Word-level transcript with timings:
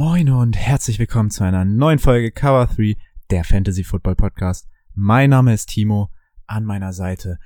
Moin 0.00 0.30
und 0.30 0.56
herzlich 0.56 1.00
willkommen 1.00 1.28
zu 1.28 1.42
einer 1.42 1.64
neuen 1.64 1.98
Folge 1.98 2.30
Cover 2.30 2.68
3, 2.72 2.96
der 3.30 3.42
Fantasy 3.42 3.82
Football 3.82 4.14
Podcast. 4.14 4.68
Mein 4.94 5.30
Name 5.30 5.52
ist 5.52 5.70
Timo, 5.70 6.14
an 6.46 6.64
meiner 6.64 6.92
Seite 6.92 7.40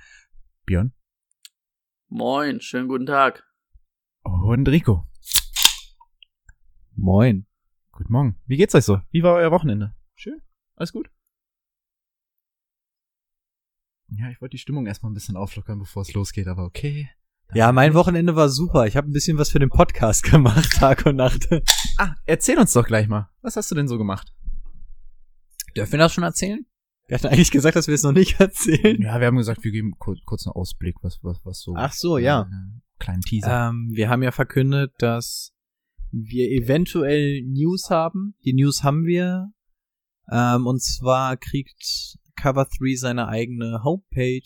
Björn 0.66 0.92
Moin, 2.09 2.61
schönen 2.61 2.88
guten 2.88 3.06
Tag. 3.06 3.42
und 4.23 4.69
Rico. 4.69 5.09
Moin. 6.95 7.47
Guten 7.91 8.12
Morgen. 8.12 8.38
Wie 8.45 8.59
geht's 8.59 8.75
euch 8.75 8.84
so? 8.84 9.00
Wie 9.11 9.23
war 9.23 9.37
euer 9.37 9.50
Wochenende? 9.50 9.95
Schön? 10.14 10.42
Alles 10.77 10.92
gut? 10.92 11.11
Ja, 14.09 14.28
ich 14.28 14.42
wollte 14.42 14.56
die 14.56 14.61
Stimmung 14.61 14.84
erstmal 14.84 15.11
ein 15.11 15.14
bisschen 15.14 15.39
auflockern, 15.39 15.78
bevor 15.78 16.03
es 16.03 16.12
losgeht, 16.12 16.48
aber 16.48 16.66
okay. 16.66 17.09
Ja, 17.55 17.70
mein 17.70 17.92
Wochenende 17.92 18.34
war 18.34 18.48
super. 18.48 18.87
Ich 18.87 18.97
habe 18.97 19.11
ein 19.11 19.12
bisschen 19.12 19.37
was 19.37 19.51
für 19.51 19.59
den 19.59 19.69
Podcast 19.69 20.23
gemacht, 20.30 20.73
Tag 20.73 21.05
und 21.05 21.16
Nacht. 21.16 21.48
Ah, 21.98 22.15
erzähl 22.25 22.59
uns 22.59 22.73
doch 22.73 22.87
gleich 22.87 23.09
mal. 23.09 23.28
Was 23.42 23.56
hast 23.56 23.70
du 23.70 23.75
denn 23.75 23.88
so 23.88 23.98
gemacht? 23.98 24.33
Dürfen 25.77 25.92
wir 25.92 25.98
das 25.98 26.14
schon 26.14 26.25
erzählen? 26.25 26.64
Wir 27.08 27.19
hatten 27.19 27.27
eigentlich 27.27 27.50
gesagt, 27.50 27.77
dass 27.77 27.89
wir 27.89 27.95
es 27.95 28.05
noch 28.05 28.12
nicht 28.12 28.41
erzählen. 28.41 29.00
Ja, 29.03 29.20
wir 29.20 29.27
haben 29.27 29.36
gesagt, 29.36 29.64
wir 29.64 29.70
geben 29.70 29.92
kurz, 29.98 30.20
kurz 30.25 30.47
einen 30.47 30.55
Ausblick, 30.55 30.97
was, 31.03 31.19
was, 31.23 31.41
was 31.45 31.61
so. 31.61 31.75
Ach 31.77 31.92
so, 31.92 32.17
ja. 32.17 32.45
Einen 32.45 32.83
kleinen 32.98 33.20
Teaser. 33.20 33.69
Ähm, 33.69 33.91
wir 33.92 34.08
haben 34.08 34.23
ja 34.23 34.30
verkündet, 34.30 34.95
dass 34.98 35.53
wir 36.11 36.48
eventuell 36.50 37.42
News 37.42 37.91
haben. 37.91 38.34
Die 38.45 38.55
News 38.55 38.83
haben 38.83 39.05
wir. 39.05 39.53
Ähm, 40.30 40.67
und 40.67 40.83
zwar 40.83 41.36
kriegt 41.36 42.17
Cover 42.36 42.67
3 42.78 42.97
seine 42.97 43.28
eigene 43.28 43.83
Homepage. 43.84 44.41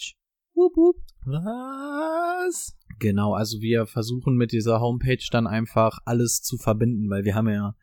Wup, 0.56 0.74
wup. 0.74 0.96
was? 1.26 2.74
Genau, 2.98 3.34
also 3.34 3.60
wir 3.60 3.86
versuchen 3.86 4.36
mit 4.36 4.52
dieser 4.52 4.80
Homepage 4.80 5.22
dann 5.30 5.46
einfach 5.46 5.98
alles 6.06 6.40
zu 6.40 6.56
verbinden, 6.56 7.10
weil 7.10 7.24
wir 7.26 7.34
haben 7.34 7.50
ja 7.50 7.74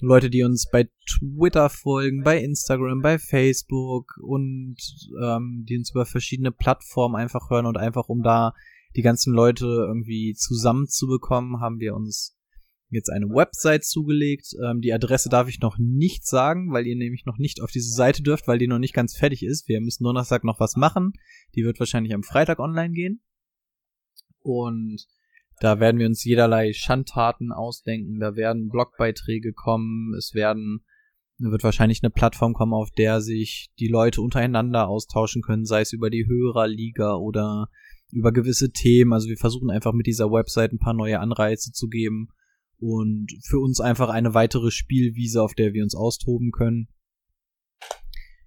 Leute, 0.00 0.30
die 0.30 0.42
uns 0.42 0.66
bei 0.72 0.88
Twitter 1.06 1.68
folgen, 1.68 2.22
bei 2.22 2.42
Instagram, 2.42 3.02
bei 3.02 3.18
Facebook 3.18 4.18
und 4.22 4.76
ähm, 5.22 5.66
die 5.68 5.76
uns 5.76 5.90
über 5.90 6.06
verschiedene 6.06 6.50
Plattformen 6.50 7.14
einfach 7.14 7.50
hören 7.50 7.66
und 7.66 7.76
einfach 7.76 8.08
um 8.08 8.22
da 8.22 8.54
die 8.96 9.02
ganzen 9.02 9.34
Leute 9.34 9.66
irgendwie 9.66 10.34
zusammenzubekommen, 10.34 11.60
haben 11.60 11.78
wir 11.78 11.94
uns 11.94 12.33
jetzt 12.94 13.10
eine 13.10 13.26
Website 13.26 13.84
zugelegt. 13.84 14.54
Ähm, 14.64 14.80
die 14.80 14.92
Adresse 14.92 15.28
darf 15.28 15.48
ich 15.48 15.60
noch 15.60 15.76
nicht 15.78 16.26
sagen, 16.26 16.72
weil 16.72 16.86
ihr 16.86 16.96
nämlich 16.96 17.24
noch 17.26 17.38
nicht 17.38 17.60
auf 17.60 17.70
diese 17.70 17.92
Seite 17.92 18.22
dürft, 18.22 18.48
weil 18.48 18.58
die 18.58 18.66
noch 18.66 18.78
nicht 18.78 18.94
ganz 18.94 19.16
fertig 19.16 19.42
ist. 19.42 19.68
Wir 19.68 19.80
müssen 19.80 20.04
Donnerstag 20.04 20.44
noch 20.44 20.60
was 20.60 20.76
machen. 20.76 21.12
Die 21.54 21.64
wird 21.64 21.78
wahrscheinlich 21.78 22.14
am 22.14 22.22
Freitag 22.22 22.58
online 22.58 22.92
gehen. 22.92 23.20
Und 24.40 25.06
da 25.60 25.80
werden 25.80 25.98
wir 25.98 26.06
uns 26.06 26.24
jederlei 26.24 26.72
Schandtaten 26.72 27.52
ausdenken. 27.52 28.20
Da 28.20 28.36
werden 28.36 28.68
Blogbeiträge 28.68 29.52
kommen. 29.52 30.14
Es 30.14 30.34
werden, 30.34 30.84
wird 31.38 31.62
wahrscheinlich 31.62 32.02
eine 32.02 32.10
Plattform 32.10 32.54
kommen, 32.54 32.74
auf 32.74 32.90
der 32.90 33.20
sich 33.20 33.70
die 33.78 33.88
Leute 33.88 34.20
untereinander 34.20 34.88
austauschen 34.88 35.42
können, 35.42 35.64
sei 35.64 35.82
es 35.82 35.92
über 35.92 36.10
die 36.10 36.26
Hörerliga 36.26 37.14
oder 37.14 37.68
über 38.10 38.32
gewisse 38.32 38.70
Themen. 38.70 39.12
Also 39.12 39.28
wir 39.28 39.36
versuchen 39.36 39.70
einfach 39.70 39.92
mit 39.92 40.06
dieser 40.06 40.30
Website 40.30 40.72
ein 40.72 40.78
paar 40.78 40.94
neue 40.94 41.20
Anreize 41.20 41.72
zu 41.72 41.88
geben 41.88 42.28
und 42.84 43.32
für 43.42 43.58
uns 43.60 43.80
einfach 43.80 44.10
eine 44.10 44.34
weitere 44.34 44.70
Spielwiese, 44.70 45.42
auf 45.42 45.54
der 45.54 45.72
wir 45.72 45.82
uns 45.82 45.94
austoben 45.94 46.50
können. 46.50 46.88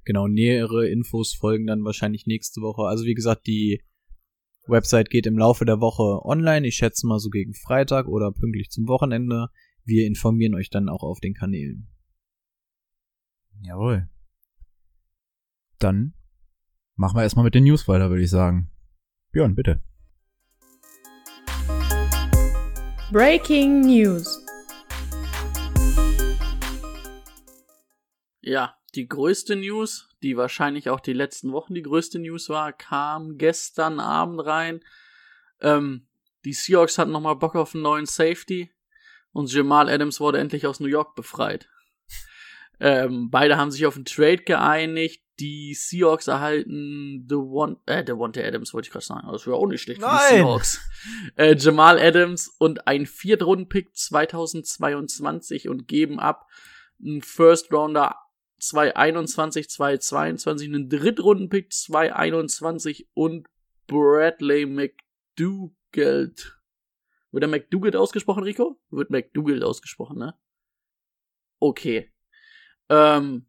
Genau, 0.06 0.28
nähere 0.28 0.88
Infos 0.88 1.34
folgen 1.34 1.66
dann 1.66 1.84
wahrscheinlich 1.84 2.28
nächste 2.28 2.62
Woche. 2.62 2.84
Also 2.84 3.06
wie 3.06 3.16
gesagt, 3.16 3.48
die 3.48 3.82
Website 4.68 5.10
geht 5.10 5.26
im 5.26 5.40
Laufe 5.40 5.66
der 5.66 5.80
Woche 5.80 6.24
online. 6.24 6.68
Ich 6.68 6.76
schätze 6.76 7.08
mal 7.08 7.18
so 7.18 7.30
gegen 7.30 7.56
Freitag 7.56 8.08
oder 8.08 8.32
pünktlich 8.32 8.70
zum 8.70 8.88
Wochenende. 8.88 9.48
Wir 9.84 10.06
informieren 10.06 10.54
euch 10.54 10.70
dann 10.70 10.88
auch 10.88 11.02
auf 11.02 11.20
den 11.20 11.34
Kanälen. 11.34 11.88
Jawohl. 13.64 14.08
Dann 15.80 16.14
machen 16.96 17.18
wir 17.18 17.24
erstmal 17.24 17.46
mit 17.46 17.56
den 17.56 17.64
News 17.64 17.88
weiter, 17.88 18.10
würde 18.10 18.24
ich 18.24 18.30
sagen. 18.30 18.70
Björn, 19.32 19.56
bitte. 19.56 19.82
Breaking 23.10 23.80
News. 23.86 24.46
Ja, 28.42 28.76
die 28.96 29.08
größte 29.08 29.56
News, 29.56 30.10
die 30.22 30.36
wahrscheinlich 30.36 30.90
auch 30.90 31.00
die 31.00 31.14
letzten 31.14 31.54
Wochen 31.54 31.74
die 31.74 31.84
größte 31.84 32.20
News 32.20 32.50
war, 32.50 32.74
kam 32.74 33.38
gestern 33.38 34.02
Abend 34.02 34.46
rein. 34.46 34.84
Ähm, 35.62 36.10
die 36.44 36.52
Seahawks 36.52 36.98
hatten 36.98 37.12
nochmal 37.12 37.38
Bock 37.38 37.56
auf 37.56 37.74
einen 37.74 37.84
neuen 37.84 38.06
Safety 38.06 38.74
und 39.32 39.54
Jamal 39.54 39.88
Adams 39.88 40.20
wurde 40.20 40.40
endlich 40.40 40.68
aus 40.68 40.82
New 40.82 40.88
York 40.88 41.16
befreit. 41.16 41.70
Ähm, 42.82 43.30
beide 43.32 43.56
haben 43.56 43.72
sich 43.72 43.86
auf 43.86 43.96
einen 43.96 44.04
Trade 44.04 44.44
geeinigt. 44.44 45.24
Die 45.40 45.76
Seahawks 45.76 46.28
erhalten 46.28 47.26
The 47.30 47.36
One, 47.36 47.78
äh, 47.86 48.04
The 48.06 48.14
One 48.14 48.34
Adams 48.36 48.74
wollte 48.74 48.88
ich 48.88 48.92
gerade 48.92 49.06
sagen. 49.06 49.28
Das 49.32 49.46
wäre 49.46 49.58
auch 49.58 49.68
nicht 49.68 49.82
schlecht 49.82 50.02
für 50.02 50.08
die 50.08 50.14
Nein! 50.14 50.36
Seahawks. 50.38 50.82
Äh, 51.36 51.56
Jamal 51.56 52.00
Adams 52.00 52.48
und 52.58 52.88
ein 52.88 53.06
Viertrunden-Pick 53.06 53.96
2022 53.96 55.70
und 55.70 55.88
geben 55.88 56.20
ab 56.20 56.48
einen 57.00 57.22
First 57.22 57.72
Rounder 57.72 58.16
221, 58.60 59.70
222, 59.70 60.68
einen 60.68 60.90
Drittrunden-Pick 60.90 61.72
221 61.72 63.10
und 63.14 63.48
Bradley 63.86 64.66
McDougald. 64.66 66.60
Wird 67.32 67.44
der 67.44 67.50
McDougald 67.50 67.96
ausgesprochen, 67.96 68.44
Rico? 68.44 68.80
Wird 68.90 69.12
McDougald 69.12 69.64
ausgesprochen, 69.64 70.18
ne? 70.18 70.36
Okay. 71.60 72.12
Ähm, 72.90 73.47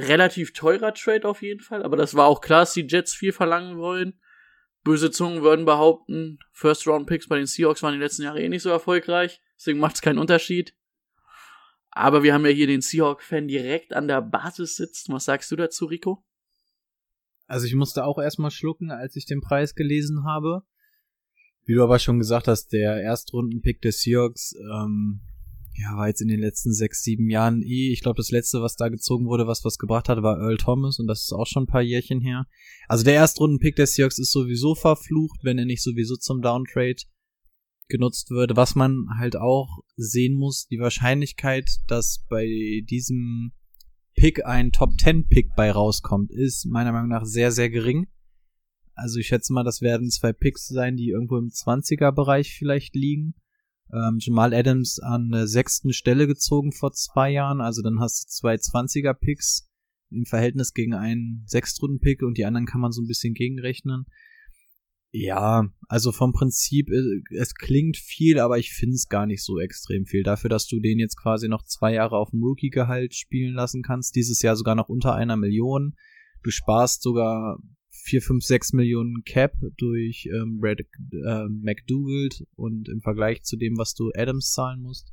relativ 0.00 0.52
teurer 0.52 0.94
Trade 0.94 1.28
auf 1.28 1.42
jeden 1.42 1.60
Fall, 1.60 1.82
aber 1.82 1.96
das 1.96 2.14
war 2.14 2.26
auch 2.26 2.40
klar, 2.40 2.60
dass 2.60 2.74
die 2.74 2.86
Jets 2.86 3.14
viel 3.14 3.32
verlangen 3.32 3.78
wollen. 3.78 4.20
Böse 4.82 5.10
Zungen 5.10 5.42
würden 5.42 5.66
behaupten, 5.66 6.38
First-Round-Picks 6.52 7.28
bei 7.28 7.36
den 7.36 7.46
Seahawks 7.46 7.82
waren 7.82 7.92
die 7.92 8.00
letzten 8.00 8.22
Jahre 8.22 8.42
eh 8.42 8.48
nicht 8.48 8.62
so 8.62 8.70
erfolgreich, 8.70 9.40
deswegen 9.56 9.78
macht 9.78 9.96
es 9.96 10.02
keinen 10.02 10.18
Unterschied. 10.18 10.74
Aber 11.90 12.22
wir 12.22 12.32
haben 12.32 12.46
ja 12.46 12.52
hier 12.52 12.66
den 12.66 12.80
Seahawk-Fan 12.80 13.48
direkt 13.48 13.92
an 13.92 14.08
der 14.08 14.22
Basis 14.22 14.76
sitzen. 14.76 15.12
Was 15.12 15.24
sagst 15.24 15.50
du 15.50 15.56
dazu, 15.56 15.86
Rico? 15.86 16.24
Also 17.46 17.66
ich 17.66 17.74
musste 17.74 18.04
auch 18.04 18.18
erstmal 18.18 18.52
schlucken, 18.52 18.92
als 18.92 19.16
ich 19.16 19.26
den 19.26 19.40
Preis 19.40 19.74
gelesen 19.74 20.24
habe. 20.24 20.62
Wie 21.64 21.74
du 21.74 21.82
aber 21.82 21.98
schon 21.98 22.18
gesagt 22.18 22.46
hast, 22.48 22.68
der 22.72 23.02
Erstrunden-Pick 23.02 23.82
des 23.82 24.02
Seahawks, 24.02 24.54
ähm, 24.72 25.20
ja, 25.74 25.96
war 25.96 26.08
jetzt 26.08 26.20
in 26.20 26.28
den 26.28 26.40
letzten 26.40 26.72
sechs, 26.72 27.02
sieben 27.02 27.30
Jahren 27.30 27.62
eh. 27.62 27.92
Ich 27.92 28.02
glaube, 28.02 28.16
das 28.16 28.30
letzte, 28.30 28.60
was 28.60 28.76
da 28.76 28.88
gezogen 28.88 29.26
wurde, 29.26 29.46
was 29.46 29.64
was 29.64 29.78
gebracht 29.78 30.08
hatte, 30.08 30.22
war 30.22 30.38
Earl 30.38 30.56
Thomas 30.56 30.98
und 30.98 31.06
das 31.06 31.22
ist 31.22 31.32
auch 31.32 31.46
schon 31.46 31.64
ein 31.64 31.68
paar 31.68 31.82
Jährchen 31.82 32.20
her. 32.20 32.46
Also 32.88 33.04
der 33.04 33.14
Erstrunden-Pick 33.14 33.76
des 33.76 33.94
Seahawks 33.94 34.18
ist 34.18 34.32
sowieso 34.32 34.74
verflucht, 34.74 35.40
wenn 35.42 35.58
er 35.58 35.64
nicht 35.64 35.82
sowieso 35.82 36.16
zum 36.16 36.42
Downtrade 36.42 37.02
genutzt 37.88 38.30
würde. 38.30 38.56
Was 38.56 38.74
man 38.74 39.06
halt 39.18 39.36
auch 39.36 39.80
sehen 39.96 40.34
muss, 40.34 40.66
die 40.66 40.78
Wahrscheinlichkeit, 40.78 41.68
dass 41.88 42.24
bei 42.28 42.46
diesem 42.88 43.52
Pick 44.14 44.44
ein 44.44 44.72
Top 44.72 44.98
10 45.00 45.28
Pick 45.28 45.54
bei 45.56 45.70
rauskommt, 45.70 46.30
ist 46.30 46.66
meiner 46.66 46.92
Meinung 46.92 47.08
nach 47.08 47.24
sehr, 47.24 47.52
sehr 47.52 47.70
gering. 47.70 48.08
Also 48.94 49.18
ich 49.18 49.28
schätze 49.28 49.52
mal, 49.52 49.64
das 49.64 49.80
werden 49.80 50.10
zwei 50.10 50.32
Picks 50.32 50.66
sein, 50.66 50.96
die 50.96 51.08
irgendwo 51.08 51.38
im 51.38 51.48
20er 51.48 52.12
Bereich 52.12 52.54
vielleicht 52.54 52.94
liegen. 52.94 53.34
Ähm, 53.92 54.18
Jamal 54.20 54.54
Adams 54.54 55.00
an 55.00 55.30
der 55.30 55.46
sechsten 55.46 55.92
Stelle 55.92 56.26
gezogen 56.26 56.72
vor 56.72 56.92
zwei 56.92 57.30
Jahren, 57.30 57.60
also 57.60 57.82
dann 57.82 58.00
hast 58.00 58.24
du 58.24 58.28
zwei 58.28 58.54
20er 58.54 59.14
Picks 59.14 59.68
im 60.10 60.26
Verhältnis 60.26 60.74
gegen 60.74 60.94
einen 60.94 61.44
Sechstrunden-Pick 61.46 62.22
und 62.22 62.38
die 62.38 62.44
anderen 62.44 62.66
kann 62.66 62.80
man 62.80 62.92
so 62.92 63.02
ein 63.02 63.06
bisschen 63.06 63.34
gegenrechnen. 63.34 64.06
Ja, 65.12 65.68
also 65.88 66.12
vom 66.12 66.32
Prinzip, 66.32 66.88
äh, 66.88 67.22
es 67.36 67.54
klingt 67.54 67.96
viel, 67.96 68.38
aber 68.38 68.58
ich 68.58 68.72
finde 68.72 68.94
es 68.94 69.08
gar 69.08 69.26
nicht 69.26 69.42
so 69.42 69.58
extrem 69.58 70.06
viel. 70.06 70.22
Dafür, 70.22 70.50
dass 70.50 70.68
du 70.68 70.78
den 70.78 71.00
jetzt 71.00 71.16
quasi 71.16 71.48
noch 71.48 71.64
zwei 71.64 71.94
Jahre 71.94 72.16
auf 72.16 72.30
dem 72.30 72.42
Rookie-Gehalt 72.42 73.14
spielen 73.14 73.54
lassen 73.54 73.82
kannst, 73.82 74.14
dieses 74.14 74.40
Jahr 74.42 74.54
sogar 74.54 74.76
noch 74.76 74.88
unter 74.88 75.14
einer 75.14 75.36
Million. 75.36 75.96
Du 76.44 76.50
sparst 76.50 77.02
sogar 77.02 77.58
vier, 78.02 78.22
fünf, 78.22 78.44
sechs 78.44 78.72
Millionen 78.72 79.22
Cap 79.24 79.54
durch 79.76 80.28
ähm, 80.32 80.60
Red, 80.62 80.80
äh, 80.80 81.48
McDougald 81.48 82.46
und 82.56 82.88
im 82.88 83.00
Vergleich 83.00 83.42
zu 83.42 83.56
dem, 83.56 83.76
was 83.76 83.94
du 83.94 84.10
Adams 84.14 84.52
zahlen 84.52 84.82
musst. 84.82 85.12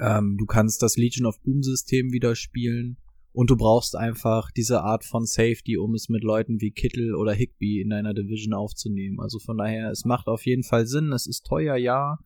Ähm, 0.00 0.36
du 0.38 0.46
kannst 0.46 0.82
das 0.82 0.96
Legion 0.96 1.26
of 1.26 1.40
Boom 1.42 1.62
System 1.62 2.12
wieder 2.12 2.34
spielen 2.34 2.96
und 3.32 3.50
du 3.50 3.56
brauchst 3.56 3.96
einfach 3.96 4.50
diese 4.52 4.82
Art 4.82 5.04
von 5.04 5.26
Safety, 5.26 5.76
um 5.76 5.94
es 5.94 6.08
mit 6.08 6.22
Leuten 6.22 6.60
wie 6.60 6.70
Kittel 6.70 7.14
oder 7.14 7.32
Higby 7.32 7.80
in 7.80 7.90
deiner 7.90 8.14
Division 8.14 8.54
aufzunehmen. 8.54 9.20
Also 9.20 9.38
von 9.38 9.58
daher, 9.58 9.90
es 9.90 10.04
macht 10.04 10.28
auf 10.28 10.46
jeden 10.46 10.62
Fall 10.62 10.86
Sinn. 10.86 11.12
Es 11.12 11.26
ist 11.26 11.44
teuer, 11.44 11.76
ja, 11.76 12.18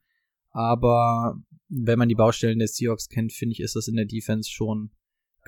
aber 0.51 1.41
wenn 1.69 1.99
man 1.99 2.09
die 2.09 2.15
Baustellen 2.15 2.59
der 2.59 2.69
Seahawks 2.69 3.09
kennt, 3.09 3.33
finde 3.33 3.53
ich, 3.53 3.61
ist 3.61 3.77
das 3.77 3.89
in 3.89 3.97
der 3.97 4.07
Defense 4.07 4.51
schon 4.51 4.91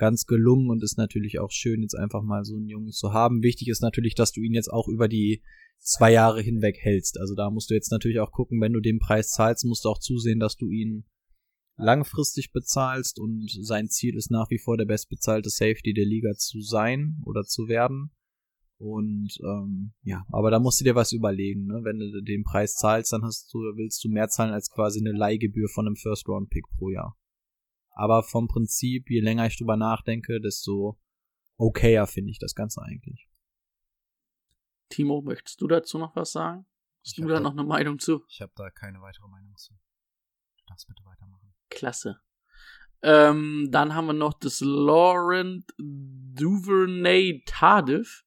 ganz 0.01 0.25
gelungen 0.25 0.71
und 0.71 0.81
ist 0.81 0.97
natürlich 0.97 1.37
auch 1.39 1.51
schön, 1.51 1.83
jetzt 1.83 1.93
einfach 1.93 2.23
mal 2.23 2.43
so 2.43 2.55
einen 2.55 2.67
Jungen 2.67 2.91
zu 2.91 3.13
haben. 3.13 3.43
Wichtig 3.43 3.67
ist 3.67 3.83
natürlich, 3.83 4.15
dass 4.15 4.31
du 4.31 4.41
ihn 4.41 4.55
jetzt 4.55 4.73
auch 4.73 4.87
über 4.87 5.07
die 5.07 5.43
zwei 5.77 6.11
Jahre 6.11 6.41
hinweg 6.41 6.77
hältst. 6.79 7.19
Also 7.19 7.35
da 7.35 7.51
musst 7.51 7.69
du 7.69 7.75
jetzt 7.75 7.91
natürlich 7.91 8.19
auch 8.19 8.31
gucken, 8.31 8.59
wenn 8.61 8.73
du 8.73 8.79
den 8.79 8.97
Preis 8.97 9.29
zahlst, 9.29 9.63
musst 9.63 9.85
du 9.85 9.89
auch 9.89 9.99
zusehen, 9.99 10.39
dass 10.39 10.55
du 10.55 10.71
ihn 10.71 11.05
langfristig 11.77 12.51
bezahlst 12.51 13.19
und 13.19 13.47
sein 13.61 13.89
Ziel 13.89 14.15
ist 14.15 14.31
nach 14.31 14.49
wie 14.49 14.57
vor 14.57 14.75
der 14.75 14.85
bestbezahlte 14.85 15.51
Safety 15.51 15.93
der 15.93 16.05
Liga 16.05 16.33
zu 16.33 16.61
sein 16.61 17.21
oder 17.23 17.43
zu 17.43 17.67
werden. 17.67 18.09
Und 18.79 19.37
ähm, 19.43 19.93
ja, 20.01 20.25
aber 20.31 20.49
da 20.49 20.57
musst 20.57 20.81
du 20.81 20.83
dir 20.83 20.95
was 20.95 21.11
überlegen, 21.11 21.67
ne? 21.67 21.81
Wenn 21.83 21.99
du 21.99 22.23
den 22.23 22.43
Preis 22.43 22.73
zahlst, 22.73 23.13
dann 23.13 23.21
hast 23.21 23.53
du, 23.53 23.59
willst 23.75 24.03
du 24.03 24.09
mehr 24.09 24.29
zahlen 24.29 24.51
als 24.51 24.71
quasi 24.71 24.99
eine 24.99 25.15
Leihgebühr 25.15 25.69
von 25.69 25.85
einem 25.85 25.95
First-Round-Pick 25.95 26.65
pro 26.79 26.89
Jahr. 26.89 27.15
Aber 27.91 28.23
vom 28.23 28.47
Prinzip, 28.47 29.09
je 29.09 29.19
länger 29.21 29.45
ich 29.47 29.57
drüber 29.57 29.75
nachdenke, 29.77 30.39
desto 30.41 30.99
okayer 31.57 32.07
finde 32.07 32.31
ich 32.31 32.39
das 32.39 32.55
Ganze 32.55 32.81
eigentlich. 32.81 33.27
Timo, 34.89 35.21
möchtest 35.21 35.61
du 35.61 35.67
dazu 35.67 35.97
noch 35.97 36.15
was 36.15 36.31
sagen? 36.31 36.65
Hast 37.03 37.17
Ich 37.17 37.23
du 37.23 37.27
da- 37.27 37.39
noch 37.39 37.51
eine 37.51 37.63
Meinung 37.63 37.99
zu? 37.99 38.23
Ich 38.29 38.41
habe 38.41 38.51
da 38.55 38.69
keine 38.69 39.01
weitere 39.01 39.27
Meinung 39.27 39.55
zu. 39.55 39.73
Du 39.73 40.63
darfst 40.67 40.87
bitte 40.87 41.03
weitermachen. 41.05 41.53
Klasse. 41.69 42.21
Ähm, 43.03 43.69
dann 43.71 43.95
haben 43.95 44.07
wir 44.07 44.13
noch 44.13 44.33
das 44.33 44.59
Laurent 44.61 45.65
Duvernay 45.79 47.41
Tardif. 47.45 48.25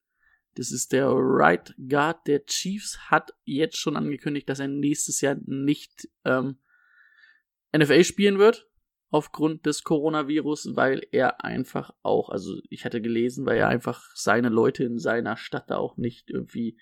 Das 0.54 0.70
ist 0.72 0.92
der 0.92 1.08
Right 1.10 1.74
Guard 1.88 2.26
der 2.26 2.44
Chiefs, 2.46 2.98
hat 3.10 3.32
jetzt 3.44 3.76
schon 3.76 3.96
angekündigt, 3.96 4.48
dass 4.48 4.60
er 4.60 4.68
nächstes 4.68 5.20
Jahr 5.20 5.36
nicht 5.46 6.08
ähm, 6.24 6.58
NFL 7.76 8.04
spielen 8.04 8.38
wird, 8.38 8.68
aufgrund 9.14 9.64
des 9.64 9.84
Coronavirus, 9.84 10.70
weil 10.74 11.06
er 11.12 11.44
einfach 11.44 11.92
auch, 12.02 12.30
also 12.30 12.56
ich 12.68 12.84
hatte 12.84 13.00
gelesen, 13.00 13.46
weil 13.46 13.58
er 13.58 13.68
einfach 13.68 14.02
seine 14.14 14.48
Leute 14.48 14.82
in 14.82 14.98
seiner 14.98 15.36
Stadt 15.36 15.70
da 15.70 15.76
auch 15.76 15.96
nicht 15.96 16.30
irgendwie 16.30 16.76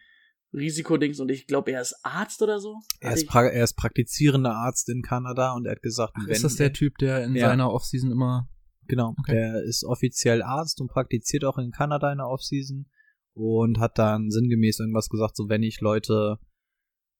Risikodings 0.55 1.21
und 1.21 1.31
ich 1.31 1.47
glaube, 1.47 1.73
er 1.73 1.83
ist 1.83 1.95
Arzt 2.03 2.41
oder 2.41 2.59
so. 2.59 2.79
Er 3.01 3.13
ist, 3.13 3.27
er 3.35 3.63
ist 3.65 3.75
praktizierender 3.77 4.55
Arzt 4.55 4.89
in 4.89 5.03
Kanada 5.03 5.53
und 5.53 5.67
er 5.67 5.73
hat 5.73 5.83
gesagt, 5.83 6.15
Ach, 6.17 6.25
wenn 6.25 6.33
ist 6.33 6.45
das 6.45 6.57
der 6.57 6.73
Typ, 6.73 6.97
der 6.97 7.23
in 7.25 7.35
Ja. 7.37 7.49
seiner 7.49 7.71
Offseason 7.71 8.11
immer. 8.11 8.49
Genau, 8.89 9.15
Okay. 9.21 9.33
der 9.33 9.63
ist 9.65 9.85
offiziell 9.85 10.43
Arzt 10.43 10.81
und 10.81 10.89
praktiziert 10.89 11.45
auch 11.45 11.59
in 11.59 11.71
Kanada 11.71 12.11
in 12.13 12.19
der 12.19 12.29
Offseason 12.29 12.87
und 13.35 13.79
hat 13.79 13.99
dann 13.99 14.31
sinngemäß 14.31 14.81
irgendwas 14.81 15.11
gesagt, 15.11 15.37
so 15.37 15.51
wenn 15.51 15.63
ich 15.63 15.81
Leute, 15.83 16.39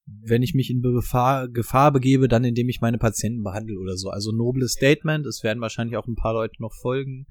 wenn 0.07 0.43
ich 0.43 0.55
mich 0.55 0.71
in 0.71 0.83
Gefahr, 0.83 1.49
Gefahr 1.49 1.93
begebe, 1.93 2.29
dann 2.29 2.45
indem 2.45 2.69
ich 2.69 2.81
meine 2.81 2.99
Patienten 2.99 3.43
behandle 3.43 3.79
oder 3.79 3.97
so. 3.97 4.11
Also 4.11 4.33
nobles 4.33 4.73
Statement, 4.73 5.27
es 5.27 5.43
werden 5.43 5.61
wahrscheinlich 5.61 5.97
auch 5.97 6.07
ein 6.07 6.17
paar 6.17 6.35
Leute 6.35 6.61
noch 6.61 6.75
folgen, 6.75 7.27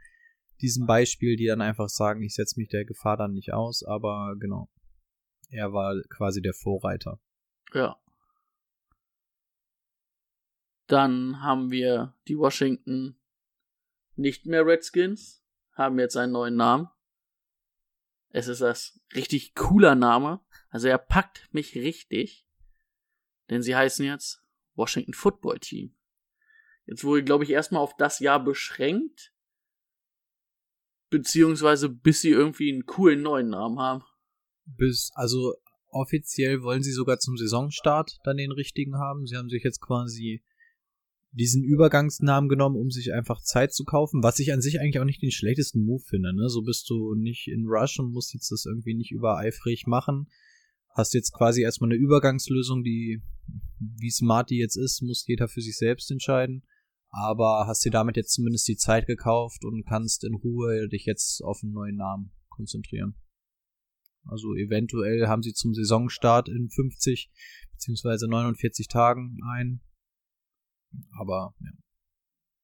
diesem 0.61 0.85
Beispiel, 0.85 1.35
die 1.35 1.47
dann 1.47 1.61
einfach 1.61 1.89
sagen, 1.89 2.21
ich 2.21 2.35
setze 2.35 2.59
mich 2.59 2.69
der 2.69 2.85
Gefahr 2.85 3.17
dann 3.17 3.33
nicht 3.33 3.53
aus, 3.53 3.83
aber 3.83 4.35
genau. 4.39 4.69
Er 5.49 5.73
war 5.73 5.95
quasi 6.09 6.41
der 6.41 6.53
Vorreiter. 6.53 7.19
Ja. 7.73 7.97
Dann 10.87 11.41
haben 11.41 11.71
wir 11.71 12.15
die 12.27 12.37
Washington 12.37 13.17
nicht 14.15 14.45
mehr 14.45 14.65
Redskins, 14.65 15.43
haben 15.73 15.99
jetzt 15.99 16.15
einen 16.15 16.31
neuen 16.31 16.55
Namen. 16.55 16.87
Es 18.29 18.47
ist 18.47 18.61
das 18.61 19.01
richtig 19.13 19.55
cooler 19.55 19.95
Name. 19.95 20.39
Also 20.69 20.87
er 20.87 20.97
packt 20.97 21.49
mich 21.53 21.75
richtig. 21.75 22.47
Denn 23.51 23.61
sie 23.61 23.75
heißen 23.75 24.05
jetzt 24.05 24.41
Washington 24.75 25.13
Football 25.13 25.59
Team. 25.59 25.93
Jetzt 26.87 27.03
wohl, 27.03 27.21
glaube 27.21 27.43
ich, 27.43 27.51
erstmal 27.51 27.81
auf 27.81 27.95
das 27.97 28.19
Jahr 28.19 28.43
beschränkt. 28.43 29.33
Beziehungsweise 31.09 31.89
bis 31.89 32.21
sie 32.21 32.29
irgendwie 32.29 32.71
einen 32.71 32.85
coolen 32.85 33.21
neuen 33.21 33.49
Namen 33.49 33.77
haben. 33.77 34.03
bis, 34.65 35.11
also 35.13 35.53
offiziell 35.89 36.63
wollen 36.63 36.81
sie 36.81 36.93
sogar 36.93 37.19
zum 37.19 37.37
Saisonstart 37.37 38.19
dann 38.23 38.37
den 38.37 38.53
richtigen 38.53 38.95
haben. 38.95 39.27
Sie 39.27 39.35
haben 39.35 39.49
sich 39.49 39.63
jetzt 39.63 39.81
quasi 39.81 40.41
diesen 41.33 41.63
Übergangsnamen 41.63 42.49
genommen, 42.49 42.77
um 42.77 42.89
sich 42.91 43.13
einfach 43.13 43.41
Zeit 43.41 43.73
zu 43.73 43.83
kaufen, 43.83 44.23
was 44.23 44.39
ich 44.39 44.53
an 44.53 44.61
sich 44.61 44.79
eigentlich 44.79 44.99
auch 44.99 45.05
nicht 45.05 45.21
den 45.21 45.31
schlechtesten 45.31 45.83
Move 45.83 46.03
finde. 46.05 46.33
Ne? 46.33 46.49
So 46.49 46.61
bist 46.61 46.89
du 46.89 47.15
nicht 47.15 47.47
in 47.47 47.67
Rush 47.67 47.99
und 47.99 48.11
musst 48.11 48.33
jetzt 48.33 48.51
das 48.51 48.65
irgendwie 48.65 48.93
nicht 48.93 49.11
übereifrig 49.11 49.87
machen. 49.87 50.29
Hast 50.93 51.13
jetzt 51.13 51.31
quasi 51.33 51.61
erstmal 51.61 51.89
eine 51.89 51.99
Übergangslösung, 51.99 52.83
die, 52.83 53.21
wie 53.79 54.11
smart 54.11 54.49
die 54.49 54.57
jetzt 54.57 54.75
ist, 54.75 55.01
muss 55.01 55.25
jeder 55.27 55.47
für 55.47 55.61
sich 55.61 55.77
selbst 55.77 56.11
entscheiden. 56.11 56.63
Aber 57.09 57.65
hast 57.67 57.83
dir 57.83 57.91
damit 57.91 58.15
jetzt 58.17 58.33
zumindest 58.33 58.67
die 58.67 58.77
Zeit 58.77 59.05
gekauft 59.05 59.65
und 59.65 59.85
kannst 59.85 60.23
in 60.23 60.35
Ruhe 60.35 60.87
dich 60.87 61.05
jetzt 61.05 61.41
auf 61.43 61.59
einen 61.61 61.73
neuen 61.73 61.95
Namen 61.97 62.31
konzentrieren. 62.49 63.15
Also 64.25 64.53
eventuell 64.55 65.27
haben 65.27 65.41
sie 65.41 65.53
zum 65.53 65.73
Saisonstart 65.73 66.47
in 66.47 66.69
50 66.69 67.31
beziehungsweise 67.73 68.27
49 68.29 68.87
Tagen 68.87 69.37
ein. 69.53 69.81
Aber 71.19 71.55
ja. 71.59 71.71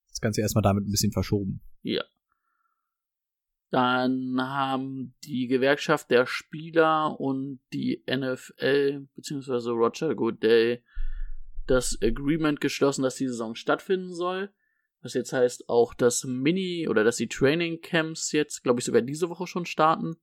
Das 0.09 0.21
Ganze 0.21 0.41
erstmal 0.41 0.63
damit 0.63 0.85
ein 0.85 0.91
bisschen 0.91 1.11
verschoben. 1.11 1.61
Ja. 1.83 2.03
Dann 3.69 4.39
haben 4.39 5.13
die 5.25 5.47
Gewerkschaft 5.47 6.09
der 6.09 6.25
Spieler 6.25 7.19
und 7.19 7.59
die 7.73 8.03
NFL 8.09 9.07
beziehungsweise 9.15 9.71
Roger 9.71 10.15
Goodell 10.15 10.81
das 11.65 11.97
Agreement 12.01 12.61
geschlossen, 12.61 13.03
dass 13.03 13.15
die 13.15 13.27
Saison 13.27 13.55
stattfinden 13.55 14.13
soll. 14.13 14.49
Was 15.01 15.13
jetzt 15.13 15.33
heißt 15.33 15.69
auch, 15.69 15.93
dass 15.93 16.23
Mini 16.23 16.87
oder 16.87 17.03
dass 17.03 17.17
die 17.17 17.27
Training 17.27 17.81
Camps 17.81 18.31
jetzt, 18.31 18.63
glaube 18.63 18.79
ich, 18.79 18.85
sogar 18.85 19.01
diese 19.01 19.29
Woche 19.29 19.47
schon 19.47 19.65
starten. 19.65 20.15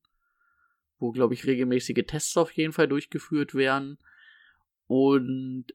Wo, 0.99 1.13
glaube 1.13 1.35
ich, 1.35 1.47
regelmäßige 1.47 2.05
Tests 2.07 2.37
auf 2.37 2.51
jeden 2.53 2.73
Fall 2.73 2.89
durchgeführt 2.89 3.55
werden. 3.55 3.99
Und 4.87 5.67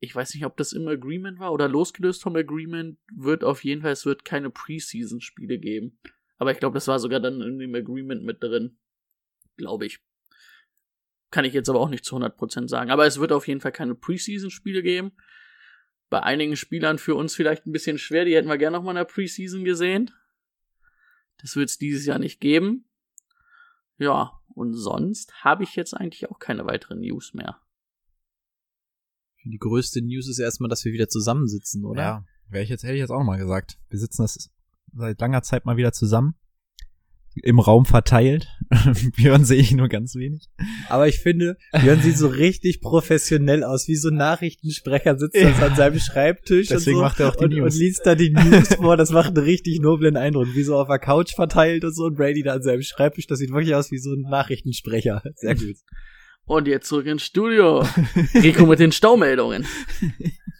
ich 0.00 0.14
weiß 0.14 0.34
nicht, 0.34 0.46
ob 0.46 0.56
das 0.56 0.72
im 0.72 0.88
Agreement 0.88 1.38
war 1.38 1.52
oder 1.52 1.68
losgelöst 1.68 2.22
vom 2.22 2.34
Agreement, 2.36 2.98
wird 3.14 3.44
auf 3.44 3.64
jeden 3.64 3.82
Fall, 3.82 3.92
es 3.92 4.06
wird 4.06 4.24
keine 4.24 4.50
Preseason-Spiele 4.50 5.58
geben. 5.58 5.98
Aber 6.40 6.52
ich 6.52 6.58
glaube, 6.58 6.72
das 6.72 6.88
war 6.88 6.98
sogar 6.98 7.20
dann 7.20 7.42
in 7.42 7.58
dem 7.58 7.74
Agreement 7.74 8.24
mit 8.24 8.42
drin. 8.42 8.78
Glaube 9.58 9.84
ich. 9.84 10.00
Kann 11.30 11.44
ich 11.44 11.52
jetzt 11.52 11.68
aber 11.68 11.80
auch 11.80 11.90
nicht 11.90 12.06
zu 12.06 12.16
100% 12.16 12.66
sagen. 12.66 12.90
Aber 12.90 13.06
es 13.06 13.20
wird 13.20 13.30
auf 13.30 13.46
jeden 13.46 13.60
Fall 13.60 13.72
keine 13.72 13.94
Preseason-Spiele 13.94 14.82
geben. 14.82 15.12
Bei 16.08 16.22
einigen 16.22 16.56
Spielern 16.56 16.98
für 16.98 17.14
uns 17.14 17.34
vielleicht 17.34 17.66
ein 17.66 17.72
bisschen 17.72 17.98
schwer. 17.98 18.24
Die 18.24 18.34
hätten 18.34 18.48
wir 18.48 18.56
gerne 18.56 18.78
noch 18.78 18.82
mal 18.82 18.92
in 18.92 18.96
der 18.96 19.04
Preseason 19.04 19.64
gesehen. 19.64 20.10
Das 21.42 21.56
wird 21.56 21.68
es 21.68 21.76
dieses 21.76 22.06
Jahr 22.06 22.18
nicht 22.18 22.40
geben. 22.40 22.88
Ja, 23.98 24.32
und 24.54 24.72
sonst 24.72 25.44
habe 25.44 25.62
ich 25.64 25.76
jetzt 25.76 25.92
eigentlich 25.92 26.30
auch 26.30 26.38
keine 26.38 26.64
weiteren 26.64 27.00
News 27.00 27.34
mehr. 27.34 27.60
Die 29.44 29.58
größte 29.58 30.00
News 30.00 30.26
ist 30.26 30.38
erstmal, 30.38 30.70
dass 30.70 30.86
wir 30.86 30.94
wieder 30.94 31.08
zusammensitzen, 31.08 31.84
oder? 31.84 32.02
Ja, 32.02 32.24
wäre 32.48 32.64
ich 32.64 32.70
jetzt, 32.70 32.82
hätte 32.82 32.94
ich 32.94 33.00
jetzt 33.00 33.10
auch 33.10 33.18
noch 33.18 33.26
mal 33.26 33.36
gesagt. 33.36 33.78
Wir 33.90 33.98
sitzen 33.98 34.22
das 34.22 34.50
seit 34.94 35.20
langer 35.20 35.42
Zeit 35.42 35.64
mal 35.64 35.76
wieder 35.76 35.92
zusammen. 35.92 36.34
Im 37.42 37.60
Raum 37.60 37.86
verteilt. 37.86 38.48
Björn 39.16 39.44
sehe 39.44 39.60
ich 39.60 39.72
nur 39.72 39.88
ganz 39.88 40.16
wenig. 40.16 40.48
Aber 40.88 41.06
ich 41.06 41.20
finde, 41.20 41.56
Björn 41.72 42.00
sieht 42.02 42.18
so 42.18 42.26
richtig 42.26 42.80
professionell 42.80 43.62
aus, 43.62 43.86
wie 43.86 43.94
so 43.94 44.08
ein 44.08 44.16
Nachrichtensprecher 44.16 45.16
sitzt 45.16 45.36
er 45.36 45.54
so 45.54 45.64
an 45.64 45.76
seinem 45.76 46.00
Schreibtisch 46.00 46.68
Deswegen 46.68 46.96
und 46.96 47.02
so 47.02 47.04
macht 47.04 47.20
er 47.20 47.28
auch 47.28 47.36
die 47.36 47.44
und, 47.44 47.52
News. 47.52 47.74
und 47.74 47.80
liest 47.80 48.04
da 48.04 48.16
die 48.16 48.30
News 48.30 48.74
vor. 48.74 48.96
Das 48.96 49.10
macht 49.12 49.28
einen 49.28 49.44
richtig 49.44 49.80
noblen 49.80 50.16
Eindruck, 50.16 50.48
wie 50.54 50.64
so 50.64 50.76
auf 50.76 50.88
der 50.88 50.98
Couch 50.98 51.34
verteilt 51.34 51.84
und 51.84 51.94
so 51.94 52.04
und 52.04 52.16
Brady 52.16 52.42
da 52.42 52.54
an 52.54 52.62
seinem 52.62 52.82
Schreibtisch. 52.82 53.28
Das 53.28 53.38
sieht 53.38 53.52
wirklich 53.52 53.76
aus 53.76 53.92
wie 53.92 53.98
so 53.98 54.12
ein 54.12 54.22
Nachrichtensprecher. 54.22 55.22
Sehr 55.36 55.54
gut. 55.54 55.76
Und 56.46 56.66
jetzt 56.66 56.88
zurück 56.88 57.06
ins 57.06 57.22
Studio. 57.22 57.86
Rico 58.34 58.66
mit 58.66 58.80
den 58.80 58.90
Staumeldungen. 58.90 59.66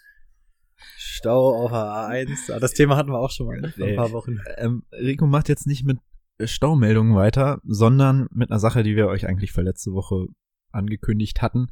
Stau 1.21 1.65
auf 1.65 1.71
der 1.71 1.81
A1. 1.81 2.51
Ah, 2.51 2.59
Das 2.59 2.73
Thema 2.73 2.97
hatten 2.97 3.11
wir 3.11 3.19
auch 3.19 3.31
schon 3.31 3.47
mal 3.47 3.61
ne? 3.61 3.73
vor 3.77 3.87
ein 3.87 3.97
paar 3.97 4.13
Wochen. 4.13 4.39
Ähm, 4.57 4.85
Rico 4.93 5.27
macht 5.27 5.51
jetzt 5.51 5.67
nicht 5.67 5.85
mit 5.85 5.99
äh, 6.39 6.47
Staumeldungen 6.47 7.15
weiter, 7.15 7.61
sondern 7.65 8.27
mit 8.33 8.51
einer 8.51 8.59
Sache, 8.59 8.83
die 8.83 8.97
wir 8.97 9.07
euch 9.09 9.27
eigentlich 9.27 9.53
für 9.53 9.61
letzte 9.61 9.93
Woche 9.93 10.27
angekündigt 10.73 11.43
hatten. 11.43 11.69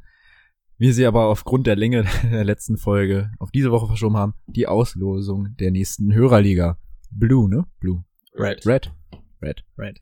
Wir 0.77 0.93
sie 0.93 1.07
aber 1.07 1.27
aufgrund 1.29 1.67
der 1.67 1.77
Länge 1.77 2.05
der 2.31 2.45
letzten 2.45 2.77
Folge 2.77 3.31
auf 3.39 3.51
diese 3.51 3.71
Woche 3.71 3.87
verschoben 3.87 4.19
haben, 4.19 4.35
die 4.47 4.67
Auslosung 4.67 5.57
der 5.59 5.71
nächsten 5.71 6.13
Hörerliga. 6.13 6.79
Blue, 7.11 7.49
ne? 7.49 7.65
Blue. 7.81 8.05
Red. 8.35 8.67
Red. 8.67 8.93
Red. 9.41 9.65
Right. 9.79 9.99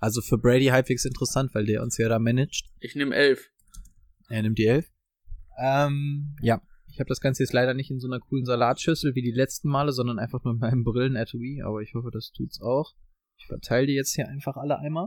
Also 0.00 0.20
für 0.22 0.38
Brady 0.38 0.66
halbwegs 0.66 1.04
interessant, 1.04 1.54
weil 1.54 1.66
der 1.66 1.82
uns 1.82 1.98
ja 1.98 2.08
da 2.08 2.18
managt. 2.18 2.68
Ich 2.80 2.96
nehme 2.96 3.14
elf. 3.14 3.48
Er 4.28 4.42
nimmt 4.42 4.58
die 4.58 4.66
11. 4.66 4.90
Ähm, 5.60 6.36
ja. 6.42 6.60
Ich 6.98 7.00
habe 7.00 7.10
das 7.10 7.20
Ganze 7.20 7.44
jetzt 7.44 7.52
leider 7.52 7.74
nicht 7.74 7.92
in 7.92 8.00
so 8.00 8.08
einer 8.08 8.18
coolen 8.18 8.44
Salatschüssel 8.44 9.14
wie 9.14 9.22
die 9.22 9.30
letzten 9.30 9.68
Male, 9.68 9.92
sondern 9.92 10.18
einfach 10.18 10.42
nur 10.42 10.54
in 10.54 10.58
meinem 10.58 10.82
Brillen-Etui, 10.82 11.62
aber 11.62 11.80
ich 11.80 11.94
hoffe, 11.94 12.10
das 12.10 12.32
tut's 12.32 12.60
auch. 12.60 12.92
Ich 13.36 13.46
verteile 13.46 13.86
die 13.86 13.92
jetzt 13.92 14.16
hier 14.16 14.26
einfach 14.26 14.56
alle 14.56 14.80
einmal. 14.80 15.06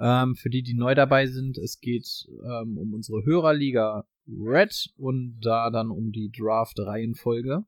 Ähm, 0.00 0.34
für 0.34 0.50
die, 0.50 0.64
die 0.64 0.74
neu 0.74 0.96
dabei 0.96 1.28
sind, 1.28 1.56
es 1.56 1.78
geht 1.78 2.26
ähm, 2.42 2.76
um 2.76 2.94
unsere 2.94 3.24
Hörerliga 3.24 4.08
Red 4.26 4.92
und 4.96 5.38
da 5.40 5.70
dann 5.70 5.92
um 5.92 6.10
die 6.10 6.32
Draft-Reihenfolge. 6.36 7.64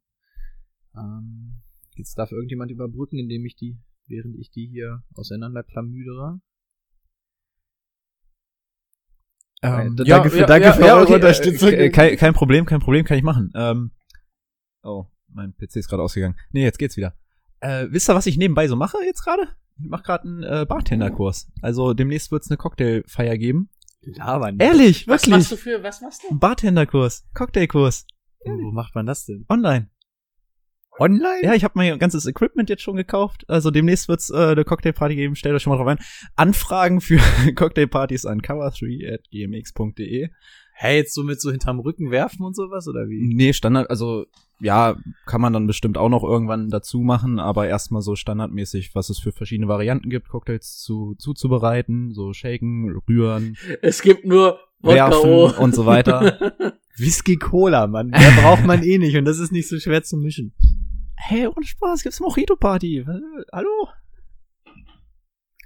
Ähm, 0.96 1.62
jetzt 1.94 2.18
darf 2.18 2.32
irgendjemand 2.32 2.72
überbrücken, 2.72 3.20
indem 3.20 3.44
ich 3.44 3.54
die, 3.54 3.78
während 4.08 4.36
ich 4.40 4.50
die 4.50 4.66
hier 4.66 5.04
auseinanderklamüdere. 5.14 6.40
Ähm, 9.66 9.96
da- 9.96 10.04
danke 10.04 10.30
für- 10.30 10.46
danke 10.46 10.72
für 10.72 10.84
eure 10.84 11.14
Unterstützung. 11.14 11.68
äh, 11.70 11.90
kein, 11.90 12.16
kein 12.16 12.34
Problem, 12.34 12.64
kein 12.66 12.80
Problem, 12.80 13.04
kann 13.04 13.16
ich 13.18 13.22
machen. 13.24 13.52
Ähm, 13.54 13.90
oh, 14.82 15.06
mein 15.32 15.54
PC 15.56 15.76
ist 15.76 15.88
gerade 15.88 16.02
ausgegangen. 16.02 16.36
Nee, 16.52 16.62
jetzt 16.64 16.78
geht's 16.78 16.96
wieder. 16.96 17.14
Äh, 17.60 17.86
wisst 17.90 18.08
ihr, 18.10 18.14
was 18.14 18.26
ich 18.26 18.36
nebenbei 18.38 18.68
so 18.68 18.76
mache 18.76 18.98
jetzt 19.04 19.22
gerade? 19.24 19.48
Ich 19.78 19.88
mache 19.88 20.02
gerade 20.02 20.24
einen 20.24 20.42
äh, 20.42 20.66
Bartenderkurs. 20.68 21.50
Also 21.62 21.94
demnächst 21.94 22.30
wird's 22.32 22.50
eine 22.50 22.56
Cocktailfeier 22.56 23.36
geben. 23.38 23.68
Labern. 24.02 24.58
Ehrlich, 24.58 25.08
Was 25.08 25.22
wirklich. 25.22 25.30
machst 25.36 25.52
du 25.52 25.56
für, 25.56 25.82
was 25.82 26.00
machst 26.00 26.22
du? 26.22 26.28
Ein 26.30 26.38
Bartenderkurs, 26.38 27.26
Cocktailkurs, 27.34 28.06
wo 28.44 28.70
macht 28.70 28.94
man 28.94 29.04
das 29.06 29.24
denn? 29.26 29.44
online. 29.48 29.90
Online? 30.98 31.42
Ja, 31.42 31.54
ich 31.54 31.64
habe 31.64 31.72
mein 31.76 31.98
ganzes 31.98 32.26
Equipment 32.26 32.70
jetzt 32.70 32.82
schon 32.82 32.96
gekauft. 32.96 33.44
Also 33.48 33.70
demnächst 33.70 34.08
wird's 34.08 34.30
äh, 34.30 34.36
eine 34.36 34.64
Cocktailparty 34.64 35.14
geben. 35.14 35.36
Stellt 35.36 35.54
euch 35.54 35.62
schon 35.62 35.72
mal 35.72 35.76
drauf 35.76 35.88
ein. 35.88 35.98
Anfragen 36.36 37.00
für 37.00 37.18
Cocktailpartys 37.54 38.26
an 38.26 38.40
cover3 38.40 39.12
at 39.14 39.30
gmx.de. 39.30 40.30
Hey, 40.78 40.96
jetzt 40.98 41.14
so 41.14 41.22
mit 41.22 41.40
so 41.40 41.50
hinterm 41.50 41.80
Rücken 41.80 42.10
werfen 42.10 42.44
und 42.44 42.54
sowas, 42.54 42.86
oder 42.86 43.08
wie? 43.08 43.34
Nee, 43.34 43.54
Standard, 43.54 43.88
also 43.88 44.26
ja, 44.60 44.94
kann 45.24 45.40
man 45.40 45.54
dann 45.54 45.66
bestimmt 45.66 45.96
auch 45.96 46.10
noch 46.10 46.22
irgendwann 46.22 46.68
dazu 46.68 47.00
machen, 47.00 47.38
aber 47.38 47.66
erstmal 47.66 48.02
so 48.02 48.14
standardmäßig, 48.14 48.94
was 48.94 49.08
es 49.08 49.18
für 49.18 49.32
verschiedene 49.32 49.68
Varianten 49.68 50.10
gibt, 50.10 50.28
Cocktails 50.28 50.78
zu 50.78 51.14
zuzubereiten, 51.18 52.12
so 52.12 52.34
shaken, 52.34 53.00
rühren, 53.08 53.56
Es 53.80 54.02
gibt 54.02 54.26
nur 54.26 54.58
werfen 54.80 55.30
O. 55.30 55.50
und 55.58 55.74
so 55.74 55.86
weiter. 55.86 56.54
Whisky 56.98 57.36
Cola, 57.36 57.86
Mann. 57.86 58.10
Der 58.10 58.30
braucht 58.40 58.64
man 58.64 58.82
eh 58.82 58.98
nicht 58.98 59.16
und 59.16 59.24
das 59.24 59.38
ist 59.38 59.52
nicht 59.52 59.68
so 59.68 59.78
schwer 59.78 60.02
zu 60.02 60.16
mischen. 60.16 60.52
Hey, 61.16 61.46
ohne 61.46 61.66
Spaß, 61.66 62.02
gibt's 62.02 62.20
Mojito 62.20 62.56
Party? 62.56 62.98
Äh, 62.98 63.04
Hallo? 63.52 63.88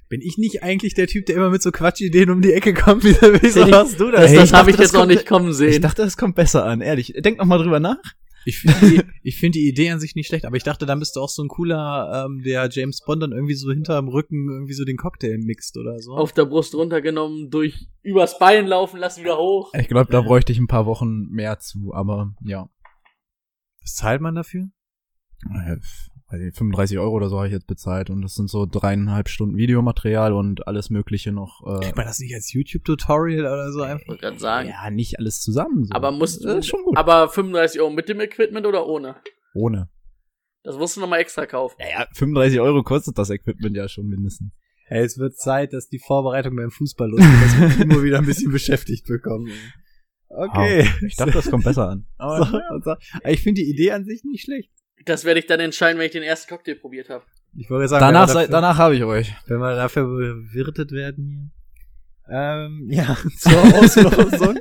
Bin 0.09 0.23
ich 0.23 0.39
nicht 0.39 0.65
eigentlich 0.65 0.95
der 0.95 1.07
Typ, 1.07 1.27
der 1.27 1.37
immer 1.37 1.51
mit 1.51 1.63
so 1.63 1.71
Quatschideen 1.71 2.31
um 2.31 2.43
die 2.43 2.53
Ecke 2.53 2.75
kommt? 2.75 3.05
Wieso, 3.05 3.33
wieso 3.41 3.65
Hey, 3.65 3.71
hast 3.71 4.01
du 4.01 4.11
das? 4.11 4.23
Das, 4.23 4.31
Ey, 4.31 4.37
das 4.37 4.51
ich 4.51 4.57
habe 4.57 4.71
ich 4.71 4.77
das 4.77 4.87
jetzt 4.87 4.95
noch 4.95 5.07
nicht 5.07 5.27
kommen 5.27 5.53
sehen. 5.53 5.71
Ich 5.71 5.81
dachte, 5.81 6.03
das 6.03 6.17
kommt 6.17 6.35
besser 6.35 6.65
an, 6.65 6.81
ehrlich. 6.81 7.15
Denk 7.19 7.39
noch 7.39 7.45
mal 7.45 7.59
drüber 7.59 7.79
nach. 7.79 7.99
Ich 8.45 8.59
finde 8.59 8.89
die, 8.89 9.03
ich 9.23 9.39
find 9.39 9.55
die 9.55 9.69
Idee 9.69 9.91
an 9.91 10.01
sich 10.01 10.15
nicht 10.15 10.27
schlecht, 10.27 10.47
aber 10.47 10.57
ich 10.57 10.63
dachte, 10.63 10.87
dann 10.87 10.99
bist 10.99 11.15
du 11.15 11.21
auch 11.21 11.29
so 11.29 11.43
ein 11.43 11.49
cooler, 11.49 12.25
ähm, 12.27 12.43
der 12.43 12.69
James 12.71 13.03
Bond 13.05 13.23
dann 13.23 13.33
irgendwie 13.33 13.55
so 13.55 13.71
hinterm 13.71 14.09
Rücken 14.09 14.49
irgendwie 14.51 14.73
so 14.73 14.85
den 14.85 14.97
Cocktail 14.97 15.39
mixt 15.39 15.77
oder 15.77 15.99
so. 16.01 16.15
Auf 16.15 16.33
der 16.33 16.47
Brust 16.47 16.75
runtergenommen, 16.75 17.51
durch 17.51 17.89
übers 18.03 18.39
Bein 18.39 18.67
laufen 18.67 18.99
lassen, 18.99 19.23
wieder 19.23 19.37
hoch. 19.37 19.73
Ich 19.79 19.89
glaube, 19.89 20.11
da 20.11 20.23
bräuchte 20.23 20.53
ich 20.53 20.59
ein 20.59 20.67
paar 20.67 20.87
Wochen 20.87 21.29
mehr 21.29 21.59
zu, 21.59 21.93
aber 21.93 22.35
ja. 22.43 22.69
Was 23.83 23.95
zahlt 23.95 24.21
man 24.23 24.35
dafür? 24.35 24.71
Äh, 25.49 25.77
weiß 26.33 26.41
nicht, 26.41 26.57
35 26.57 26.99
Euro 26.99 27.17
oder 27.17 27.29
so 27.29 27.37
habe 27.39 27.49
ich 27.49 27.53
jetzt 27.53 27.67
bezahlt 27.67 28.09
und 28.11 28.23
das 28.23 28.35
sind 28.35 28.49
so 28.49 28.65
dreieinhalb 28.67 29.29
Stunden 29.29 29.57
Videomaterial 29.57 30.33
und 30.33 30.67
alles 30.69 30.91
mögliche 30.91 31.33
noch. 31.33 31.61
Äh, 31.67 31.85
Kriegt 31.85 31.97
man 31.97 32.07
das 32.07 32.21
nicht 32.21 32.35
als 32.35 32.53
YouTube-Tutorial 32.53 33.41
oder 33.47 33.73
so 33.73 33.83
einfach? 33.83 34.15
Ich 34.15 34.41
sagen. 34.41 34.69
ja, 34.69 34.91
nicht 34.91 35.19
alles 35.19 35.41
zusammen. 35.41 35.85
So. 35.87 35.93
Aber 35.93 36.13
musst 36.13 36.45
das 36.45 36.59
ist 36.59 36.67
schon 36.69 36.83
gut. 36.85 36.97
Aber 36.97 37.29
35 37.29 37.81
Euro 37.81 37.91
mit 37.91 38.09
dem 38.09 38.21
Equipment 38.21 38.67
oder 38.67 38.87
ohne? 38.87 39.17
Ohne. 39.55 39.89
Das 40.63 40.77
musst 40.77 40.97
du 40.97 41.01
nochmal 41.01 41.21
extra 41.21 41.47
kaufen. 41.47 41.77
Naja, 41.79 42.07
35 42.15 42.61
Euro 42.61 42.83
kostet 42.83 43.17
das 43.19 43.31
Equipment 43.31 43.75
ja 43.77 43.89
schon 43.89 44.07
mindestens. 44.07 44.53
Hey, 44.87 45.05
es 45.05 45.19
wird 45.19 45.37
Zeit, 45.37 45.73
dass 45.73 45.89
die 45.89 45.99
Vorbereitung 46.01 46.55
beim 46.57 46.71
Fußball 46.71 47.09
losgeht, 47.09 47.43
dass 47.43 47.59
wir 47.61 47.69
Timo 47.89 48.03
wieder 48.03 48.19
ein 48.19 48.27
bisschen 48.27 48.53
beschäftigt 48.53 49.07
bekommen. 49.07 49.51
Okay. 50.29 50.85
Ah, 50.87 51.05
Ich 51.07 51.17
dachte, 51.17 51.33
das 51.33 51.51
kommt 51.51 51.65
besser 51.65 51.89
an. 51.89 52.07
Aber 52.19 52.45
So, 52.45 52.53
so. 52.85 52.91
Aber 52.91 53.31
ich 53.31 53.41
finde 53.43 53.63
die 53.63 53.71
Idee 53.71 53.93
an 53.93 54.05
sich 54.05 54.23
nicht 54.25 54.45
schlecht. 54.45 54.71
Das 55.05 55.25
werde 55.25 55.41
ich 55.41 55.47
dann 55.47 55.61
entscheiden, 55.61 55.99
wenn 55.99 56.07
ich 56.07 56.13
den 56.13 56.23
ersten 56.23 56.49
Cocktail 56.49 56.75
probiert 56.75 57.09
habe. 57.09 57.25
Ich 57.57 57.71
wollte 57.71 57.89
sagen, 57.89 58.01
danach, 58.01 58.27
dafür, 58.27 58.49
danach 58.49 58.79
habe 58.79 58.97
ich 58.97 59.05
euch. 59.05 59.35
wenn 59.47 59.59
wir 59.59 59.75
dafür 59.75 60.05
bewirtet 60.05 60.93
werden 60.93 61.25
hier. 61.25 61.61
Ähm, 62.31 62.87
ja, 62.91 63.17
zur 63.37 63.63
Auslosung. 63.79 64.59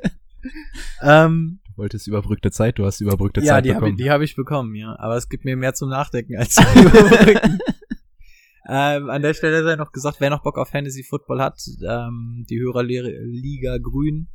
ähm, 1.01 1.59
Du 1.65 1.83
wolltest 1.83 2.07
überbrückte 2.07 2.51
Zeit, 2.51 2.77
du 2.77 2.85
hast 2.85 2.99
überbrückte 2.99 3.39
ja, 3.39 3.53
Zeit 3.53 3.65
die 3.65 3.69
habe 3.69 3.79
bekommen. 3.79 3.97
ich, 3.97 4.03
die 4.03 4.11
hab 4.11 4.21
ich 4.21 4.35
bekommen, 4.35 4.75
ja. 4.75 4.99
Aber 4.99 5.15
es 5.15 5.29
gibt 5.29 5.45
mir 5.45 5.55
mehr 5.55 5.73
zum 5.73 5.89
Nachdenken 5.89 6.35
als 6.35 6.55
zum 6.55 6.65
Überbrücken. 6.75 7.59
ähm, 8.67 9.09
an 9.09 9.21
der 9.21 9.33
Stelle 9.33 9.63
sei 9.63 9.77
noch 9.77 9.93
gesagt, 9.93 10.19
wer 10.19 10.29
noch 10.29 10.43
Bock 10.43 10.57
auf 10.57 10.67
Fantasy 10.67 11.03
Football 11.03 11.41
hat, 11.41 11.61
ähm, 11.87 12.45
die 12.49 12.59
Hörerliga 12.59 13.77
Grün, 13.77 14.27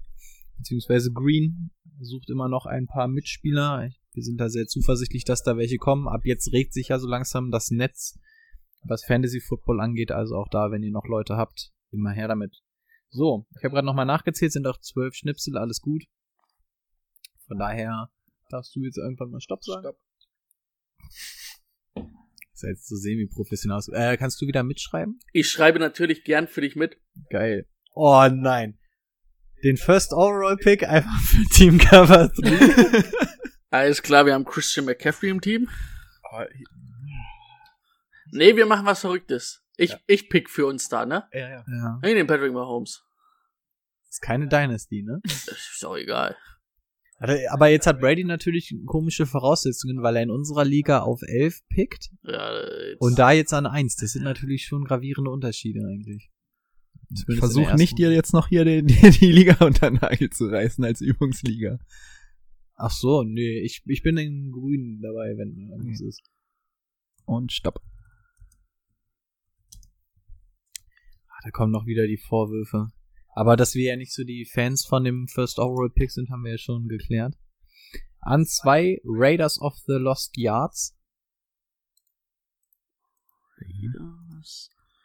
beziehungsweise 0.56 1.12
Green, 1.12 1.70
sucht 2.00 2.30
immer 2.30 2.48
noch 2.48 2.64
ein 2.64 2.86
paar 2.86 3.08
Mitspieler. 3.08 3.90
Wir 4.14 4.22
sind 4.22 4.38
da 4.38 4.48
sehr 4.48 4.66
zuversichtlich, 4.66 5.24
dass 5.24 5.42
da 5.42 5.56
welche 5.56 5.76
kommen. 5.76 6.08
Ab 6.08 6.22
jetzt 6.24 6.52
regt 6.52 6.72
sich 6.72 6.88
ja 6.88 6.98
so 6.98 7.08
langsam 7.08 7.50
das 7.50 7.70
Netz, 7.70 8.18
was 8.84 9.04
Fantasy 9.04 9.40
Football 9.40 9.80
angeht. 9.80 10.12
Also 10.12 10.36
auch 10.36 10.48
da, 10.48 10.70
wenn 10.70 10.82
ihr 10.84 10.92
noch 10.92 11.06
Leute 11.06 11.36
habt, 11.36 11.72
immer 11.90 12.12
her 12.12 12.28
damit. 12.28 12.62
So, 13.10 13.46
ich 13.56 13.64
habe 13.64 13.74
gerade 13.74 13.86
nochmal 13.86 14.06
nachgezählt, 14.06 14.52
sind 14.52 14.66
auch 14.66 14.80
zwölf 14.80 15.14
Schnipsel, 15.14 15.56
alles 15.56 15.80
gut. 15.80 16.04
Von 17.46 17.58
daher 17.58 18.10
darfst 18.50 18.74
du 18.74 18.80
jetzt 18.80 18.98
irgendwann 18.98 19.30
mal 19.30 19.40
Stopp 19.40 19.62
sagen. 19.64 19.82
Stopp. 19.82 19.98
Das 21.94 22.62
ist 22.62 22.68
jetzt 22.68 22.88
so 22.88 22.96
semi-professionell. 22.96 23.76
aus. 23.76 23.88
Äh, 23.88 24.16
kannst 24.16 24.40
du 24.40 24.46
wieder 24.46 24.62
mitschreiben? 24.62 25.18
Ich 25.32 25.50
schreibe 25.50 25.80
natürlich 25.80 26.22
gern 26.24 26.46
für 26.46 26.60
dich 26.60 26.76
mit. 26.76 26.96
Geil. 27.30 27.66
Oh 27.94 28.28
nein. 28.32 28.78
Den 29.64 29.76
First 29.76 30.12
Overall 30.12 30.56
Pick 30.56 30.88
einfach 30.88 31.20
für 31.22 31.44
Team 31.54 31.78
Cover 31.78 32.28
3. 32.28 33.02
Alles 33.74 34.04
klar, 34.04 34.24
wir 34.24 34.34
haben 34.34 34.44
Christian 34.44 34.86
McCaffrey 34.86 35.30
im 35.30 35.40
Team. 35.40 35.68
Nee, 38.30 38.54
wir 38.54 38.66
machen 38.66 38.86
was 38.86 39.00
Verrücktes. 39.00 39.64
Ich, 39.76 39.96
ich 40.06 40.28
pick 40.28 40.48
für 40.48 40.66
uns 40.66 40.88
da, 40.88 41.04
ne? 41.04 41.24
Ja, 41.32 41.48
ja. 41.48 41.64
ja. 41.66 41.98
Ich 42.04 42.14
nehme 42.14 42.26
Patrick 42.26 42.52
Mahomes. 42.52 43.02
Ist 44.08 44.22
keine 44.22 44.46
Dynasty, 44.46 45.02
ne? 45.02 45.18
Das 45.24 45.72
ist 45.74 45.84
auch 45.84 45.96
egal. 45.96 46.36
Aber 47.50 47.66
jetzt 47.66 47.88
hat 47.88 47.98
Brady 47.98 48.22
natürlich 48.22 48.72
komische 48.86 49.26
Voraussetzungen, 49.26 50.04
weil 50.04 50.14
er 50.18 50.22
in 50.22 50.30
unserer 50.30 50.64
Liga 50.64 51.00
auf 51.00 51.22
11 51.22 51.66
pickt 51.68 52.10
Ja, 52.22 52.52
jetzt. 52.52 53.00
und 53.00 53.18
da 53.18 53.32
jetzt 53.32 53.52
an 53.52 53.66
1. 53.66 53.96
Das 53.96 54.12
sind 54.12 54.22
natürlich 54.22 54.66
schon 54.66 54.84
gravierende 54.84 55.32
Unterschiede 55.32 55.80
eigentlich. 55.80 56.30
Zumindest 57.08 57.28
in 57.28 57.38
Versuch 57.38 57.74
nicht 57.74 57.98
dir 57.98 58.12
jetzt 58.12 58.32
noch 58.34 58.46
hier 58.46 58.64
die, 58.64 58.84
die, 58.84 59.10
die 59.18 59.32
Liga 59.32 59.64
unter 59.64 59.90
den 59.90 59.98
Nagel 60.00 60.30
zu 60.30 60.46
reißen 60.46 60.84
als 60.84 61.00
Übungsliga. 61.00 61.80
Ach 62.76 62.90
so, 62.90 63.22
nee, 63.22 63.60
ich, 63.60 63.82
ich 63.86 64.02
bin 64.02 64.16
in 64.16 64.50
Grün 64.50 65.00
dabei, 65.00 65.36
wenn 65.36 65.68
irgendwas 65.70 66.00
ist. 66.00 66.22
Und 67.24 67.52
stopp. 67.52 67.80
Ah, 71.28 71.40
Da 71.44 71.50
kommen 71.50 71.72
noch 71.72 71.86
wieder 71.86 72.06
die 72.06 72.18
Vorwürfe. 72.18 72.90
Aber 73.36 73.56
dass 73.56 73.74
wir 73.74 73.90
ja 73.90 73.96
nicht 73.96 74.12
so 74.12 74.24
die 74.24 74.44
Fans 74.44 74.84
von 74.84 75.04
dem 75.04 75.26
First 75.28 75.58
Overall 75.58 75.90
Pick 75.90 76.10
sind, 76.10 76.30
haben 76.30 76.44
wir 76.44 76.52
ja 76.52 76.58
schon 76.58 76.88
geklärt. 76.88 77.36
An 78.20 78.46
zwei 78.46 79.00
Raiders 79.04 79.60
of 79.60 79.74
the 79.86 79.94
Lost 79.94 80.36
Yards. 80.36 80.96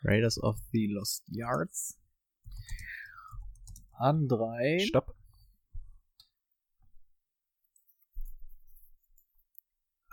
Raiders 0.04 0.42
of 0.42 0.58
the 0.72 0.88
Lost 0.88 1.24
Yards. 1.28 2.00
An 3.98 4.28
drei. 4.28 4.80
Stopp. 4.80 5.19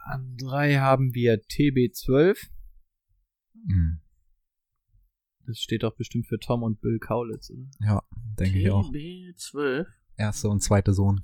An 0.09 0.37
drei 0.37 0.77
haben 0.77 1.15
wir 1.15 1.43
TB12. 1.43 2.49
Hm. 3.69 4.01
Das 5.47 5.59
steht 5.59 5.83
doch 5.83 5.97
bestimmt 5.97 6.29
für 6.29 6.39
Tom 6.39 6.63
und 6.63 6.81
Bill 6.81 7.01
Kaulitz, 7.01 7.51
oder? 7.51 7.69
Ja, 7.81 8.03
denke 8.39 8.61
ich 8.61 8.71
auch. 8.71 8.89
TB12. 8.93 9.87
Erster 10.17 10.51
und 10.51 10.61
zweiter 10.61 10.93
Sohn. 10.93 11.23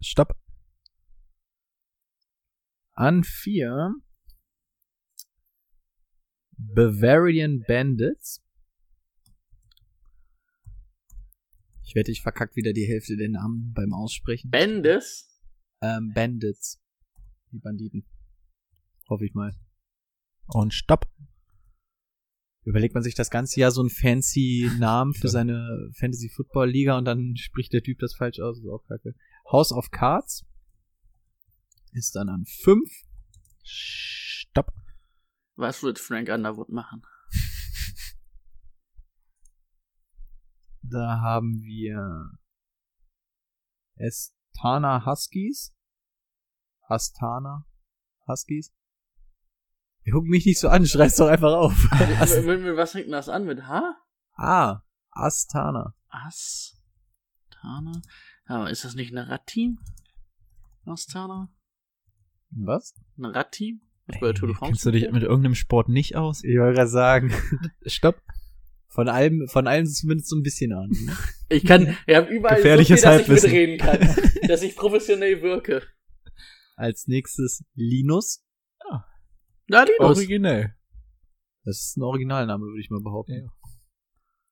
Stopp. 0.00 0.34
An 2.92 3.22
vier 3.22 3.94
Bavarian 6.56 7.64
Bandits. 7.68 8.45
Ich 11.86 11.94
wette, 11.94 12.10
ich 12.10 12.20
verkack 12.20 12.56
wieder 12.56 12.72
die 12.72 12.84
Hälfte 12.84 13.16
der 13.16 13.28
Namen 13.28 13.72
beim 13.72 13.92
Aussprechen. 13.92 14.50
Bendis. 14.50 15.40
ähm, 15.80 16.12
Bandits. 16.12 16.82
Die 17.52 17.60
Banditen. 17.60 18.04
Hoffe 19.08 19.24
ich 19.24 19.34
mal. 19.34 19.54
Und 20.48 20.74
stopp. 20.74 21.06
überlegt 22.64 22.94
man 22.94 23.04
sich 23.04 23.14
das 23.14 23.30
ganze 23.30 23.60
Jahr 23.60 23.70
so 23.70 23.80
einen 23.82 23.90
fancy 23.90 24.68
Namen 24.80 25.14
für 25.14 25.28
seine 25.28 25.88
Fantasy 25.94 26.28
Football 26.28 26.70
Liga 26.70 26.98
und 26.98 27.04
dann 27.04 27.36
spricht 27.36 27.72
der 27.72 27.82
Typ 27.82 28.00
das 28.00 28.14
falsch 28.14 28.40
aus, 28.40 28.58
ist 28.58 28.66
auch 28.66 28.84
kacke. 28.88 29.14
House 29.52 29.70
of 29.70 29.92
Cards 29.92 30.44
ist 31.92 32.16
dann 32.16 32.28
an 32.28 32.44
5. 32.46 32.80
Stopp. 33.62 34.72
Was 35.54 35.84
wird 35.84 36.00
Frank 36.00 36.28
Underwood 36.30 36.68
machen? 36.68 37.02
Da 40.90 41.20
haben 41.20 41.62
wir 41.62 42.30
Estana 43.96 45.04
Huskies. 45.04 45.74
Astana 46.88 47.66
Huskies. 48.28 48.72
Ihr 50.04 50.12
guckt 50.12 50.28
mich 50.28 50.46
nicht 50.46 50.60
so 50.60 50.68
an, 50.68 50.86
schreib's 50.86 51.16
doch 51.16 51.26
einfach 51.26 51.52
auf. 51.52 51.88
Mit, 51.98 52.46
mit, 52.46 52.62
mit, 52.62 52.76
was 52.76 52.92
fängt 52.92 53.06
denn 53.06 53.12
das 53.12 53.28
an? 53.28 53.44
Mit 53.44 53.66
H? 53.66 53.96
ah, 54.34 54.82
Astana. 55.10 55.94
Astana? 56.08 58.02
Aber 58.44 58.70
ist 58.70 58.84
das 58.84 58.94
nicht 58.94 59.12
ein 59.12 59.18
Radteam? 59.18 59.80
Astana? 60.84 61.52
Was? 62.50 62.94
Ein 63.18 63.24
Radteam? 63.24 63.80
Was 64.06 64.20
bei 64.20 64.26
der 64.26 64.34
Tour 64.36 64.48
de 64.48 64.56
France 64.56 64.70
Kennst 64.70 64.86
du 64.86 64.92
dich 64.92 65.10
mit 65.10 65.24
irgendeinem 65.24 65.56
Sport 65.56 65.88
nicht 65.88 66.14
aus? 66.14 66.44
Ich 66.44 66.56
wollte 66.56 66.76
gerade 66.76 66.88
sagen. 66.88 67.32
Stopp. 67.86 68.22
Von 68.96 69.10
allem, 69.10 69.46
von 69.46 69.66
allem 69.66 69.84
zumindest 69.84 70.30
so 70.30 70.36
ein 70.36 70.42
bisschen 70.42 70.72
an. 70.72 70.90
Ich 71.48 71.64
kann, 71.64 71.96
ihr 72.08 72.16
habt 72.16 72.30
überall 72.30 72.56
Gefährliches 72.56 73.02
so 73.02 73.08
viel, 73.08 73.18
dass 73.18 73.44
ich 73.44 73.52
Halbwissen. 73.52 73.52
mitreden 73.52 73.78
kann. 73.78 74.40
dass 74.48 74.62
ich 74.62 74.74
professionell 74.74 75.42
wirke. 75.42 75.86
Als 76.74 77.06
nächstes 77.06 77.62
Linus. 77.74 78.42
Na, 79.68 79.84
Linus. 79.84 80.16
Originell. 80.16 80.74
Das 81.64 81.78
ist 81.78 81.96
ein 81.96 82.02
Originalname, 82.02 82.64
würde 82.64 82.80
ich 82.80 82.90
mal 82.90 83.00
behaupten. 83.02 83.44
Ja. 83.44 83.50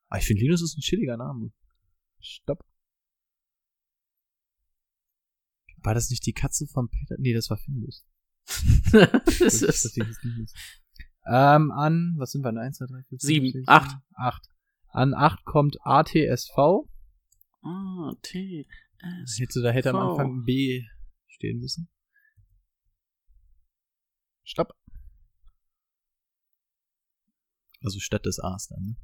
Aber 0.08 0.20
ich 0.20 0.26
finde 0.26 0.42
Linus 0.42 0.62
ist 0.62 0.76
ein 0.76 0.82
chilliger 0.82 1.16
Name. 1.16 1.50
Stopp. 2.20 2.60
War 5.78 5.94
das 5.94 6.10
nicht 6.10 6.26
die 6.26 6.32
Katze 6.32 6.66
von 6.66 6.88
Peter? 6.90 7.16
Nee, 7.18 7.32
das 7.32 7.50
war 7.50 7.56
Findus. 7.56 8.06
das 8.46 9.10
Das 9.24 9.40
ist, 9.40 9.62
ist 9.62 9.96
das 9.98 10.22
Linus. 10.22 10.52
Ähm, 11.26 11.70
an, 11.72 12.14
was 12.18 12.32
sind 12.32 12.42
wir? 12.42 12.50
An 12.50 12.58
1, 12.58 12.76
2, 12.78 12.86
3, 12.86 13.02
4, 13.02 13.04
5, 13.08 13.20
Sieben, 13.22 13.52
6, 13.52 13.68
acht. 13.68 13.90
7, 13.90 14.02
8. 14.16 14.48
An 14.88 15.14
8 15.14 15.44
kommt 15.44 15.76
ATSV. 15.82 16.86
T, 18.22 18.66
S. 19.22 19.38
Hätte, 19.38 19.62
da 19.62 19.70
hätte 19.70 19.90
am. 19.90 19.96
Anfang 19.96 20.38
ein 20.38 20.44
B 20.44 20.82
stehen 21.28 21.60
müssen. 21.60 21.88
Stopp. 24.42 24.74
Also 27.82 27.98
statt 28.00 28.24
des 28.26 28.38
A's 28.40 28.68
dann, 28.68 28.82
ne? 28.82 28.96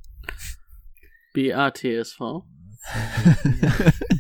B-A-T-S-V. 1.33 2.47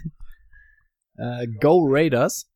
Äh, 1.21 1.49
Go 1.61 1.85
Raiders. 1.87 2.51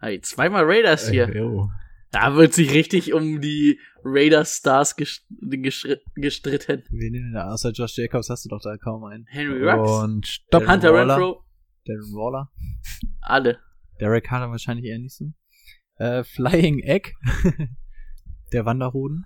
Hey, 0.00 0.18
zweimal 0.22 0.64
Raiders 0.64 1.10
hier. 1.10 1.28
Äh. 1.28 1.68
Da 2.12 2.36
wird 2.36 2.52
sich 2.52 2.72
richtig 2.72 3.12
um 3.14 3.40
die 3.40 3.80
Raiders 4.04 4.56
Stars 4.58 4.96
gest 4.96 5.24
gestri- 5.40 5.98
gestritten. 6.14 6.84
Wen 6.90 7.12
denn 7.14 7.32
da? 7.32 7.50
Außer 7.50 7.70
Josh 7.72 7.96
Jacobs 7.96 8.28
hast 8.30 8.44
du 8.44 8.48
doch 8.50 8.60
da 8.62 8.76
kaum 8.76 9.04
einen. 9.04 9.24
Henry 9.28 9.68
Rux, 9.68 9.90
Und 10.04 10.26
stopp. 10.26 10.68
Hunter 10.68 10.92
Waller. 10.92 11.16
Renfro, 11.16 11.44
Darren 11.86 12.12
Waller. 12.12 12.52
alle. 13.22 13.58
Derek 13.98 14.24
Carter 14.24 14.50
wahrscheinlich 14.50 14.84
eher 14.86 14.98
nicht 14.98 15.14
so. 15.16 15.32
Äh, 15.96 16.22
Flying 16.24 16.80
Egg. 16.80 17.12
Der 18.52 18.64
Wanderhoden. 18.66 19.24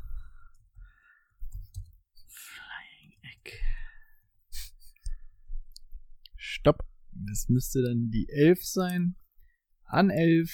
Eck. 3.23 3.61
Stopp. 6.37 6.85
Das 7.13 7.49
müsste 7.49 7.83
dann 7.83 8.11
die 8.13 8.29
11 8.29 8.65
sein. 8.65 9.17
An 9.87 10.11
11. 10.11 10.51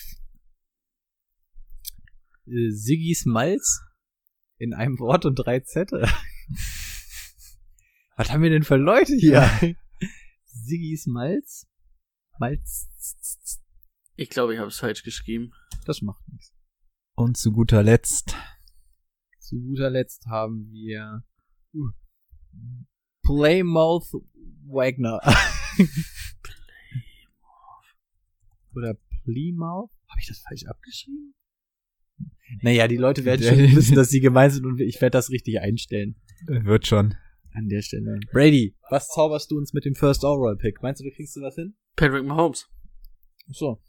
Äh, 2.46 2.70
Siggis 2.70 3.24
Malz. 3.24 3.80
In 4.58 4.74
einem 4.74 4.98
Wort 4.98 5.24
und 5.24 5.36
drei 5.36 5.60
Zettel. 5.60 6.02
Was 8.16 8.30
haben 8.30 8.42
wir 8.42 8.50
denn 8.50 8.62
für 8.62 8.76
Leute 8.76 9.14
hier? 9.16 9.50
Siggis 10.44 11.06
Malz. 11.06 11.66
Malz. 12.38 12.88
Ich 14.16 14.30
glaube, 14.30 14.54
ich 14.54 14.60
habe 14.60 14.68
es 14.68 14.78
falsch 14.78 15.02
geschrieben. 15.02 15.52
Das 15.84 16.02
macht 16.02 16.22
nichts. 16.28 16.54
Und 17.14 17.36
zu 17.36 17.52
guter 17.52 17.82
Letzt. 17.82 18.36
Zu 19.40 19.60
guter 19.60 19.90
Letzt 19.90 20.26
haben 20.26 20.70
wir 20.70 21.24
uh, 21.74 21.90
Playmouth 23.22 24.12
Wagner. 24.66 25.20
Oder 28.74 28.94
Plymouth? 29.24 29.90
Habe 30.08 30.20
ich 30.20 30.28
das 30.28 30.38
falsch 30.38 30.64
abgeschrieben? 30.66 31.34
Naja, 32.60 32.86
die 32.88 32.96
Leute 32.96 33.24
werden 33.24 33.42
schon 33.42 33.58
wissen, 33.76 33.94
dass 33.96 34.08
sie 34.10 34.20
gemein 34.20 34.50
sind 34.50 34.66
und 34.66 34.80
ich 34.80 35.00
werde 35.00 35.12
das 35.16 35.30
richtig 35.30 35.60
einstellen. 35.60 36.16
Wird 36.46 36.86
schon. 36.86 37.14
An 37.54 37.68
der 37.68 37.82
Stelle. 37.82 38.18
Brady, 38.32 38.74
was 38.90 39.08
zauberst 39.08 39.50
du 39.50 39.58
uns 39.58 39.72
mit 39.72 39.84
dem 39.84 39.94
First 39.94 40.24
Overall 40.24 40.56
Pick? 40.56 40.82
Meinst 40.82 41.00
du, 41.00 41.04
du 41.04 41.10
kriegst 41.14 41.36
du 41.36 41.40
was 41.42 41.54
hin? 41.54 41.74
Patrick 41.96 42.24
Mahomes. 42.24 42.66
Ach 43.50 43.54
so. 43.54 43.80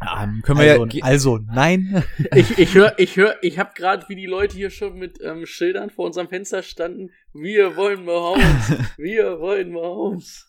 Ähm, 0.00 0.40
können 0.42 0.60
wir 0.60 0.70
Also, 0.72 0.84
ja, 0.84 0.90
ge- 0.90 1.02
also, 1.02 1.38
nein. 1.52 2.04
Ich, 2.34 2.56
ich 2.58 2.74
höre, 2.74 2.98
ich 2.98 3.16
höre, 3.16 3.34
ich 3.42 3.58
habe 3.58 3.72
gerade, 3.74 4.06
wie 4.08 4.16
die 4.16 4.26
Leute 4.26 4.56
hier 4.56 4.70
schon 4.70 4.96
mit 4.98 5.18
ähm, 5.22 5.44
Schildern 5.44 5.90
vor 5.90 6.06
unserem 6.06 6.28
Fenster 6.28 6.62
standen. 6.62 7.10
Wir 7.34 7.76
wollen 7.76 8.04
Mahomes. 8.04 8.72
Wir 8.96 9.38
wollen 9.40 9.72
Mahomes. 9.72 10.46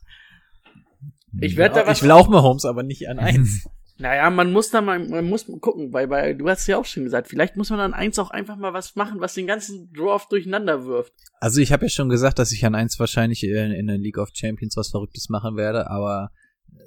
Ich 1.41 1.58
werde 1.58 1.76
da 1.76 1.88
was. 1.88 1.98
Ich 1.98 2.04
will 2.04 2.12
auch 2.12 2.30
mal 2.30 2.41
Holmes, 2.41 2.63
aber 2.65 2.84
nicht 2.84 3.08
an 3.10 3.20
eins. 3.20 3.67
Naja, 4.02 4.30
man 4.30 4.52
muss 4.52 4.70
da 4.72 4.82
mal, 4.82 5.00
man 5.08 5.26
muss 5.30 5.46
gucken, 5.62 5.94
weil, 5.94 6.10
weil 6.10 6.36
du 6.36 6.50
hast 6.50 6.66
ja 6.68 6.78
auch 6.78 6.86
schon 6.86 7.04
gesagt, 7.04 7.28
vielleicht 7.28 7.56
muss 7.56 7.70
man 7.70 7.80
an 7.80 7.94
eins 7.94 8.18
auch 8.20 8.32
einfach 8.32 8.58
mal 8.58 8.74
was 8.74 8.96
machen, 8.96 9.20
was 9.20 9.34
den 9.36 9.48
ganzen 9.48 9.92
Draft 9.94 10.32
durcheinander 10.32 10.86
wirft. 10.86 11.14
Also 11.40 11.62
ich 11.62 11.72
habe 11.72 11.86
ja 11.86 11.90
schon 11.90 12.10
gesagt, 12.10 12.40
dass 12.40 12.52
ich 12.52 12.66
an 12.66 12.76
eins 12.76 13.00
wahrscheinlich 13.00 13.44
in, 13.44 13.72
in 13.72 13.88
der 13.88 13.98
League 13.98 14.18
of 14.18 14.30
Champions 14.34 14.76
was 14.76 14.90
Verrücktes 14.90 15.30
machen 15.30 15.56
werde, 15.56 15.90
aber 15.90 16.32
äh, 16.74 16.80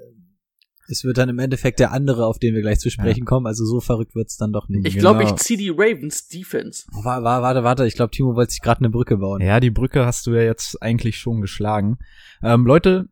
es 0.88 1.05
wird 1.05 1.16
dann 1.16 1.29
im 1.31 1.38
Endeffekt 1.38 1.79
der 1.81 1.92
andere, 1.92 2.27
auf 2.27 2.38
den 2.38 2.55
wir 2.55 2.61
gleich 2.61 2.79
zu 2.79 2.90
sprechen 2.90 3.24
kommen. 3.24 3.46
Also 3.46 3.64
so 3.64 3.81
verrückt 3.81 4.14
wird's 4.14 4.37
dann 4.37 4.53
doch 4.53 4.68
nicht. 4.68 4.87
Ich 4.87 4.94
Genau. 4.96 5.14
glaube, 5.14 5.24
ich 5.24 5.35
ziehe 5.37 5.59
die 5.59 5.70
Ravens 5.70 6.29
Defense. 6.29 6.85
Oh, 6.92 7.05
wa- 7.05 7.22
wa- 7.22 7.40
warte, 7.42 7.64
warte, 7.64 7.87
ich 7.87 7.94
glaube, 7.94 8.11
Timo 8.11 8.35
wollte 8.35 8.50
sich 8.53 8.61
gerade 8.61 8.81
eine 8.81 8.90
Brücke 8.90 9.16
bauen. 9.16 9.40
ja, 9.40 9.61
die 9.61 9.70
Brücke 9.70 10.05
hast 10.05 10.27
du 10.27 10.33
ja 10.35 10.42
jetzt 10.42 10.83
eigentlich 10.83 11.16
schon 11.16 11.40
geschlagen. 11.40 11.96
Ähm, 12.42 12.66
Leute, 12.66 13.09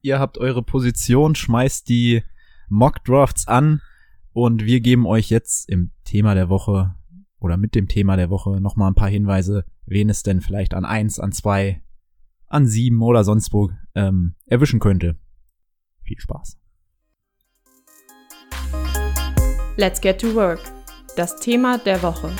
ihr 0.00 0.20
habt 0.20 0.38
eure 0.38 0.62
Position, 0.62 1.34
schmeißt 1.34 1.88
die 1.88 2.22
Mock 2.68 3.04
Drafts 3.04 3.46
an 3.48 3.80
und 4.32 4.64
wir 4.64 4.80
geben 4.80 5.06
euch 5.06 5.30
jetzt 5.30 5.68
im 5.68 5.90
Thema 6.04 6.34
der 6.34 6.48
Woche 6.48 6.94
oder 7.38 7.56
mit 7.56 7.74
dem 7.74 7.88
Thema 7.88 8.16
der 8.16 8.30
Woche 8.30 8.60
nochmal 8.60 8.90
ein 8.90 8.94
paar 8.94 9.08
Hinweise, 9.08 9.64
wen 9.86 10.08
es 10.10 10.22
denn 10.22 10.40
vielleicht 10.40 10.74
an 10.74 10.84
eins, 10.84 11.18
an 11.18 11.32
zwei, 11.32 11.82
an 12.46 12.66
sieben 12.66 13.02
oder 13.02 13.24
sonst 13.24 13.52
wo 13.52 13.70
ähm, 13.94 14.34
erwischen 14.46 14.80
könnte. 14.80 15.16
Viel 16.02 16.18
Spaß. 16.18 16.58
Let's 19.76 20.00
get 20.00 20.20
to 20.20 20.34
work. 20.34 20.60
Das 21.16 21.36
Thema 21.36 21.78
der 21.78 22.02
Woche. 22.02 22.32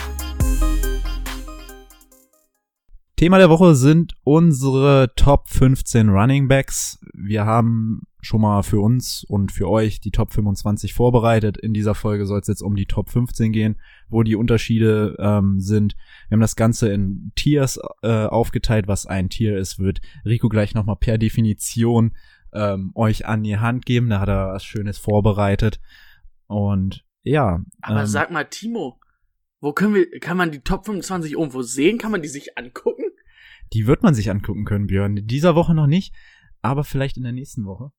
Thema 3.16 3.38
der 3.38 3.50
Woche 3.50 3.74
sind 3.74 4.14
unsere 4.22 5.12
Top 5.16 5.48
15 5.48 6.08
Running 6.08 6.46
Backs. 6.46 7.00
Wir 7.14 7.46
haben 7.46 8.02
schon 8.20 8.40
mal 8.40 8.62
für 8.62 8.80
uns 8.80 9.24
und 9.24 9.52
für 9.52 9.68
euch 9.68 10.00
die 10.00 10.10
Top 10.10 10.32
25 10.32 10.92
vorbereitet. 10.92 11.56
In 11.56 11.72
dieser 11.72 11.94
Folge 11.94 12.26
soll 12.26 12.40
es 12.40 12.48
jetzt 12.48 12.62
um 12.62 12.74
die 12.74 12.86
Top 12.86 13.10
15 13.10 13.52
gehen, 13.52 13.80
wo 14.08 14.22
die 14.22 14.36
Unterschiede 14.36 15.16
ähm, 15.18 15.60
sind. 15.60 15.96
Wir 16.28 16.36
haben 16.36 16.40
das 16.40 16.56
Ganze 16.56 16.88
in 16.88 17.32
Tiers 17.36 17.78
äh, 18.02 18.26
aufgeteilt. 18.26 18.88
Was 18.88 19.06
ein 19.06 19.28
Tier 19.28 19.56
ist, 19.56 19.78
wird 19.78 20.00
Rico 20.24 20.48
gleich 20.48 20.74
nochmal 20.74 20.96
per 20.96 21.18
Definition 21.18 22.12
ähm, 22.52 22.92
euch 22.94 23.26
an 23.26 23.44
die 23.44 23.58
Hand 23.58 23.86
geben. 23.86 24.10
Da 24.10 24.20
hat 24.20 24.28
er 24.28 24.48
was 24.54 24.64
Schönes 24.64 24.98
vorbereitet. 24.98 25.80
Und 26.46 27.04
ja. 27.22 27.62
Aber 27.82 28.00
ähm, 28.00 28.06
sag 28.06 28.30
mal, 28.30 28.44
Timo, 28.44 28.98
wo 29.60 29.72
können 29.72 29.94
wir, 29.94 30.18
kann 30.18 30.36
man 30.36 30.50
die 30.50 30.60
Top 30.60 30.86
25 30.86 31.32
irgendwo 31.32 31.62
sehen? 31.62 31.98
Kann 31.98 32.10
man 32.10 32.22
die 32.22 32.28
sich 32.28 32.58
angucken? 32.58 33.04
Die 33.72 33.86
wird 33.86 34.02
man 34.02 34.14
sich 34.14 34.30
angucken 34.30 34.64
können, 34.64 34.86
Björn. 34.86 35.16
In 35.16 35.26
dieser 35.26 35.54
Woche 35.54 35.74
noch 35.74 35.86
nicht, 35.86 36.14
aber 36.62 36.84
vielleicht 36.84 37.16
in 37.16 37.22
der 37.22 37.32
nächsten 37.32 37.64
Woche. 37.64 37.92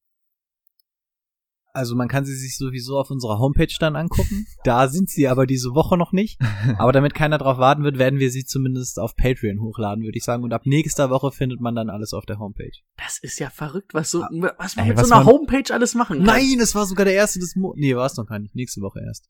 Also 1.72 1.96
man 1.96 2.08
kann 2.08 2.26
sie 2.26 2.36
sich 2.36 2.58
sowieso 2.58 2.98
auf 2.98 3.12
unserer 3.12 3.38
Homepage 3.38 3.74
dann 3.80 3.96
angucken. 3.96 4.48
Da 4.64 4.88
sind 4.88 5.10
sie 5.10 5.28
aber 5.28 5.46
diese 5.46 5.70
Woche 5.76 5.98
noch 5.98 6.12
nicht. 6.12 6.40
Aber 6.80 6.92
damit 6.92 7.14
keiner 7.14 7.38
drauf 7.38 7.58
warten 7.60 7.84
wird, 7.84 7.98
werden 8.00 8.20
wir 8.20 8.32
sie 8.32 8.44
zumindest 8.44 9.00
auf 9.00 9.16
Patreon 9.16 9.62
hochladen, 9.62 10.04
würde 10.04 10.18
ich 10.18 10.24
sagen. 10.24 10.44
Und 10.44 10.52
ab 10.52 10.64
nächster 10.66 11.10
Woche 11.12 11.32
findet 11.32 11.62
man 11.62 11.76
dann 11.76 11.90
alles 11.90 12.14
auf 12.14 12.26
der 12.26 12.40
Homepage. 12.40 12.72
Das 12.98 13.20
ist 13.20 13.40
ja 13.40 13.50
verrückt, 13.52 13.94
was 13.94 14.10
so, 14.10 14.22
was 14.22 14.76
man 14.76 14.86
Ey, 14.86 14.90
mit 14.90 14.98
was 14.98 15.08
so 15.10 15.14
einer 15.14 15.24
man- 15.24 15.34
Homepage 15.34 15.72
alles 15.74 15.94
machen 15.94 16.18
kann. 16.18 16.26
Nein, 16.26 16.60
es 16.60 16.74
war 16.74 16.86
sogar 16.88 17.06
der 17.06 17.14
erste 17.14 17.40
des 17.40 17.56
Mo 17.56 17.74
Nee, 17.78 17.96
war 17.96 18.08
es 18.08 18.18
noch 18.18 18.26
gar 18.26 18.40
nicht. 18.40 18.56
Nächste 18.56 18.82
Woche 18.82 19.00
erst. 19.06 19.30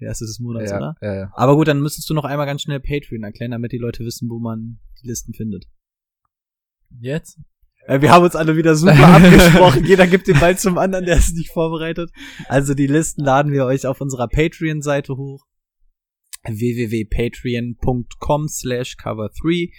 Der 0.00 0.08
erste 0.08 0.26
des 0.26 0.40
Monats, 0.40 0.70
ja, 0.70 0.76
oder? 0.76 0.94
Ja, 1.00 1.14
ja. 1.14 1.32
Aber 1.34 1.56
gut, 1.56 1.66
dann 1.68 1.80
müsstest 1.80 2.10
du 2.10 2.14
noch 2.14 2.24
einmal 2.24 2.46
ganz 2.46 2.60
schnell 2.62 2.80
Patreon 2.80 3.22
erklären, 3.22 3.52
damit 3.52 3.72
die 3.72 3.78
Leute 3.78 4.04
wissen, 4.04 4.28
wo 4.28 4.38
man 4.38 4.80
die 5.02 5.06
Listen 5.08 5.32
findet. 5.32 5.64
Jetzt? 7.00 7.38
Äh, 7.86 8.00
wir 8.00 8.10
haben 8.10 8.24
uns 8.24 8.36
alle 8.36 8.56
wieder 8.56 8.74
super 8.74 9.06
abgesprochen. 9.16 9.84
Jeder 9.84 10.06
gibt 10.06 10.28
den 10.28 10.40
Ball 10.40 10.56
zum 10.58 10.78
anderen, 10.78 11.04
der 11.04 11.18
ist 11.18 11.36
nicht 11.36 11.52
vorbereitet. 11.52 12.10
Also 12.48 12.72
die 12.74 12.86
Listen 12.86 13.22
laden 13.24 13.52
wir 13.52 13.66
euch 13.66 13.86
auf 13.86 14.00
unserer 14.00 14.28
Patreon-Seite 14.28 15.16
hoch. 15.16 15.44
www.patreon.com 16.44 18.48
slash 18.48 18.96
cover3 18.96 19.70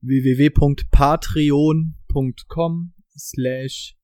www.patreon.com 0.00 2.92
slash 3.16 3.96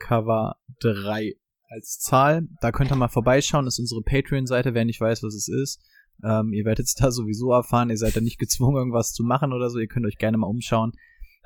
cover3 0.00 1.36
als 1.68 2.00
Zahl. 2.00 2.48
Da 2.60 2.72
könnt 2.72 2.90
ihr 2.90 2.96
mal 2.96 3.06
vorbeischauen. 3.08 3.64
Das 3.64 3.74
ist 3.74 3.92
unsere 3.92 4.02
Patreon-Seite, 4.02 4.74
wer 4.74 4.84
nicht 4.84 5.00
weiß, 5.00 5.22
was 5.22 5.34
es 5.34 5.48
ist. 5.48 5.80
Ähm, 6.24 6.52
ihr 6.52 6.64
werdet 6.64 6.86
es 6.86 6.94
da 6.94 7.10
sowieso 7.10 7.52
erfahren. 7.52 7.90
Ihr 7.90 7.96
seid 7.96 8.16
da 8.16 8.20
nicht 8.20 8.38
gezwungen, 8.38 8.76
irgendwas 8.76 9.12
zu 9.12 9.22
machen 9.22 9.52
oder 9.52 9.70
so. 9.70 9.78
Ihr 9.78 9.86
könnt 9.86 10.06
euch 10.06 10.18
gerne 10.18 10.38
mal 10.38 10.48
umschauen. 10.48 10.92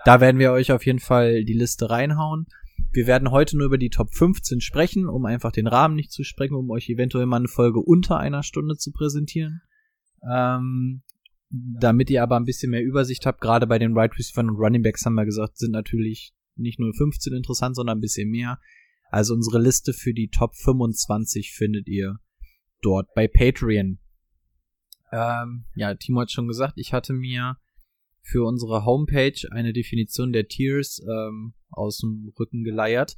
Da 0.04 0.20
werden 0.20 0.38
wir 0.38 0.52
euch 0.52 0.72
auf 0.72 0.86
jeden 0.86 0.98
Fall 0.98 1.44
die 1.44 1.52
Liste 1.52 1.90
reinhauen. 1.90 2.46
Wir 2.92 3.06
werden 3.06 3.30
heute 3.30 3.56
nur 3.56 3.66
über 3.66 3.78
die 3.78 3.90
Top 3.90 4.14
15 4.14 4.60
sprechen, 4.60 5.06
um 5.06 5.26
einfach 5.26 5.52
den 5.52 5.66
Rahmen 5.66 5.94
nicht 5.94 6.10
zu 6.10 6.24
sprengen, 6.24 6.56
um 6.56 6.70
euch 6.70 6.88
eventuell 6.88 7.26
mal 7.26 7.36
eine 7.36 7.48
Folge 7.48 7.80
unter 7.80 8.18
einer 8.18 8.42
Stunde 8.42 8.76
zu 8.76 8.90
präsentieren. 8.92 9.60
Ähm, 10.28 11.02
damit 11.50 12.10
ihr 12.10 12.22
aber 12.22 12.36
ein 12.36 12.44
bisschen 12.44 12.70
mehr 12.70 12.82
Übersicht 12.82 13.26
habt, 13.26 13.40
gerade 13.40 13.66
bei 13.66 13.78
den 13.78 13.96
Right 13.96 14.12
Receivers 14.18 14.48
und 14.48 14.56
Running 14.56 14.82
Backs 14.82 15.04
haben 15.04 15.14
wir 15.14 15.24
gesagt, 15.24 15.58
sind 15.58 15.72
natürlich 15.72 16.32
nicht 16.56 16.78
nur 16.78 16.94
15 16.94 17.32
interessant, 17.32 17.76
sondern 17.76 17.98
ein 17.98 18.02
bisschen 18.02 18.30
mehr. 18.30 18.58
Also 19.10 19.34
unsere 19.34 19.60
Liste 19.60 19.92
für 19.92 20.14
die 20.14 20.28
Top 20.28 20.54
25 20.56 21.52
findet 21.52 21.88
ihr 21.88 22.16
dort 22.82 23.12
bei 23.14 23.26
Patreon. 23.26 23.98
Ähm, 25.12 25.64
ja, 25.74 25.94
Timo 25.94 26.20
hat 26.20 26.30
schon 26.30 26.46
gesagt, 26.46 26.74
ich 26.76 26.92
hatte 26.92 27.12
mir 27.12 27.56
für 28.22 28.44
unsere 28.44 28.84
Homepage 28.84 29.48
eine 29.50 29.72
Definition 29.72 30.32
der 30.32 30.48
Tiers 30.48 31.00
ähm, 31.02 31.54
aus 31.70 31.98
dem 31.98 32.32
Rücken 32.38 32.64
geleiert. 32.64 33.16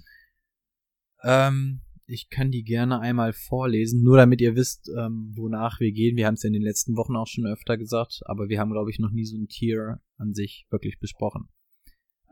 Ähm, 1.23 1.83
ich 2.07 2.29
kann 2.29 2.51
die 2.51 2.65
gerne 2.65 3.01
einmal 3.01 3.33
vorlesen, 3.33 4.03
nur 4.03 4.17
damit 4.17 4.41
ihr 4.41 4.55
wisst, 4.55 4.91
ähm, 4.99 5.33
wonach 5.35 5.81
wir 5.81 5.93
gehen. 5.93 6.17
Wir 6.17 6.27
haben 6.27 6.35
es 6.35 6.43
ja 6.43 6.49
in 6.49 6.53
den 6.53 6.63
letzten 6.63 6.97
Wochen 6.97 7.17
auch 7.17 7.27
schon 7.27 7.47
öfter 7.47 7.79
gesagt, 7.79 8.21
aber 8.27 8.49
wir 8.49 8.59
haben, 8.59 8.73
glaube 8.73 8.91
ich, 8.91 8.99
noch 8.99 9.11
nie 9.11 9.25
so 9.25 9.37
ein 9.37 9.49
Tier 9.49 10.01
an 10.17 10.35
sich 10.35 10.67
wirklich 10.71 10.99
besprochen. 10.99 11.49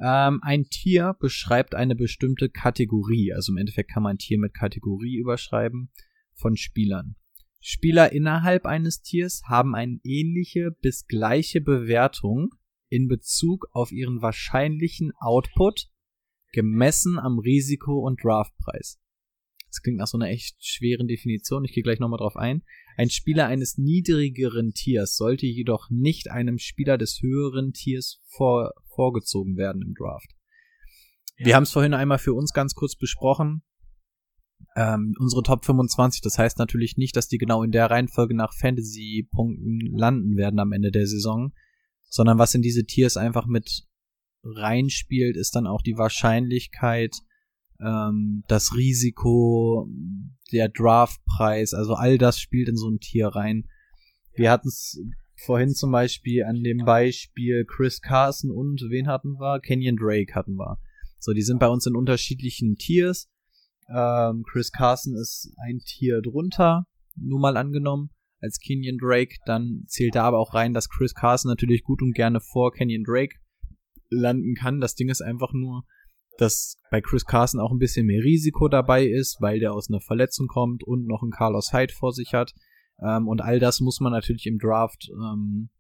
Ähm, 0.01 0.41
ein 0.43 0.65
Tier 0.65 1.15
beschreibt 1.19 1.75
eine 1.75 1.95
bestimmte 1.95 2.49
Kategorie, 2.49 3.33
also 3.33 3.53
im 3.53 3.59
Endeffekt 3.59 3.91
kann 3.91 4.03
man 4.03 4.17
ein 4.17 4.19
Tier 4.19 4.39
mit 4.39 4.55
Kategorie 4.55 5.17
überschreiben 5.17 5.91
von 6.35 6.57
Spielern. 6.57 7.17
Spieler 7.61 8.13
innerhalb 8.13 8.65
eines 8.65 9.03
Tiers 9.03 9.43
haben 9.47 9.75
eine 9.75 10.01
ähnliche 10.03 10.71
bis 10.71 11.07
gleiche 11.07 11.61
Bewertung 11.61 12.55
in 12.91 13.09
Bezug 13.09 13.69
auf 13.73 13.93
ihren 13.93 14.21
wahrscheinlichen 14.21 15.13
Output 15.19 15.89
gemessen 16.53 17.19
am 17.19 17.39
Risiko 17.39 18.01
und 18.01 18.23
Draftpreis. 18.23 19.01
Das 19.69 19.83
klingt 19.83 19.99
nach 19.99 20.09
so 20.09 20.19
einer 20.19 20.29
echt 20.29 20.57
schweren 20.59 21.07
Definition. 21.07 21.65
Ich 21.65 21.73
gehe 21.73 21.85
gleich 21.85 22.01
nochmal 22.01 22.19
drauf 22.19 22.37
ein. 22.37 22.63
Ein 22.97 23.09
Spieler 23.09 23.47
eines 23.47 23.79
niedrigeren 23.79 24.73
Tiers 24.73 25.17
sollte 25.17 25.47
jedoch 25.47 25.89
nicht 25.91 26.29
einem 26.31 26.59
Spieler 26.59 26.99
des 26.99 27.23
höheren 27.23 27.73
Tiers 27.73 28.21
vor, 28.27 28.73
vorgezogen 28.89 29.57
werden 29.57 29.83
im 29.83 29.95
Draft. 29.95 30.35
Wir 31.37 31.55
haben 31.55 31.63
es 31.63 31.71
vorhin 31.71 31.95
einmal 31.95 32.19
für 32.19 32.35
uns 32.35 32.53
ganz 32.53 32.75
kurz 32.75 32.97
besprochen. 32.97 33.63
Ähm, 34.77 35.15
unsere 35.19 35.43
Top 35.43 35.65
25, 35.65 36.21
das 36.21 36.37
heißt 36.37 36.59
natürlich 36.59 36.97
nicht, 36.97 37.17
dass 37.17 37.29
die 37.29 37.39
genau 37.39 37.63
in 37.63 37.71
der 37.71 37.91
Reihenfolge 37.91 38.35
nach 38.35 38.53
Fantasy-Punkten 38.53 39.97
landen 39.97 40.37
werden 40.37 40.59
am 40.59 40.73
Ende 40.73 40.91
der 40.91 41.07
Saison, 41.07 41.53
sondern 42.11 42.39
was 42.39 42.55
in 42.55 42.61
diese 42.61 42.85
Tiers 42.85 43.17
einfach 43.17 43.47
mit 43.47 43.87
reinspielt, 44.43 45.37
ist 45.37 45.55
dann 45.55 45.67
auch 45.67 45.81
die 45.81 45.97
Wahrscheinlichkeit, 45.97 47.17
ähm, 47.81 48.45
das 48.49 48.75
Risiko, 48.75 49.89
der 50.53 50.69
Draftpreis, 50.69 51.73
also 51.73 51.95
all 51.95 52.19
das 52.19 52.39
spielt 52.39 52.69
in 52.69 52.77
so 52.77 52.91
ein 52.91 52.99
Tier 52.99 53.29
rein. 53.29 53.69
Wir 54.35 54.51
hatten 54.51 54.69
es 54.69 55.01
vorhin 55.37 55.71
zum 55.71 55.93
Beispiel 55.93 56.45
an 56.45 56.63
dem 56.63 56.85
Beispiel 56.85 57.65
Chris 57.65 58.01
Carson 58.01 58.51
und 58.51 58.83
wen 58.91 59.07
hatten 59.07 59.39
wir? 59.39 59.61
Kenyon 59.61 59.97
Drake 59.97 60.35
hatten 60.35 60.57
wir. 60.57 60.79
So, 61.19 61.33
die 61.33 61.43
sind 61.43 61.61
bei 61.61 61.69
uns 61.69 61.87
in 61.87 61.97
unterschiedlichen 61.97 62.77
Tiers. 62.77 63.31
Ähm, 63.89 64.45
Chris 64.51 64.73
Carson 64.73 65.15
ist 65.15 65.53
ein 65.67 65.79
Tier 65.79 66.21
drunter, 66.23 66.87
nur 67.17 67.41
mal 67.41 67.57
angenommen, 67.57 68.11
als 68.41 68.59
Kenyon 68.59 68.99
Drake. 68.99 69.37
Dann 69.47 69.85
zählt 69.87 70.15
da 70.15 70.25
aber 70.25 70.39
auch 70.39 70.55
rein, 70.55 70.75
dass 70.75 70.89
Chris 70.89 71.15
Carson 71.15 71.51
natürlich 71.51 71.83
gut 71.83 72.03
und 72.03 72.15
gerne 72.15 72.41
vor 72.41 72.73
Kenyon 72.73 73.05
Drake 73.05 73.37
landen 74.09 74.55
kann. 74.55 74.81
Das 74.81 74.95
Ding 74.95 75.09
ist 75.09 75.23
einfach 75.23 75.53
nur, 75.53 75.85
dass 76.39 76.77
bei 76.91 77.01
Chris 77.01 77.25
Carson 77.25 77.61
auch 77.61 77.71
ein 77.71 77.79
bisschen 77.79 78.07
mehr 78.07 78.23
Risiko 78.23 78.69
dabei 78.69 79.07
ist, 79.07 79.41
weil 79.41 79.61
der 79.61 79.73
aus 79.73 79.89
einer 79.89 80.01
Verletzung 80.01 80.47
kommt 80.47 80.83
und 80.83 81.07
noch 81.07 81.23
einen 81.23 81.33
Carlos 81.33 81.73
Hyde 81.73 81.93
vor 81.93 82.13
sich 82.13 82.35
hat. 82.35 82.55
Ähm, 83.03 83.29
und 83.29 83.41
all 83.41 83.59
das 83.59 83.81
muss 83.81 84.01
man 84.01 84.13
natürlich 84.13 84.47
im 84.47 84.59
Draft 84.59 85.11
ähm, 85.13 85.71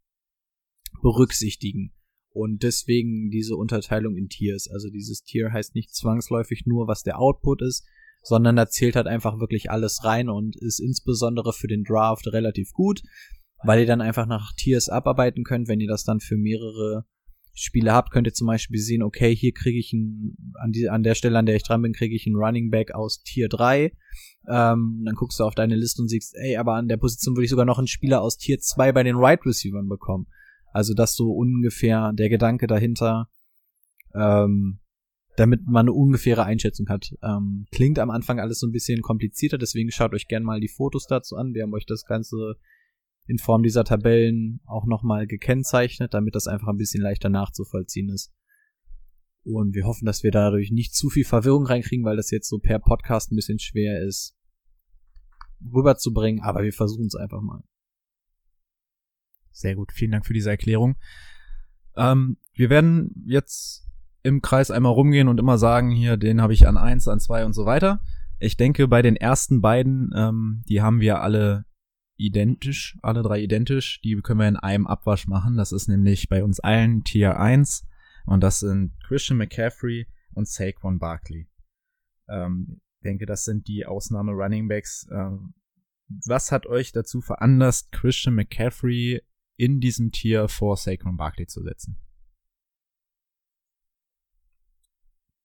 berücksichtigen. 1.03 1.93
Und 2.33 2.63
deswegen 2.63 3.31
diese 3.31 3.57
Unterteilung 3.57 4.17
in 4.17 4.29
Tiers. 4.29 4.69
Also 4.71 4.89
dieses 4.89 5.23
Tier 5.23 5.53
heißt 5.53 5.75
nicht 5.75 5.95
zwangsläufig 5.95 6.65
nur, 6.67 6.87
was 6.87 7.03
der 7.03 7.19
Output 7.19 7.63
ist, 7.63 7.87
sondern 8.23 8.57
da 8.57 8.69
zählt 8.69 8.97
halt 8.97 9.07
einfach 9.07 9.41
wirklich 9.41 9.71
alles 9.71 10.05
rein 10.05 10.29
und 10.29 10.57
ist 10.57 10.81
insbesondere 10.81 11.53
für 11.53 11.69
den 11.69 11.85
Draft 11.85 12.27
relativ 12.29 12.73
gut, 12.73 13.03
weil 13.65 13.81
ihr 13.81 13.87
dann 13.87 14.01
einfach 14.01 14.27
nach 14.27 14.53
Tiers 14.57 14.89
abarbeiten 14.89 15.45
könnt, 15.45 15.69
wenn 15.69 15.81
ihr 15.81 15.89
das 15.89 16.05
dann 16.05 16.21
für 16.21 16.37
mehrere 16.37 17.05
Spiele 17.53 17.93
habt, 17.93 18.11
könnt 18.11 18.27
ihr 18.27 18.33
zum 18.33 18.47
Beispiel 18.47 18.81
sehen, 18.81 19.03
okay, 19.03 19.35
hier 19.35 19.53
kriege 19.53 19.79
ich 19.79 19.93
einen, 19.93 20.55
an, 20.55 20.71
die, 20.71 20.89
an 20.89 21.03
der 21.03 21.15
Stelle, 21.15 21.39
an 21.39 21.47
der 21.47 21.57
ich 21.57 21.63
dran 21.63 21.83
bin, 21.83 21.93
kriege 21.93 22.15
ich 22.15 22.27
einen 22.27 22.37
Running 22.37 22.71
Back 22.71 22.93
aus 22.93 23.23
Tier 23.23 23.49
3. 23.49 23.93
Ähm, 24.49 25.03
dann 25.05 25.15
guckst 25.15 25.39
du 25.41 25.45
auf 25.45 25.55
deine 25.55 25.77
Liste 25.77 26.01
und 26.01 26.09
siehst, 26.09 26.35
ey, 26.37 26.57
aber 26.57 26.75
an 26.75 26.89
der 26.89 26.97
Position 26.97 27.37
würde 27.37 27.45
ich 27.45 27.51
sogar 27.51 27.67
noch 27.67 27.79
einen 27.79 27.87
Spieler 27.87 28.23
aus 28.23 28.39
Tier 28.39 28.59
2 28.59 28.93
bei 28.93 29.03
den 29.03 29.17
Right 29.17 29.45
Receivers 29.45 29.87
bekommen. 29.89 30.27
Also 30.73 30.95
das 30.95 31.15
so 31.15 31.33
ungefähr 31.33 32.13
der 32.15 32.29
Gedanke 32.29 32.67
dahinter, 32.67 33.29
ähm, 34.15 34.81
damit 35.41 35.67
man 35.67 35.87
eine 35.87 35.95
ungefähre 35.95 36.45
Einschätzung 36.45 36.91
hat. 36.91 37.17
Ähm, 37.23 37.67
klingt 37.73 37.99
am 37.99 38.11
Anfang 38.11 38.39
alles 38.39 38.61
so 38.61 38.67
ein 38.67 38.73
bisschen 38.73 39.01
komplizierter, 39.01 39.57
deswegen 39.57 39.91
schaut 39.91 40.13
euch 40.13 40.29
gerne 40.29 40.45
mal 40.45 40.61
die 40.61 40.69
Fotos 40.69 41.07
dazu 41.07 41.37
an. 41.37 41.55
Wir 41.55 41.63
haben 41.63 41.73
euch 41.73 41.87
das 41.87 42.05
Ganze 42.05 42.57
in 43.27 43.39
Form 43.39 43.63
dieser 43.63 43.85
Tabellen 43.85 44.61
auch 44.67 44.85
nochmal 44.85 45.27
gekennzeichnet, 45.27 46.13
damit 46.13 46.35
das 46.35 46.47
einfach 46.47 46.69
ein 46.69 46.77
bisschen 46.77 47.03
leichter 47.03 47.31
nachzuvollziehen 47.31 48.11
ist. 48.11 48.35
Und 49.43 49.75
wir 49.75 49.87
hoffen, 49.87 50.05
dass 50.05 50.23
wir 50.23 50.31
dadurch 50.31 50.73
nicht 50.73 50.95
zu 50.95 51.09
viel 51.09 51.25
Verwirrung 51.25 51.65
reinkriegen, 51.65 52.05
weil 52.05 52.19
das 52.19 52.31
jetzt 52.31 52.49
so 52.49 52.59
per 52.59 52.79
Podcast 52.79 53.33
ein 53.33 53.37
bisschen 53.37 53.59
schwer 53.59 54.03
ist 54.03 54.37
rüberzubringen, 55.73 56.43
aber 56.43 56.63
wir 56.63 56.73
versuchen 56.73 57.07
es 57.07 57.15
einfach 57.15 57.41
mal. 57.41 57.63
Sehr 59.53 59.75
gut, 59.75 59.93
vielen 59.93 60.11
Dank 60.11 60.27
für 60.27 60.35
diese 60.35 60.51
Erklärung. 60.51 60.97
Ähm, 61.97 62.37
wir 62.53 62.69
werden 62.69 63.25
jetzt 63.27 63.90
im 64.23 64.43
Kreis 64.43 64.71
einmal 64.71 64.93
rumgehen 64.93 65.29
und 65.29 65.39
immer 65.39 65.59
sagen, 65.59 65.91
hier, 65.91 66.17
den 66.17 66.41
habe 66.41 66.53
ich 66.53 66.69
an 66.69 66.77
eins, 66.77 67.09
an 67.09 67.21
zwei 67.21 67.45
und 67.45 67.53
so 67.53 67.67
weiter. 67.67 68.01
Ich 68.39 68.57
denke, 68.57 68.89
bei 68.89 69.03
den 69.03 69.17
ersten 69.17 69.61
beiden, 69.61 70.13
ähm, 70.17 70.63
die 70.69 70.83
haben 70.83 71.01
wir 71.01 71.21
alle 71.21 71.65
identisch, 72.17 72.99
alle 73.03 73.23
drei 73.23 73.41
identisch. 73.41 74.01
Die 74.03 74.17
können 74.21 74.41
wir 74.41 74.49
in 74.49 74.57
einem 74.57 74.87
Abwasch 74.87 75.27
machen. 75.27 75.57
Das 75.57 75.73
ist 75.73 75.89
nämlich 75.89 76.29
bei 76.29 76.45
uns 76.45 76.61
allen 76.61 77.03
Tier 77.03 77.39
1 77.39 77.87
und 78.27 78.43
das 78.43 78.61
sind 78.61 78.93
Christian 79.07 79.39
McCaffrey 79.39 80.07
und 80.35 80.47
Saquon 80.47 80.99
Barkley. 80.99 81.49
Ähm, 82.29 82.81
denke, 83.03 83.27
das 83.27 83.45
sind 83.45 83.67
die 83.69 83.87
Ausnahme 83.87 84.33
Running 84.33 84.69
Backs. 84.69 85.09
Ähm, 85.11 85.55
was 86.27 86.53
hat 86.53 86.67
euch 86.67 86.93
dazu 86.93 87.21
veranlasst, 87.21 87.93
Christian 87.93 88.35
McCaffrey 88.35 89.23
in 89.57 89.81
diesem 89.81 90.13
Tier 90.13 90.49
vor 90.49 90.77
Saquon 90.77 91.17
Barkley 91.17 91.47
zu 91.47 91.63
setzen? 91.63 91.97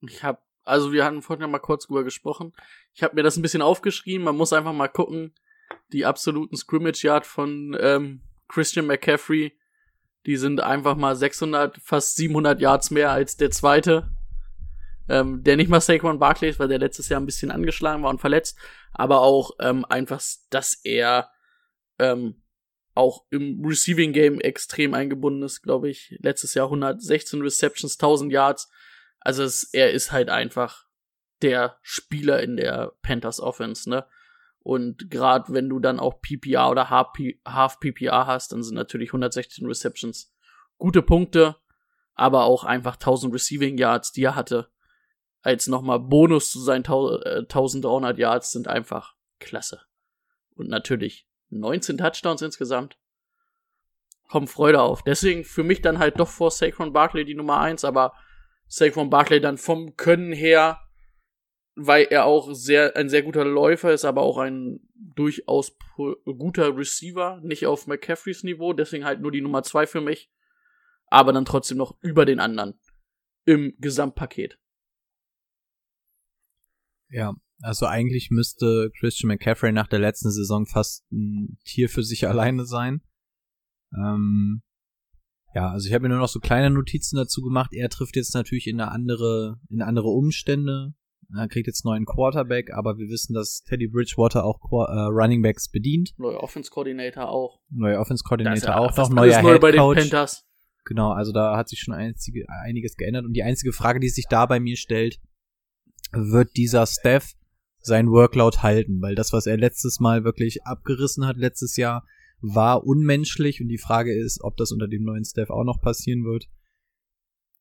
Ich 0.10 0.24
habe, 0.24 0.40
also 0.64 0.92
wir 0.92 1.06
hatten 1.06 1.22
vorhin 1.22 1.42
ja 1.42 1.48
mal 1.48 1.60
kurz 1.60 1.88
drüber 1.88 2.04
gesprochen. 2.04 2.54
Ich 2.94 3.04
habe 3.04 3.16
mir 3.16 3.24
das 3.24 3.38
ein 3.38 3.42
bisschen 3.42 3.62
aufgeschrieben. 3.62 4.26
Man 4.26 4.38
muss 4.38 4.54
einfach 4.54 4.74
mal 4.74 4.88
gucken, 4.88 5.34
die 5.92 6.06
absoluten 6.06 6.56
Scrimmage 6.56 7.04
Yard 7.04 7.26
von 7.26 7.78
ähm, 7.80 8.22
Christian 8.48 8.86
McCaffrey, 8.86 9.58
die 10.26 10.38
sind 10.38 10.62
einfach 10.62 10.96
mal 10.96 11.16
600, 11.16 11.78
fast 11.78 12.16
700 12.16 12.60
Yards 12.60 12.92
mehr 12.92 13.12
als 13.12 13.38
der 13.38 13.52
zweite. 13.52 14.12
Ähm, 15.08 15.44
der 15.44 15.56
nicht 15.56 15.70
mal 15.70 15.82
Saquon 15.82 16.18
Barkley 16.18 16.50
ist, 16.50 16.60
weil 16.60 16.68
der 16.68 16.80
letztes 16.80 17.10
Jahr 17.10 17.20
ein 17.20 17.28
bisschen 17.28 17.52
angeschlagen 17.52 18.02
war 18.02 18.10
und 18.10 18.20
verletzt, 18.20 18.58
aber 18.92 19.22
auch 19.22 19.52
ähm, 19.60 19.86
einfach, 19.86 20.20
dass 20.50 20.74
er 20.84 21.30
ähm, 22.00 22.42
auch 22.96 23.26
im 23.30 23.64
Receiving 23.64 24.14
Game 24.14 24.40
extrem 24.40 24.94
eingebunden 24.94 25.44
ist, 25.44 25.62
glaube 25.62 25.90
ich. 25.90 26.16
Letztes 26.22 26.54
Jahr 26.54 26.68
116 26.68 27.42
Receptions, 27.42 27.96
1000 27.96 28.32
Yards. 28.32 28.72
Also 29.26 29.44
es, 29.44 29.64
er 29.74 29.92
ist 29.92 30.12
halt 30.12 30.30
einfach 30.30 30.86
der 31.42 31.78
Spieler 31.82 32.44
in 32.44 32.58
der 32.58 32.94
Panthers 33.02 33.40
Offense, 33.40 33.90
ne? 33.90 34.06
Und 34.60 35.10
gerade 35.10 35.52
wenn 35.52 35.68
du 35.68 35.80
dann 35.80 36.00
auch 36.00 36.22
PPR 36.22 36.70
oder 36.70 36.90
Half 36.90 37.80
PPR 37.80 38.28
hast, 38.28 38.52
dann 38.52 38.64
sind 38.64 38.76
natürlich 38.76 39.10
116 39.10 39.66
Receptions 39.66 40.32
gute 40.78 41.02
Punkte, 41.02 41.56
aber 42.14 42.44
auch 42.44 42.64
einfach 42.64 42.96
1000 42.96 43.34
Receiving 43.34 43.80
Yards, 43.80 44.12
die 44.12 44.24
er 44.24 44.36
hatte, 44.36 44.70
als 45.42 45.68
nochmal 45.68 46.00
Bonus 46.00 46.52
zu 46.52 46.60
seinen 46.60 46.86
1300 46.86 48.18
Yards 48.20 48.52
sind 48.52 48.68
einfach 48.68 49.16
klasse. 49.40 49.82
Und 50.56 50.70
natürlich 50.70 51.28
19 51.50 51.98
Touchdowns 51.98 52.44
insgesamt. 52.44 53.00
Kommt 54.30 54.50
Freude 54.50 54.82
auf. 54.82 55.04
Deswegen 55.04 55.44
für 55.44 55.64
mich 55.64 55.82
dann 55.82 56.00
halt 56.00 56.20
doch 56.20 56.30
vor 56.30 56.52
Saquon 56.52 56.94
Barkley 56.94 57.26
die 57.26 57.36
Nummer 57.36 57.60
1, 57.60 57.86
aber 57.86 58.14
Saquon 58.76 59.10
Barkley 59.10 59.40
dann 59.40 59.58
vom 59.58 59.96
Können 59.96 60.34
her, 60.34 60.82
weil 61.76 62.08
er 62.10 62.26
auch 62.26 62.54
sehr, 62.54 62.98
ein 62.98 63.08
sehr 63.08 63.24
guter 63.24 63.46
Läufer 63.46 63.94
ist, 63.94 64.04
aber 64.04 64.22
auch 64.22 64.38
ein 64.38 64.82
durchaus 64.96 65.78
guter 66.26 66.76
Receiver, 66.76 67.40
nicht 67.42 67.66
auf 67.68 67.88
McCaffreys 67.88 68.44
Niveau, 68.44 68.74
deswegen 68.74 69.06
halt 69.06 69.22
nur 69.22 69.32
die 69.32 69.40
Nummer 69.40 69.64
2 69.64 69.88
für 69.88 70.02
mich, 70.02 70.30
aber 71.08 71.32
dann 71.32 71.46
trotzdem 71.46 71.78
noch 71.78 71.98
über 72.02 72.26
den 72.26 72.42
anderen 72.42 72.78
im 73.46 73.76
Gesamtpaket. 73.80 74.60
Ja, 77.08 77.34
also 77.62 77.86
eigentlich 77.86 78.30
müsste 78.30 78.92
Christian 79.00 79.30
McCaffrey 79.30 79.72
nach 79.72 79.88
der 79.88 80.00
letzten 80.00 80.32
Saison 80.32 80.66
fast 80.66 81.10
ein 81.14 81.58
Tier 81.64 81.88
für 81.88 82.04
sich 82.04 82.28
alleine 82.28 82.66
sein. 82.66 83.02
Ähm, 83.94 84.64
ja, 85.56 85.70
also 85.70 85.88
ich 85.88 85.94
habe 85.94 86.04
mir 86.04 86.10
nur 86.10 86.20
noch 86.20 86.28
so 86.28 86.42
kleine 86.42 86.70
Notizen 86.70 87.16
dazu 87.16 87.42
gemacht. 87.42 87.72
Er 87.74 87.90
trifft 87.90 88.18
jetzt 88.18 88.36
natürlich 88.36 88.68
in 88.68 88.80
eine 88.80 88.92
andere, 88.92 89.58
in 89.70 89.82
andere 89.82 90.10
Umstände. 90.10 90.94
Er 91.34 91.48
kriegt 91.48 91.68
jetzt 91.68 91.86
neuen 91.86 92.06
Quarterback, 92.06 92.74
aber 92.74 92.98
wir 92.98 93.08
wissen, 93.08 93.34
dass 93.34 93.64
Teddy 93.64 93.88
Bridgewater 93.88 94.44
auch 94.44 94.60
äh, 94.72 95.00
Running 95.06 95.42
Backs 95.42 95.70
bedient. 95.72 96.12
Neuer 96.18 96.44
Offense 96.44 96.70
Coordinator 96.70 97.30
auch. 97.30 97.62
Neuer 97.70 98.02
Offense 98.02 98.24
Coordinator 98.24 98.70
ja 98.70 98.78
auch 98.78 98.96
noch. 98.96 99.10
Neuer 99.10 99.42
neu 99.42 99.54
Head 99.54 99.62
bei 99.62 99.72
den. 99.72 99.80
Panthers. 99.80 100.46
Genau, 100.84 101.12
also 101.14 101.32
da 101.32 101.58
hat 101.58 101.70
sich 101.70 101.80
schon 101.80 101.94
einzige, 101.94 102.46
einiges 102.50 102.98
geändert. 102.98 103.26
Und 103.26 103.34
die 103.34 103.44
einzige 103.44 103.72
Frage, 103.72 104.02
die 104.02 104.10
sich 104.10 104.26
da 104.30 104.46
bei 104.46 104.60
mir 104.60 104.76
stellt, 104.76 105.20
wird 106.12 106.56
dieser 106.58 106.86
Steph 106.86 107.32
sein 107.80 108.12
Workload 108.12 108.58
halten? 108.58 109.02
Weil 109.02 109.16
das, 109.16 109.32
was 109.32 109.48
er 109.48 109.58
letztes 109.58 110.00
Mal 110.00 110.26
wirklich 110.26 110.64
abgerissen 110.66 111.26
hat, 111.26 111.38
letztes 111.38 111.78
Jahr, 111.78 112.06
war 112.42 112.86
unmenschlich. 112.86 113.62
Und 113.62 113.68
die 113.68 113.78
Frage 113.78 114.14
ist, 114.14 114.42
ob 114.42 114.58
das 114.58 114.72
unter 114.72 114.88
dem 114.88 115.04
neuen 115.04 115.26
Steph 115.26 115.50
auch 115.50 115.64
noch 115.64 115.82
passieren 115.82 116.24
wird. 116.24 116.48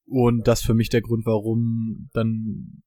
Und 0.06 0.46
das 0.46 0.62
für 0.62 0.74
mich 0.74 0.90
der 0.90 1.00
Grund, 1.00 1.24
warum 1.26 2.10
dann 2.12 2.82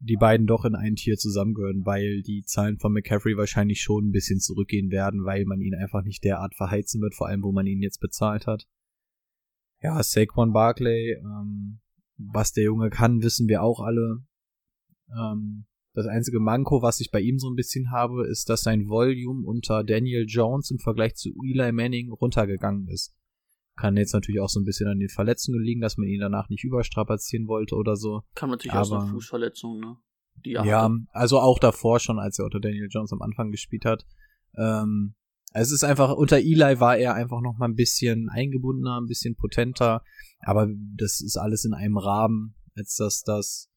die 0.00 0.16
beiden 0.16 0.46
doch 0.46 0.64
in 0.64 0.74
ein 0.74 0.94
Tier 0.94 1.16
zusammengehören, 1.16 1.84
weil 1.84 2.22
die 2.22 2.44
Zahlen 2.44 2.78
von 2.78 2.92
McCaffrey 2.92 3.36
wahrscheinlich 3.36 3.80
schon 3.80 4.08
ein 4.08 4.12
bisschen 4.12 4.38
zurückgehen 4.38 4.90
werden, 4.90 5.24
weil 5.24 5.44
man 5.44 5.60
ihn 5.60 5.74
einfach 5.74 6.02
nicht 6.02 6.22
derart 6.22 6.54
verheizen 6.54 7.00
wird, 7.00 7.14
vor 7.14 7.26
allem 7.26 7.42
wo 7.42 7.52
man 7.52 7.66
ihn 7.66 7.82
jetzt 7.82 8.00
bezahlt 8.00 8.46
hat. 8.46 8.68
Ja, 9.82 10.00
Saquon 10.02 10.52
Barkley, 10.52 11.16
ähm, 11.20 11.80
was 12.16 12.52
der 12.52 12.64
Junge 12.64 12.90
kann, 12.90 13.22
wissen 13.22 13.48
wir 13.48 13.62
auch 13.62 13.80
alle. 13.80 14.24
Ähm, 15.16 15.66
das 15.98 16.06
einzige 16.06 16.40
Manko, 16.40 16.80
was 16.82 17.00
ich 17.00 17.10
bei 17.10 17.20
ihm 17.20 17.38
so 17.38 17.48
ein 17.50 17.56
bisschen 17.56 17.90
habe, 17.90 18.26
ist, 18.26 18.48
dass 18.48 18.62
sein 18.62 18.88
Volume 18.88 19.44
unter 19.46 19.84
Daniel 19.84 20.24
Jones 20.26 20.70
im 20.70 20.78
Vergleich 20.78 21.14
zu 21.16 21.30
Eli 21.44 21.72
Manning 21.72 22.12
runtergegangen 22.12 22.88
ist. 22.88 23.14
Kann 23.76 23.96
jetzt 23.96 24.12
natürlich 24.12 24.40
auch 24.40 24.48
so 24.48 24.60
ein 24.60 24.64
bisschen 24.64 24.88
an 24.88 24.98
den 24.98 25.08
Verletzungen 25.08 25.62
liegen, 25.62 25.80
dass 25.80 25.96
man 25.96 26.08
ihn 26.08 26.20
danach 26.20 26.48
nicht 26.48 26.64
überstrapazieren 26.64 27.46
wollte 27.48 27.74
oder 27.76 27.96
so. 27.96 28.22
Kann 28.34 28.50
natürlich 28.50 28.76
auch 28.76 28.84
so 28.84 28.94
Aber- 28.94 29.04
eine 29.04 29.12
Fußverletzung, 29.12 29.80
ne? 29.80 29.96
Die 30.44 30.52
Ja, 30.52 30.88
also 31.12 31.40
auch 31.40 31.58
davor 31.58 31.98
schon, 31.98 32.20
als 32.20 32.38
er 32.38 32.44
unter 32.44 32.60
Daniel 32.60 32.86
Jones 32.88 33.12
am 33.12 33.22
Anfang 33.22 33.50
gespielt 33.50 33.84
hat. 33.84 34.06
Ähm, 34.56 35.14
es 35.52 35.72
ist 35.72 35.82
einfach, 35.82 36.14
unter 36.14 36.38
Eli 36.38 36.78
war 36.78 36.96
er 36.96 37.14
einfach 37.14 37.40
noch 37.40 37.56
mal 37.58 37.66
ein 37.66 37.74
bisschen 37.74 38.28
eingebundener, 38.28 39.00
ein 39.00 39.06
bisschen 39.06 39.34
potenter, 39.34 40.02
aber 40.40 40.68
das 40.96 41.20
ist 41.20 41.36
alles 41.36 41.64
in 41.64 41.74
einem 41.74 41.96
Rahmen, 41.98 42.54
als 42.76 42.94
dass 42.94 43.22
das 43.22 43.68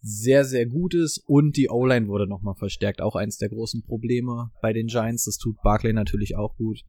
sehr, 0.00 0.44
sehr 0.44 0.66
gut 0.66 0.94
ist 0.94 1.18
und 1.26 1.56
die 1.56 1.68
O-Line 1.68 2.08
wurde 2.08 2.28
noch 2.28 2.42
mal 2.42 2.54
verstärkt. 2.54 3.00
Auch 3.00 3.16
eins 3.16 3.38
der 3.38 3.48
großen 3.48 3.82
Probleme 3.84 4.50
bei 4.62 4.72
den 4.72 4.86
Giants. 4.86 5.24
Das 5.24 5.38
tut 5.38 5.60
Barclay 5.62 5.92
natürlich 5.92 6.36
auch 6.36 6.56
gut. 6.56 6.84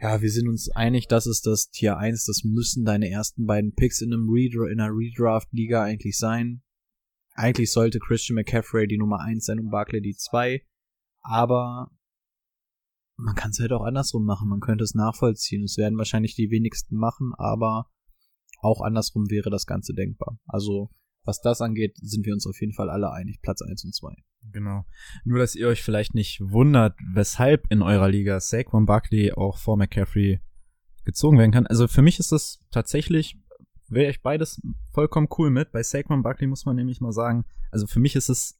Ja, 0.00 0.20
wir 0.20 0.30
sind 0.30 0.48
uns 0.48 0.70
einig, 0.70 1.08
das 1.08 1.26
ist 1.26 1.46
das 1.46 1.70
Tier 1.70 1.96
1. 1.96 2.24
Das 2.24 2.44
müssen 2.44 2.84
deine 2.84 3.08
ersten 3.08 3.46
beiden 3.46 3.74
Picks 3.74 4.02
in 4.02 4.12
einem 4.12 4.28
Redra 4.28 4.68
in 4.68 4.80
einer 4.80 4.92
Redraft-Liga 4.92 5.82
eigentlich 5.82 6.18
sein. 6.18 6.62
Eigentlich 7.34 7.72
sollte 7.72 7.98
Christian 7.98 8.36
McCaffrey 8.36 8.86
die 8.86 8.98
Nummer 8.98 9.20
1 9.20 9.44
sein 9.44 9.58
und 9.58 9.70
Barkley 9.70 10.00
die 10.00 10.14
2. 10.14 10.62
Aber 11.22 11.90
man 13.16 13.34
kann 13.34 13.50
es 13.50 13.58
halt 13.58 13.72
auch 13.72 13.82
andersrum 13.82 14.24
machen. 14.24 14.48
Man 14.48 14.60
könnte 14.60 14.84
es 14.84 14.94
nachvollziehen. 14.94 15.64
Es 15.64 15.76
werden 15.78 15.98
wahrscheinlich 15.98 16.34
die 16.34 16.50
wenigsten 16.50 16.96
machen, 16.96 17.32
aber 17.36 17.90
auch 18.60 18.80
andersrum 18.82 19.30
wäre 19.30 19.50
das 19.50 19.66
Ganze 19.66 19.94
denkbar. 19.94 20.38
Also, 20.46 20.90
was 21.26 21.40
das 21.40 21.60
angeht, 21.60 21.96
sind 22.00 22.24
wir 22.26 22.32
uns 22.32 22.46
auf 22.46 22.60
jeden 22.60 22.72
Fall 22.72 22.90
alle 22.90 23.12
einig. 23.12 23.40
Platz 23.42 23.62
1 23.62 23.84
und 23.84 23.94
2. 23.94 24.14
Genau. 24.52 24.84
Nur, 25.24 25.38
dass 25.38 25.54
ihr 25.54 25.68
euch 25.68 25.82
vielleicht 25.82 26.14
nicht 26.14 26.40
wundert, 26.40 26.96
weshalb 27.12 27.70
in 27.70 27.82
eurer 27.82 28.08
Liga 28.08 28.40
Saquon 28.40 28.86
Barkley 28.86 29.32
auch 29.32 29.58
vor 29.58 29.76
McCaffrey 29.76 30.40
gezogen 31.04 31.38
werden 31.38 31.52
kann. 31.52 31.66
Also 31.66 31.88
für 31.88 32.02
mich 32.02 32.18
ist 32.18 32.32
das 32.32 32.60
tatsächlich, 32.70 33.38
wäre 33.88 34.10
ich 34.10 34.22
beides 34.22 34.60
vollkommen 34.92 35.28
cool 35.38 35.50
mit. 35.50 35.72
Bei 35.72 35.82
Saquon 35.82 36.22
Barkley 36.22 36.46
muss 36.46 36.64
man 36.64 36.76
nämlich 36.76 37.00
mal 37.00 37.12
sagen, 37.12 37.44
also 37.70 37.86
für 37.86 38.00
mich 38.00 38.16
ist 38.16 38.28
es 38.28 38.58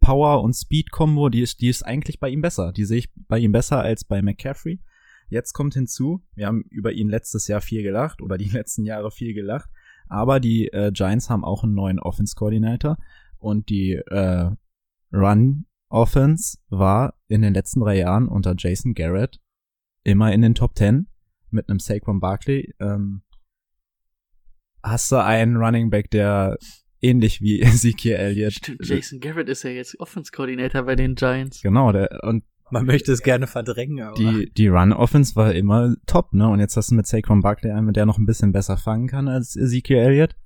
Power 0.00 0.42
und 0.42 0.54
Speed 0.54 0.90
Combo, 0.90 1.28
die 1.28 1.42
ist, 1.42 1.60
die 1.60 1.68
ist 1.68 1.82
eigentlich 1.82 2.20
bei 2.20 2.30
ihm 2.30 2.40
besser. 2.40 2.72
Die 2.72 2.84
sehe 2.84 2.98
ich 2.98 3.10
bei 3.28 3.38
ihm 3.38 3.52
besser 3.52 3.80
als 3.80 4.04
bei 4.04 4.22
McCaffrey. 4.22 4.80
Jetzt 5.28 5.52
kommt 5.52 5.74
hinzu, 5.74 6.24
wir 6.34 6.46
haben 6.46 6.62
über 6.70 6.92
ihn 6.92 7.08
letztes 7.08 7.46
Jahr 7.46 7.60
viel 7.60 7.82
gelacht 7.82 8.20
oder 8.20 8.36
die 8.36 8.48
letzten 8.50 8.84
Jahre 8.84 9.10
viel 9.10 9.34
gelacht, 9.34 9.70
aber 10.10 10.40
die 10.40 10.68
äh, 10.68 10.90
Giants 10.92 11.30
haben 11.30 11.44
auch 11.44 11.64
einen 11.64 11.74
neuen 11.74 11.98
Offense 11.98 12.34
Coordinator 12.34 12.96
und 13.38 13.68
die 13.68 13.94
äh, 13.94 14.50
Run 15.12 15.66
Offense 15.88 16.58
war 16.68 17.14
in 17.28 17.42
den 17.42 17.54
letzten 17.54 17.80
drei 17.80 17.98
Jahren 17.98 18.28
unter 18.28 18.54
Jason 18.56 18.94
Garrett 18.94 19.40
immer 20.04 20.32
in 20.32 20.42
den 20.42 20.54
Top 20.54 20.76
10 20.76 21.08
mit 21.50 21.68
einem 21.68 21.80
Saquon 21.80 22.20
Barkley. 22.20 22.74
Ähm, 22.78 23.22
hast 24.82 25.10
du 25.10 25.22
einen 25.22 25.56
Running 25.56 25.90
Back, 25.90 26.10
der 26.10 26.56
ähnlich 27.00 27.40
wie 27.40 27.60
Ezekiel 27.62 28.14
Elliott. 28.14 28.54
Stimmt, 28.54 28.86
Jason 28.86 29.20
Garrett 29.20 29.48
ist 29.48 29.64
ja 29.64 29.70
jetzt 29.70 29.98
Offense 30.00 30.30
Coordinator 30.32 30.82
bei 30.82 30.96
den 30.96 31.14
Giants. 31.16 31.62
Genau, 31.62 31.92
der, 31.92 32.20
und 32.22 32.44
Man 32.70 32.86
möchte 32.86 33.12
es 33.12 33.22
gerne 33.22 33.46
verdrängen, 33.46 34.00
aber 34.02 34.14
die, 34.16 34.50
die 34.52 34.68
Run-Offense 34.68 35.36
war 35.36 35.52
immer 35.54 35.94
top, 36.06 36.32
ne? 36.32 36.48
Und 36.48 36.60
jetzt 36.60 36.76
hast 36.76 36.90
du 36.90 36.94
mit 36.94 37.06
Saquon 37.06 37.40
Barkley 37.40 37.70
einen, 37.72 37.92
der 37.92 38.06
noch 38.06 38.18
ein 38.18 38.26
bisschen 38.26 38.52
besser 38.52 38.76
fangen 38.76 39.08
kann 39.08 39.28
als 39.28 39.56
Ezekiel 39.56 39.96
Elliott. 39.98 40.36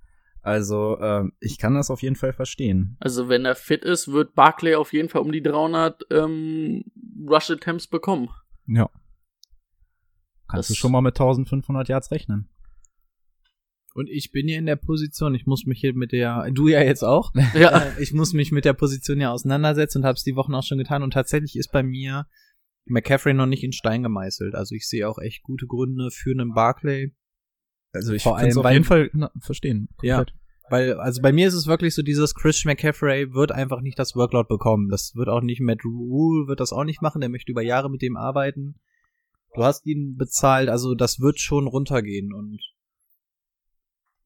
Also, 0.42 0.98
ähm, 1.00 1.32
ich 1.40 1.56
kann 1.58 1.74
das 1.74 1.90
auf 1.90 2.02
jeden 2.02 2.16
Fall 2.16 2.32
verstehen. 2.34 2.96
Also 3.00 3.28
wenn 3.30 3.44
er 3.46 3.54
fit 3.54 3.82
ist, 3.82 4.08
wird 4.12 4.34
Barkley 4.34 4.74
auf 4.74 4.92
jeden 4.92 5.08
Fall 5.08 5.22
um 5.22 5.32
die 5.32 5.42
300 5.42 6.02
ähm, 6.10 6.84
Rush 7.26 7.50
Attempts 7.50 7.86
bekommen. 7.86 8.28
Ja. 8.66 8.90
Kannst 10.48 10.68
Das- 10.70 10.76
du 10.76 10.80
schon 10.80 10.92
mal 10.92 11.00
mit 11.00 11.14
1500 11.18 11.88
Yards 11.88 12.10
rechnen. 12.10 12.48
Und 13.94 14.10
ich 14.10 14.32
bin 14.32 14.48
hier 14.48 14.58
in 14.58 14.66
der 14.66 14.76
Position, 14.76 15.36
ich 15.36 15.46
muss 15.46 15.66
mich 15.66 15.78
hier 15.78 15.94
mit 15.94 16.10
der, 16.10 16.50
du 16.52 16.66
ja 16.66 16.82
jetzt 16.82 17.04
auch, 17.04 17.32
Ja, 17.54 17.78
äh, 17.78 18.02
ich 18.02 18.12
muss 18.12 18.32
mich 18.32 18.50
mit 18.50 18.64
der 18.64 18.72
Position 18.72 19.20
ja 19.20 19.30
auseinandersetzen 19.30 19.98
und 19.98 20.04
habe 20.04 20.16
es 20.16 20.24
die 20.24 20.34
Wochen 20.34 20.54
auch 20.54 20.64
schon 20.64 20.78
getan. 20.78 21.04
Und 21.04 21.12
tatsächlich 21.12 21.56
ist 21.56 21.70
bei 21.70 21.84
mir 21.84 22.26
McCaffrey 22.86 23.34
noch 23.34 23.46
nicht 23.46 23.62
in 23.62 23.72
Stein 23.72 24.02
gemeißelt. 24.02 24.56
Also 24.56 24.74
ich 24.74 24.88
sehe 24.88 25.08
auch 25.08 25.18
echt 25.18 25.44
gute 25.44 25.66
Gründe 25.66 26.10
für 26.10 26.32
einen 26.32 26.54
Barclay. 26.54 27.12
Also 27.92 28.12
ich 28.12 28.24
kann 28.24 28.46
es 28.46 28.56
auf 28.56 28.68
jeden 28.68 28.84
Fall 28.84 29.10
na, 29.12 29.30
verstehen. 29.38 29.88
Ja. 30.02 30.16
Komplett. 30.16 30.36
Weil, 30.70 30.94
also 30.94 31.22
bei 31.22 31.32
mir 31.32 31.46
ist 31.46 31.54
es 31.54 31.66
wirklich 31.66 31.94
so, 31.94 32.02
dieses 32.02 32.34
Christian 32.34 32.72
McCaffrey 32.72 33.32
wird 33.32 33.52
einfach 33.52 33.80
nicht 33.80 33.98
das 33.98 34.16
Workload 34.16 34.48
bekommen. 34.48 34.88
Das 34.88 35.14
wird 35.14 35.28
auch 35.28 35.42
nicht, 35.42 35.60
Matt 35.60 35.84
Rule 35.84 36.48
wird 36.48 36.58
das 36.58 36.72
auch 36.72 36.84
nicht 36.84 37.02
machen, 37.02 37.20
der 37.20 37.28
möchte 37.28 37.52
über 37.52 37.62
Jahre 37.62 37.90
mit 37.90 38.02
dem 38.02 38.16
arbeiten. 38.16 38.76
Du 39.54 39.62
hast 39.62 39.86
ihn 39.86 40.16
bezahlt, 40.16 40.68
also 40.68 40.94
das 40.94 41.20
wird 41.20 41.38
schon 41.38 41.68
runtergehen 41.68 42.32
und 42.32 42.58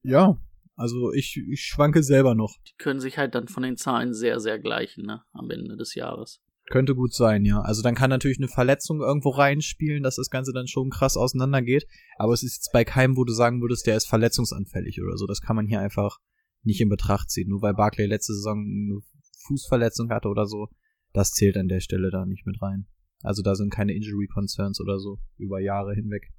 ja, 0.09 0.39
also 0.77 1.13
ich, 1.13 1.37
ich 1.51 1.63
schwanke 1.63 2.03
selber 2.03 2.35
noch. 2.35 2.57
die 2.67 2.77
können 2.79 3.01
sich 3.01 3.19
halt 3.19 3.35
dann 3.35 3.49
von 3.49 3.65
den 3.65 3.77
Zahlen 3.77 4.15
sehr, 4.15 4.39
sehr 4.39 4.59
gleichen, 4.59 5.05
ne? 5.05 5.23
Am 5.33 5.51
Ende 5.51 5.77
des 5.77 5.95
Jahres. 5.95 6.41
Könnte 6.71 6.95
gut 6.95 7.15
sein, 7.15 7.45
ja. 7.45 7.61
Also 7.63 7.83
dann 7.83 7.95
kann 7.95 8.11
natürlich 8.11 8.39
eine 8.39 8.49
Verletzung 8.49 9.01
irgendwo 9.01 9.31
reinspielen, 9.31 10.03
dass 10.03 10.17
das 10.17 10.31
Ganze 10.31 10.53
dann 10.53 10.69
schon 10.69 10.91
krass 10.91 11.17
auseinandergeht. 11.17 11.87
Aber 12.17 12.33
es 12.33 12.43
ist 12.43 12.57
jetzt 12.57 12.73
bei 12.73 12.85
keinem, 12.85 13.17
wo 13.17 13.25
du 13.25 13.33
sagen 13.33 13.61
würdest, 13.63 13.87
der 13.87 13.97
ist 13.97 14.07
verletzungsanfällig 14.07 15.03
oder 15.03 15.17
so. 15.17 15.27
Das 15.27 15.41
kann 15.41 15.57
man 15.57 15.67
hier 15.67 15.81
einfach 15.81 16.19
nicht 16.63 16.81
in 16.81 16.91
Betracht 16.91 17.31
ziehen. 17.31 17.49
Nur 17.49 17.63
weil 17.63 17.75
Barclay 17.75 18.07
letzte 18.07 18.35
Saison 18.35 18.59
eine 18.59 19.01
Fußverletzung 19.47 20.11
hatte 20.11 20.29
oder 20.29 20.47
so, 20.47 20.69
das 21.13 21.33
zählt 21.33 21.57
an 21.57 21.69
der 21.69 21.81
Stelle 21.81 22.11
da 22.11 22.27
nicht 22.27 22.47
mit 22.47 22.61
rein. 22.61 22.87
Also 23.23 23.43
da 23.43 23.55
sind 23.55 23.73
keine 23.73 23.95
Injury 23.95 24.29
Concerns 24.29 24.81
oder 24.81 24.99
so 24.99 25.19
über 25.39 25.61
Jahre 25.61 25.95
hinweg. 25.95 26.31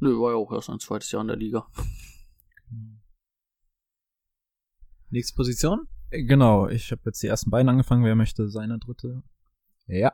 Nö, 0.00 0.18
war 0.20 0.32
ja 0.32 0.36
auch 0.36 0.52
erst 0.52 0.70
ein 0.70 0.80
zweites 0.80 1.10
Jahr 1.12 1.22
in 1.22 1.28
der 1.28 1.36
Liga. 1.36 1.66
Nächste 5.10 5.34
Position? 5.34 5.86
Genau, 6.10 6.68
ich 6.68 6.90
habe 6.92 7.02
jetzt 7.06 7.22
die 7.22 7.28
ersten 7.28 7.50
beiden 7.50 7.68
angefangen. 7.68 8.04
Wer 8.04 8.14
möchte 8.14 8.48
seine 8.48 8.78
dritte? 8.78 9.22
Ja. 9.86 10.12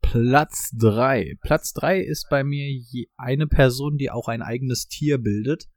Platz 0.00 0.70
drei. 0.72 1.36
Platz 1.42 1.72
drei 1.72 2.00
ist 2.00 2.28
bei 2.30 2.44
mir 2.44 2.70
je 2.70 3.08
eine 3.16 3.46
Person, 3.46 3.96
die 3.96 4.10
auch 4.10 4.28
ein 4.28 4.42
eigenes 4.42 4.86
Tier 4.86 5.18
bildet. 5.18 5.68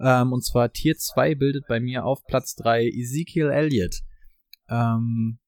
Ähm, 0.00 0.32
und 0.32 0.44
zwar 0.44 0.72
Tier 0.72 0.96
2 0.96 1.34
bildet 1.34 1.66
bei 1.66 1.80
mir 1.80 2.04
auf 2.04 2.24
Platz 2.24 2.54
3 2.54 2.86
Ezekiel 2.86 3.50
Elliott. 3.50 4.00
Ähm, 4.68 5.38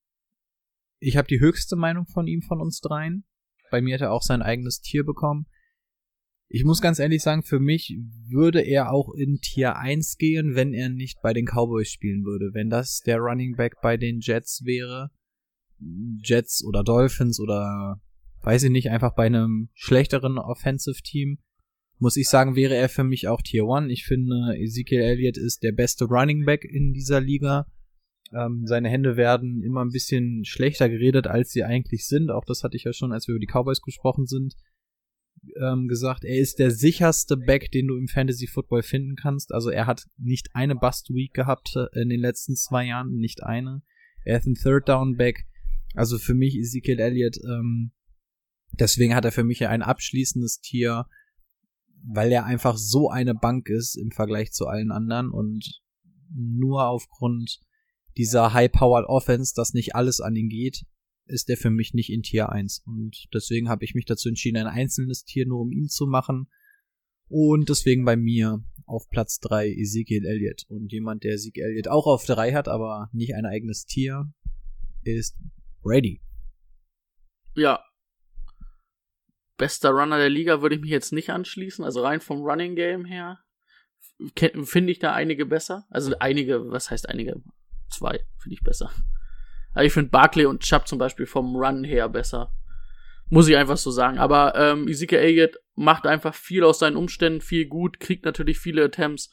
ich 0.99 1.17
habe 1.17 1.29
die 1.29 1.41
höchste 1.41 1.77
Meinung 1.77 2.07
von 2.07 2.27
ihm 2.27 2.43
von 2.43 2.61
uns 2.61 2.81
dreien. 2.81 3.25
Bei 3.71 3.81
mir 3.81 3.95
hat 3.95 4.03
er 4.03 4.13
auch 4.13 4.23
sein 4.23 4.43
eigenes 4.43 4.81
Tier 4.81 5.05
bekommen. 5.05 5.47
Ich 6.53 6.65
muss 6.65 6.81
ganz 6.81 6.99
ehrlich 6.99 7.23
sagen, 7.23 7.45
für 7.45 7.61
mich 7.61 7.97
würde 8.27 8.61
er 8.61 8.93
auch 8.93 9.15
in 9.15 9.41
Tier 9.41 9.77
1 9.77 10.17
gehen, 10.17 10.57
wenn 10.57 10.75
er 10.75 10.89
nicht 10.89 11.23
bei 11.23 11.33
den 11.33 11.47
Cowboys 11.47 11.89
spielen 11.89 12.25
würde. 12.25 12.53
Wenn 12.53 12.69
das 12.69 13.03
der 13.07 13.19
Running 13.19 13.55
Back 13.55 13.77
bei 13.81 13.97
den 13.97 14.19
Jets 14.19 14.65
wäre, 14.65 15.13
Jets 15.79 16.65
oder 16.65 16.83
Dolphins 16.83 17.39
oder 17.39 18.01
weiß 18.43 18.65
ich 18.65 18.71
nicht, 18.71 18.91
einfach 18.91 19.15
bei 19.15 19.27
einem 19.27 19.69
schlechteren 19.75 20.39
Offensive 20.39 21.01
Team, 21.03 21.39
muss 22.01 22.17
ich 22.17 22.29
sagen, 22.29 22.57
wäre 22.57 22.75
er 22.75 22.89
für 22.89 23.05
mich 23.05 23.29
auch 23.29 23.43
Tier 23.43 23.63
1. 23.71 23.93
Ich 23.93 24.05
finde, 24.05 24.57
Ezekiel 24.59 25.03
Elliott 25.03 25.37
ist 25.37 25.63
der 25.63 25.73
beste 25.73 26.07
Running 26.07 26.47
Back 26.47 26.65
in 26.65 26.93
dieser 26.93 27.21
Liga. 27.21 27.67
Ähm, 28.33 28.67
seine 28.67 28.89
Hände 28.89 29.17
werden 29.17 29.63
immer 29.63 29.85
ein 29.85 29.93
bisschen 29.93 30.45
schlechter 30.45 30.89
geredet, 30.89 31.29
als 31.29 31.53
sie 31.53 31.63
eigentlich 31.63 32.09
sind. 32.09 32.33
Auch 32.33 32.45
das 32.45 32.65
hatte 32.65 32.77
ich 32.77 32.83
ja 32.83 32.93
schon, 32.93 33.13
als 33.13 33.29
wir 33.29 33.37
über 33.37 33.41
die 33.41 33.47
Cowboys 33.47 33.83
gesprochen 33.83 34.27
sind, 34.27 34.57
ähm, 35.61 35.89
gesagt. 35.89 36.25
Er 36.25 36.39
ist 36.39 36.59
der 36.59 36.71
sicherste 36.71 37.37
Back, 37.37 37.71
den 37.73 37.89
du 37.89 37.97
im 37.97 38.09
Fantasy 38.09 38.47
Football 38.47 38.83
finden 38.83 39.17
kannst. 39.17 39.53
Also 39.53 39.71
er 39.71 39.87
hat 39.87 40.07
nicht 40.19 40.49
eine 40.55 40.77
Bust 40.77 41.11
Week 41.11 41.33
gehabt 41.35 41.75
äh, 41.77 42.01
in 42.01 42.09
den 42.09 42.21
letzten 42.21 42.57
zwei 42.57 42.87
Jahren, 42.87 43.17
nicht 43.17 43.43
eine. 43.43 43.83
Er 44.25 44.39
ist 44.39 44.47
ein 44.47 44.55
Third 44.55 44.89
Down 44.89 45.17
Back. 45.17 45.47
Also 45.95 46.19
für 46.19 46.35
mich 46.35 46.57
Ezekiel 46.57 47.01
Elliott, 47.01 47.39
ähm, 47.45 47.93
deswegen 48.73 49.15
hat 49.15 49.25
er 49.25 49.33
für 49.33 49.45
mich 49.45 49.67
ein 49.67 49.83
abschließendes 49.83 50.61
Tier 50.61 51.07
weil 52.03 52.33
er 52.33 52.45
einfach 52.45 52.77
so 52.77 53.11
eine 53.11 53.35
Bank 53.35 53.69
ist 53.69 53.97
im 53.97 54.11
Vergleich 54.11 54.53
zu 54.53 54.67
allen 54.67 54.91
anderen 54.91 55.31
und 55.31 55.81
nur 56.33 56.87
aufgrund 56.87 57.61
dieser 58.17 58.53
High-Powered 58.53 59.07
Offense, 59.07 59.53
dass 59.55 59.75
nicht 59.75 59.95
alles 59.95 60.21
an 60.21 60.37
ihn 60.37 60.49
geht, 60.49 60.85
ist 61.31 61.49
er 61.51 61.57
für 61.57 61.71
mich 61.71 61.95
nicht 61.95 62.11
in 62.11 62.23
Tier 62.23 62.51
1. 62.51 62.83
Und 62.87 63.29
deswegen 63.33 63.69
habe 63.69 63.85
ich 63.85 63.95
mich 63.95 64.05
dazu 64.05 64.29
entschieden, 64.29 64.59
ein 64.59 64.67
einzelnes 64.67 65.25
Tier 65.25 65.47
nur 65.47 65.61
um 65.61 65.73
ihn 65.73 65.89
zu 65.89 66.07
machen. 66.07 66.49
Und 67.29 67.69
deswegen 67.69 68.05
bei 68.05 68.17
mir 68.17 68.63
auf 68.87 69.09
Platz 69.09 69.39
3 69.41 69.69
Ezekiel 69.69 70.27
Elliott. 70.27 70.65
Und 70.69 70.93
jemand, 70.93 71.25
der 71.25 71.35
Ezekiel 71.35 71.65
Elliott 71.65 71.89
auch 71.89 72.07
auf 72.07 72.25
3 72.27 72.53
hat, 72.53 72.69
aber 72.69 73.09
nicht 73.13 73.35
ein 73.35 73.47
eigenes 73.47 73.87
Tier, 73.87 74.33
ist 75.05 75.37
Brady. 75.83 76.21
Ja, 77.55 77.83
bester 79.57 79.91
Runner 79.91 80.19
der 80.19 80.31
Liga 80.31 80.63
würde 80.63 80.75
ich 80.75 80.81
mich 80.81 80.91
jetzt 80.91 81.13
nicht 81.13 81.31
anschließen. 81.31 81.85
Also 81.85 82.03
rein 82.03 82.21
vom 82.21 82.41
Running 82.43 82.75
Game 82.75 83.05
her 83.05 83.39
finde 84.65 84.93
ich 84.93 84.99
da 84.99 85.13
einige 85.13 85.47
besser. 85.47 85.87
Also 85.91 86.15
einige, 86.19 86.71
was 86.71 86.91
heißt 86.91 87.09
einige? 87.09 87.43
Zwei 87.91 88.25
finde 88.39 88.55
ich 88.55 88.63
besser. 88.63 88.91
Also 89.73 89.87
ich 89.87 89.93
finde 89.93 90.11
Barkley 90.11 90.47
und 90.47 90.63
Chubb 90.63 90.89
zum 90.89 90.99
Beispiel 90.99 91.27
vom 91.27 91.57
Run 91.57 91.85
her 91.85 92.09
besser. 92.09 92.53
Muss 93.29 93.49
ich 93.49 93.57
einfach 93.57 93.77
so 93.77 93.91
sagen. 93.91 94.19
Aber 94.19 94.55
ähm, 94.57 94.89
Ezekiel 94.89 95.19
Elliott 95.19 95.57
macht 95.77 96.07
einfach 96.07 96.35
viel 96.35 96.65
aus 96.65 96.81
seinen 96.81 96.97
Umständen, 96.97 97.41
viel 97.41 97.67
gut, 97.67 98.01
kriegt 98.01 98.25
natürlich 98.25 98.59
viele 98.59 98.85
Attempts, 98.85 99.31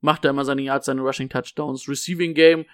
macht 0.00 0.24
da 0.24 0.30
immer 0.30 0.44
seine 0.44 0.62
Yards, 0.62 0.86
seine 0.86 1.00
Rushing 1.00 1.30
Touchdowns. 1.30 1.88
Receiving 1.88 2.34
Game 2.34 2.66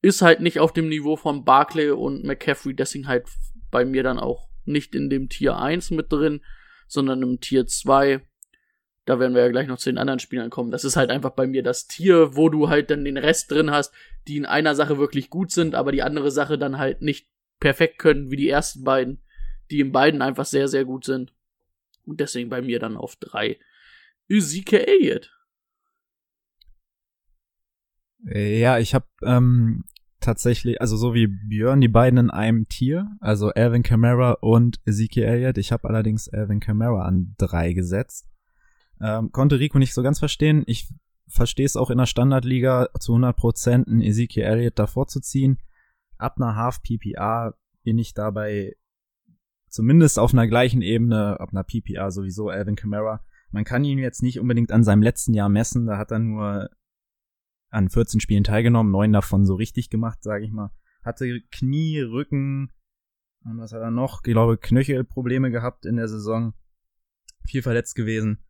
ist 0.00 0.22
halt 0.22 0.40
nicht 0.40 0.58
auf 0.58 0.72
dem 0.72 0.88
Niveau 0.88 1.16
von 1.16 1.44
Barkley 1.44 1.90
und 1.90 2.24
McCaffrey, 2.24 2.74
deswegen 2.74 3.08
halt 3.08 3.28
bei 3.70 3.84
mir 3.84 4.02
dann 4.02 4.18
auch 4.18 4.48
nicht 4.64 4.94
in 4.94 5.10
dem 5.10 5.28
Tier 5.28 5.58
1 5.58 5.90
mit 5.90 6.12
drin, 6.12 6.40
sondern 6.86 7.22
im 7.22 7.40
Tier 7.40 7.66
2. 7.66 8.20
Da 9.08 9.18
werden 9.18 9.34
wir 9.34 9.40
ja 9.40 9.48
gleich 9.48 9.68
noch 9.68 9.78
zu 9.78 9.88
den 9.88 9.96
anderen 9.96 10.18
Spielern 10.18 10.50
kommen. 10.50 10.70
Das 10.70 10.84
ist 10.84 10.96
halt 10.96 11.08
einfach 11.08 11.30
bei 11.30 11.46
mir 11.46 11.62
das 11.62 11.86
Tier, 11.86 12.36
wo 12.36 12.50
du 12.50 12.68
halt 12.68 12.90
dann 12.90 13.06
den 13.06 13.16
Rest 13.16 13.50
drin 13.50 13.70
hast, 13.70 13.90
die 14.26 14.36
in 14.36 14.44
einer 14.44 14.74
Sache 14.74 14.98
wirklich 14.98 15.30
gut 15.30 15.50
sind, 15.50 15.74
aber 15.74 15.92
die 15.92 16.02
andere 16.02 16.30
Sache 16.30 16.58
dann 16.58 16.76
halt 16.76 17.00
nicht 17.00 17.26
perfekt 17.58 17.98
können, 17.98 18.30
wie 18.30 18.36
die 18.36 18.50
ersten 18.50 18.84
beiden, 18.84 19.22
die 19.70 19.80
in 19.80 19.92
beiden 19.92 20.20
einfach 20.20 20.44
sehr, 20.44 20.68
sehr 20.68 20.84
gut 20.84 21.06
sind. 21.06 21.32
Und 22.04 22.20
deswegen 22.20 22.50
bei 22.50 22.60
mir 22.60 22.80
dann 22.80 22.98
auf 22.98 23.16
3. 23.16 23.58
Ezekiel 24.28 24.80
Elliott. 24.80 25.34
Ja, 28.24 28.78
ich 28.78 28.94
habe 28.94 29.06
ähm, 29.22 29.84
tatsächlich, 30.20 30.82
also 30.82 30.98
so 30.98 31.14
wie 31.14 31.28
Björn, 31.28 31.80
die 31.80 31.88
beiden 31.88 32.18
in 32.18 32.30
einem 32.30 32.68
Tier, 32.68 33.08
also 33.20 33.48
Alvin 33.48 33.82
Kamara 33.82 34.32
und 34.32 34.80
Ezekiel 34.84 35.24
Elliott. 35.24 35.56
Ich 35.56 35.72
habe 35.72 35.88
allerdings 35.88 36.28
Alvin 36.28 36.60
Kamara 36.60 37.06
an 37.06 37.34
drei 37.38 37.72
gesetzt. 37.72 38.26
Ähm, 39.00 39.32
konnte 39.32 39.58
Rico 39.58 39.78
nicht 39.78 39.94
so 39.94 40.02
ganz 40.02 40.18
verstehen. 40.18 40.64
Ich 40.66 40.88
verstehe 41.28 41.66
es 41.66 41.76
auch 41.76 41.90
in 41.90 41.98
der 41.98 42.06
Standardliga 42.06 42.88
zu 42.98 43.12
100 43.12 43.36
Prozent, 43.36 43.88
einen 43.88 44.00
Ezekiel 44.00 44.44
Elliott 44.44 44.78
davor 44.78 45.06
zu 45.06 45.20
ziehen. 45.20 45.58
Ab 46.16 46.36
einer 46.36 46.56
Half 46.56 46.82
PPA 46.82 47.54
bin 47.84 47.98
ich 47.98 48.14
dabei 48.14 48.76
zumindest 49.68 50.18
auf 50.18 50.32
einer 50.32 50.46
gleichen 50.46 50.82
Ebene, 50.82 51.38
ab 51.38 51.50
einer 51.52 51.64
PPA 51.64 52.10
sowieso 52.10 52.48
Alvin 52.48 52.76
Kamara. 52.76 53.24
Man 53.50 53.64
kann 53.64 53.84
ihn 53.84 53.98
jetzt 53.98 54.22
nicht 54.22 54.40
unbedingt 54.40 54.72
an 54.72 54.84
seinem 54.84 55.02
letzten 55.02 55.34
Jahr 55.34 55.48
messen, 55.48 55.86
da 55.86 55.98
hat 55.98 56.10
er 56.10 56.18
nur 56.18 56.70
an 57.70 57.88
14 57.88 58.20
Spielen 58.20 58.44
teilgenommen, 58.44 58.90
neun 58.90 59.12
davon 59.12 59.46
so 59.46 59.54
richtig 59.54 59.90
gemacht, 59.90 60.22
sage 60.22 60.44
ich 60.44 60.50
mal. 60.50 60.70
Hatte 61.02 61.40
Knie, 61.50 62.00
Rücken 62.00 62.72
und 63.44 63.58
was 63.58 63.72
hat 63.72 63.80
er 63.80 63.90
noch? 63.90 64.20
Ich 64.24 64.32
glaube, 64.32 64.58
Knöchelprobleme 64.58 65.50
gehabt 65.50 65.86
in 65.86 65.96
der 65.96 66.08
Saison. 66.08 66.54
Viel 67.46 67.62
verletzt 67.62 67.94
gewesen. 67.94 68.44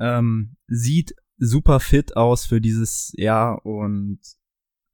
Ähm, 0.00 0.56
sieht 0.66 1.14
super 1.36 1.78
fit 1.78 2.16
aus 2.16 2.46
für 2.46 2.60
dieses 2.60 3.12
Jahr 3.14 3.64
und 3.64 4.18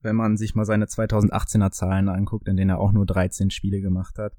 wenn 0.01 0.17
man 0.17 0.37
sich 0.37 0.55
mal 0.55 0.65
seine 0.65 0.87
2018er 0.87 1.71
Zahlen 1.71 2.09
anguckt, 2.09 2.49
in 2.49 2.57
denen 2.57 2.71
er 2.71 2.79
auch 2.79 2.93
nur 2.93 3.07
13 3.07 3.51
Spiele 3.51 3.81
gemacht 3.81 4.19
hat, 4.19 4.37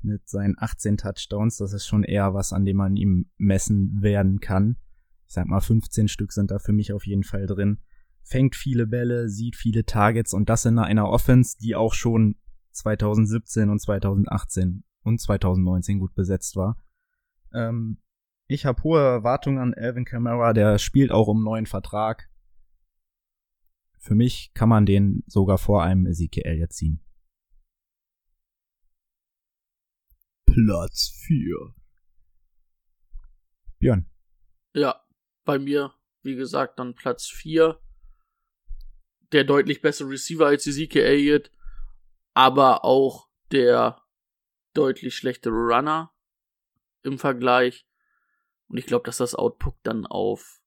mit 0.00 0.28
seinen 0.28 0.54
18 0.58 0.98
Touchdowns, 0.98 1.56
das 1.56 1.72
ist 1.72 1.86
schon 1.86 2.04
eher 2.04 2.34
was, 2.34 2.52
an 2.52 2.64
dem 2.64 2.76
man 2.76 2.96
ihm 2.96 3.30
messen 3.36 4.02
werden 4.02 4.40
kann. 4.40 4.76
Ich 5.26 5.34
sag 5.34 5.46
mal, 5.46 5.60
15 5.60 6.08
Stück 6.08 6.32
sind 6.32 6.50
da 6.50 6.58
für 6.58 6.72
mich 6.72 6.92
auf 6.92 7.06
jeden 7.06 7.24
Fall 7.24 7.46
drin 7.46 7.78
fängt 8.28 8.56
viele 8.56 8.86
Bälle, 8.86 9.28
sieht 9.28 9.56
viele 9.56 9.84
Targets 9.84 10.34
und 10.34 10.48
das 10.48 10.64
in 10.66 10.78
einer 10.78 11.08
Offense, 11.08 11.56
die 11.58 11.74
auch 11.74 11.94
schon 11.94 12.36
2017 12.72 13.70
und 13.70 13.80
2018 13.80 14.84
und 15.02 15.20
2019 15.20 15.98
gut 15.98 16.14
besetzt 16.14 16.54
war. 16.54 16.76
Ähm, 17.54 17.98
ich 18.48 18.66
habe 18.66 18.82
hohe 18.82 19.00
Erwartungen 19.00 19.58
an 19.58 19.74
Alvin 19.74 20.04
Kamara, 20.04 20.52
der 20.52 20.78
spielt 20.78 21.12
auch 21.12 21.28
um 21.28 21.44
neuen 21.44 21.66
Vertrag. 21.66 22.28
Für 23.98 24.14
mich 24.14 24.52
kann 24.54 24.68
man 24.68 24.86
den 24.86 25.22
sogar 25.26 25.58
vor 25.58 25.82
einem 25.82 26.06
Ezekiel 26.06 26.44
Elliott 26.44 26.72
ziehen. 26.72 27.04
Platz 30.46 31.10
4. 31.26 31.74
Björn. 33.78 34.10
Ja, 34.74 35.04
bei 35.44 35.58
mir, 35.58 35.94
wie 36.22 36.34
gesagt, 36.34 36.78
dann 36.78 36.94
Platz 36.94 37.26
4 37.26 37.78
der 39.32 39.44
deutlich 39.44 39.82
bessere 39.82 40.08
Receiver 40.08 40.46
als 40.46 40.66
Ezekiel 40.66 41.02
Elliott, 41.02 41.50
aber 42.34 42.84
auch 42.84 43.28
der 43.50 44.02
deutlich 44.74 45.16
schlechtere 45.16 45.52
Runner 45.52 46.12
im 47.02 47.18
Vergleich. 47.18 47.87
Und 48.68 48.78
ich 48.78 48.86
glaube, 48.86 49.04
dass 49.04 49.16
das 49.16 49.34
Output 49.34 49.74
dann 49.82 50.06
auf 50.06 50.60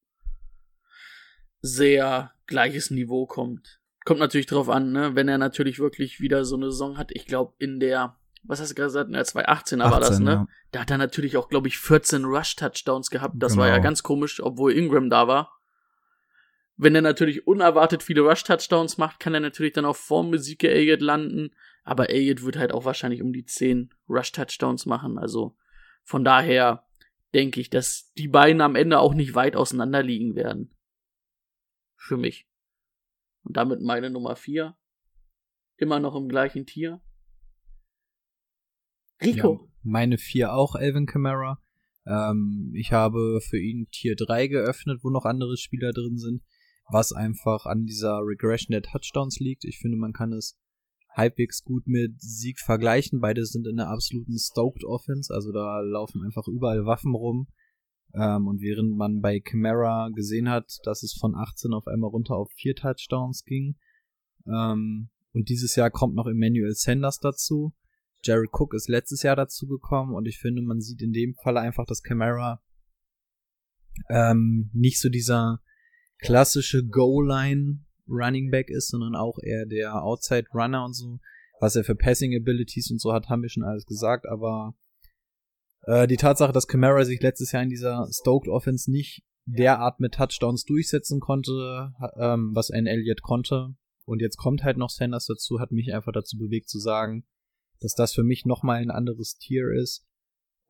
sehr 1.60 2.32
gleiches 2.46 2.90
Niveau 2.90 3.26
kommt. 3.26 3.80
Kommt 4.04 4.20
natürlich 4.20 4.46
drauf 4.46 4.68
an, 4.68 4.90
ne? 4.90 5.14
Wenn 5.14 5.28
er 5.28 5.38
natürlich 5.38 5.78
wirklich 5.78 6.20
wieder 6.20 6.44
so 6.44 6.56
eine 6.56 6.72
Saison 6.72 6.98
hat, 6.98 7.12
ich 7.12 7.26
glaube, 7.26 7.54
in 7.58 7.78
der, 7.78 8.16
was 8.42 8.60
hast 8.60 8.70
du 8.70 8.74
gerade 8.74 8.88
gesagt, 8.88 9.06
in 9.06 9.12
der 9.12 9.24
2018er 9.24 9.46
18, 9.46 9.78
war 9.78 10.00
das, 10.00 10.18
ne? 10.18 10.30
Ja. 10.30 10.46
Da 10.72 10.80
hat 10.80 10.90
er 10.90 10.98
natürlich 10.98 11.36
auch, 11.36 11.48
glaube 11.48 11.68
ich, 11.68 11.78
14 11.78 12.24
Rush-Touchdowns 12.24 13.10
gehabt. 13.10 13.36
Das 13.38 13.52
genau. 13.52 13.62
war 13.62 13.68
ja 13.68 13.76
genau. 13.76 13.84
ganz 13.84 14.02
komisch, 14.02 14.42
obwohl 14.42 14.72
Ingram 14.72 15.08
da 15.08 15.28
war. 15.28 15.52
Wenn 16.76 16.96
er 16.96 17.02
natürlich 17.02 17.46
unerwartet 17.46 18.02
viele 18.02 18.22
Rush-Touchdowns 18.22 18.98
macht, 18.98 19.20
kann 19.20 19.34
er 19.34 19.40
natürlich 19.40 19.72
dann 19.72 19.84
auch 19.84 19.94
vor 19.94 20.24
Musike 20.24 20.68
Elliott 20.68 21.00
landen. 21.00 21.50
Aber 21.84 22.10
Elliott 22.10 22.42
wird 22.42 22.56
halt 22.56 22.72
auch 22.72 22.84
wahrscheinlich 22.84 23.22
um 23.22 23.32
die 23.32 23.44
10 23.44 23.94
Rush-Touchdowns 24.08 24.86
machen. 24.86 25.16
Also 25.18 25.54
von 26.02 26.24
daher 26.24 26.84
denke 27.34 27.60
ich, 27.60 27.70
dass 27.70 28.12
die 28.14 28.28
beiden 28.28 28.60
am 28.60 28.76
Ende 28.76 28.98
auch 28.98 29.14
nicht 29.14 29.34
weit 29.34 29.56
auseinander 29.56 30.02
liegen 30.02 30.34
werden. 30.34 30.74
Für 31.96 32.16
mich. 32.16 32.48
Und 33.44 33.56
damit 33.56 33.80
meine 33.80 34.10
Nummer 34.10 34.36
4. 34.36 34.76
Immer 35.76 36.00
noch 36.00 36.14
im 36.14 36.28
gleichen 36.28 36.66
Tier. 36.66 37.00
Rico. 39.20 39.60
Ja, 39.64 39.72
meine 39.82 40.18
4 40.18 40.52
auch, 40.52 40.74
Elvin 40.76 41.06
Kamara. 41.06 41.62
Ähm, 42.06 42.72
ich 42.74 42.92
habe 42.92 43.40
für 43.40 43.58
ihn 43.58 43.88
Tier 43.90 44.16
3 44.16 44.48
geöffnet, 44.48 45.00
wo 45.02 45.10
noch 45.10 45.24
andere 45.24 45.56
Spieler 45.56 45.92
drin 45.92 46.18
sind. 46.18 46.42
was 46.88 47.12
einfach 47.12 47.64
an 47.66 47.86
dieser 47.86 48.18
Regression 48.18 48.72
der 48.72 48.82
Touchdowns 48.82 49.38
liegt. 49.40 49.64
Ich 49.64 49.78
finde, 49.78 49.96
man 49.96 50.12
kann 50.12 50.32
es 50.32 50.58
halbwegs 51.14 51.62
gut 51.62 51.86
mit 51.86 52.20
Sieg 52.20 52.58
vergleichen. 52.60 53.20
Beide 53.20 53.44
sind 53.44 53.66
in 53.66 53.76
der 53.76 53.88
absoluten 53.88 54.38
Stoked 54.38 54.84
Offense, 54.84 55.32
also 55.32 55.52
da 55.52 55.80
laufen 55.80 56.22
einfach 56.22 56.48
überall 56.48 56.84
Waffen 56.84 57.14
rum. 57.14 57.48
Ähm, 58.14 58.46
und 58.46 58.60
während 58.60 58.96
man 58.96 59.20
bei 59.20 59.40
Camara 59.40 60.10
gesehen 60.14 60.48
hat, 60.48 60.78
dass 60.84 61.02
es 61.02 61.16
von 61.18 61.34
18 61.34 61.72
auf 61.72 61.86
einmal 61.86 62.10
runter 62.10 62.36
auf 62.36 62.50
vier 62.52 62.74
Touchdowns 62.74 63.44
ging, 63.44 63.76
ähm, 64.46 65.08
und 65.32 65.48
dieses 65.48 65.76
Jahr 65.76 65.90
kommt 65.90 66.14
noch 66.14 66.26
Emmanuel 66.26 66.74
Sanders 66.74 67.18
dazu. 67.18 67.74
Jared 68.22 68.50
Cook 68.52 68.74
ist 68.74 68.88
letztes 68.88 69.22
Jahr 69.22 69.36
dazu 69.36 69.66
gekommen 69.66 70.14
und 70.14 70.26
ich 70.26 70.38
finde, 70.38 70.62
man 70.62 70.80
sieht 70.80 71.02
in 71.02 71.12
dem 71.12 71.34
Falle 71.34 71.60
einfach, 71.60 71.86
dass 71.86 72.02
Camara 72.02 72.62
ähm, 74.08 74.70
nicht 74.72 75.00
so 75.00 75.08
dieser 75.08 75.60
klassische 76.18 76.86
Goal-Line 76.86 77.84
Running 78.08 78.50
Back 78.50 78.68
ist, 78.70 78.88
sondern 78.88 79.14
auch 79.14 79.38
eher 79.42 79.66
der 79.66 80.02
Outside 80.02 80.46
Runner 80.54 80.84
und 80.84 80.94
so. 80.94 81.18
Was 81.60 81.76
er 81.76 81.84
für 81.84 81.94
Passing 81.94 82.34
Abilities 82.34 82.90
und 82.90 83.00
so 83.00 83.12
hat, 83.12 83.28
haben 83.28 83.42
wir 83.42 83.48
schon 83.48 83.62
alles 83.62 83.86
gesagt, 83.86 84.26
aber 84.26 84.74
äh, 85.82 86.06
die 86.08 86.16
Tatsache, 86.16 86.52
dass 86.52 86.66
Camara 86.66 87.04
sich 87.04 87.20
letztes 87.20 87.52
Jahr 87.52 87.62
in 87.62 87.70
dieser 87.70 88.08
Stoked 88.10 88.48
Offense 88.48 88.90
nicht 88.90 89.22
derart 89.44 90.00
mit 90.00 90.14
Touchdowns 90.14 90.64
durchsetzen 90.64 91.20
konnte, 91.20 91.92
ähm, 92.16 92.50
was 92.54 92.70
ein 92.70 92.86
Elliott 92.86 93.22
konnte, 93.22 93.74
und 94.04 94.20
jetzt 94.20 94.36
kommt 94.36 94.62
halt 94.62 94.76
noch 94.76 94.90
Sanders 94.90 95.26
dazu, 95.26 95.60
hat 95.60 95.72
mich 95.72 95.92
einfach 95.92 96.12
dazu 96.12 96.36
bewegt 96.36 96.68
zu 96.68 96.78
sagen, 96.78 97.24
dass 97.80 97.94
das 97.94 98.12
für 98.14 98.24
mich 98.24 98.44
nochmal 98.44 98.80
ein 98.80 98.90
anderes 98.90 99.36
Tier 99.38 99.70
ist. 99.70 100.06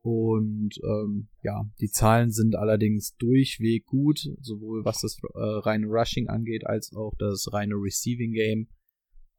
Und 0.03 0.77
ähm, 0.83 1.29
ja, 1.43 1.63
die 1.79 1.89
Zahlen 1.89 2.29
sind 2.29 2.57
allerdings 2.57 3.15
durchweg 3.15 3.85
gut, 3.85 4.19
sowohl 4.41 4.83
was 4.83 4.99
das 4.99 5.17
äh, 5.33 5.39
reine 5.39 5.87
Rushing 5.87 6.27
angeht, 6.27 6.67
als 6.67 6.93
auch 6.93 7.13
das 7.17 7.47
reine 7.53 7.75
Receiving 7.75 8.33
Game. 8.33 8.67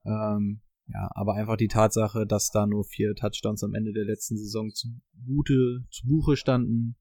Ähm, 0.06 0.62
ja, 0.86 1.10
aber 1.14 1.34
einfach 1.34 1.58
die 1.58 1.68
Tatsache, 1.68 2.26
dass 2.26 2.50
da 2.50 2.66
nur 2.66 2.84
vier 2.84 3.14
Touchdowns 3.14 3.62
am 3.62 3.74
Ende 3.74 3.92
der 3.92 4.06
letzten 4.06 4.38
Saison 4.38 4.70
zu 4.70 4.88
Gute, 5.26 5.84
zu 5.90 6.06
Buche 6.06 6.34
standen, 6.34 6.96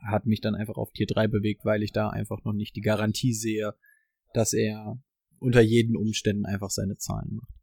hat 0.00 0.26
mich 0.26 0.40
dann 0.40 0.54
einfach 0.54 0.76
auf 0.76 0.92
Tier 0.92 1.06
3 1.06 1.26
bewegt, 1.26 1.64
weil 1.64 1.82
ich 1.82 1.90
da 1.90 2.10
einfach 2.10 2.44
noch 2.44 2.52
nicht 2.52 2.76
die 2.76 2.80
Garantie 2.80 3.32
sehe, 3.32 3.74
dass 4.34 4.52
er 4.52 5.02
unter 5.40 5.60
jeden 5.60 5.96
Umständen 5.96 6.46
einfach 6.46 6.70
seine 6.70 6.96
Zahlen 6.96 7.34
macht. 7.34 7.57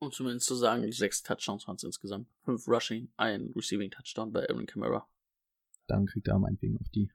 Um 0.00 0.10
zumindest 0.10 0.46
zu 0.46 0.54
sagen, 0.54 0.90
sechs 0.92 1.22
Touchdowns 1.22 1.68
waren 1.68 1.76
es 1.76 1.84
insgesamt. 1.84 2.26
Fünf 2.44 2.66
Rushing, 2.66 3.12
ein 3.18 3.52
Receiving 3.54 3.90
Touchdown 3.90 4.32
bei 4.32 4.48
Aaron 4.48 4.64
Camara. 4.64 5.06
Dann 5.86 6.06
kriegt 6.06 6.26
er 6.26 6.38
meinetwegen 6.38 6.78
auch 6.78 6.88
die. 6.94 7.10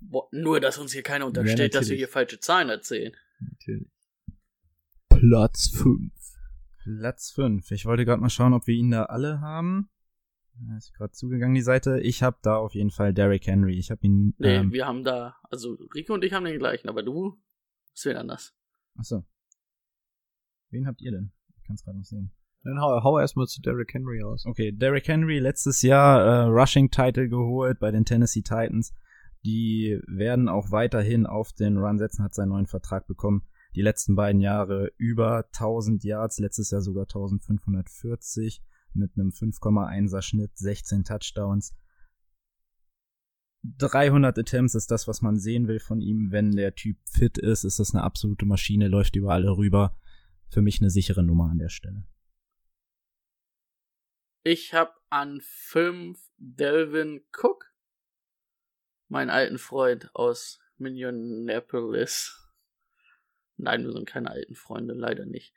Boah, 0.00 0.28
nur, 0.30 0.60
dass 0.60 0.78
uns 0.78 0.92
hier 0.92 1.02
keiner 1.02 1.26
unterstellt, 1.26 1.74
ja, 1.74 1.80
dass 1.80 1.88
wir 1.88 1.96
hier 1.96 2.06
falsche 2.06 2.38
Zahlen 2.38 2.68
erzählen. 2.68 3.12
Natürlich. 3.40 3.90
Platz 5.08 5.70
5. 5.74 6.12
Platz 6.84 7.32
5. 7.32 7.68
Ich 7.72 7.84
wollte 7.84 8.04
gerade 8.04 8.22
mal 8.22 8.30
schauen, 8.30 8.54
ob 8.54 8.66
wir 8.68 8.74
ihn 8.74 8.92
da 8.92 9.06
alle 9.06 9.40
haben. 9.40 9.90
Da 10.54 10.76
ist 10.76 10.94
gerade 10.94 11.12
zugegangen, 11.12 11.54
die 11.54 11.62
Seite. 11.62 11.98
Ich 12.00 12.22
habe 12.22 12.38
da 12.42 12.56
auf 12.56 12.74
jeden 12.74 12.90
Fall 12.90 13.12
Derrick 13.12 13.46
Henry. 13.46 13.76
Ich 13.76 13.90
habe 13.90 14.06
ihn. 14.06 14.34
Nee, 14.38 14.56
ähm, 14.56 14.72
wir 14.72 14.86
haben 14.86 15.02
da, 15.02 15.36
also 15.50 15.74
Rico 15.94 16.14
und 16.14 16.24
ich 16.24 16.32
haben 16.32 16.44
den 16.44 16.58
gleichen, 16.58 16.88
aber 16.88 17.02
du 17.02 17.40
ist 17.92 18.04
wen 18.04 18.16
anders. 18.16 18.54
Achso. 18.94 19.26
Wen 20.70 20.86
habt 20.86 21.00
ihr 21.00 21.10
denn? 21.10 21.32
Kann 21.70 21.76
es 21.76 21.84
gerade 21.84 21.98
noch 21.98 22.04
sehen. 22.04 22.32
Dann 22.64 22.80
hau, 22.80 23.00
hau 23.04 23.20
erstmal 23.20 23.46
zu 23.46 23.62
Derrick 23.62 23.94
Henry 23.94 24.24
aus. 24.24 24.44
Okay, 24.44 24.72
Derrick 24.72 25.06
Henry 25.06 25.38
letztes 25.38 25.82
Jahr 25.82 26.20
äh, 26.20 26.42
Rushing-Title 26.46 27.28
geholt 27.28 27.78
bei 27.78 27.92
den 27.92 28.04
Tennessee 28.04 28.42
Titans. 28.42 28.92
Die 29.44 30.00
werden 30.08 30.48
auch 30.48 30.72
weiterhin 30.72 31.26
auf 31.26 31.52
den 31.52 31.78
Run 31.78 31.98
setzen, 31.98 32.24
hat 32.24 32.34
seinen 32.34 32.48
neuen 32.48 32.66
Vertrag 32.66 33.06
bekommen. 33.06 33.42
Die 33.76 33.82
letzten 33.82 34.16
beiden 34.16 34.40
Jahre 34.40 34.90
über 34.96 35.44
1000 35.52 36.02
Yards, 36.02 36.40
letztes 36.40 36.72
Jahr 36.72 36.80
sogar 36.80 37.04
1540 37.04 38.60
mit 38.94 39.12
einem 39.16 39.28
5,1er 39.28 40.20
Schnitt, 40.20 40.58
16 40.58 41.04
Touchdowns. 41.04 41.76
300 43.62 44.36
Attempts 44.36 44.74
ist 44.74 44.90
das, 44.90 45.06
was 45.06 45.22
man 45.22 45.38
sehen 45.38 45.68
will 45.68 45.78
von 45.78 46.00
ihm. 46.00 46.32
Wenn 46.32 46.50
der 46.50 46.74
Typ 46.74 46.96
fit 47.08 47.38
ist, 47.38 47.62
ist 47.62 47.78
das 47.78 47.94
eine 47.94 48.02
absolute 48.02 48.44
Maschine, 48.44 48.88
läuft 48.88 49.14
über 49.14 49.32
alle 49.32 49.56
rüber. 49.56 49.94
Für 50.50 50.62
mich 50.62 50.80
eine 50.80 50.90
sichere 50.90 51.22
Nummer 51.22 51.48
an 51.50 51.58
der 51.58 51.68
Stelle. 51.68 52.04
Ich 54.42 54.74
habe 54.74 54.92
an 55.10 55.40
5 55.42 56.18
Delvin 56.38 57.24
Cook, 57.32 57.72
meinen 59.08 59.30
alten 59.30 59.58
Freund 59.58 60.10
aus 60.14 60.60
Minneapolis. 60.78 62.36
Nein, 63.58 63.84
wir 63.84 63.92
sind 63.92 64.08
keine 64.08 64.30
alten 64.30 64.54
Freunde, 64.54 64.94
leider 64.94 65.26
nicht. 65.26 65.54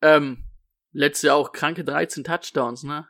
Ähm, 0.00 0.44
letztes 0.92 1.22
Jahr 1.22 1.36
auch 1.36 1.52
kranke 1.52 1.84
13 1.84 2.24
Touchdowns, 2.24 2.82
ne? 2.82 3.08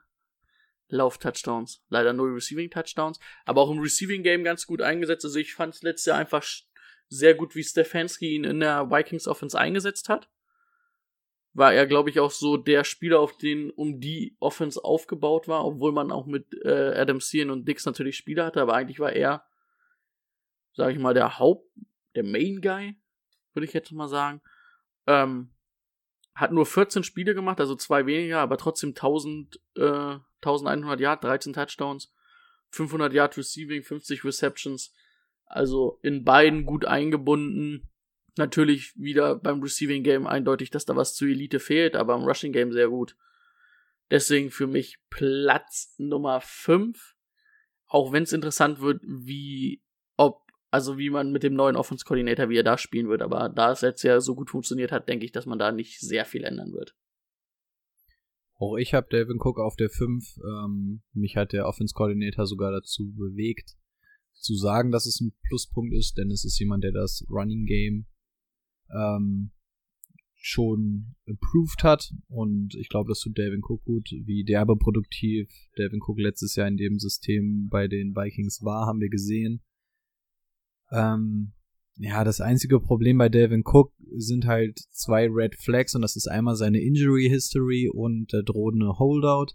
Lauf-Touchdowns. 0.89 1.83
Leider 1.89 2.13
null 2.13 2.35
Receiving-Touchdowns. 2.35 3.19
Aber 3.47 3.63
auch 3.63 3.71
im 3.71 3.79
Receiving-Game 3.79 4.45
ganz 4.45 4.67
gut 4.67 4.83
eingesetzt. 4.83 5.25
Also 5.25 5.39
ich 5.39 5.55
fand 5.55 5.75
es 5.75 5.83
letztes 5.83 6.07
Jahr 6.07 6.19
einfach 6.19 6.45
sehr 7.09 7.35
gut, 7.35 7.55
wie 7.55 7.65
Stefanski 7.65 8.35
ihn 8.35 8.45
in 8.45 8.61
der 8.61 8.91
Vikings 8.91 9.27
Offense 9.27 9.59
eingesetzt 9.59 10.11
hat. 10.11 10.29
War 11.55 11.75
er, 11.75 11.87
glaube 11.87 12.09
ich, 12.09 12.19
auch 12.19 12.31
so 12.31 12.57
der 12.57 12.85
Spieler, 12.85 13.21
auf 13.21 13.37
den 13.37 13.71
um 13.71 14.01
die 14.01 14.37
Offense 14.41 14.83
aufgebaut 14.83 15.49
war, 15.49 15.65
obwohl 15.67 15.93
man 15.93 16.11
auch 16.11 16.27
mit 16.27 16.47
äh, 16.65 16.95
Adam 16.95 17.21
Sean 17.21 17.51
und 17.51 17.69
Dix 17.69 17.85
natürlich 17.85 18.17
Spieler 18.17 18.47
hatte, 18.47 18.63
aber 18.63 18.75
eigentlich 18.75 19.01
war 19.01 19.13
er, 19.13 19.45
sage 20.73 20.93
ich 20.93 20.99
mal, 20.99 21.15
der 21.15 21.39
Haupt, 21.39 21.69
der 22.15 22.25
Main 22.25 22.61
Guy, 22.63 22.97
würde 23.53 23.67
ich 23.67 23.75
jetzt 23.75 23.93
mal 23.93 24.09
sagen. 24.09 24.41
Ähm, 25.07 25.51
hat 26.35 26.53
nur 26.53 26.65
14 26.65 27.05
Spiele 27.05 27.35
gemacht, 27.35 27.61
also 27.61 27.77
zwei 27.77 28.07
weniger, 28.07 28.41
aber 28.41 28.57
trotzdem 28.57 28.91
1000, 28.91 29.61
äh, 29.77 30.19
1100 30.41 31.01
Yard, 31.01 31.25
13 31.25 31.53
Touchdowns, 31.53 32.13
500 32.71 33.13
Yard 33.13 33.37
Receiving, 33.37 33.83
50 33.83 34.25
Receptions. 34.25 34.95
Also 35.45 35.99
in 36.03 36.25
beiden 36.25 36.65
gut 36.65 36.87
eingebunden. 36.87 37.92
Natürlich 38.37 38.95
wieder 38.97 39.37
beim 39.37 39.63
Receiving 39.63 40.03
Game 40.03 40.27
eindeutig, 40.27 40.71
dass 40.71 40.87
da 40.87 40.97
was 40.97 41.15
zu 41.15 41.27
Elite 41.27 41.61
fehlt, 41.61 41.97
aber 41.97 42.15
im 42.15 42.23
Rushing 42.23 42.53
Game 42.53 42.73
sehr 42.73 42.89
gut. 42.89 43.17
Deswegen 44.11 44.51
für 44.51 44.67
mich 44.67 44.99
Platz 45.11 45.95
Nummer 45.99 46.41
5. 46.41 47.15
Auch 47.87 48.13
wenn 48.13 48.23
es 48.23 48.33
interessant 48.33 48.81
wird, 48.81 49.03
wie, 49.03 49.83
ob, 50.17 50.47
also 50.71 50.97
wie 50.97 51.11
man 51.11 51.31
mit 51.31 51.43
dem 51.43 51.55
neuen 51.55 51.77
Offense 51.77 52.05
Coordinator, 52.07 52.49
wie 52.49 52.57
er 52.57 52.63
da 52.63 52.79
spielen 52.79 53.09
wird. 53.09 53.21
Aber 53.21 53.51
da 53.51 53.73
es 53.73 53.83
jetzt 53.83 54.03
ja 54.03 54.21
so 54.21 54.35
gut 54.35 54.51
funktioniert 54.51 54.93
hat, 54.93 55.09
denke 55.09 55.27
ich, 55.27 55.33
dass 55.33 55.45
man 55.45 55.59
da 55.59 55.73
nicht 55.73 56.01
sehr 56.01 56.25
viel 56.25 56.45
ändern 56.45 56.73
wird. 56.73 56.95
Auch 58.55 58.77
ich 58.77 58.95
habe 58.95 59.09
Delvin 59.11 59.41
Cook 59.41 59.59
auf 59.59 59.77
der 59.77 59.91
5. 59.91 60.39
Ähm, 60.39 61.03
mich 61.13 61.37
hat 61.37 61.53
der 61.53 61.67
Offense 61.67 61.95
Coordinator 61.95 62.47
sogar 62.47 62.71
dazu 62.71 63.13
bewegt, 63.13 63.77
zu 64.33 64.55
sagen, 64.55 64.91
dass 64.91 65.05
es 65.05 65.21
ein 65.21 65.33
Pluspunkt 65.49 65.95
ist, 65.95 66.17
denn 66.17 66.31
es 66.31 66.45
ist 66.45 66.59
jemand, 66.59 66.85
der 66.85 66.93
das 66.93 67.27
Running 67.29 67.67
Game 67.67 68.07
ähm, 68.93 69.51
schon 70.35 71.15
improved 71.25 71.85
hat 71.85 72.13
und 72.29 72.75
ich 72.75 72.89
glaube, 72.89 73.09
das 73.09 73.21
tut 73.21 73.39
Delvin 73.39 73.63
Cook 73.63 73.85
gut, 73.85 74.11
wie 74.11 74.43
derbe 74.45 74.77
produktiv 74.77 75.49
Delvin 75.79 76.01
Cook 76.03 76.19
letztes 76.19 76.57
Jahr 76.57 76.67
in 76.67 76.77
dem 76.77 76.99
System 76.99 77.69
bei 77.71 77.87
den 77.87 78.15
Vikings 78.17 78.63
war, 78.63 78.87
haben 78.87 79.01
wir 79.01 79.09
gesehen. 79.09 79.63
Ähm, 80.91 81.53
ja, 81.97 82.25
das 82.25 82.41
einzige 82.41 82.81
Problem 82.81 83.19
bei 83.19 83.29
Delvin 83.29 83.63
Cook 83.65 83.93
sind 84.17 84.47
halt 84.47 84.81
zwei 84.91 85.29
Red 85.29 85.57
Flags 85.57 85.95
und 85.95 86.03
das 86.03 86.17
ist 86.17 86.27
einmal 86.27 86.57
seine 86.57 86.81
Injury 86.81 87.29
History 87.29 87.89
und 87.93 88.33
der 88.33 88.43
drohende 88.43 88.99
Holdout. 88.99 89.55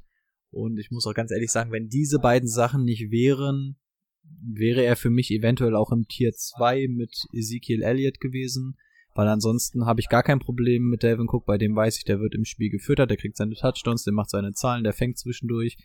Und 0.52 0.80
ich 0.80 0.92
muss 0.92 1.06
auch 1.06 1.14
ganz 1.14 1.32
ehrlich 1.32 1.52
sagen, 1.52 1.72
wenn 1.72 1.90
diese 1.90 2.20
beiden 2.20 2.48
Sachen 2.48 2.84
nicht 2.84 3.12
wären, 3.12 3.76
wäre 4.24 4.84
er 4.84 4.96
für 4.96 5.10
mich 5.10 5.32
eventuell 5.32 5.76
auch 5.76 5.92
im 5.92 6.08
Tier 6.08 6.32
2 6.32 6.88
mit 6.90 7.26
Ezekiel 7.34 7.82
Elliott 7.82 8.20
gewesen. 8.20 8.78
Weil 9.18 9.30
ansonsten 9.30 9.88
habe 9.88 10.00
ich 10.00 10.10
gar 10.10 10.22
kein 10.22 10.38
Problem 10.38 10.90
mit 10.90 11.02
Delvin 11.02 11.26
Cook, 11.28 11.48
bei 11.48 11.58
dem 11.58 11.76
weiß 11.76 11.98
ich, 11.98 12.04
der 12.04 12.20
wird 12.20 12.36
im 12.36 12.46
Spiel 12.46 12.70
gefüttert, 12.70 13.10
der 13.10 13.18
kriegt 13.18 13.36
seine 13.36 13.56
Touchdowns, 13.56 14.04
der 14.04 14.14
macht 14.14 14.30
seine 14.30 14.54
Zahlen, 14.54 14.84
der 14.84 14.94
fängt 14.94 15.18
zwischendurch, 15.18 15.76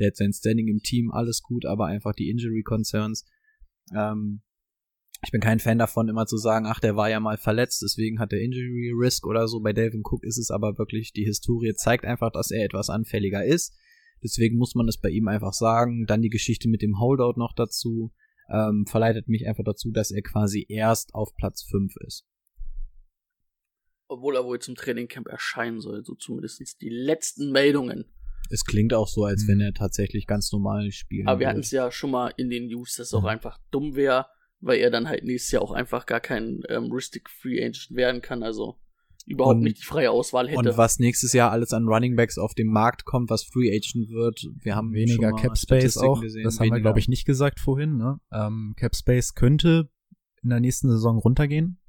der 0.00 0.08
hat 0.08 0.16
sein 0.16 0.32
Standing 0.32 0.66
im 0.66 0.80
Team, 0.82 1.12
alles 1.12 1.40
gut, 1.40 1.66
aber 1.66 1.86
einfach 1.86 2.16
die 2.16 2.28
Injury 2.28 2.64
Concerns. 2.64 3.26
Ähm, 3.94 4.42
ich 5.22 5.30
bin 5.30 5.40
kein 5.40 5.60
Fan 5.60 5.78
davon, 5.78 6.08
immer 6.08 6.26
zu 6.26 6.36
sagen, 6.36 6.66
ach, 6.66 6.80
der 6.80 6.96
war 6.96 7.08
ja 7.08 7.20
mal 7.20 7.36
verletzt, 7.36 7.80
deswegen 7.80 8.18
hat 8.18 8.32
der 8.32 8.40
Injury 8.40 8.90
Risk 8.92 9.24
oder 9.24 9.46
so. 9.46 9.60
Bei 9.60 9.72
Delvin 9.72 10.02
Cook 10.02 10.24
ist 10.24 10.38
es 10.38 10.50
aber 10.50 10.76
wirklich, 10.76 11.12
die 11.12 11.24
Historie 11.24 11.74
zeigt 11.74 12.04
einfach, 12.04 12.32
dass 12.32 12.50
er 12.50 12.64
etwas 12.64 12.90
anfälliger 12.90 13.44
ist. 13.44 13.72
Deswegen 14.20 14.58
muss 14.58 14.74
man 14.74 14.88
es 14.88 14.98
bei 14.98 15.10
ihm 15.10 15.28
einfach 15.28 15.52
sagen. 15.52 16.06
Dann 16.06 16.22
die 16.22 16.28
Geschichte 16.28 16.68
mit 16.68 16.82
dem 16.82 16.98
Holdout 16.98 17.38
noch 17.38 17.52
dazu, 17.54 18.10
ähm, 18.52 18.84
verleitet 18.88 19.28
mich 19.28 19.46
einfach 19.46 19.62
dazu, 19.62 19.92
dass 19.92 20.10
er 20.10 20.22
quasi 20.22 20.66
erst 20.68 21.14
auf 21.14 21.36
Platz 21.36 21.62
5 21.70 21.94
ist. 22.04 22.26
Obwohl 24.12 24.34
er 24.34 24.44
wohl 24.44 24.58
zum 24.58 24.74
Trainingcamp 24.74 25.28
erscheinen 25.28 25.80
soll, 25.80 26.04
so 26.04 26.16
zumindest 26.16 26.60
die 26.82 26.88
letzten 26.88 27.52
Meldungen. 27.52 28.06
Es 28.50 28.64
klingt 28.64 28.92
auch 28.92 29.06
so, 29.06 29.24
als 29.24 29.46
wenn 29.46 29.60
er 29.60 29.72
tatsächlich 29.72 30.26
ganz 30.26 30.50
normal 30.50 30.90
spielt. 30.90 31.28
Aber 31.28 31.38
wir 31.38 31.46
hatten 31.48 31.60
es 31.60 31.70
ja 31.70 31.92
schon 31.92 32.10
mal 32.10 32.32
in 32.36 32.50
den 32.50 32.66
News, 32.66 32.96
dass 32.96 33.06
es 33.08 33.14
auch 33.14 33.22
einfach 33.24 33.58
dumm 33.70 33.94
wäre, 33.94 34.26
weil 34.58 34.80
er 34.80 34.90
dann 34.90 35.08
halt 35.08 35.22
nächstes 35.22 35.52
Jahr 35.52 35.62
auch 35.62 35.70
einfach 35.70 36.06
gar 36.06 36.18
kein 36.18 36.60
ähm, 36.68 36.90
Ristic 36.90 37.30
Free 37.30 37.58
Agent 37.64 37.86
werden 37.92 38.20
kann, 38.20 38.42
also 38.42 38.80
überhaupt 39.26 39.58
Und- 39.58 39.62
nicht 39.62 39.78
die 39.78 39.84
freie 39.84 40.10
Auswahl 40.10 40.48
hätte. 40.48 40.58
Und 40.58 40.76
was 40.76 40.98
nächstes 40.98 41.32
Jahr 41.32 41.52
alles 41.52 41.72
an 41.72 41.86
Running 41.86 42.16
Backs 42.16 42.36
auf 42.36 42.54
den 42.54 42.66
Markt 42.66 43.04
kommt, 43.04 43.30
was 43.30 43.44
Free 43.44 43.68
Agent 43.70 44.10
wird, 44.10 44.44
wir 44.60 44.74
haben 44.74 44.92
Weniger 44.92 45.30
Cap 45.34 45.56
Space 45.56 45.96
auch. 45.98 46.20
gesehen, 46.20 46.42
das 46.42 46.58
haben 46.58 46.64
wir, 46.66 46.72
weniger. 46.72 46.80
glaube 46.82 46.98
ich, 46.98 47.06
nicht 47.06 47.26
gesagt 47.26 47.60
vorhin. 47.60 47.96
Ne? 47.96 48.18
Ähm, 48.32 48.74
Cap 48.76 48.96
Space 48.96 49.34
könnte 49.34 49.88
in 50.42 50.50
der 50.50 50.58
nächsten 50.58 50.88
Saison 50.90 51.18
runtergehen. 51.18 51.79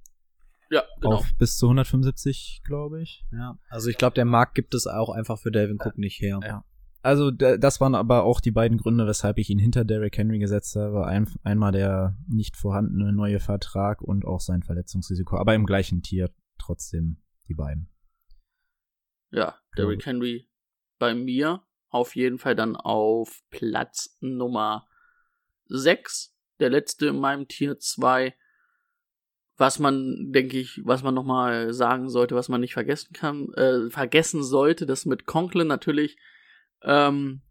Ja, 0.72 0.84
genau. 1.00 1.18
Auf 1.18 1.32
bis 1.38 1.58
zu 1.58 1.68
175, 1.68 2.62
glaube 2.66 3.02
ich. 3.02 3.24
Ja, 3.32 3.60
also 3.70 3.90
ich 3.90 3.98
glaube, 3.98 4.16
der 4.16 4.26
Markt 4.26 4.56
gibt 4.56 4.74
es 4.74 4.88
auch 4.88 5.10
einfach 5.10 5.38
für 5.38 5.52
Delvin 5.52 5.78
Cook 5.80 5.98
nicht 6.00 6.20
her. 6.22 6.40
Ja. 6.44 6.66
Also 7.04 7.30
da- 7.32 7.58
das 7.58 7.82
waren 7.82 7.96
aber 7.96 8.24
auch 8.24 8.40
die 8.42 8.52
beiden 8.52 8.78
Gründe, 8.78 9.06
weshalb 9.08 9.38
ich 9.40 9.50
ihn 9.50 9.58
hinter 9.60 9.84
Derrick 9.86 10.18
Henry 10.18 10.40
gesetzt 10.40 10.76
habe. 10.76 11.06
Ein, 11.06 11.28
einmal 11.44 11.72
der 11.72 12.16
nicht 12.28 12.56
vorhandene 12.58 13.12
neue 13.12 13.40
Vertrag 13.40 14.02
und 14.02 14.24
auch 14.26 14.40
sein 14.40 14.64
Verletzungsrisiko. 14.64 15.38
Aber 15.38 15.54
im 15.56 15.66
gleichen 15.66 16.02
Tier 16.04 16.30
trotzdem 16.60 17.18
die 17.48 17.56
beiden. 17.56 17.90
Ja, 19.32 19.58
Derrick 19.78 20.06
Henry 20.06 20.50
bei 21.00 21.16
mir 21.16 21.64
auf 21.90 22.16
jeden 22.16 22.38
Fall 22.38 22.56
dann 22.56 22.76
auf 22.76 23.42
Platz 23.50 24.16
Nummer 24.22 24.88
6, 25.66 26.36
der 26.60 26.70
letzte 26.70 27.08
in 27.08 27.20
meinem 27.20 27.48
Tier 27.48 27.80
2. 27.80 28.36
Was 29.62 29.78
man, 29.78 30.32
denke 30.32 30.58
ich, 30.58 30.82
was 30.86 31.04
man 31.04 31.14
nochmal 31.14 31.72
sagen 31.72 32.10
sollte, 32.10 32.34
was 32.34 32.50
man 32.50 32.62
nicht 32.62 32.74
vergessen 32.74 33.14
kann, 33.14 33.54
äh, 33.54 33.92
vergessen 33.92 34.44
sollte, 34.44 34.88
dass 34.88 35.06
mit 35.06 35.28
Conklin 35.28 35.68
natürlich 35.68 36.18
ähm, 36.82 37.42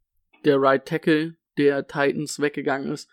der 0.44 0.61
Right 0.61 0.84
Tackle 0.84 1.36
der 1.56 1.86
Titans 1.86 2.40
weggegangen 2.40 2.90
ist, 2.90 3.08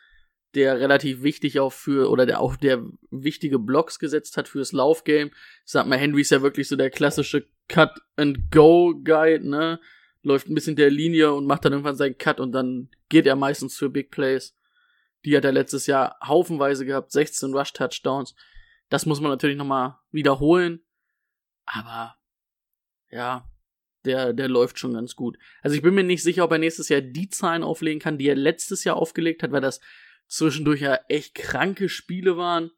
der 0.56 0.80
relativ 0.80 1.22
wichtig 1.22 1.60
auch 1.60 1.74
für, 1.74 2.10
oder 2.10 2.26
der 2.26 2.40
auch 2.40 2.56
der 2.56 2.84
wichtige 3.12 3.60
Blocks 3.60 4.00
gesetzt 4.00 4.36
hat 4.36 4.48
fürs 4.48 4.72
Laufgame. 4.72 5.30
Ich 5.64 5.72
sag 5.72 5.86
mal, 5.86 6.00
Henry 6.00 6.22
ist 6.22 6.32
ja 6.32 6.42
wirklich 6.42 6.68
so 6.68 6.76
der 6.76 6.90
klassische 6.90 7.46
Cut-and-Go-Guy, 7.68 9.42
ne? 9.42 9.80
Läuft 10.24 10.50
ein 10.50 10.56
bisschen 10.56 10.76
der 10.76 10.90
Linie 10.90 11.34
und 11.34 11.46
macht 11.46 11.66
dann 11.66 11.74
irgendwann 11.74 11.98
seinen 11.98 12.18
Cut 12.18 12.40
und 12.40 12.52
dann 12.52 12.90
geht 13.10 13.28
er 13.28 13.36
meistens 13.36 13.78
für 13.78 13.92
Big 13.92 14.10
Plays. 14.10 14.56
Die 15.24 15.38
hat 15.38 15.46
er 15.46 15.52
letztes 15.52 15.86
Jahr 15.86 16.18
haufenweise 16.26 16.84
gehabt, 16.84 17.12
16 17.12 17.54
Rush-Touchdowns. 17.54 18.34
Das 18.90 19.06
muss 19.06 19.22
man 19.22 19.32
natürlich 19.32 19.58
nochmal 19.58 20.00
wiederholen. 20.12 20.82
Aber, 21.66 22.18
ja, 23.10 23.50
der, 24.06 24.34
der 24.34 24.48
läuft 24.48 24.80
schon 24.80 24.94
ganz 24.94 25.16
gut. 25.16 25.38
Also 25.62 25.76
ich 25.76 25.82
bin 25.82 25.94
mir 25.94 26.04
nicht 26.04 26.24
sicher, 26.24 26.44
ob 26.46 26.52
er 26.52 26.58
nächstes 26.58 26.90
Jahr 26.90 27.02
die 27.02 27.30
Zahlen 27.30 27.64
auflegen 27.64 28.00
kann, 28.00 28.18
die 28.18 28.28
er 28.28 28.36
letztes 28.36 28.84
Jahr 28.84 28.96
aufgelegt 28.96 29.44
hat, 29.44 29.52
weil 29.52 29.62
das 29.62 29.82
zwischendurch 30.28 30.82
ja 30.82 30.96
echt 31.10 31.36
kranke 31.36 31.90
Spiele 31.90 32.38
waren. 32.38 32.72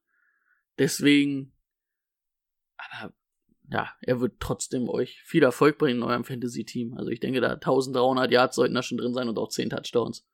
Deswegen, 0.77 1.53
aber 2.77 3.13
ja, 3.69 3.91
er 4.01 4.19
wird 4.19 4.39
trotzdem 4.39 4.89
euch 4.89 5.21
viel 5.23 5.43
Erfolg 5.43 5.77
bringen 5.77 5.97
in 5.97 6.03
eurem 6.03 6.23
Fantasy-Team. 6.23 6.95
Also 6.95 7.11
ich 7.11 7.19
denke, 7.19 7.41
da 7.41 7.53
1300 7.53 8.31
Yards 8.31 8.55
sollten 8.55 8.73
da 8.73 8.81
schon 8.81 8.97
drin 8.97 9.13
sein 9.13 9.29
und 9.29 9.37
auch 9.37 9.49
10 9.49 9.69
Touchdowns. 9.69 10.25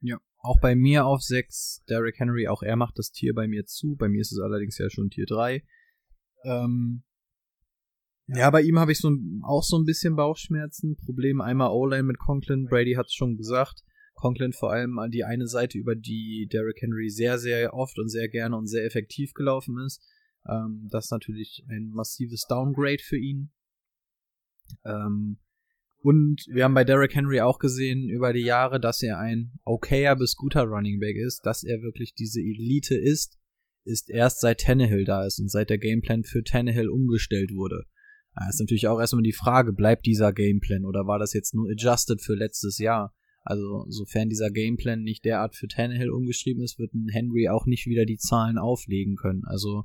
Ja. 0.00 0.18
Auch 0.44 0.60
bei 0.60 0.74
mir 0.74 1.06
auf 1.06 1.22
6, 1.22 1.84
Derrick 1.88 2.18
Henry, 2.18 2.48
auch 2.48 2.62
er 2.62 2.76
macht 2.76 2.98
das 2.98 3.12
Tier 3.12 3.32
bei 3.32 3.46
mir 3.46 3.64
zu. 3.64 3.94
Bei 3.96 4.08
mir 4.08 4.20
ist 4.20 4.32
es 4.32 4.40
allerdings 4.40 4.76
ja 4.76 4.90
schon 4.90 5.08
Tier 5.08 5.26
3. 5.26 5.62
Ähm, 6.44 7.04
ja, 8.26 8.50
bei 8.50 8.62
ihm 8.62 8.78
habe 8.78 8.90
ich 8.92 8.98
so 8.98 9.10
ein- 9.10 9.40
auch 9.44 9.62
so 9.62 9.78
ein 9.78 9.84
bisschen 9.84 10.16
Bauchschmerzen. 10.16 10.96
Problem 10.96 11.40
einmal 11.40 11.70
O-Line 11.70 12.02
mit 12.02 12.18
Conklin. 12.18 12.66
Brady 12.66 12.94
hat 12.94 13.06
es 13.06 13.14
schon 13.14 13.36
gesagt. 13.36 13.84
Conklin 14.14 14.52
vor 14.52 14.72
allem 14.72 14.98
an 14.98 15.10
die 15.10 15.24
eine 15.24 15.46
Seite, 15.46 15.78
über 15.78 15.94
die 15.94 16.48
Derrick 16.50 16.80
Henry 16.80 17.08
sehr, 17.08 17.38
sehr 17.38 17.74
oft 17.74 17.98
und 17.98 18.08
sehr 18.08 18.28
gerne 18.28 18.56
und 18.56 18.66
sehr 18.66 18.84
effektiv 18.84 19.34
gelaufen 19.34 19.78
ist. 19.78 20.04
Ähm, 20.48 20.88
das 20.90 21.06
ist 21.06 21.10
natürlich 21.12 21.64
ein 21.68 21.90
massives 21.90 22.46
Downgrade 22.48 23.02
für 23.02 23.18
ihn. 23.18 23.52
Ähm, 24.84 25.38
und 26.02 26.46
wir 26.48 26.64
haben 26.64 26.74
bei 26.74 26.84
Derrick 26.84 27.14
Henry 27.14 27.40
auch 27.40 27.58
gesehen 27.58 28.08
über 28.08 28.32
die 28.32 28.44
Jahre, 28.44 28.80
dass 28.80 29.02
er 29.02 29.18
ein 29.18 29.52
okayer 29.64 30.16
bis 30.16 30.34
guter 30.36 30.64
Running 30.64 30.98
Back 30.98 31.16
ist, 31.16 31.42
dass 31.44 31.62
er 31.62 31.82
wirklich 31.82 32.14
diese 32.14 32.40
Elite 32.40 32.96
ist, 32.96 33.38
ist 33.84 34.10
erst 34.10 34.40
seit 34.40 34.60
Tannehill 34.60 35.04
da 35.04 35.24
ist 35.24 35.38
und 35.38 35.50
seit 35.50 35.70
der 35.70 35.78
Gameplan 35.78 36.24
für 36.24 36.42
Tannehill 36.42 36.88
umgestellt 36.88 37.52
wurde. 37.54 37.84
Da 38.34 38.48
ist 38.48 38.60
natürlich 38.60 38.88
auch 38.88 38.98
erstmal 38.98 39.22
die 39.22 39.32
Frage, 39.32 39.72
bleibt 39.72 40.06
dieser 40.06 40.32
Gameplan 40.32 40.84
oder 40.84 41.06
war 41.06 41.18
das 41.18 41.34
jetzt 41.34 41.54
nur 41.54 41.70
adjusted 41.70 42.20
für 42.20 42.34
letztes 42.34 42.78
Jahr? 42.78 43.14
Also, 43.44 43.84
sofern 43.88 44.28
dieser 44.28 44.50
Gameplan 44.50 45.02
nicht 45.02 45.24
derart 45.24 45.56
für 45.56 45.66
Tannehill 45.66 46.10
umgeschrieben 46.10 46.62
ist, 46.62 46.78
wird 46.78 46.94
ein 46.94 47.08
Henry 47.08 47.48
auch 47.48 47.66
nicht 47.66 47.86
wieder 47.86 48.06
die 48.06 48.18
Zahlen 48.18 48.56
auflegen 48.56 49.16
können. 49.16 49.44
Also, 49.44 49.84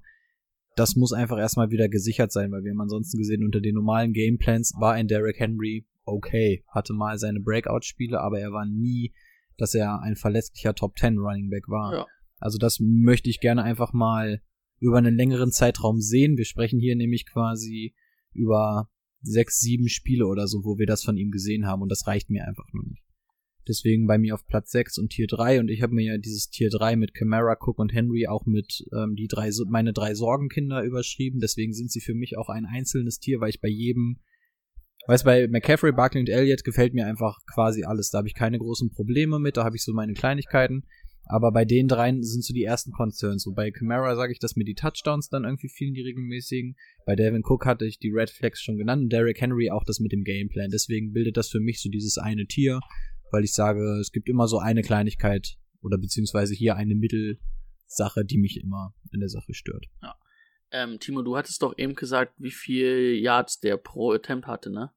das 0.76 0.96
muss 0.96 1.12
einfach 1.12 1.40
erstmal 1.40 1.72
wieder 1.72 1.90
gesichert 1.90 2.32
sein, 2.32 2.52
weil 2.52 2.64
wir 2.64 2.72
haben 2.72 2.82
ansonsten 2.82 3.18
gesehen, 3.18 3.44
unter 3.44 3.60
den 3.60 3.74
normalen 3.74 4.14
Gameplans 4.14 4.74
war 4.80 4.94
ein 4.94 5.08
Derrick 5.08 5.40
Henry 5.40 5.86
okay, 6.08 6.64
hatte 6.68 6.94
mal 6.94 7.18
seine 7.18 7.40
Breakout-Spiele, 7.40 8.20
aber 8.20 8.40
er 8.40 8.52
war 8.52 8.66
nie, 8.66 9.14
dass 9.58 9.74
er 9.74 10.02
ein 10.02 10.16
verletzlicher 10.16 10.74
Top 10.74 10.98
10 10.98 11.18
Running 11.18 11.50
Back 11.50 11.68
war. 11.68 11.94
Ja. 11.94 12.06
Also 12.40 12.58
das 12.58 12.80
möchte 12.80 13.30
ich 13.30 13.40
gerne 13.40 13.64
einfach 13.64 13.94
mal 13.94 14.42
über 14.80 14.98
einen 14.98 15.16
längeren 15.16 15.52
Zeitraum 15.52 16.00
sehen. 16.00 16.38
Wir 16.38 16.46
sprechen 16.46 16.80
hier 16.80 16.96
nämlich 16.96 17.26
quasi 17.26 17.96
über 18.34 18.90
sechs, 19.22 19.60
sieben 19.60 19.90
Spiele 19.90 20.28
oder 20.28 20.48
so, 20.48 20.64
wo 20.64 20.78
wir 20.78 20.86
das 20.86 21.04
von 21.04 21.18
ihm 21.18 21.32
gesehen 21.32 21.66
haben 21.66 21.82
und 21.82 21.90
das 21.90 22.06
reicht 22.08 22.30
mir 22.30 22.48
einfach 22.48 22.68
nur 22.74 22.86
nicht. 22.86 23.04
Deswegen 23.68 24.08
bei 24.08 24.18
mir 24.18 24.34
auf 24.34 24.48
Platz 24.48 24.72
6 24.72 24.98
und 24.98 25.10
Tier 25.10 25.28
3 25.28 25.60
und 25.60 25.70
ich 25.70 25.82
habe 25.82 25.94
mir 25.94 26.14
ja 26.14 26.18
dieses 26.18 26.50
Tier 26.50 26.70
3 26.70 26.96
mit 26.96 27.14
Camara, 27.14 27.58
Cook 27.60 27.80
und 27.80 27.94
Henry 27.94 28.28
auch 28.28 28.46
mit 28.46 28.86
ähm, 28.94 29.16
die 29.16 29.28
drei 29.28 29.50
meine 29.68 29.92
drei 29.92 30.14
Sorgenkinder 30.14 30.84
überschrieben. 30.84 31.40
Deswegen 31.42 31.74
sind 31.74 31.92
sie 31.92 32.00
für 32.00 32.14
mich 32.14 32.38
auch 32.38 32.48
ein 32.48 32.66
einzelnes 32.66 33.20
Tier, 33.20 33.42
weil 33.42 33.50
ich 33.50 33.60
bei 33.60 33.68
jedem 33.68 34.20
Weißt 35.06 35.24
bei 35.24 35.48
McCaffrey, 35.48 35.94
Barkley 35.94 36.22
und 36.22 36.30
Elliott 36.30 36.64
gefällt 36.64 36.94
mir 36.94 37.06
einfach 37.06 37.40
quasi 37.54 37.84
alles. 37.84 38.10
Da 38.10 38.18
habe 38.18 38.28
ich 38.28 38.34
keine 38.34 38.58
großen 38.58 38.90
Probleme 38.90 39.40
mit, 39.40 39.56
da 39.56 39.64
habe 39.64 39.76
ich 39.76 39.84
so 39.84 39.94
meine 39.94 40.14
Kleinigkeiten. 40.14 40.84
Aber 41.30 41.52
bei 41.52 41.66
den 41.66 41.88
dreien 41.88 42.24
sind 42.24 42.44
so 42.44 42.54
die 42.54 42.64
ersten 42.64 42.92
Concerns. 42.92 43.44
So 43.44 43.54
bei 43.54 43.72
Camara 43.72 44.16
sage 44.16 44.32
ich, 44.32 44.40
dass 44.40 44.56
mir 44.56 44.64
die 44.64 44.76
Touchdowns 44.76 45.30
dann 45.30 45.44
irgendwie 45.44 45.68
fehlen, 45.68 45.94
die 45.94 46.02
regelmäßigen. 46.02 46.76
Bei 47.06 47.16
Devin 47.16 47.44
Cook 47.44 47.66
hatte 47.66 47.86
ich 47.86 48.00
die 48.00 48.12
Red 48.12 48.30
Flags 48.30 48.62
schon 48.62 48.78
genannt. 48.78 49.04
Und 49.04 49.10
Derrick 49.14 49.42
Henry 49.42 49.70
auch 49.70 49.84
das 49.84 50.00
mit 50.00 50.14
dem 50.14 50.24
Gameplan. 50.24 50.70
Deswegen 50.72 51.12
bildet 51.12 51.36
das 51.36 51.50
für 51.50 51.60
mich 51.60 51.82
so 51.82 51.90
dieses 51.90 52.18
eine 52.18 52.46
Tier, 52.46 52.80
weil 53.32 53.44
ich 53.44 53.54
sage, 53.54 54.00
es 54.00 54.12
gibt 54.12 54.30
immer 54.30 54.48
so 54.48 54.60
eine 54.60 54.82
Kleinigkeit 54.82 55.58
oder 55.82 55.98
beziehungsweise 55.98 56.54
hier 56.54 56.78
eine 56.78 56.96
Mittelsache, 56.96 58.24
die 58.26 58.38
mich 58.38 58.62
immer 58.64 58.94
in 59.12 59.20
der 59.20 59.30
Sache 59.30 59.54
stört. 59.54 59.86
Ähm, 60.72 61.00
Timo, 61.00 61.22
du 61.22 61.38
hattest 61.38 61.62
doch 61.62 61.78
eben 61.78 61.96
gesagt, 61.96 62.34
wie 62.38 62.52
viel 62.52 63.16
Yards 63.16 63.60
der 63.60 63.78
pro 63.78 64.12
Attempt 64.12 64.48
hatte, 64.48 64.70
ne? 64.70 64.92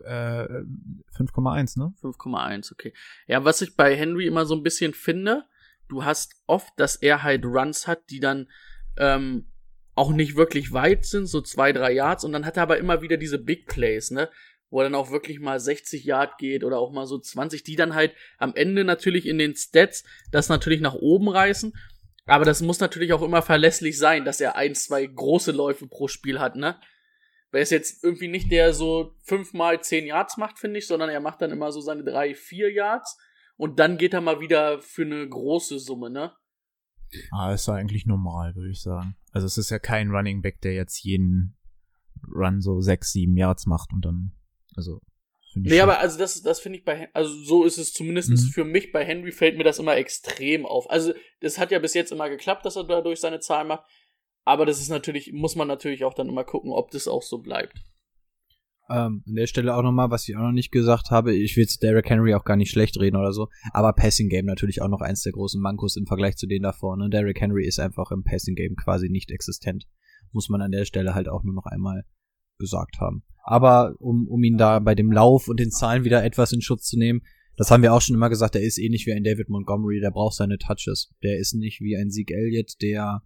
Äh, 0.00 0.64
5,1, 1.16 1.78
ne? 1.78 1.94
5,1, 2.02 2.72
okay. 2.72 2.92
Ja, 3.26 3.44
was 3.44 3.62
ich 3.62 3.76
bei 3.76 3.94
Henry 3.94 4.26
immer 4.26 4.46
so 4.46 4.54
ein 4.54 4.62
bisschen 4.62 4.94
finde, 4.94 5.44
du 5.88 6.04
hast 6.04 6.34
oft, 6.46 6.72
dass 6.76 6.96
er 6.96 7.22
halt 7.22 7.44
Runs 7.44 7.86
hat, 7.86 8.10
die 8.10 8.20
dann 8.20 8.48
ähm, 8.96 9.46
auch 9.94 10.12
nicht 10.12 10.36
wirklich 10.36 10.72
weit 10.72 11.04
sind, 11.04 11.26
so 11.26 11.40
zwei, 11.40 11.72
drei 11.72 11.92
Yards, 11.92 12.24
und 12.24 12.32
dann 12.32 12.46
hat 12.46 12.56
er 12.56 12.64
aber 12.64 12.78
immer 12.78 13.02
wieder 13.02 13.16
diese 13.16 13.38
Big 13.38 13.66
Plays, 13.66 14.10
ne? 14.10 14.30
Wo 14.70 14.80
er 14.80 14.84
dann 14.84 14.94
auch 14.94 15.10
wirklich 15.10 15.38
mal 15.38 15.60
60 15.60 16.02
Yard 16.04 16.38
geht 16.38 16.64
oder 16.64 16.78
auch 16.78 16.92
mal 16.92 17.06
so 17.06 17.18
20, 17.18 17.62
die 17.62 17.76
dann 17.76 17.94
halt 17.94 18.14
am 18.38 18.54
Ende 18.54 18.84
natürlich 18.84 19.26
in 19.26 19.36
den 19.36 19.54
Stats 19.54 20.02
das 20.30 20.48
natürlich 20.48 20.80
nach 20.80 20.94
oben 20.94 21.28
reißen. 21.28 21.74
Aber 22.26 22.44
das 22.44 22.62
muss 22.62 22.80
natürlich 22.80 23.12
auch 23.12 23.22
immer 23.22 23.42
verlässlich 23.42 23.98
sein, 23.98 24.24
dass 24.24 24.40
er 24.40 24.56
ein, 24.56 24.74
zwei 24.74 25.04
große 25.04 25.52
Läufe 25.52 25.88
pro 25.88 26.08
Spiel 26.08 26.38
hat, 26.38 26.56
ne? 26.56 26.78
Weil 27.50 27.60
er 27.60 27.62
ist 27.62 27.70
jetzt 27.70 28.04
irgendwie 28.04 28.28
nicht 28.28 28.50
der 28.50 28.72
so 28.72 29.16
fünfmal 29.24 29.82
zehn 29.82 30.06
Yards 30.06 30.36
macht, 30.36 30.58
finde 30.58 30.78
ich, 30.78 30.86
sondern 30.86 31.10
er 31.10 31.20
macht 31.20 31.42
dann 31.42 31.50
immer 31.50 31.72
so 31.72 31.80
seine 31.80 32.04
drei, 32.04 32.34
vier 32.34 32.72
Yards 32.72 33.18
und 33.56 33.78
dann 33.78 33.98
geht 33.98 34.14
er 34.14 34.20
mal 34.20 34.40
wieder 34.40 34.80
für 34.80 35.02
eine 35.02 35.28
große 35.28 35.78
Summe, 35.78 36.10
ne? 36.10 36.32
Ah, 37.30 37.52
ist 37.52 37.68
ja 37.68 37.74
eigentlich 37.74 38.06
normal, 38.06 38.54
würde 38.54 38.70
ich 38.70 38.80
sagen. 38.80 39.16
Also 39.32 39.46
es 39.46 39.58
ist 39.58 39.70
ja 39.70 39.78
kein 39.78 40.10
Running 40.10 40.40
Back, 40.40 40.60
der 40.62 40.72
jetzt 40.72 41.02
jeden 41.02 41.58
Run 42.34 42.60
so 42.60 42.80
sechs, 42.80 43.12
sieben 43.12 43.36
Yards 43.36 43.66
macht 43.66 43.92
und 43.92 44.04
dann, 44.04 44.32
also 44.76 45.00
finde 45.52 45.68
ich 45.68 45.72
Nee, 45.72 45.78
schon- 45.80 45.88
aber 45.90 46.00
also 46.00 46.18
das, 46.18 46.42
das 46.42 46.60
finde 46.60 46.78
ich 46.78 46.84
bei, 46.84 47.08
also 47.14 47.32
so 47.44 47.64
ist 47.64 47.78
es 47.78 47.92
zumindest 47.92 48.30
Mhm. 48.30 48.36
für 48.36 48.64
mich 48.64 48.92
bei 48.92 49.04
Henry 49.04 49.32
fällt 49.32 49.56
mir 49.56 49.64
das 49.64 49.78
immer 49.78 49.96
extrem 49.96 50.66
auf. 50.66 50.90
Also 50.90 51.12
das 51.40 51.58
hat 51.58 51.70
ja 51.70 51.78
bis 51.78 51.94
jetzt 51.94 52.12
immer 52.12 52.28
geklappt, 52.28 52.64
dass 52.66 52.76
er 52.76 52.84
dadurch 52.84 53.20
seine 53.20 53.40
Zahlen 53.40 53.68
macht. 53.68 53.84
Aber 54.44 54.66
das 54.66 54.80
ist 54.80 54.88
natürlich, 54.88 55.32
muss 55.32 55.54
man 55.54 55.68
natürlich 55.68 56.04
auch 56.04 56.14
dann 56.14 56.28
immer 56.28 56.44
gucken, 56.44 56.72
ob 56.72 56.90
das 56.90 57.06
auch 57.06 57.22
so 57.22 57.38
bleibt. 57.38 57.78
Ähm, 58.90 59.22
an 59.26 59.34
der 59.36 59.46
Stelle 59.46 59.74
auch 59.76 59.82
nochmal, 59.82 60.10
was 60.10 60.28
ich 60.28 60.36
auch 60.36 60.40
noch 60.42 60.52
nicht 60.52 60.72
gesagt 60.72 61.10
habe, 61.10 61.32
ich 61.34 61.56
will 61.56 61.62
jetzt 61.62 61.82
Derrick 61.82 62.10
Henry 62.10 62.34
auch 62.34 62.44
gar 62.44 62.56
nicht 62.56 62.70
schlecht 62.70 62.98
reden 62.98 63.16
oder 63.16 63.32
so, 63.32 63.48
aber 63.72 63.92
Passing 63.92 64.28
Game 64.28 64.44
natürlich 64.44 64.82
auch 64.82 64.88
noch 64.88 65.00
eins 65.00 65.22
der 65.22 65.32
großen 65.32 65.60
Mankos 65.62 65.96
im 65.96 66.06
Vergleich 66.06 66.36
zu 66.36 66.46
denen 66.48 66.64
davor. 66.64 66.96
Ne? 66.96 67.08
Derrick 67.08 67.40
Henry 67.40 67.64
ist 67.64 67.78
einfach 67.78 68.10
im 68.10 68.24
Passing 68.24 68.56
Game 68.56 68.74
quasi 68.74 69.08
nicht 69.08 69.30
existent. 69.30 69.86
Muss 70.32 70.48
man 70.48 70.60
an 70.60 70.72
der 70.72 70.84
Stelle 70.84 71.14
halt 71.14 71.28
auch 71.28 71.44
nur 71.44 71.54
noch 71.54 71.66
einmal 71.66 72.04
gesagt 72.58 72.98
haben. 73.00 73.22
Aber 73.42 73.94
um, 73.98 74.26
um 74.28 74.42
ihn 74.44 74.56
da 74.56 74.78
bei 74.78 74.94
dem 74.94 75.10
Lauf 75.12 75.48
und 75.48 75.58
den 75.60 75.70
Zahlen 75.70 76.04
wieder 76.04 76.22
etwas 76.24 76.52
in 76.52 76.62
Schutz 76.62 76.84
zu 76.86 76.98
nehmen, 76.98 77.22
Das 77.56 77.70
haben 77.70 77.82
wir 77.82 77.92
auch 77.92 78.00
schon 78.00 78.16
immer 78.16 78.30
gesagt, 78.30 78.54
der 78.54 78.62
ist 78.62 78.78
ähnlich 78.78 79.04
wie 79.06 79.12
ein 79.12 79.24
David 79.24 79.50
Montgomery, 79.50 80.00
der 80.00 80.10
braucht 80.10 80.36
seine 80.36 80.56
Touches. 80.58 81.10
Der 81.22 81.36
ist 81.38 81.52
nicht 81.54 81.80
wie 81.82 81.96
ein 81.96 82.10
Sieg 82.10 82.30
Elliott, 82.30 82.80
der 82.80 83.22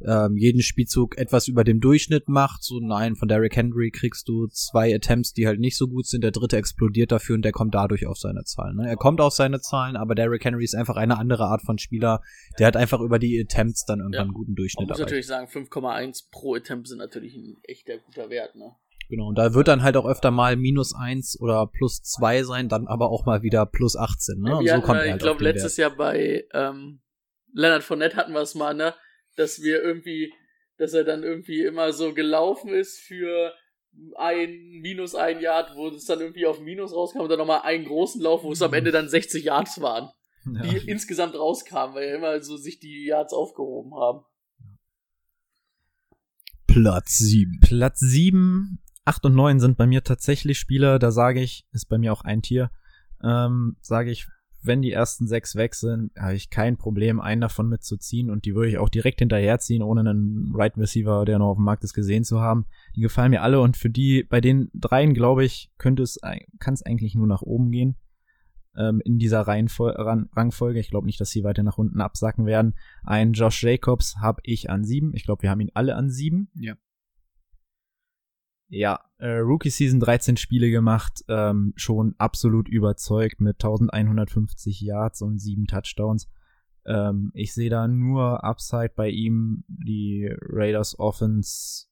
ähm, 0.00 0.36
jeden 0.36 0.60
Spielzug 0.62 1.16
etwas 1.18 1.46
über 1.46 1.62
dem 1.62 1.78
Durchschnitt 1.80 2.26
macht. 2.28 2.62
So 2.64 2.80
nein, 2.80 3.14
von 3.16 3.28
Derrick 3.28 3.54
Henry 3.54 3.90
kriegst 3.90 4.28
du 4.28 4.46
zwei 4.48 4.94
Attempts, 4.94 5.32
die 5.34 5.46
halt 5.46 5.60
nicht 5.60 5.76
so 5.76 5.86
gut 5.88 6.06
sind. 6.06 6.24
Der 6.24 6.30
dritte 6.32 6.56
explodiert 6.56 7.12
dafür 7.12 7.36
und 7.36 7.44
der 7.44 7.52
kommt 7.52 7.74
dadurch 7.74 8.06
auf 8.06 8.18
seine 8.18 8.42
Zahlen. 8.44 8.76
Ne? 8.76 8.88
Er 8.88 8.96
kommt 8.96 9.20
auf 9.20 9.32
seine 9.34 9.60
Zahlen, 9.60 9.96
aber 9.96 10.14
Derrick 10.14 10.44
Henry 10.44 10.64
ist 10.64 10.74
einfach 10.74 10.96
eine 10.96 11.18
andere 11.18 11.44
Art 11.44 11.62
von 11.62 11.78
Spieler. 11.78 12.22
Der 12.58 12.66
hat 12.66 12.76
einfach 12.76 13.00
über 13.00 13.18
die 13.18 13.38
Attempts 13.40 13.84
dann 13.84 14.00
irgendwann 14.00 14.14
Ja. 14.18 14.22
einen 14.22 14.32
guten 14.32 14.54
Durchschnitt 14.54 14.80
Man 14.80 14.88
muss 14.88 14.98
erreicht. 14.98 15.10
natürlich 15.10 15.26
sagen, 15.26 15.46
5,1 15.48 16.28
pro 16.30 16.54
Attempt 16.54 16.88
sind 16.88 16.98
natürlich 16.98 17.36
ein 17.36 17.56
echter 17.62 17.98
guter 17.98 18.30
Wert, 18.30 18.56
ne? 18.56 18.72
Genau, 19.08 19.28
und 19.28 19.36
da 19.36 19.54
wird 19.54 19.68
dann 19.68 19.82
halt 19.82 19.96
auch 19.96 20.06
öfter 20.06 20.30
mal 20.30 20.56
minus 20.56 20.94
eins 20.94 21.38
oder 21.38 21.66
plus 21.66 22.02
zwei 22.02 22.42
sein, 22.42 22.68
dann 22.68 22.86
aber 22.86 23.10
auch 23.10 23.26
mal 23.26 23.42
wieder 23.42 23.66
plus 23.66 23.96
18. 23.96 24.40
Ne? 24.40 24.56
Und 24.56 24.64
wir 24.64 24.74
so 24.74 24.80
kommt 24.80 25.00
er 25.00 25.10
halt 25.10 25.16
ich 25.16 25.22
glaube, 25.22 25.44
letztes 25.44 25.76
Jahr 25.76 25.90
bei 25.90 26.46
ähm, 26.52 27.00
Leonard 27.52 27.82
Fournette 27.82 28.16
hatten 28.16 28.32
wir 28.32 28.40
es 28.40 28.54
mal, 28.54 28.74
ne? 28.74 28.94
Dass 29.36 29.62
wir 29.62 29.82
irgendwie, 29.82 30.32
dass 30.78 30.92
er 30.92 31.04
dann 31.04 31.22
irgendwie 31.22 31.62
immer 31.62 31.92
so 31.92 32.14
gelaufen 32.14 32.70
ist 32.70 32.98
für 32.98 33.52
ein 34.16 34.80
minus 34.80 35.14
ein 35.14 35.40
Yard, 35.40 35.76
wo 35.76 35.88
es 35.88 36.04
dann 36.06 36.20
irgendwie 36.20 36.46
auf 36.46 36.60
Minus 36.60 36.92
rauskam 36.92 37.20
und 37.20 37.28
dann 37.28 37.38
nochmal 37.38 37.62
einen 37.62 37.84
großen 37.84 38.20
Lauf, 38.20 38.42
wo 38.42 38.52
es 38.52 38.62
am 38.62 38.74
Ende 38.74 38.90
dann 38.90 39.08
60 39.08 39.44
Yards 39.44 39.80
waren, 39.80 40.10
die 40.44 40.90
insgesamt 40.90 41.34
rauskamen, 41.34 41.94
weil 41.94 42.08
ja 42.08 42.16
immer 42.16 42.42
so 42.42 42.56
sich 42.56 42.78
die 42.78 43.06
Yards 43.06 43.32
aufgehoben 43.32 43.94
haben. 43.94 44.24
Platz 46.66 47.18
7. 47.18 47.60
Platz 47.60 48.00
7, 48.00 48.80
8 49.04 49.26
und 49.26 49.34
9 49.34 49.60
sind 49.60 49.76
bei 49.76 49.86
mir 49.86 50.02
tatsächlich 50.02 50.58
Spieler, 50.58 50.98
da 50.98 51.10
sage 51.10 51.40
ich, 51.40 51.66
ist 51.72 51.86
bei 51.86 51.98
mir 51.98 52.12
auch 52.12 52.22
ein 52.22 52.42
Tier, 52.42 52.70
ähm, 53.22 53.76
sage 53.80 54.10
ich, 54.10 54.26
wenn 54.62 54.80
die 54.80 54.92
ersten 54.92 55.26
sechs 55.26 55.56
weg 55.56 55.74
sind, 55.74 56.10
habe 56.18 56.34
ich 56.34 56.48
kein 56.48 56.78
Problem, 56.78 57.20
einen 57.20 57.42
davon 57.42 57.68
mitzuziehen 57.68 58.30
und 58.30 58.46
die 58.46 58.54
würde 58.54 58.70
ich 58.70 58.78
auch 58.78 58.88
direkt 58.88 59.18
hinterherziehen, 59.18 59.82
ohne 59.82 60.00
einen 60.00 60.52
Right 60.54 60.76
Receiver, 60.78 61.26
der 61.26 61.38
noch 61.38 61.48
auf 61.48 61.56
dem 61.58 61.64
Markt 61.64 61.84
ist, 61.84 61.92
gesehen 61.92 62.24
zu 62.24 62.40
haben. 62.40 62.64
Die 62.96 63.02
gefallen 63.02 63.30
mir 63.30 63.42
alle 63.42 63.60
und 63.60 63.76
für 63.76 63.90
die, 63.90 64.22
bei 64.22 64.40
den 64.40 64.70
dreien, 64.72 65.12
glaube 65.12 65.44
ich, 65.44 65.70
könnte 65.76 66.02
es, 66.02 66.18
kann 66.58 66.74
es 66.74 66.82
eigentlich 66.82 67.14
nur 67.14 67.26
nach 67.26 67.42
oben 67.42 67.70
gehen 67.70 67.96
ähm, 68.76 69.02
in 69.04 69.18
dieser 69.18 69.42
Reihenfol 69.42 69.90
Ran 69.90 70.28
Rangfolge. 70.34 70.80
Ich 70.80 70.88
glaube 70.88 71.06
nicht, 71.06 71.20
dass 71.20 71.30
sie 71.30 71.44
weiter 71.44 71.62
nach 71.62 71.78
unten 71.78 72.00
absacken 72.00 72.46
werden. 72.46 72.74
Ein 73.02 73.34
Josh 73.34 73.62
Jacobs 73.62 74.16
habe 74.16 74.40
ich 74.44 74.70
an 74.70 74.84
sieben. 74.84 75.14
Ich 75.14 75.24
glaube, 75.24 75.42
wir 75.42 75.50
haben 75.50 75.60
ihn 75.60 75.72
alle 75.74 75.94
an 75.94 76.10
sieben. 76.10 76.50
Ja. 76.54 76.74
Ja, 78.76 79.04
äh, 79.18 79.36
Rookie 79.36 79.70
Season 79.70 80.00
13 80.00 80.36
Spiele 80.36 80.68
gemacht, 80.68 81.24
ähm, 81.28 81.74
schon 81.76 82.16
absolut 82.18 82.68
überzeugt 82.68 83.40
mit 83.40 83.62
1150 83.62 84.80
Yards 84.80 85.22
und 85.22 85.38
sieben 85.38 85.66
Touchdowns. 85.66 86.28
Ähm, 86.84 87.30
ich 87.34 87.54
sehe 87.54 87.70
da 87.70 87.86
nur 87.86 88.42
Upside 88.42 88.92
bei 88.96 89.10
ihm, 89.10 89.62
die 89.68 90.28
Raiders 90.40 90.98
Offense, 90.98 91.86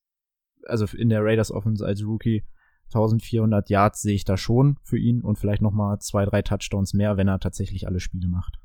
also 0.64 0.86
in 0.96 1.08
der 1.08 1.22
Raiders 1.22 1.52
Offense 1.52 1.86
als 1.86 2.04
Rookie 2.04 2.42
1400 2.86 3.70
Yards 3.70 4.02
sehe 4.02 4.16
ich 4.16 4.24
da 4.24 4.36
schon 4.36 4.76
für 4.82 4.98
ihn 4.98 5.22
und 5.22 5.38
vielleicht 5.38 5.62
noch 5.62 5.72
mal 5.72 6.00
zwei, 6.00 6.24
drei 6.24 6.42
Touchdowns 6.42 6.94
mehr, 6.94 7.16
wenn 7.16 7.28
er 7.28 7.38
tatsächlich 7.38 7.86
alle 7.86 8.00
Spiele 8.00 8.26
macht. 8.26 8.58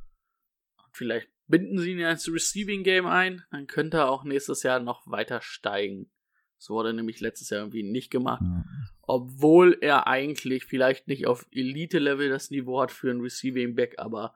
Vielleicht 0.91 1.30
binden 1.45 1.78
sie 1.78 1.91
ihn 1.91 1.99
ja 1.99 2.09
ins 2.09 2.28
Receiving 2.28 2.82
Game 2.82 3.05
ein, 3.05 3.43
dann 3.51 3.68
könnte 3.68 3.97
er 3.97 4.09
auch 4.09 4.24
nächstes 4.24 4.63
Jahr 4.63 4.80
noch 4.80 5.05
weiter 5.05 5.39
steigen. 5.41 6.09
Das 6.58 6.70
wurde 6.70 6.93
nämlich 6.93 7.20
letztes 7.20 7.49
Jahr 7.49 7.62
irgendwie 7.62 7.84
nicht 7.84 8.10
gemacht. 8.10 8.41
Ja. 8.43 8.64
Obwohl 9.03 9.78
er 9.80 10.08
eigentlich 10.08 10.66
vielleicht 10.66 11.08
nicht 11.08 11.28
auf 11.28 11.47
Elite-Level 11.51 12.30
das 12.30 12.49
Niveau 12.49 12.82
hat 12.82 12.91
für 12.91 13.12
ein 13.12 13.22
Receiving 13.22 13.76
Back, 13.76 13.95
aber 13.97 14.34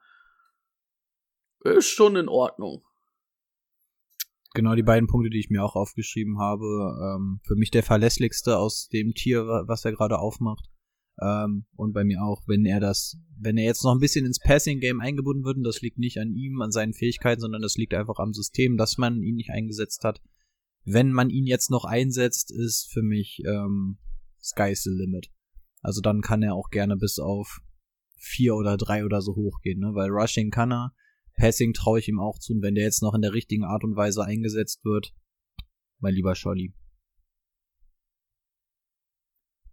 er 1.64 1.74
ist 1.74 1.90
schon 1.90 2.16
in 2.16 2.30
Ordnung. 2.30 2.84
Genau 4.54 4.76
die 4.76 4.84
beiden 4.84 5.08
Punkte, 5.08 5.30
die 5.30 5.40
ich 5.40 5.50
mir 5.50 5.64
auch 5.64 5.76
aufgeschrieben 5.76 6.38
habe. 6.38 6.66
Ähm, 6.66 7.40
für 7.44 7.56
mich 7.56 7.72
der 7.72 7.84
verlässlichste 7.84 8.58
aus 8.58 8.88
dem 8.90 9.14
Tier, 9.14 9.48
wa- 9.48 9.64
was 9.68 9.86
er 9.86 9.94
gerade 9.94 10.20
aufmacht. 10.20 10.70
Ähm, 11.22 11.66
und 11.76 11.94
bei 11.94 12.04
mir 12.04 12.22
auch, 12.22 12.42
wenn 12.48 12.66
er 12.66 12.80
das, 12.80 13.18
wenn 13.40 13.58
er 13.58 13.66
jetzt 13.66 13.84
noch 13.84 13.94
ein 13.94 14.00
bisschen 14.00 14.26
ins 14.26 14.40
Passing-Game 14.40 15.00
eingebunden 15.00 15.44
wird, 15.44 15.58
und 15.58 15.64
das 15.64 15.82
liegt 15.82 15.98
nicht 16.00 16.18
an 16.18 16.34
ihm, 16.36 16.62
an 16.62 16.72
seinen 16.72 16.94
Fähigkeiten, 16.94 17.42
sondern 17.42 17.62
das 17.62 17.76
liegt 17.76 17.94
einfach 17.94 18.20
am 18.20 18.34
System, 18.34 18.78
dass 18.78 18.98
man 18.98 19.22
ihn 19.22 19.36
nicht 19.36 19.52
eingesetzt 19.52 20.04
hat. 20.04 20.22
Wenn 20.84 21.12
man 21.12 21.30
ihn 21.30 21.46
jetzt 21.46 21.70
noch 21.70 21.86
einsetzt, 21.86 22.52
ist 22.52 22.92
für 22.92 23.04
mich 23.04 23.42
ähm, 23.46 24.00
Sky's 24.42 24.84
the 24.84 24.90
limit. 24.90 25.32
Also 25.82 26.02
dann 26.02 26.22
kann 26.22 26.44
er 26.44 26.56
auch 26.56 26.70
gerne 26.70 26.98
bis 26.98 27.20
auf 27.20 27.62
vier 28.18 28.56
oder 28.56 28.78
drei 28.78 29.06
oder 29.06 29.22
so 29.22 29.36
hochgehen, 29.36 29.80
ne? 29.80 29.94
Weil 29.94 30.10
Rushing 30.10 30.52
kann 30.52 30.72
er, 30.72 30.94
Passing 31.36 31.74
traue 31.74 32.00
ich 32.00 32.08
ihm 32.08 32.20
auch 32.20 32.40
zu. 32.40 32.54
Und 32.54 32.62
wenn 32.62 32.76
der 32.76 32.84
jetzt 32.84 33.02
noch 33.02 33.14
in 33.14 33.22
der 33.22 33.34
richtigen 33.34 33.64
Art 33.64 33.84
und 33.84 33.96
Weise 33.96 34.24
eingesetzt 34.24 34.84
wird, 34.84 35.14
mein 36.00 36.14
lieber 36.14 36.36
Scholli. 36.36 36.74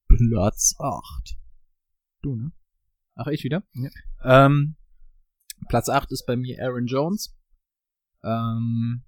Platz 0.08 0.74
8. 0.78 1.38
Du, 2.22 2.36
ne? 2.36 2.52
Ach, 3.14 3.26
ich 3.26 3.44
wieder? 3.44 3.62
Ja. 3.74 3.90
Ähm, 4.46 4.76
Platz 5.68 5.88
8 5.88 6.10
ist 6.12 6.24
bei 6.26 6.36
mir 6.36 6.62
Aaron 6.62 6.86
Jones. 6.86 7.36
Ähm, 8.22 9.04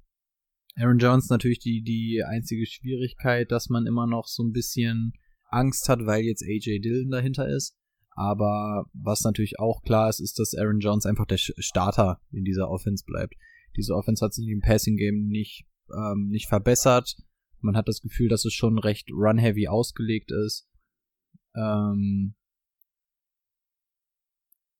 Aaron 0.77 0.99
Jones 0.99 1.29
natürlich 1.29 1.59
die, 1.59 1.83
die 1.83 2.23
einzige 2.25 2.66
Schwierigkeit, 2.66 3.51
dass 3.51 3.68
man 3.68 3.87
immer 3.87 4.07
noch 4.07 4.27
so 4.27 4.43
ein 4.43 4.53
bisschen 4.53 5.12
Angst 5.49 5.89
hat, 5.89 6.07
weil 6.07 6.23
jetzt 6.23 6.45
AJ 6.45 6.81
Dillon 6.81 7.11
dahinter 7.11 7.49
ist. 7.49 7.77
Aber 8.11 8.87
was 8.93 9.23
natürlich 9.23 9.59
auch 9.59 9.83
klar 9.83 10.09
ist, 10.09 10.21
ist, 10.21 10.39
dass 10.39 10.55
Aaron 10.55 10.81
Jones 10.81 11.07
einfach 11.07 11.27
der 11.27 11.39
Starter 11.39 12.21
in 12.31 12.45
dieser 12.45 12.71
Offense 12.71 13.05
bleibt. 13.05 13.35
Diese 13.77 13.95
Offense 13.95 14.25
hat 14.25 14.35
sich 14.35 14.49
im 14.49 14.61
Passing 14.61 14.97
Game 14.97 15.27
nicht, 15.29 15.66
ähm, 15.95 16.29
nicht 16.29 16.49
verbessert. 16.49 17.16
Man 17.61 17.77
hat 17.77 17.89
das 17.89 18.01
Gefühl, 18.01 18.29
dass 18.29 18.45
es 18.45 18.53
schon 18.53 18.79
recht 18.79 19.11
run-heavy 19.11 19.68
ausgelegt 19.68 20.33
ist. 20.33 20.68
Ähm, 21.55 22.35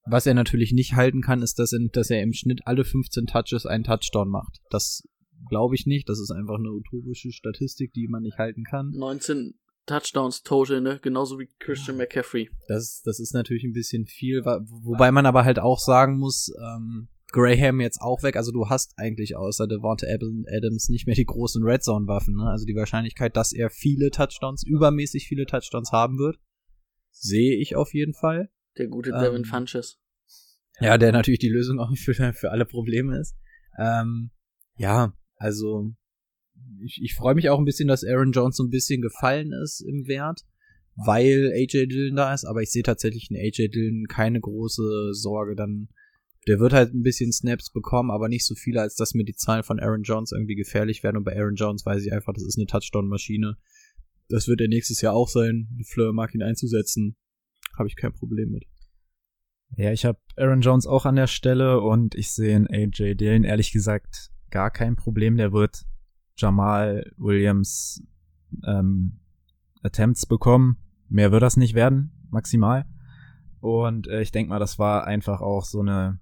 was 0.07 0.27
er 0.27 0.35
natürlich 0.35 0.73
nicht 0.73 0.95
halten 0.95 1.23
kann, 1.23 1.43
ist, 1.43 1.59
dass 1.59 1.73
er, 1.73 1.81
dass 1.93 2.11
er 2.11 2.23
im 2.23 2.33
Schnitt 2.33 2.67
alle 2.67 2.85
15 2.85 3.27
Touches 3.27 3.67
einen 3.67 3.85
Touchdown 3.85 4.29
macht. 4.29 4.59
Das 4.71 5.07
glaube 5.49 5.75
ich 5.75 5.87
nicht. 5.87 6.09
Das 6.09 6.21
ist 6.21 6.31
einfach 6.31 6.57
eine 6.57 6.71
utopische 6.71 7.33
Statistik, 7.33 7.93
die 7.93 8.09
man 8.09 8.23
nicht 8.23 8.39
halten 8.39 8.65
kann. 8.65 8.91
19 8.91 9.55
Touchdowns 9.87 10.43
total, 10.43 10.81
ne? 10.81 11.01
Genauso 11.03 11.39
wie 11.39 11.49
Christian 11.59 11.97
McCaffrey. 11.97 12.51
Das, 12.69 13.03
das 13.05 13.19
ist 13.19 13.35
natürlich 13.35 13.65
ein 13.65 13.73
bisschen 13.73 14.07
viel, 14.07 14.45
wobei 14.45 15.11
man 15.11 15.27
aber 15.27 15.45
halt 15.45 15.59
auch 15.59 15.79
sagen 15.79 16.19
muss, 16.19 16.53
ähm, 16.63 17.09
Graham 17.33 17.81
jetzt 17.81 18.01
auch 18.01 18.23
weg, 18.23 18.37
also 18.37 18.51
du 18.51 18.69
hast 18.69 18.95
eigentlich 18.97 19.37
außer 19.37 19.67
Devonta 19.67 20.07
Adams 20.07 20.89
nicht 20.89 21.07
mehr 21.07 21.15
die 21.15 21.25
großen 21.25 21.63
Red 21.63 21.83
Zone 21.83 22.07
Waffen, 22.07 22.37
ne? 22.37 22.51
Also 22.51 22.67
die 22.67 22.75
Wahrscheinlichkeit, 22.75 23.37
dass 23.37 23.53
er 23.53 23.71
viele 23.71 24.11
Touchdowns, 24.11 24.65
übermäßig 24.65 25.27
viele 25.29 25.47
Touchdowns 25.47 25.93
haben 25.93 26.19
wird, 26.19 26.39
sehe 27.11 27.57
ich 27.57 27.77
auf 27.77 27.95
jeden 27.95 28.15
Fall. 28.15 28.51
Der 28.79 28.89
gute 28.89 29.11
Ähm, 29.11 29.21
Devin 29.21 29.45
Funches. 29.45 29.99
Ja, 30.81 30.99
der 30.99 31.13
natürlich 31.13 31.41
die 31.41 31.49
Lösung 31.49 31.79
auch 31.79 31.91
für, 31.97 32.15
für 32.15 32.51
alle 32.51 32.65
Probleme 32.65 33.19
ist. 33.19 33.37
Ähm, 33.79 34.31
ja, 34.77 35.13
also 35.41 35.91
ich, 36.85 37.01
ich 37.03 37.15
freue 37.15 37.35
mich 37.35 37.49
auch 37.49 37.59
ein 37.59 37.65
bisschen, 37.65 37.89
dass 37.89 38.05
Aaron 38.05 38.33
Jones 38.33 38.57
so 38.57 38.63
ein 38.63 38.71
bisschen 38.71 39.01
gefallen 39.01 39.53
ist 39.65 39.81
im 39.81 40.07
Wert, 40.07 40.43
weil 40.95 41.51
AJ 41.55 41.87
Dillon 41.87 42.17
da 42.17 42.35
ist, 42.35 42.45
aber 42.45 42.63
ich 42.63 42.71
sehe 42.71 42.83
tatsächlich 42.83 43.31
in 43.31 43.37
AJ 43.37 43.69
Dillon 43.69 44.07
keine 44.07 44.39
große 44.39 45.15
Sorge. 45.15 45.57
Dann, 45.57 45.89
der 46.47 46.61
wird 46.61 46.75
halt 46.75 46.95
ein 46.95 47.03
bisschen 47.03 47.33
Snaps 47.33 47.73
bekommen, 47.73 48.11
aber 48.11 48.29
nicht 48.29 48.47
so 48.47 48.55
viele, 48.55 48.83
als 48.83 48.97
dass 48.97 49.15
mir 49.15 49.25
die 49.25 49.35
Zahlen 49.35 49.63
von 49.63 49.81
Aaron 49.81 50.03
Jones 50.03 50.33
irgendwie 50.33 50.57
gefährlich 50.57 51.03
werden. 51.03 51.17
Und 51.17 51.25
bei 51.25 51.37
Aaron 51.37 51.55
Jones 51.55 51.87
weiß 51.87 52.05
ich 52.05 52.13
einfach, 52.13 52.35
das 52.35 52.45
ist 52.45 52.59
eine 52.59 52.67
Touchdown-Maschine. 52.67 53.57
Das 54.29 54.47
wird 54.47 54.61
er 54.61 54.69
nächstes 54.69 55.01
Jahr 55.01 55.15
auch 55.15 55.29
sein. 55.29 55.69
Fleur 55.87 56.13
mag 56.13 56.35
ihn 56.35 56.43
einzusetzen. 56.43 57.17
Habe 57.79 57.89
ich 57.89 57.97
kein 57.97 58.13
Problem 58.13 58.51
mit. 58.51 58.65
Ja, 59.77 59.91
ich 59.91 60.05
habe 60.05 60.19
Aaron 60.37 60.61
Jones 60.61 60.87
auch 60.87 61.07
an 61.07 61.17
der 61.17 61.29
Stelle 61.29 61.81
und 61.81 62.15
ich 62.15 62.33
sehe 62.33 62.55
in 62.55 62.67
AJ 62.67 63.15
Dillon 63.15 63.45
ehrlich 63.45 63.73
gesagt 63.73 64.31
gar 64.51 64.71
kein 64.71 64.97
Problem. 64.97 65.37
Der 65.37 65.53
wird 65.53 65.85
Jamal 66.37 67.13
Williams 67.17 68.03
ähm, 68.67 69.21
Attempts 69.83 70.27
bekommen. 70.27 70.77
Mehr 71.09 71.33
wird 71.33 71.43
das 71.43 71.57
nicht 71.57 71.75
werden, 71.75 72.13
maximal. 72.31 72.87
Und 73.61 74.09
äh, 74.09 74.23
ich 74.23 74.33
denke 74.33 74.51
mal, 74.51 74.59
das 74.59 74.79
war 74.79 75.07
einfach 75.07 75.41
auch 75.41 75.65
so 75.65 75.81
eine, 75.81 76.19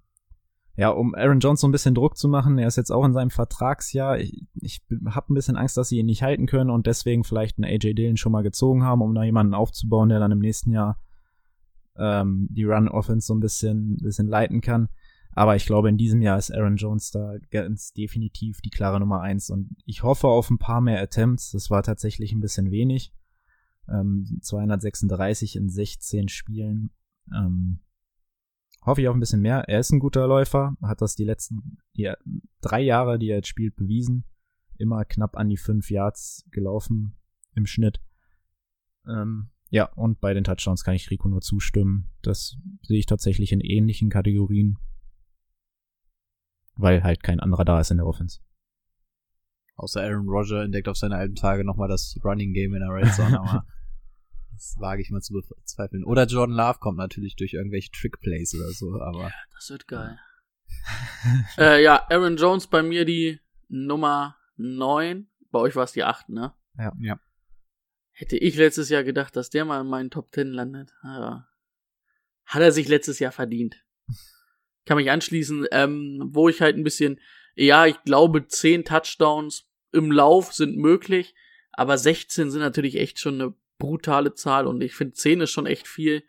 ja, 0.76 0.90
um 0.90 1.14
Aaron 1.14 1.40
Jones 1.40 1.60
so 1.60 1.68
ein 1.68 1.72
bisschen 1.72 1.94
Druck 1.94 2.16
zu 2.16 2.28
machen. 2.28 2.58
Er 2.58 2.68
ist 2.68 2.76
jetzt 2.76 2.90
auch 2.90 3.04
in 3.04 3.12
seinem 3.12 3.30
Vertragsjahr. 3.30 4.18
Ich, 4.18 4.46
ich 4.54 4.82
habe 5.06 5.32
ein 5.32 5.34
bisschen 5.34 5.56
Angst, 5.56 5.76
dass 5.76 5.88
sie 5.88 5.98
ihn 5.98 6.06
nicht 6.06 6.22
halten 6.22 6.46
können 6.46 6.70
und 6.70 6.86
deswegen 6.86 7.24
vielleicht 7.24 7.58
einen 7.58 7.70
AJ 7.70 7.94
Dillon 7.94 8.16
schon 8.16 8.32
mal 8.32 8.42
gezogen 8.42 8.82
haben, 8.82 9.02
um 9.02 9.14
da 9.14 9.22
jemanden 9.22 9.54
aufzubauen, 9.54 10.08
der 10.08 10.20
dann 10.20 10.32
im 10.32 10.40
nächsten 10.40 10.72
Jahr 10.72 10.98
ähm, 11.96 12.48
die 12.50 12.64
Run-Offense 12.64 13.26
so 13.26 13.34
ein 13.34 13.40
bisschen, 13.40 13.96
bisschen 13.98 14.28
leiten 14.28 14.60
kann. 14.60 14.88
Aber 15.38 15.54
ich 15.54 15.66
glaube, 15.66 15.88
in 15.88 15.96
diesem 15.96 16.20
Jahr 16.20 16.36
ist 16.36 16.50
Aaron 16.50 16.74
Jones 16.74 17.12
da 17.12 17.36
ganz 17.52 17.92
definitiv 17.92 18.60
die 18.60 18.70
klare 18.70 18.98
Nummer 18.98 19.20
eins. 19.20 19.50
Und 19.50 19.76
ich 19.84 20.02
hoffe 20.02 20.26
auf 20.26 20.50
ein 20.50 20.58
paar 20.58 20.80
mehr 20.80 21.00
Attempts. 21.00 21.52
Das 21.52 21.70
war 21.70 21.84
tatsächlich 21.84 22.32
ein 22.32 22.40
bisschen 22.40 22.72
wenig. 22.72 23.14
Ähm, 23.88 24.40
236 24.42 25.54
in 25.54 25.68
16 25.68 26.26
Spielen. 26.28 26.90
Ähm, 27.32 27.78
hoffe 28.84 29.00
ich 29.00 29.06
auf 29.06 29.14
ein 29.14 29.20
bisschen 29.20 29.40
mehr. 29.40 29.60
Er 29.68 29.78
ist 29.78 29.92
ein 29.92 30.00
guter 30.00 30.26
Läufer, 30.26 30.76
hat 30.82 31.02
das 31.02 31.14
die 31.14 31.22
letzten 31.24 31.78
die, 31.96 32.12
drei 32.60 32.80
Jahre, 32.80 33.16
die 33.20 33.28
er 33.28 33.36
jetzt 33.36 33.46
spielt, 33.46 33.76
bewiesen. 33.76 34.24
Immer 34.76 35.04
knapp 35.04 35.36
an 35.36 35.48
die 35.48 35.56
fünf 35.56 35.88
Yards 35.88 36.48
gelaufen 36.50 37.14
im 37.54 37.66
Schnitt. 37.66 38.00
Ähm, 39.06 39.50
ja, 39.70 39.84
und 39.92 40.18
bei 40.18 40.34
den 40.34 40.42
Touchdowns 40.42 40.82
kann 40.82 40.96
ich 40.96 41.12
Rico 41.12 41.28
nur 41.28 41.42
zustimmen. 41.42 42.10
Das 42.22 42.56
sehe 42.82 42.98
ich 42.98 43.06
tatsächlich 43.06 43.52
in 43.52 43.60
ähnlichen 43.60 44.10
Kategorien. 44.10 44.78
Weil 46.78 47.02
halt 47.02 47.22
kein 47.22 47.40
anderer 47.40 47.64
da 47.64 47.80
ist 47.80 47.90
in 47.90 47.98
der 47.98 48.06
Offense. 48.06 48.40
Außer 49.76 50.00
Aaron 50.00 50.28
Rodger 50.28 50.62
entdeckt 50.62 50.88
auf 50.88 50.96
seine 50.96 51.16
alten 51.16 51.34
Tage 51.34 51.64
nochmal 51.64 51.88
das 51.88 52.18
Running 52.24 52.52
Game 52.52 52.74
in 52.74 52.80
der 52.80 52.90
Red 52.90 53.12
Zone, 53.14 53.38
aber 53.38 53.66
das 54.52 54.76
wage 54.78 55.02
ich 55.02 55.10
mal 55.10 55.20
zu 55.20 55.34
bezweifeln. 55.34 56.04
Oder 56.04 56.24
Jordan 56.26 56.56
Love 56.56 56.78
kommt 56.78 56.98
natürlich 56.98 57.36
durch 57.36 57.54
irgendwelche 57.54 57.90
Trick-Plays 57.90 58.54
oder 58.54 58.70
so, 58.70 59.00
aber. 59.00 59.30
Das 59.54 59.70
wird 59.70 59.86
geil. 59.86 60.18
äh, 61.58 61.82
ja, 61.82 62.06
Aaron 62.10 62.36
Jones 62.36 62.66
bei 62.68 62.82
mir 62.82 63.04
die 63.04 63.40
Nummer 63.68 64.36
9. 64.56 65.28
Bei 65.50 65.58
euch 65.60 65.76
war 65.76 65.84
es 65.84 65.92
die 65.92 66.04
8, 66.04 66.28
ne? 66.28 66.54
Ja. 66.76 66.92
Ja. 67.00 67.20
Hätte 68.12 68.36
ich 68.36 68.56
letztes 68.56 68.88
Jahr 68.88 69.04
gedacht, 69.04 69.36
dass 69.36 69.50
der 69.50 69.64
mal 69.64 69.80
in 69.80 69.86
meinen 69.86 70.10
Top 70.10 70.32
10 70.32 70.48
landet. 70.48 70.92
Ja. 71.02 71.48
Hat 72.46 72.62
er 72.62 72.72
sich 72.72 72.88
letztes 72.88 73.18
Jahr 73.18 73.32
verdient. 73.32 73.84
Kann 74.88 74.96
mich 74.96 75.10
anschließen, 75.10 75.66
ähm, 75.70 76.30
wo 76.32 76.48
ich 76.48 76.62
halt 76.62 76.78
ein 76.78 76.82
bisschen, 76.82 77.20
ja, 77.54 77.84
ich 77.84 78.02
glaube, 78.04 78.46
10 78.46 78.86
Touchdowns 78.86 79.68
im 79.92 80.10
Lauf 80.10 80.54
sind 80.54 80.78
möglich, 80.78 81.34
aber 81.72 81.98
16 81.98 82.50
sind 82.50 82.62
natürlich 82.62 82.96
echt 82.96 83.18
schon 83.18 83.34
eine 83.34 83.54
brutale 83.76 84.32
Zahl 84.32 84.66
und 84.66 84.80
ich 84.80 84.94
finde 84.94 85.12
10 85.12 85.42
ist 85.42 85.50
schon 85.50 85.66
echt 85.66 85.86
viel. 85.86 86.22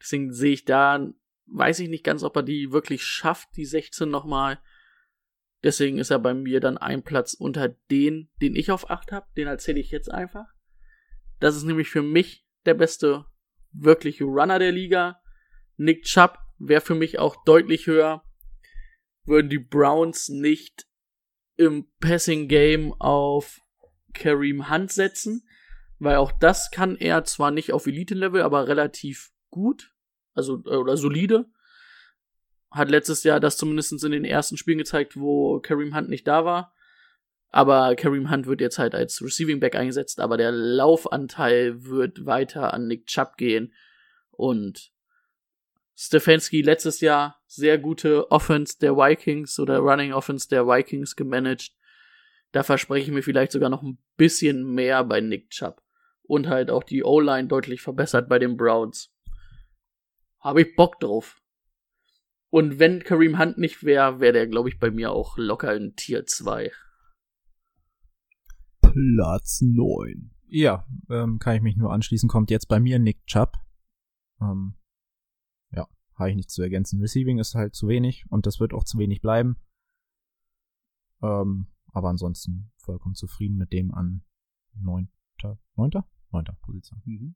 Deswegen 0.00 0.32
sehe 0.32 0.54
ich 0.54 0.64
da, 0.64 1.06
weiß 1.48 1.80
ich 1.80 1.90
nicht 1.90 2.02
ganz, 2.02 2.22
ob 2.22 2.34
er 2.34 2.42
die 2.42 2.72
wirklich 2.72 3.04
schafft, 3.04 3.50
die 3.56 3.66
16 3.66 4.08
nochmal. 4.08 4.58
Deswegen 5.62 5.98
ist 5.98 6.10
er 6.10 6.18
bei 6.18 6.32
mir 6.32 6.60
dann 6.60 6.78
ein 6.78 7.02
Platz 7.02 7.34
unter 7.34 7.68
den, 7.68 8.30
den 8.40 8.56
ich 8.56 8.70
auf 8.70 8.88
8 8.88 9.12
habe. 9.12 9.26
Den 9.36 9.48
erzähle 9.48 9.80
ich 9.80 9.90
jetzt 9.90 10.10
einfach. 10.10 10.46
Das 11.40 11.56
ist 11.56 11.64
nämlich 11.64 11.90
für 11.90 12.02
mich 12.02 12.46
der 12.64 12.72
beste 12.72 13.26
wirkliche 13.72 14.24
Runner 14.24 14.58
der 14.58 14.72
Liga. 14.72 15.20
Nick 15.76 16.04
Chubb 16.04 16.38
wäre 16.58 16.80
für 16.80 16.94
mich 16.94 17.18
auch 17.18 17.44
deutlich 17.44 17.86
höher. 17.86 18.24
Würden 19.24 19.50
die 19.50 19.58
Browns 19.58 20.28
nicht 20.28 20.86
im 21.56 21.88
Passing 22.00 22.48
Game 22.48 22.94
auf 23.00 23.60
Kareem 24.14 24.70
Hunt 24.70 24.90
setzen, 24.90 25.46
weil 25.98 26.16
auch 26.16 26.32
das 26.32 26.70
kann 26.70 26.96
er 26.96 27.24
zwar 27.24 27.50
nicht 27.50 27.72
auf 27.72 27.86
Elite-Level, 27.86 28.42
aber 28.42 28.68
relativ 28.68 29.32
gut, 29.50 29.92
also 30.34 30.62
äh, 30.66 30.76
oder 30.76 30.96
solide. 30.96 31.46
Hat 32.70 32.90
letztes 32.90 33.24
Jahr 33.24 33.40
das 33.40 33.56
zumindest 33.56 34.04
in 34.04 34.12
den 34.12 34.24
ersten 34.24 34.56
Spielen 34.56 34.78
gezeigt, 34.78 35.18
wo 35.18 35.58
Kareem 35.60 35.94
Hunt 35.94 36.08
nicht 36.08 36.26
da 36.26 36.44
war. 36.44 36.74
Aber 37.50 37.96
Kareem 37.96 38.30
Hunt 38.30 38.46
wird 38.46 38.60
jetzt 38.60 38.78
halt 38.78 38.94
als 38.94 39.22
Receiving 39.22 39.58
Back 39.58 39.74
eingesetzt, 39.74 40.20
aber 40.20 40.36
der 40.36 40.52
Laufanteil 40.52 41.84
wird 41.84 42.26
weiter 42.26 42.74
an 42.74 42.86
Nick 42.86 43.06
Chubb 43.06 43.36
gehen. 43.36 43.72
Und 44.30 44.92
Stefanski 46.00 46.62
letztes 46.62 47.00
Jahr 47.00 47.42
sehr 47.48 47.76
gute 47.76 48.30
Offense 48.30 48.78
der 48.78 48.96
Vikings 48.96 49.58
oder 49.58 49.78
Running 49.78 50.12
Offense 50.12 50.48
der 50.48 50.64
Vikings 50.64 51.16
gemanagt. 51.16 51.72
Da 52.52 52.62
verspreche 52.62 53.08
ich 53.08 53.12
mir 53.12 53.24
vielleicht 53.24 53.50
sogar 53.50 53.68
noch 53.68 53.82
ein 53.82 53.98
bisschen 54.16 54.74
mehr 54.74 55.02
bei 55.02 55.20
Nick 55.20 55.50
Chubb. 55.50 55.82
Und 56.22 56.46
halt 56.46 56.70
auch 56.70 56.84
die 56.84 57.02
O-Line 57.02 57.48
deutlich 57.48 57.82
verbessert 57.82 58.28
bei 58.28 58.38
den 58.38 58.56
Browns. 58.56 59.12
Habe 60.38 60.62
ich 60.62 60.76
Bock 60.76 61.00
drauf. 61.00 61.42
Und 62.48 62.78
wenn 62.78 63.02
Kareem 63.02 63.36
Hunt 63.36 63.58
nicht 63.58 63.82
wäre, 63.82 64.20
wäre 64.20 64.34
der, 64.34 64.46
glaube 64.46 64.68
ich, 64.68 64.78
bei 64.78 64.92
mir 64.92 65.10
auch 65.10 65.36
locker 65.36 65.74
in 65.74 65.96
Tier 65.96 66.26
2. 66.26 66.70
Platz 68.82 69.62
9. 69.62 70.30
Ja, 70.46 70.86
ähm, 71.10 71.40
kann 71.40 71.56
ich 71.56 71.62
mich 71.62 71.76
nur 71.76 71.92
anschließen. 71.92 72.28
Kommt 72.28 72.52
jetzt 72.52 72.68
bei 72.68 72.78
mir 72.78 73.00
Nick 73.00 73.26
Chubb. 73.26 73.56
Ähm, 74.40 74.78
habe 76.18 76.30
ich 76.30 76.36
nichts 76.36 76.54
zu 76.54 76.62
ergänzen. 76.62 77.00
Receiving 77.00 77.38
ist 77.38 77.54
halt 77.54 77.74
zu 77.74 77.88
wenig 77.88 78.24
und 78.30 78.46
das 78.46 78.60
wird 78.60 78.72
auch 78.74 78.84
zu 78.84 78.98
wenig 78.98 79.20
bleiben. 79.20 79.56
Ähm, 81.22 81.68
aber 81.92 82.08
ansonsten 82.08 82.70
vollkommen 82.76 83.14
zufrieden 83.14 83.56
mit 83.56 83.72
dem 83.72 83.92
an 83.92 84.22
neunter, 84.74 85.58
neunter, 85.76 86.08
neunter 86.30 86.56
Position. 86.62 87.02
Mhm. 87.04 87.34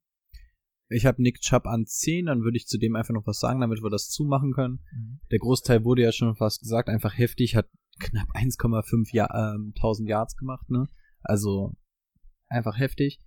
Ich 0.88 1.06
habe 1.06 1.22
Nick 1.22 1.40
Chubb 1.40 1.66
an 1.66 1.86
10, 1.86 2.26
dann 2.26 2.42
würde 2.42 2.58
ich 2.58 2.66
zu 2.66 2.78
dem 2.78 2.96
einfach 2.96 3.14
noch 3.14 3.26
was 3.26 3.38
sagen, 3.38 3.60
damit 3.60 3.82
wir 3.82 3.90
das 3.90 4.10
zumachen 4.10 4.52
können. 4.52 4.80
Mhm. 4.92 5.20
Der 5.30 5.38
Großteil 5.38 5.84
wurde 5.84 6.02
ja 6.02 6.12
schon 6.12 6.36
fast 6.36 6.60
gesagt, 6.60 6.88
einfach 6.88 7.16
heftig, 7.16 7.56
hat 7.56 7.70
knapp 7.98 8.28
1,5 8.34 9.08
ja 9.12 9.54
ähm, 9.54 9.72
1000 9.76 10.08
Yards 10.08 10.36
gemacht, 10.36 10.68
ne? 10.70 10.88
Also 11.22 11.74
einfach 12.48 12.78
heftig. 12.78 13.20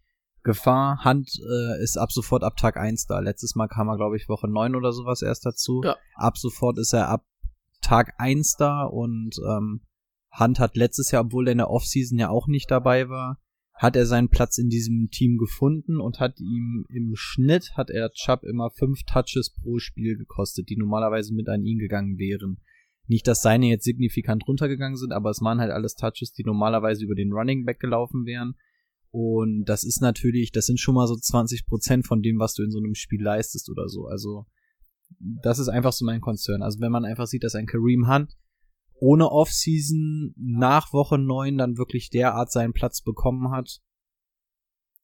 Gefahr, 0.45 1.03
Hand 1.03 1.29
äh, 1.41 1.83
ist 1.83 1.97
ab 1.97 2.11
sofort 2.11 2.43
ab 2.43 2.55
Tag 2.55 2.77
1 2.77 3.07
da. 3.07 3.19
Letztes 3.19 3.55
Mal 3.55 3.67
kam 3.67 3.89
er, 3.89 3.97
glaube 3.97 4.15
ich, 4.15 4.29
Woche 4.29 4.47
9 4.47 4.75
oder 4.75 4.93
sowas 4.93 5.23
erst 5.23 5.45
dazu. 5.45 5.81
Ja. 5.83 5.97
Ab 6.13 6.37
sofort 6.37 6.77
ist 6.77 6.93
er 6.93 7.09
ab 7.09 7.25
Tag 7.81 8.13
1 8.19 8.55
da 8.57 8.83
und 8.83 9.35
ähm, 9.49 9.81
Hand 10.31 10.59
hat 10.59 10.75
letztes 10.75 11.11
Jahr, 11.11 11.25
obwohl 11.25 11.47
er 11.47 11.53
in 11.53 11.57
der 11.57 11.71
Offseason 11.71 12.19
ja 12.19 12.29
auch 12.29 12.47
nicht 12.47 12.69
dabei 12.69 13.09
war, 13.09 13.41
hat 13.73 13.95
er 13.95 14.05
seinen 14.05 14.29
Platz 14.29 14.59
in 14.59 14.69
diesem 14.69 15.09
Team 15.09 15.37
gefunden 15.37 15.99
und 15.99 16.19
hat 16.19 16.39
ihm 16.39 16.85
im 16.89 17.13
Schnitt 17.15 17.71
hat 17.75 17.89
er 17.89 18.11
Chubb 18.11 18.43
immer 18.43 18.69
fünf 18.69 19.03
Touches 19.03 19.51
pro 19.51 19.79
Spiel 19.79 20.15
gekostet, 20.15 20.69
die 20.69 20.77
normalerweise 20.77 21.33
mit 21.33 21.49
an 21.49 21.65
ihn 21.65 21.79
gegangen 21.79 22.19
wären. 22.19 22.61
Nicht, 23.07 23.27
dass 23.27 23.41
seine 23.41 23.65
jetzt 23.65 23.83
signifikant 23.83 24.47
runtergegangen 24.47 24.97
sind, 24.97 25.11
aber 25.11 25.31
es 25.31 25.41
waren 25.41 25.59
halt 25.59 25.71
alles 25.71 25.95
Touches, 25.95 26.33
die 26.33 26.43
normalerweise 26.43 27.03
über 27.03 27.15
den 27.15 27.33
Running 27.33 27.65
Back 27.65 27.79
gelaufen 27.79 28.25
wären. 28.25 28.55
Und 29.15 29.63
das 29.63 29.85
ist 29.85 30.01
natürlich, 30.01 30.51
das 30.51 30.65
sind 30.65 30.77
schon 30.77 30.95
mal 30.95 31.07
so 31.07 31.15
20 31.15 31.67
Prozent 31.67 32.05
von 32.05 32.21
dem, 32.21 32.37
was 32.37 32.53
du 32.53 32.63
in 32.63 32.71
so 32.71 32.79
einem 32.79 32.95
Spiel 32.95 33.23
leistest 33.23 33.69
oder 33.69 33.87
so. 33.87 34.07
Also, 34.07 34.45
das 35.19 35.57
ist 35.57 35.69
einfach 35.69 35.93
so 35.93 36.03
mein 36.03 36.19
Konzern. 36.19 36.61
Also, 36.61 36.81
wenn 36.81 36.91
man 36.91 37.05
einfach 37.05 37.25
sieht, 37.25 37.45
dass 37.45 37.55
ein 37.55 37.65
Kareem 37.65 38.09
Hunt 38.09 38.35
ohne 38.95 39.31
Offseason 39.31 40.33
nach 40.35 40.91
Woche 40.91 41.17
9 41.17 41.57
dann 41.57 41.77
wirklich 41.77 42.09
derart 42.09 42.51
seinen 42.51 42.73
Platz 42.73 43.01
bekommen 43.01 43.51
hat, 43.51 43.79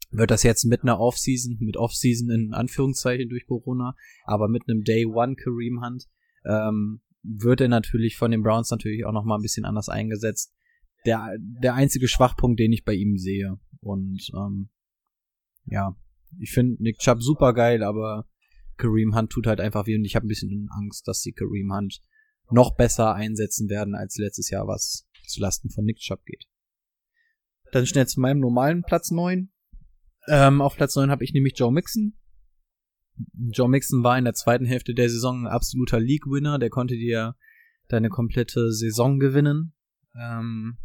wird 0.10 0.30
das 0.30 0.44
jetzt 0.44 0.66
mit 0.66 0.82
einer 0.82 1.00
Offseason, 1.00 1.56
mit 1.62 1.78
Offseason 1.78 2.30
in 2.32 2.54
Anführungszeichen 2.54 3.30
durch 3.30 3.46
Corona, 3.46 3.96
aber 4.26 4.50
mit 4.50 4.64
einem 4.68 4.84
Day 4.84 5.06
One 5.06 5.36
Kareem 5.36 5.82
Hunt, 5.82 6.10
ähm, 6.44 7.00
wird 7.24 7.62
er 7.62 7.70
natürlich 7.70 8.18
von 8.18 8.32
den 8.32 8.44
Browns 8.44 8.72
natürlich 8.72 9.06
auch 9.06 9.14
noch 9.14 9.24
mal 9.24 9.38
ein 9.38 9.42
bisschen 9.42 9.64
anders 9.64 9.88
eingesetzt. 9.88 10.54
Der, 11.06 11.38
der 11.40 11.76
einzige 11.76 12.10
Schwachpunkt, 12.10 12.60
den 12.60 12.74
ich 12.74 12.84
bei 12.84 12.94
ihm 12.94 13.18
sehe. 13.18 13.58
Und 13.82 14.32
ähm, 14.36 14.70
ja, 15.66 15.96
ich 16.40 16.52
finde 16.52 16.82
Nick 16.82 17.00
Chubb 17.00 17.22
super 17.22 17.54
geil, 17.54 17.84
aber 17.84 18.28
Kareem 18.78 19.16
Hunt 19.16 19.32
tut 19.32 19.48
halt 19.48 19.60
einfach 19.60 19.86
weh 19.86 19.96
und 19.96 20.06
ich 20.06 20.16
habe 20.16 20.26
ein 20.26 20.30
bisschen 20.30 20.70
Angst, 20.72 21.08
dass 21.08 21.22
sie 21.22 21.34
Kareem 21.34 21.74
Hunt 21.74 22.02
noch 22.50 22.76
besser 22.76 23.14
einsetzen 23.14 23.70
werden 23.70 23.96
als 23.96 24.18
letztes 24.18 24.50
Jahr, 24.50 24.68
was 24.68 25.08
zu 25.28 25.42
Lasten 25.42 25.70
von 25.70 25.86
Nick 25.86 25.98
Chubb 25.98 26.26
geht. 26.26 26.46
Dann 27.72 27.86
schnell 27.86 28.08
zu 28.08 28.20
meinem 28.20 28.40
normalen 28.40 28.84
Platz 28.84 29.12
9. 29.12 29.50
Ähm, 30.28 30.62
auf 30.62 30.76
Platz 30.76 30.96
9 30.96 31.10
habe 31.10 31.24
ich 31.24 31.34
nämlich 31.34 31.58
Joe 31.58 31.72
Mixon. 31.72 32.18
Joe 33.34 33.70
Mixon 33.70 34.04
war 34.04 34.18
in 34.18 34.26
der 34.26 34.34
zweiten 34.34 34.66
Hälfte 34.66 34.94
der 34.94 35.10
Saison 35.10 35.44
ein 35.44 35.48
absoluter 35.48 36.00
League-Winner. 36.00 36.60
Der 36.60 36.70
konnte 36.70 36.96
dir 36.96 37.36
deine 37.88 38.10
komplette 38.10 38.72
Saison 38.72 39.20
gewinnen. 39.20 39.74
Ähm, 40.20 40.78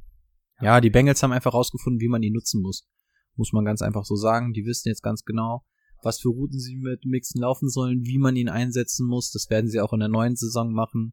ja, 0.60 0.80
die 0.80 0.90
Bengals 0.90 1.22
haben 1.22 1.32
einfach 1.32 1.54
rausgefunden, 1.54 2.00
wie 2.00 2.08
man 2.08 2.22
ihn 2.22 2.32
nutzen 2.32 2.62
muss. 2.62 2.88
Muss 3.36 3.52
man 3.52 3.64
ganz 3.64 3.82
einfach 3.82 4.04
so 4.04 4.16
sagen. 4.16 4.52
Die 4.52 4.64
wissen 4.64 4.88
jetzt 4.88 5.02
ganz 5.02 5.24
genau, 5.24 5.64
was 6.02 6.20
für 6.20 6.28
Routen 6.28 6.58
sie 6.58 6.76
mit 6.76 7.04
Mixon 7.04 7.42
laufen 7.42 7.68
sollen, 7.68 8.04
wie 8.04 8.18
man 8.18 8.36
ihn 8.36 8.48
einsetzen 8.48 9.06
muss. 9.06 9.30
Das 9.30 9.50
werden 9.50 9.68
sie 9.68 9.80
auch 9.80 9.92
in 9.92 10.00
der 10.00 10.08
neuen 10.08 10.36
Saison 10.36 10.72
machen. 10.72 11.12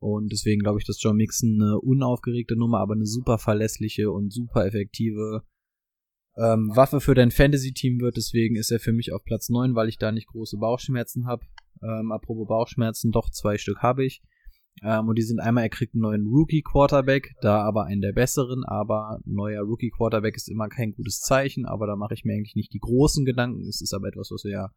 Und 0.00 0.32
deswegen 0.32 0.60
glaube 0.60 0.78
ich, 0.78 0.86
dass 0.86 1.02
Joe 1.02 1.14
Mixon 1.14 1.60
eine 1.60 1.80
unaufgeregte 1.80 2.56
Nummer, 2.56 2.78
aber 2.80 2.94
eine 2.94 3.06
super 3.06 3.38
verlässliche 3.38 4.10
und 4.10 4.32
super 4.32 4.64
effektive 4.66 5.44
ähm, 6.36 6.70
Waffe 6.74 7.00
für 7.00 7.14
dein 7.14 7.30
Fantasy-Team 7.30 8.00
wird. 8.00 8.16
Deswegen 8.16 8.56
ist 8.56 8.70
er 8.70 8.80
für 8.80 8.92
mich 8.92 9.12
auf 9.12 9.24
Platz 9.24 9.48
9, 9.48 9.74
weil 9.74 9.88
ich 9.88 9.98
da 9.98 10.12
nicht 10.12 10.28
große 10.28 10.56
Bauchschmerzen 10.56 11.26
habe. 11.26 11.44
Ähm, 11.82 12.12
apropos 12.12 12.48
Bauchschmerzen, 12.48 13.10
doch 13.10 13.30
zwei 13.30 13.58
Stück 13.58 13.78
habe 13.78 14.04
ich. 14.04 14.22
Ähm, 14.82 15.08
und 15.08 15.16
die 15.16 15.22
sind 15.22 15.40
einmal, 15.40 15.64
er 15.64 15.70
kriegt 15.70 15.94
einen 15.94 16.02
neuen 16.02 16.26
Rookie-Quarterback, 16.26 17.34
da 17.40 17.62
aber 17.62 17.84
einen 17.84 18.00
der 18.00 18.12
besseren, 18.12 18.64
aber 18.64 19.20
neuer 19.24 19.62
Rookie-Quarterback 19.62 20.36
ist 20.36 20.48
immer 20.48 20.68
kein 20.68 20.92
gutes 20.92 21.20
Zeichen, 21.20 21.66
aber 21.66 21.86
da 21.86 21.96
mache 21.96 22.14
ich 22.14 22.24
mir 22.24 22.34
eigentlich 22.34 22.56
nicht 22.56 22.72
die 22.72 22.80
großen 22.80 23.24
Gedanken. 23.24 23.62
Es 23.62 23.80
ist 23.80 23.94
aber 23.94 24.08
etwas, 24.08 24.30
was 24.30 24.44
wir 24.44 24.52
ja 24.52 24.70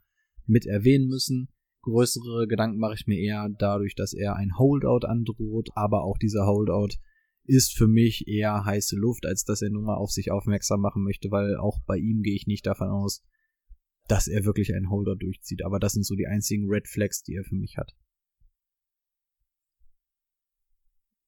mit 0.45 0.65
erwähnen 0.65 1.07
müssen. 1.07 1.49
Größere 1.83 2.47
Gedanken 2.47 2.79
mache 2.79 2.93
ich 2.93 3.07
mir 3.07 3.19
eher 3.19 3.49
dadurch, 3.57 3.95
dass 3.95 4.13
er 4.13 4.35
ein 4.35 4.57
Holdout 4.57 5.05
androht, 5.05 5.69
aber 5.73 6.03
auch 6.03 6.17
dieser 6.17 6.45
Holdout 6.45 6.95
ist 7.43 7.75
für 7.75 7.87
mich 7.87 8.27
eher 8.27 8.65
heiße 8.65 8.95
Luft, 8.95 9.25
als 9.25 9.43
dass 9.43 9.61
er 9.61 9.71
nur 9.71 9.81
mal 9.81 9.95
auf 9.95 10.11
sich 10.11 10.31
aufmerksam 10.31 10.79
machen 10.81 11.03
möchte, 11.03 11.31
weil 11.31 11.57
auch 11.57 11.79
bei 11.85 11.97
ihm 11.97 12.21
gehe 12.21 12.35
ich 12.35 12.45
nicht 12.45 12.65
davon 12.67 12.89
aus, 12.89 13.23
dass 14.07 14.27
er 14.27 14.45
wirklich 14.45 14.73
einen 14.73 14.89
Holdout 14.89 15.15
durchzieht. 15.15 15.63
Aber 15.65 15.79
das 15.79 15.93
sind 15.93 16.05
so 16.05 16.15
die 16.15 16.27
einzigen 16.27 16.69
Red 16.69 16.87
Flags, 16.87 17.23
die 17.23 17.35
er 17.35 17.43
für 17.43 17.55
mich 17.55 17.77
hat. 17.77 17.95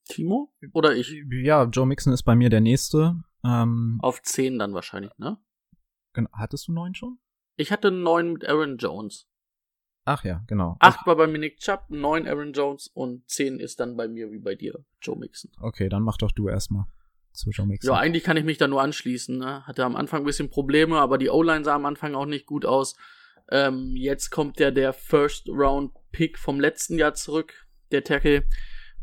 Timo 0.06 0.54
oder 0.74 0.96
ich? 0.96 1.16
Ja, 1.30 1.64
Joe 1.64 1.86
Mixon 1.86 2.14
ist 2.14 2.24
bei 2.24 2.36
mir 2.36 2.50
der 2.50 2.62
nächste. 2.62 3.16
Ähm, 3.46 4.00
Auf 4.02 4.22
10 4.22 4.60
dann 4.60 4.74
wahrscheinlich, 4.74 5.12
ne? 5.18 5.38
genau. 6.14 6.30
hattest 6.34 6.68
du 6.68 6.74
neun 6.74 6.96
schon? 6.96 7.20
Ich 7.56 7.72
hatte 7.72 7.92
9 7.92 8.34
mit 8.34 8.48
Aaron 8.48 8.78
Jones. 8.78 9.28
Ach 10.06 10.24
ja, 10.24 10.44
genau. 10.48 10.76
8 10.80 11.06
war 11.08 11.16
bei 11.16 11.28
mir 11.28 11.40
Nick 11.40 11.60
Chubb, 11.60 11.86
9 11.90 12.28
Aaron 12.28 12.54
Jones 12.54 12.88
und 12.88 13.30
10 13.30 13.60
ist 13.60 13.80
dann 13.80 13.96
bei 13.96 14.08
mir 14.08 14.32
wie 14.32 14.40
bei 14.40 14.56
dir, 14.56 14.84
Joe 15.02 15.18
Mixon. 15.18 15.52
Okay, 15.60 15.88
dann 15.88 16.04
mach 16.04 16.18
doch 16.18 16.32
du 16.32 16.50
erstmal 16.50 16.86
zu 17.32 17.50
Joe 17.52 17.66
Mixon. 17.66 17.94
Ja, 17.94 18.00
eigentlich 18.00 18.24
kann 18.24 18.38
ich 18.38 18.44
mich 18.44 18.58
da 18.58 18.68
nur 18.68 18.82
anschließen. 18.82 19.38
Ne? 19.38 19.66
Hatte 19.66 19.86
am 19.86 19.96
Anfang 19.96 20.22
ein 20.22 20.26
bisschen 20.26 20.50
Probleme, 20.50 21.00
aber 21.00 21.18
die 21.18 21.30
O-Line 21.30 21.64
sah 21.64 21.76
am 21.76 21.86
Anfang 21.86 22.16
auch 22.16 22.26
nicht 22.26 22.46
gut 22.46 22.66
aus. 22.66 22.96
Ähm, 23.50 23.96
jetzt 23.96 24.30
kommt 24.30 24.60
ja 24.60 24.72
der 24.72 24.94
First 24.94 25.48
Round 25.50 25.94
Pick 26.12 26.38
vom 26.38 26.60
letzten 26.60 26.98
Jahr 26.98 27.14
zurück, 27.14 27.68
der 27.92 28.04
Tackle. 28.04 28.46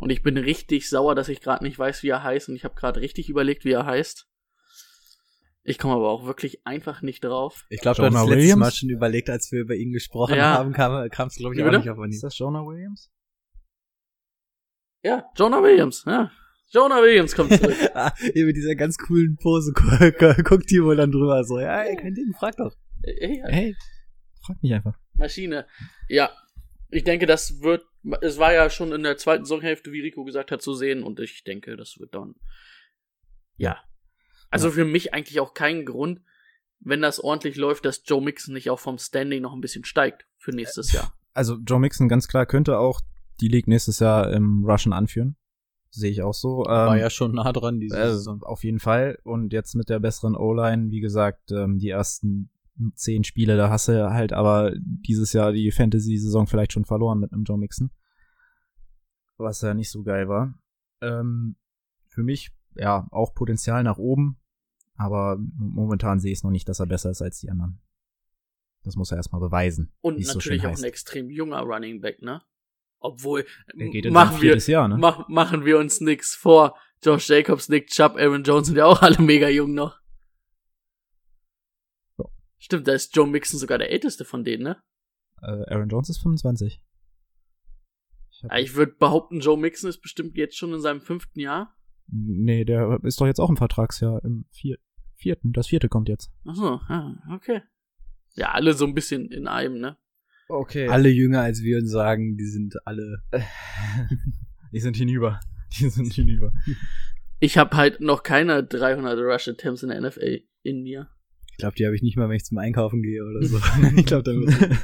Und 0.01 0.11
ich 0.11 0.23
bin 0.23 0.37
richtig 0.39 0.89
sauer, 0.89 1.15
dass 1.15 1.29
ich 1.29 1.41
gerade 1.41 1.63
nicht 1.65 1.79
weiß, 1.79 2.03
wie 2.03 2.09
er 2.09 2.23
heißt. 2.23 2.49
Und 2.49 2.57
ich 2.57 2.65
habe 2.65 2.75
gerade 2.75 3.01
richtig 3.01 3.29
überlegt, 3.29 3.65
wie 3.65 3.73
er 3.73 3.85
heißt. 3.87 4.27
Ich 5.63 5.79
komme 5.79 5.95
aber 5.95 6.09
auch 6.09 6.25
wirklich 6.25 6.67
einfach 6.67 7.03
nicht 7.03 7.23
drauf. 7.23 7.67
Ich 7.69 7.81
glaube, 7.81 7.97
du 7.97 8.03
Jonah 8.05 8.21
hast 8.21 8.29
letztes 8.29 8.43
Williams? 8.45 8.61
Mal 8.61 8.73
schon 8.73 8.89
überlegt, 8.89 9.29
als 9.29 9.53
wir 9.53 9.61
über 9.61 9.75
ihn 9.77 9.93
gesprochen 9.93 10.37
Ja. 10.37 10.55
haben, 10.55 10.73
kam 10.73 10.93
es, 11.29 11.35
glaube 11.37 11.55
ich, 11.55 11.63
auch 11.63 11.71
nicht 11.71 11.91
auf 11.91 11.99
ist 11.99 12.03
Anhieb. 12.03 12.21
das 12.23 12.39
Jonah 12.39 12.65
Williams? 12.67 13.11
Ja, 15.03 15.25
Jonah 15.37 15.63
Williams. 15.63 16.05
Ja. 16.07 16.31
Jonah 16.73 17.03
Williams 17.03 17.35
kommt 17.35 17.53
zurück. 17.53 17.75
Ah, 17.95 18.13
Hier 18.33 18.47
mit 18.47 18.57
dieser 18.57 18.75
ganz 18.77 18.97
coolen 18.97 19.37
Pose 19.37 19.73
gu- 19.73 20.13
gu- 20.13 20.43
guckt 20.45 20.67
Timo 20.69 20.95
dann 20.95 21.11
drüber 21.11 21.43
so, 21.45 21.59
ja, 21.59 21.83
ey, 21.83 21.97
kein 21.97 22.15
Ding, 22.15 22.33
frag 22.39 22.57
doch. 22.57 22.75
Ey, 23.03 23.43
Hey, 23.47 23.77
frag 24.47 24.63
mich 24.63 24.73
einfach. 24.73 24.95
Maschine. 25.15 25.67
Ja, 26.09 26.31
ich 26.91 27.03
denke, 27.05 27.27
das 27.27 27.61
wird, 27.61 27.85
es 28.21 28.39
war 28.39 28.53
ja 28.53 28.71
schon 28.71 28.93
in 28.93 29.03
der 29.03 29.17
zweiten 29.17 29.45
Saisonhälfte, 29.45 29.93
wie 29.93 30.01
Rico 30.01 30.25
gesagt 30.25 30.51
hat, 30.51 30.63
zu 30.63 30.75
sehen 30.75 31.03
und 31.03 31.21
ich 31.21 31.45
denke, 31.45 31.77
das 31.77 31.99
wird 31.99 32.15
dann, 32.15 32.35
ja. 33.57 33.79
Also 34.51 34.71
für 34.71 34.85
mich 34.85 35.15
eigentlich 35.15 35.39
auch 35.39 35.55
kein 35.55 35.85
Grund, 35.85 36.23
wenn 36.81 37.03
das 37.03 37.21
ordentlich 37.21 37.57
läuft, 37.57 37.85
dass 37.85 38.03
Joe 38.05 38.23
Mixon 38.23 38.55
nicht 38.55 38.71
auch 38.71 38.81
vom 38.81 38.99
Standing 38.99 39.43
noch 39.43 39.53
ein 39.53 39.61
bisschen 39.61 39.85
steigt 39.85 40.27
für 40.39 40.51
nächstes 40.51 40.93
Jahr. 40.93 41.13
Also 41.35 41.57
Joe 41.65 41.79
Mixon 41.79 42.09
ganz 42.09 42.27
klar 42.27 42.47
könnte 42.47 42.79
auch 42.79 43.01
die 43.41 43.49
League 43.49 43.69
nächstes 43.69 44.01
Jahr 44.01 44.33
im 44.33 44.65
Rushen 44.65 44.93
anführen. 44.93 45.37
Sehe 45.91 46.11
ich 46.11 46.23
auch 46.23 46.35
so. 46.35 46.65
War 46.65 46.95
Ähm, 46.95 47.01
ja 47.01 47.11
schon 47.11 47.33
nah 47.33 47.53
dran 47.53 47.81
diese 47.81 47.97
äh, 47.99 48.11
Saison. 48.11 48.43
auf 48.43 48.65
jeden 48.65 48.81
Fall. 48.81 49.19
Und 49.25 49.53
jetzt 49.53 49.75
mit 49.75 49.89
der 49.89 50.01
besseren 50.01 50.37
O-Line, 50.37 50.91
wie 50.91 51.01
gesagt, 51.01 51.51
ähm, 51.53 51.79
die 51.79 51.91
ersten 51.91 52.51
zehn 52.95 53.25
Spiele, 53.25 53.57
da 53.57 53.71
hast 53.71 53.89
du 53.89 54.11
halt 54.11 54.33
aber 54.33 54.73
dieses 54.77 55.33
Jahr 55.33 55.53
die 55.53 55.71
Fantasy-Saison 55.71 56.47
vielleicht 56.47 56.73
schon 56.73 56.85
verloren 56.85 57.19
mit 57.19 57.33
einem 57.33 57.45
Joe 57.45 57.59
Mixon. 57.59 57.91
Was 59.37 59.63
ja 59.63 59.75
nicht 59.75 59.91
so 59.91 60.03
geil 60.03 60.29
war. 60.29 60.55
Ähm, 61.01 61.57
für 62.09 62.23
mich, 62.23 62.51
ja, 62.75 63.07
auch 63.11 63.35
Potenzial 63.35 63.83
nach 63.83 63.99
oben. 63.99 64.39
Aber 64.97 65.39
momentan 65.57 66.21
sehe 66.21 66.33
ich 66.33 66.39
es 66.39 66.45
noch 66.45 66.51
nicht, 66.51 66.69
dass 66.69 66.81
er 66.81 66.87
besser 66.87 67.11
ist 67.11 67.23
als 67.23 67.41
die 67.41 67.51
anderen. 67.51 67.81
Das 68.83 68.97
muss 68.97 69.11
er 69.11 69.17
erstmal 69.17 69.41
beweisen. 69.41 69.93
Und 70.01 70.23
so 70.25 70.35
natürlich 70.35 70.61
schön 70.61 70.61
auch 70.61 70.73
heißt. 70.73 70.83
ein 70.83 70.89
extrem 70.89 71.31
junger 71.31 71.61
Running 71.61 72.01
Back, 72.01 72.21
ne? 72.21 72.43
Obwohl, 72.99 73.47
machen 74.11 74.43
wir, 74.43 74.59
Jahr, 74.59 74.89
ne? 74.89 74.99
mach, 74.99 75.27
machen 75.29 75.65
wir 75.65 75.79
uns 75.79 76.03
nix 76.03 76.35
vor. 76.35 76.77
Josh 77.03 77.31
Jacobs, 77.31 77.71
Nick 77.71 77.89
Chubb, 77.89 78.17
Aaron 78.17 78.43
Jones 78.43 78.67
sind 78.67 78.77
ja 78.77 78.85
auch 78.85 79.01
alle 79.01 79.23
mega 79.23 79.49
jung 79.49 79.73
noch. 79.73 79.99
Stimmt, 82.61 82.87
da 82.87 82.93
ist 82.93 83.17
Joe 83.17 83.27
Mixon 83.27 83.59
sogar 83.59 83.79
der 83.79 83.91
älteste 83.91 84.25
von 84.25 84.45
denen, 84.45 84.63
ne? 84.63 84.77
Äh, 85.43 85.75
Aaron 85.75 85.89
Jones 85.89 86.11
ist 86.11 86.19
25. 86.19 86.83
Ich 88.31 88.43
Ja, 88.43 88.57
Ich 88.59 88.75
würde 88.75 88.93
behaupten, 88.93 89.41
Joe 89.41 89.59
Mixon 89.59 89.89
ist 89.89 90.01
bestimmt 90.01 90.37
jetzt 90.37 90.57
schon 90.57 90.73
in 90.73 90.81
seinem 90.81 91.01
fünften 91.01 91.41
Jahr. 91.41 91.75
nee, 92.07 92.65
der 92.65 93.01
ist 93.03 93.21
doch 93.21 93.27
jetzt 93.27 93.41
auch 93.41 93.49
im 93.49 93.57
Vertragsjahr, 93.57 94.23
im 94.25 94.45
vier, 94.51 94.77
vierten. 95.17 95.53
Das 95.53 95.69
vierte 95.69 95.89
kommt 95.89 96.09
jetzt. 96.09 96.31
Achso, 96.45 96.81
ah, 96.89 97.17
okay. 97.35 97.63
Ja, 98.35 98.53
alle 98.53 98.75
so 98.75 98.87
ein 98.87 98.95
bisschen 98.95 99.31
in 99.31 99.49
einem, 99.49 99.81
ne? 99.81 99.97
Okay. 100.49 100.89
Alle 100.89 101.09
jünger 101.09 101.41
als 101.43 101.63
wir 101.63 101.79
und 101.79 101.87
sagen, 101.87 102.37
die 102.37 102.47
sind 102.47 102.75
alle. 102.87 103.23
Die 104.73 104.79
sind 104.79 104.97
hinüber. 104.97 105.41
Die 105.79 105.89
sind 105.89 106.13
hinüber. 106.13 106.53
Ich 107.41 107.59
habe 107.59 107.77
halt 107.77 108.01
noch 108.01 108.23
keine 108.23 108.63
300 108.63 109.19
Rush 109.19 109.49
Attempts 109.49 109.83
in 109.83 109.89
der 109.89 110.01
NFL 110.01 110.43
in 110.63 110.83
mir. 110.83 111.09
Ich 111.61 111.63
glaube, 111.63 111.77
die 111.77 111.85
habe 111.85 111.95
ich 111.95 112.01
nicht 112.01 112.17
mal, 112.17 112.31
wenn 112.31 112.37
ich 112.37 112.45
zum 112.47 112.57
Einkaufen 112.57 113.03
gehe 113.03 113.23
oder 113.23 113.43
so. 113.43 113.59
ich 113.97 114.07
glaube, 114.07 114.23
da 114.23 114.33
wird 114.33 114.79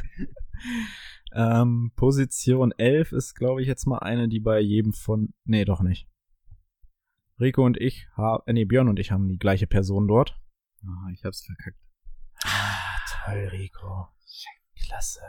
ähm, 1.34 1.90
Position 1.96 2.72
11 2.72 3.12
ist, 3.12 3.34
glaube 3.34 3.62
ich, 3.62 3.66
jetzt 3.66 3.86
mal 3.86 4.00
eine, 4.00 4.28
die 4.28 4.40
bei 4.40 4.60
jedem 4.60 4.92
von. 4.92 5.32
Nee, 5.44 5.64
doch 5.64 5.80
nicht. 5.80 6.06
Rico 7.40 7.64
und 7.64 7.80
ich 7.80 8.08
haben. 8.14 8.42
Äh, 8.46 8.52
nee, 8.52 8.64
Björn 8.66 8.88
und 8.88 8.98
ich 8.98 9.10
haben 9.10 9.26
die 9.26 9.38
gleiche 9.38 9.66
Person 9.66 10.06
dort. 10.06 10.38
Ah, 10.84 11.08
ich 11.14 11.24
hab's 11.24 11.46
verkackt. 11.46 11.78
Ah, 12.44 12.98
toll, 13.24 13.48
Rico. 13.52 14.08
Klasse. 14.78 15.20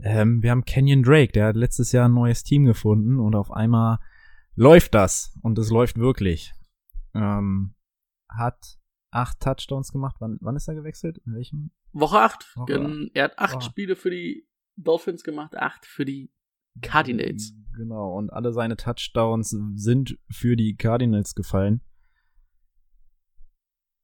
Ähm, 0.00 0.42
wir 0.42 0.50
haben 0.50 0.64
Kenyon 0.64 1.02
Drake, 1.02 1.32
der 1.32 1.48
hat 1.48 1.56
letztes 1.56 1.92
Jahr 1.92 2.08
ein 2.08 2.14
neues 2.14 2.42
Team 2.42 2.64
gefunden 2.64 3.20
und 3.20 3.34
auf 3.34 3.50
einmal 3.50 3.98
läuft 4.54 4.94
das 4.94 5.38
und 5.42 5.58
es 5.58 5.68
läuft 5.68 5.98
wirklich. 5.98 6.54
Ähm, 7.14 7.74
hat 8.30 8.78
acht 9.14 9.40
Touchdowns 9.40 9.92
gemacht. 9.92 10.16
Wann, 10.18 10.38
wann 10.40 10.56
ist 10.56 10.68
er 10.68 10.74
gewechselt? 10.74 11.18
In 11.26 11.34
welchem? 11.34 11.70
Woche 11.92 12.18
8. 12.18 12.56
Woche 12.56 13.10
Er 13.14 13.24
hat 13.24 13.38
acht 13.38 13.56
Oh. 13.56 13.60
Spiele 13.60 13.96
für 13.96 14.10
die 14.10 14.48
Dolphins 14.76 15.22
gemacht, 15.22 15.56
acht 15.56 15.86
für 15.86 16.04
die 16.04 16.32
Cardinals. 16.82 17.54
Genau, 17.76 18.16
und 18.16 18.32
alle 18.32 18.52
seine 18.52 18.76
Touchdowns 18.76 19.56
sind 19.74 20.18
für 20.28 20.56
die 20.56 20.74
Cardinals 20.76 21.34
gefallen. 21.34 21.80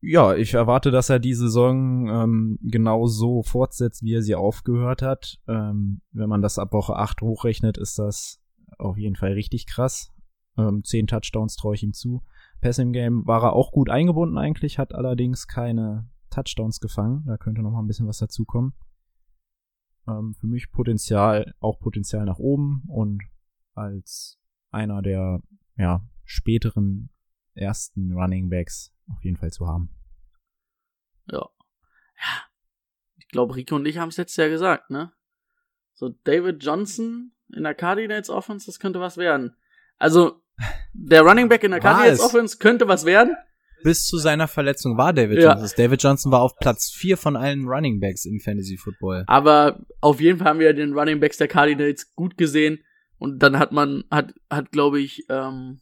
Ja, 0.03 0.35
ich 0.35 0.55
erwarte, 0.55 0.91
dass 0.91 1.11
er 1.11 1.19
die 1.19 1.35
Saison 1.35 2.09
ähm, 2.09 2.59
genau 2.63 3.07
so 3.07 3.43
fortsetzt, 3.43 4.03
wie 4.03 4.15
er 4.15 4.23
sie 4.23 4.35
aufgehört 4.35 5.03
hat. 5.03 5.39
Ähm, 5.47 6.01
wenn 6.13 6.29
man 6.29 6.41
das 6.41 6.59
ab 6.59 6.73
Woche 6.73 6.97
8 6.97 7.21
hochrechnet, 7.21 7.77
ist 7.77 7.99
das 7.99 8.41
auf 8.79 8.97
jeden 8.97 9.17
Fall 9.17 9.33
richtig 9.33 9.67
krass. 9.67 10.11
Ähm, 10.57 10.85
zehn 10.85 11.07
Touchdowns 11.07 11.57
traue 11.57 11.75
ich 11.75 11.83
ihm 11.83 11.93
zu. 11.93 12.23
Passing 12.61 12.93
Game 12.93 13.27
war 13.27 13.43
er 13.43 13.53
auch 13.55 13.73
gut 13.73 13.91
eingebunden 13.91 14.39
eigentlich, 14.39 14.79
hat 14.79 14.95
allerdings 14.95 15.47
keine 15.47 16.09
Touchdowns 16.31 16.81
gefangen. 16.81 17.25
Da 17.27 17.37
könnte 17.37 17.63
noch 17.63 17.71
mal 17.71 17.81
ein 17.81 17.87
bisschen 17.87 18.07
was 18.07 18.19
dazukommen. 18.19 18.75
Ähm, 20.07 20.35
für 20.35 20.47
mich 20.47 20.71
Potenzial, 20.71 21.55
auch 21.61 21.79
Potenzial 21.81 22.25
nach 22.25 22.39
oben 22.39 22.83
und 22.89 23.23
als 23.75 24.39
einer 24.71 25.03
der 25.03 25.43
ja, 25.77 26.07
späteren 26.25 27.11
ersten 27.55 28.13
Running 28.13 28.49
Backs 28.49 28.93
auf 29.09 29.25
jeden 29.25 29.37
Fall 29.37 29.51
zu 29.51 29.67
haben. 29.67 29.91
Ja. 31.27 31.49
Ja. 32.17 32.43
Ich 33.17 33.29
glaube, 33.29 33.57
Rico 33.57 33.77
und 33.77 33.87
ich 33.87 33.99
haben 33.99 34.09
es 34.09 34.17
letztes 34.17 34.37
Jahr 34.37 34.49
gesagt, 34.49 34.91
ne? 34.91 35.13
So 35.95 36.11
David 36.25 36.63
Johnson 36.63 37.33
in 37.49 37.63
der 37.63 37.75
Cardinals 37.75 38.31
Offense, 38.31 38.67
das 38.67 38.81
könnte 38.81 39.01
was 39.01 39.17
werden. 39.17 39.57
Also, 39.99 40.43
der 40.93 41.23
Running 41.23 41.49
Back 41.49 41.65
in 41.65 41.71
der 41.71 41.81
Cardinals? 41.81 42.21
Offense 42.21 42.59
könnte 42.59 42.89
was 42.89 43.05
werden. 43.05 43.37
Bis 43.83 44.07
zu 44.07 44.19
seiner 44.19 44.47
Verletzung 44.47 44.99
war 44.99 45.13
David 45.13 45.39
Ja. 45.39 45.55
Johnson. 45.55 45.75
David 45.77 46.03
Johnson 46.03 46.33
war 46.33 46.43
auf 46.43 46.57
Platz 46.57 46.91
4 46.91 47.17
von 47.17 47.37
allen 47.37 47.67
Running 47.67 47.99
Backs 48.01 48.27
im 48.27 48.41
Fantasy 48.41 48.77
Football. 48.77 49.25
Aber 49.27 49.81
auf 50.01 50.21
jeden 50.21 50.39
Fall 50.39 50.49
haben 50.49 50.61
wir 50.61 50.75
den 50.75 50.93
Running 50.93 51.21
Backs 51.21 51.39
der 51.39 51.49
Cardinals 51.49 52.15
gut 52.15 52.37
gesehen. 52.37 52.81
Und 53.19 53.43
dann 53.43 53.59
hat 53.59 53.73
man, 53.73 54.05
hat, 54.11 54.35
hat, 54.51 54.71
glaube 54.73 55.01
ich, 55.01 55.25
ähm, 55.29 55.81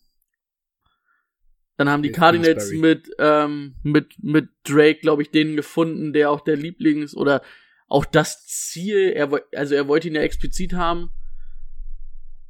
dann 1.77 1.89
haben 1.89 2.03
die 2.03 2.11
Cardinals 2.11 2.73
mit, 2.73 3.09
ähm, 3.21 3.77
mit, 3.85 4.17
mit 4.21 4.49
Drake, 4.65 4.99
glaube 5.01 5.23
ich, 5.23 5.31
den 5.31 5.55
gefunden, 5.55 6.13
der 6.13 6.31
auch 6.31 6.41
der 6.41 6.57
Lieblings- 6.57 7.15
oder 7.15 7.43
auch 7.87 8.05
das 8.05 8.45
Ziel, 8.47 9.13
er, 9.15 9.31
also 9.55 9.75
er 9.75 9.89
wollte 9.89 10.09
ihn 10.09 10.15
ja 10.15 10.21
explizit 10.23 10.73
haben. 10.75 11.11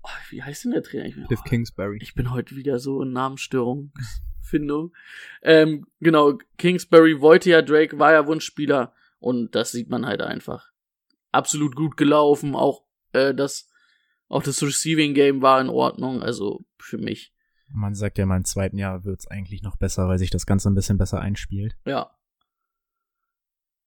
Oh, 0.03 0.09
wie 0.31 0.43
heißt 0.43 0.65
denn 0.65 0.73
der 0.73 0.83
Trainer? 0.83 1.07
Ich, 1.07 1.15
Cliff 1.27 1.43
Kingsbury. 1.45 1.99
ich 2.01 2.15
bin 2.15 2.31
heute 2.31 2.57
wieder 2.57 2.79
so 2.79 3.03
in 3.03 3.13
Namensstörungsfindung. 3.13 4.93
ähm, 5.43 5.87
genau, 6.01 6.39
Kingsbury 6.57 7.21
wollte 7.21 7.51
ja 7.51 7.63
Drake, 7.63 7.99
war 7.99 8.13
ja 8.13 8.27
Wunschspieler 8.27 8.95
und 9.19 9.55
das 9.55 9.73
sieht 9.73 9.91
man 9.91 10.07
halt 10.07 10.23
einfach. 10.23 10.71
Absolut 11.33 11.77
gut 11.77 11.97
gelaufen, 11.97 12.55
auch 12.55 12.85
äh, 13.13 13.35
das, 13.35 13.71
auch 14.29 14.43
das 14.43 14.63
Receiving 14.63 15.15
Game 15.15 15.43
war 15.43 15.61
in 15.61 15.69
Ordnung, 15.69 16.23
also 16.23 16.65
für 16.79 16.99
mich. 16.99 17.35
Man 17.71 17.95
sagt 17.95 18.19
ja, 18.19 18.25
mal 18.25 18.39
im 18.39 18.45
zweiten 18.45 18.79
Jahr 18.79 19.05
wird's 19.05 19.27
eigentlich 19.27 19.63
noch 19.63 19.77
besser, 19.77 20.09
weil 20.09 20.19
sich 20.19 20.31
das 20.31 20.47
Ganze 20.47 20.71
ein 20.71 20.75
bisschen 20.75 20.97
besser 20.97 21.21
einspielt. 21.21 21.77
Ja. 21.85 22.17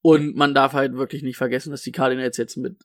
Und 0.01 0.35
man 0.35 0.53
darf 0.53 0.73
halt 0.73 0.93
wirklich 0.93 1.23
nicht 1.23 1.37
vergessen, 1.37 1.71
dass 1.71 1.81
die 1.81 1.91
Cardinals 1.91 2.37
jetzt 2.37 2.57
mit 2.57 2.83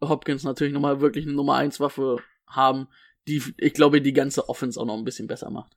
Hopkins 0.00 0.44
natürlich 0.44 0.74
nochmal 0.74 1.00
wirklich 1.00 1.26
eine 1.26 1.34
Nummer 1.34 1.56
1 1.56 1.80
Waffe 1.80 2.18
haben, 2.46 2.88
die, 3.26 3.42
ich 3.58 3.74
glaube, 3.74 4.00
die 4.00 4.12
ganze 4.12 4.48
Offense 4.48 4.80
auch 4.80 4.86
noch 4.86 4.96
ein 4.96 5.04
bisschen 5.04 5.26
besser 5.26 5.50
macht. 5.50 5.76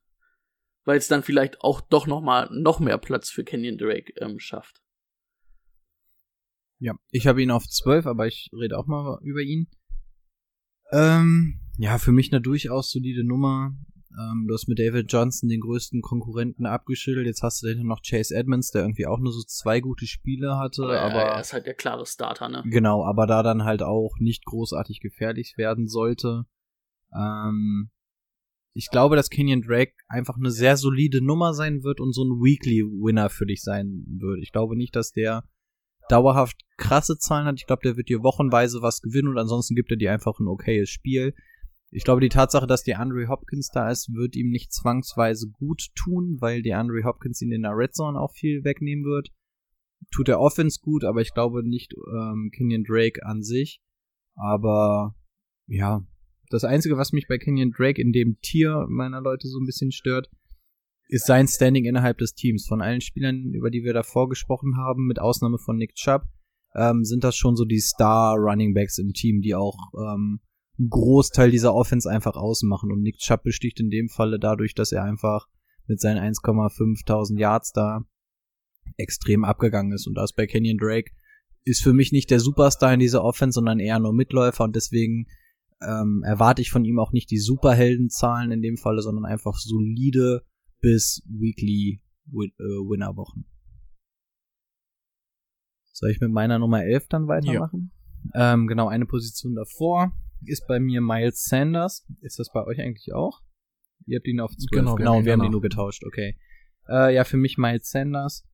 Weil 0.86 0.98
es 0.98 1.08
dann 1.08 1.24
vielleicht 1.24 1.62
auch 1.62 1.82
doch 1.82 2.08
nochmal 2.08 2.50
noch 2.52 2.80
mehr 2.80 2.98
Platz 2.98 3.30
für 3.30 3.44
Kenyon 3.44 3.78
Drake 3.78 4.14
ähm, 4.18 4.40
schafft. 4.40 4.82
Ja, 6.80 6.94
ich 7.10 7.28
habe 7.28 7.42
ihn 7.42 7.52
auf 7.52 7.68
12, 7.68 8.06
aber 8.06 8.28
ich 8.28 8.50
rede 8.54 8.78
auch 8.78 8.86
mal 8.86 9.20
über 9.24 9.42
ihn. 9.42 9.68
Ähm, 10.92 11.60
ja, 11.78 11.98
für 11.98 12.12
mich 12.12 12.32
eine 12.32 12.42
durchaus 12.42 12.92
solide 12.92 13.24
Nummer. 13.24 13.76
Ähm, 14.18 14.46
du 14.48 14.54
hast 14.54 14.68
mit 14.68 14.80
David 14.80 15.12
Johnson 15.12 15.50
den 15.50 15.60
größten 15.60 16.02
Konkurrenten 16.02 16.66
abgeschüttelt. 16.66 17.28
Jetzt 17.28 17.44
hast 17.44 17.62
du 17.62 17.68
dahinter 17.68 17.84
noch 17.84 18.02
Chase 18.02 18.36
Edmonds, 18.36 18.72
der 18.72 18.84
irgendwie 18.84 19.06
auch 19.06 19.20
nur 19.20 19.32
so 19.32 19.44
zwei 19.44 19.80
gute 19.80 20.08
Spiele 20.08 20.58
hatte. 20.58 20.84
Aber, 20.84 21.02
Aber, 21.02 21.22
er 21.24 21.42
ist 21.42 21.54
halt 21.54 21.66
der 21.66 21.74
klare 21.74 22.06
Starter, 22.06 22.50
ne? 22.50 22.64
genau, 22.66 23.04
aber 23.04 23.28
da 23.28 23.44
dann 23.44 23.64
halt 23.64 23.84
auch 23.84 24.16
nicht 24.20 24.46
großartig 24.46 25.02
gefährlich 25.02 25.58
werden 25.58 25.88
sollte. 25.88 26.46
Ähm, 27.14 27.90
ich 28.74 28.90
glaube, 28.92 29.16
dass 29.16 29.30
Kenyon 29.30 29.62
Drake 29.62 29.94
einfach 30.08 30.38
eine 30.38 30.52
sehr 30.52 30.78
solide 30.78 31.24
Nummer 31.24 31.54
sein 31.54 31.84
wird 31.84 32.00
und 32.00 32.14
so 32.14 32.24
ein 32.24 32.42
Weekly-Winner 32.42 33.30
für 33.30 33.46
dich 33.46 33.64
sein 33.64 34.06
wird. 34.08 34.40
Ich 34.44 34.52
glaube 34.52 34.78
nicht, 34.78 34.96
dass 34.96 35.12
der 35.12 35.44
dauerhaft 36.10 36.62
krasse 36.78 37.18
Zahlen 37.18 37.48
hat. 37.48 37.60
Ich 37.60 37.66
glaube, 37.66 37.82
der 37.84 37.98
wird 37.98 38.10
dir 38.10 38.24
wochenweise 38.24 38.82
was 38.82 39.02
gewinnen 39.02 39.30
und 39.30 39.38
ansonsten 39.38 39.76
gibt 39.76 39.92
er 39.92 39.98
dir 39.98 40.12
einfach 40.12 40.40
ein 40.40 40.48
okayes 40.48 40.90
Spiel. 40.90 41.34
Ich 41.90 42.04
glaube, 42.04 42.22
die 42.22 42.30
Tatsache, 42.30 42.68
dass 42.68 42.84
der 42.84 43.00
Andre 43.00 43.28
Hopkins 43.30 43.70
da 43.74 43.90
ist, 43.90 44.14
wird 44.14 44.36
ihm 44.36 44.50
nicht 44.50 44.74
zwangsweise 44.74 45.48
gut 45.50 45.88
tun, 45.96 46.38
weil 46.40 46.62
der 46.62 46.80
Andre 46.80 47.04
Hopkins 47.04 47.42
ihn 47.42 47.52
in 47.52 47.64
der 47.64 47.76
Red 47.76 47.96
Zone 47.96 48.20
auch 48.20 48.34
viel 48.34 48.64
wegnehmen 48.64 49.06
wird. 49.06 49.30
Tut 50.12 50.28
der 50.28 50.40
Offense 50.40 50.80
gut, 50.82 51.04
aber 51.04 51.22
ich 51.22 51.34
glaube 51.34 51.68
nicht 51.68 51.96
ähm, 52.14 52.52
Kenyon 52.54 52.84
Drake 52.84 53.26
an 53.26 53.42
sich. 53.42 53.82
Aber 54.36 55.16
ja, 55.66 56.06
das 56.50 56.64
Einzige, 56.64 56.98
was 56.98 57.12
mich 57.12 57.28
bei 57.28 57.38
Kenyon 57.38 57.72
Drake 57.72 58.02
in 58.02 58.12
dem 58.12 58.38
Tier 58.42 58.86
meiner 58.90 59.22
Leute 59.22 59.48
so 59.48 59.60
ein 59.60 59.66
bisschen 59.66 59.92
stört, 59.92 60.30
ist 61.10 61.26
sein 61.26 61.48
Standing 61.48 61.86
innerhalb 61.86 62.18
des 62.18 62.34
Teams. 62.34 62.66
Von 62.68 62.82
allen 62.82 63.02
Spielern, 63.02 63.54
über 63.54 63.70
die 63.70 63.84
wir 63.84 63.94
davor 63.94 64.30
gesprochen 64.30 64.78
haben, 64.78 65.08
mit 65.08 65.20
Ausnahme 65.20 65.58
von 65.58 65.78
Nick 65.78 65.96
Chubb, 65.96 66.24
ähm, 66.76 67.04
sind 67.04 67.24
das 67.24 67.36
schon 67.36 67.56
so 67.56 67.66
die 67.66 67.80
Star 67.80 68.36
Running 68.38 68.74
Backs 68.74 68.98
im 68.98 69.14
Team, 69.14 69.42
die 69.42 69.56
auch 69.56 69.78
ähm, 69.96 70.42
einen 70.78 70.90
Großteil 70.90 71.50
dieser 71.50 71.74
Offense 71.74 72.10
einfach 72.10 72.36
ausmachen. 72.36 72.92
Und 72.92 73.02
Nick 73.02 73.18
Chubb 73.18 73.44
besticht 73.44 73.80
in 73.80 73.90
dem 73.90 74.10
Falle 74.10 74.40
dadurch, 74.40 74.76
dass 74.76 74.92
er 74.92 75.04
einfach 75.04 75.48
mit 75.88 76.00
seinen 76.00 76.20
1,5000 76.36 77.40
Yards 77.40 77.72
da 77.72 78.02
extrem 78.98 79.44
abgegangen 79.44 79.94
ist. 79.94 80.08
Und 80.08 80.16
das 80.16 80.34
bei 80.34 80.46
Kenyon 80.46 80.78
Drake 80.78 81.12
ist 81.64 81.82
für 81.82 81.94
mich 81.94 82.12
nicht 82.12 82.30
der 82.32 82.40
Superstar 82.40 82.94
in 82.94 83.00
dieser 83.00 83.24
Offense, 83.24 83.56
sondern 83.56 83.80
eher 83.80 84.00
nur 84.00 84.14
Mitläufer 84.14 84.64
und 84.64 84.76
deswegen 84.76 85.28
ähm, 85.82 86.24
erwarte 86.26 86.62
ich 86.62 86.72
von 86.72 86.86
ihm 86.86 87.00
auch 87.00 87.12
nicht 87.12 87.30
die 87.30 87.38
Superheldenzahlen 87.38 88.52
in 88.52 88.62
dem 88.62 88.78
Falle, 88.78 89.02
sondern 89.02 89.26
einfach 89.26 89.56
solide 89.58 90.44
bis 90.82 91.24
Weekly 91.28 92.02
Win 92.26 92.52
äh, 92.60 92.64
Winnerwochen. 92.64 93.46
Soll 95.92 96.12
ich 96.12 96.22
mit 96.22 96.32
meiner 96.32 96.60
Nummer 96.60 96.84
11 96.84 97.08
dann 97.08 97.28
weitermachen? 97.28 97.92
Ähm, 98.34 98.68
genau, 98.68 98.88
eine 98.88 99.06
Position 99.06 99.56
davor 99.56 100.14
ist 100.46 100.68
bei 100.68 100.80
mir 100.80 101.02
Miles 101.02 101.46
Sanders. 101.46 102.06
Ist 102.22 102.40
das 102.40 102.52
bei 102.52 102.64
euch 102.64 102.80
eigentlich 102.80 103.14
auch? 103.14 103.42
Ihr 104.06 104.18
habt 104.20 104.28
ihn 104.28 104.40
auf 104.40 104.52
12. 104.52 104.70
Genau, 104.72 104.92
wir 104.92 104.98
genau 104.98 105.14
haben 105.14 105.20
ihn 105.20 105.26
wir 105.26 105.34
haben 105.34 105.44
ihn 105.44 105.52
nur 105.52 105.60
auch. 105.60 105.64
getauscht, 105.64 106.04
okay. 106.06 106.38
Äh, 106.88 107.16
ja, 107.16 107.24
für 107.24 107.38
mich 107.38 107.58
Miles 107.58 107.90
Sanders. 107.90 108.48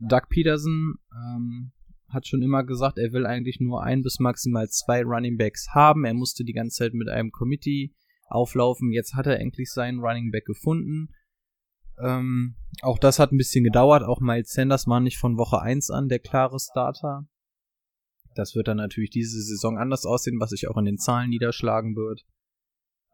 Doug 0.00 0.22
Peterson 0.28 0.94
ähm, 1.12 1.72
hat 2.08 2.26
schon 2.26 2.42
immer 2.42 2.64
gesagt, 2.64 2.98
er 2.98 3.12
will 3.12 3.26
eigentlich 3.26 3.60
nur 3.60 3.82
ein 3.82 4.02
bis 4.02 4.18
maximal 4.18 4.68
zwei 4.68 5.02
Running 5.02 5.36
Backs 5.36 5.68
haben. 5.74 6.04
Er 6.04 6.14
musste 6.14 6.44
die 6.44 6.52
ganze 6.52 6.78
Zeit 6.78 6.94
mit 6.94 7.08
einem 7.08 7.30
Committee 7.30 7.92
auflaufen. 8.28 8.92
Jetzt 8.92 9.14
hat 9.14 9.26
er 9.26 9.40
endlich 9.40 9.70
seinen 9.70 10.00
Running 10.00 10.30
Back 10.30 10.44
gefunden. 10.44 11.08
Ähm, 12.00 12.56
auch 12.82 12.98
das 12.98 13.18
hat 13.18 13.32
ein 13.32 13.38
bisschen 13.38 13.64
gedauert. 13.64 14.02
Auch 14.02 14.20
Miles 14.20 14.52
Sanders 14.52 14.86
war 14.86 15.00
nicht 15.00 15.18
von 15.18 15.36
Woche 15.36 15.60
1 15.60 15.90
an 15.90 16.08
der 16.08 16.20
klare 16.20 16.58
Starter. 16.58 17.26
Das 18.34 18.54
wird 18.54 18.68
dann 18.68 18.76
natürlich 18.76 19.10
diese 19.10 19.42
Saison 19.42 19.78
anders 19.78 20.06
aussehen, 20.06 20.38
was 20.38 20.50
sich 20.50 20.68
auch 20.68 20.76
in 20.76 20.84
den 20.84 20.98
Zahlen 20.98 21.30
niederschlagen 21.30 21.96
wird. 21.96 22.24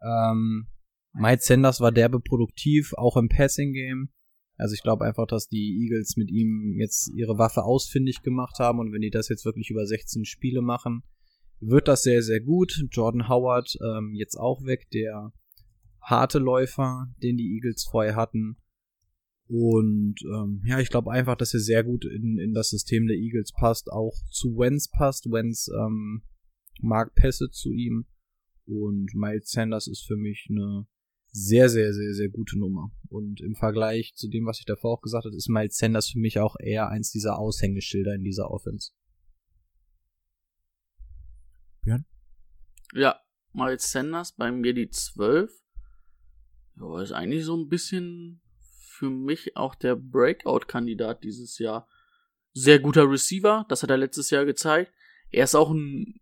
Ähm, 0.02 0.68
Miles 1.14 1.46
Sanders 1.46 1.80
war 1.80 1.92
derbe 1.92 2.20
produktiv, 2.20 2.92
auch 2.94 3.16
im 3.16 3.28
Passing 3.28 3.72
Game. 3.72 4.10
Also 4.56 4.74
ich 4.74 4.82
glaube 4.82 5.04
einfach, 5.04 5.26
dass 5.26 5.48
die 5.48 5.82
Eagles 5.82 6.16
mit 6.16 6.30
ihm 6.30 6.76
jetzt 6.78 7.08
ihre 7.14 7.38
Waffe 7.38 7.64
ausfindig 7.64 8.22
gemacht 8.22 8.58
haben 8.58 8.78
und 8.78 8.92
wenn 8.92 9.00
die 9.00 9.10
das 9.10 9.28
jetzt 9.28 9.44
wirklich 9.44 9.70
über 9.70 9.84
16 9.86 10.24
Spiele 10.24 10.62
machen, 10.62 11.02
wird 11.60 11.88
das 11.88 12.02
sehr, 12.02 12.22
sehr 12.22 12.40
gut. 12.40 12.84
Jordan 12.90 13.28
Howard 13.28 13.76
ähm, 13.82 14.12
jetzt 14.14 14.36
auch 14.36 14.64
weg, 14.64 14.88
der 14.92 15.32
harte 16.00 16.38
Läufer, 16.38 17.08
den 17.22 17.36
die 17.36 17.54
Eagles 17.54 17.84
vorher 17.90 18.16
hatten. 18.16 18.56
Und 19.46 20.16
ähm, 20.34 20.62
ja, 20.64 20.78
ich 20.80 20.88
glaube 20.88 21.10
einfach, 21.10 21.36
dass 21.36 21.54
er 21.54 21.60
sehr 21.60 21.84
gut 21.84 22.04
in, 22.04 22.38
in 22.38 22.54
das 22.54 22.70
System 22.70 23.06
der 23.06 23.16
Eagles 23.16 23.52
passt, 23.52 23.90
auch 23.90 24.14
zu 24.30 24.56
Wenz 24.56 24.88
passt. 24.90 25.26
Wenz 25.30 25.68
ähm, 25.68 26.22
mag 26.80 27.14
Pässe 27.14 27.50
zu 27.50 27.72
ihm. 27.72 28.06
Und 28.66 29.14
Miles 29.14 29.50
Sanders 29.50 29.86
ist 29.86 30.06
für 30.06 30.16
mich 30.16 30.46
eine 30.50 30.86
sehr, 31.36 31.68
sehr, 31.68 31.92
sehr, 31.92 32.14
sehr 32.14 32.28
gute 32.28 32.58
Nummer. 32.58 32.92
Und 33.08 33.40
im 33.40 33.56
Vergleich 33.56 34.14
zu 34.14 34.28
dem, 34.28 34.46
was 34.46 34.60
ich 34.60 34.66
davor 34.66 34.92
auch 34.92 35.02
gesagt 35.02 35.24
habe, 35.24 35.36
ist 35.36 35.48
Miles 35.48 35.76
Sanders 35.76 36.10
für 36.10 36.18
mich 36.18 36.38
auch 36.38 36.56
eher 36.60 36.88
eins 36.88 37.10
dieser 37.10 37.38
Aushängeschilder 37.38 38.14
in 38.14 38.22
dieser 38.22 38.50
Offense. 38.50 38.92
Ja, 42.94 43.20
Miles 43.52 43.90
Sanders 43.90 44.32
bei 44.32 44.52
mir 44.52 44.72
die 44.72 44.88
12. 44.88 45.50
Ja, 46.76 47.02
ist 47.02 47.12
eigentlich 47.12 47.44
so 47.44 47.56
ein 47.56 47.68
bisschen 47.68 48.40
für 48.88 49.10
mich 49.10 49.56
auch 49.56 49.74
der 49.74 49.96
Breakout-Kandidat 49.96 51.24
dieses 51.24 51.58
Jahr. 51.58 51.88
Sehr 52.52 52.78
guter 52.78 53.10
Receiver, 53.10 53.66
das 53.68 53.82
hat 53.82 53.90
er 53.90 53.96
letztes 53.96 54.30
Jahr 54.30 54.44
gezeigt. 54.44 54.92
Er 55.30 55.44
ist 55.44 55.56
auch 55.56 55.72
ein 55.72 56.20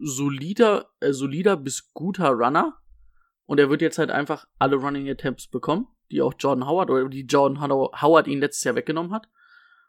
solider, 0.00 0.88
äh, 1.00 1.12
solider 1.12 1.58
bis 1.58 1.92
guter 1.92 2.30
Runner. 2.30 2.78
Und 3.50 3.58
er 3.58 3.68
wird 3.68 3.82
jetzt 3.82 3.98
halt 3.98 4.12
einfach 4.12 4.46
alle 4.60 4.76
Running 4.76 5.10
Attempts 5.10 5.48
bekommen, 5.48 5.88
die 6.12 6.22
auch 6.22 6.34
Jordan 6.38 6.68
Howard 6.68 6.88
oder 6.88 7.08
die 7.08 7.26
Jordan 7.26 7.60
How- 7.60 8.00
Howard 8.00 8.28
ihn 8.28 8.38
letztes 8.38 8.62
Jahr 8.62 8.76
weggenommen 8.76 9.12
hat. 9.12 9.28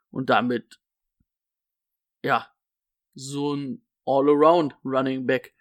Und 0.10 0.32
damit, 0.32 0.82
ja, 2.24 2.52
so 3.14 3.54
ein 3.54 3.86
All-Around 4.04 4.78
Running 4.84 5.28
Back, 5.28 5.54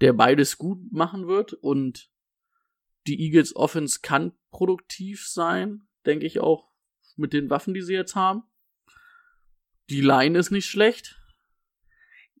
der 0.00 0.14
beides 0.14 0.56
gut 0.56 0.90
machen 0.90 1.28
wird 1.28 1.52
und 1.52 2.10
die 3.06 3.20
Eagles 3.20 3.54
Offense 3.54 4.00
kann 4.00 4.32
produktiv 4.50 5.28
sein, 5.28 5.86
denke 6.06 6.24
ich 6.24 6.40
auch 6.40 6.72
mit 7.16 7.34
den 7.34 7.50
Waffen, 7.50 7.74
die 7.74 7.82
sie 7.82 7.92
jetzt 7.92 8.14
haben. 8.14 8.44
Die 9.90 10.00
Line 10.00 10.38
ist 10.38 10.50
nicht 10.50 10.70
schlecht. 10.70 11.17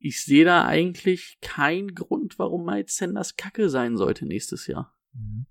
Ich 0.00 0.24
sehe 0.24 0.44
da 0.44 0.64
eigentlich 0.64 1.38
keinen 1.40 1.94
Grund, 1.94 2.38
warum 2.38 2.64
Miles 2.64 2.96
Sanders 2.96 3.36
Kacke 3.36 3.68
sein 3.68 3.96
sollte 3.96 4.26
nächstes 4.26 4.66
Jahr. 4.66 4.96
Mhm. 5.12 5.46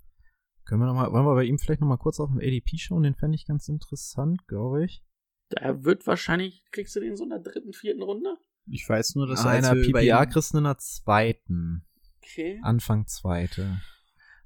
Können 0.66 0.82
wir 0.82 0.88
noch 0.88 0.96
mal, 0.96 1.12
wollen 1.12 1.26
wir 1.26 1.36
bei 1.36 1.46
ihm 1.46 1.60
vielleicht 1.60 1.82
noch 1.82 1.88
mal 1.88 1.98
kurz 1.98 2.20
auf 2.20 2.30
den 2.30 2.40
ADP 2.40 2.78
schauen? 2.78 3.04
Den 3.04 3.16
fände 3.16 3.36
ich 3.36 3.46
ganz 3.46 3.70
interessant, 3.70 4.48
glaube 4.48 4.84
ich. 4.86 5.02
Da 5.50 5.84
wird 5.84 6.06
wahrscheinlich, 6.08 6.64
kriegst 6.72 6.96
du 6.96 7.00
den 7.00 7.16
so 7.16 7.24
in 7.24 7.30
der 7.30 7.40
dritten, 7.40 7.72
vierten 7.72 8.02
Runde? 8.02 8.38
Ich 8.70 8.88
weiß 8.88 9.16
nur, 9.16 9.28
dass 9.28 9.46
Ah, 9.46 9.52
einer 9.52 9.76
PPA 9.76 10.26
kriegst 10.26 10.54
in 10.54 10.66
der 10.66 10.78
zweiten. 10.78 11.86
Okay. 12.22 12.60
Anfang 12.64 13.08
zweite. 13.08 13.82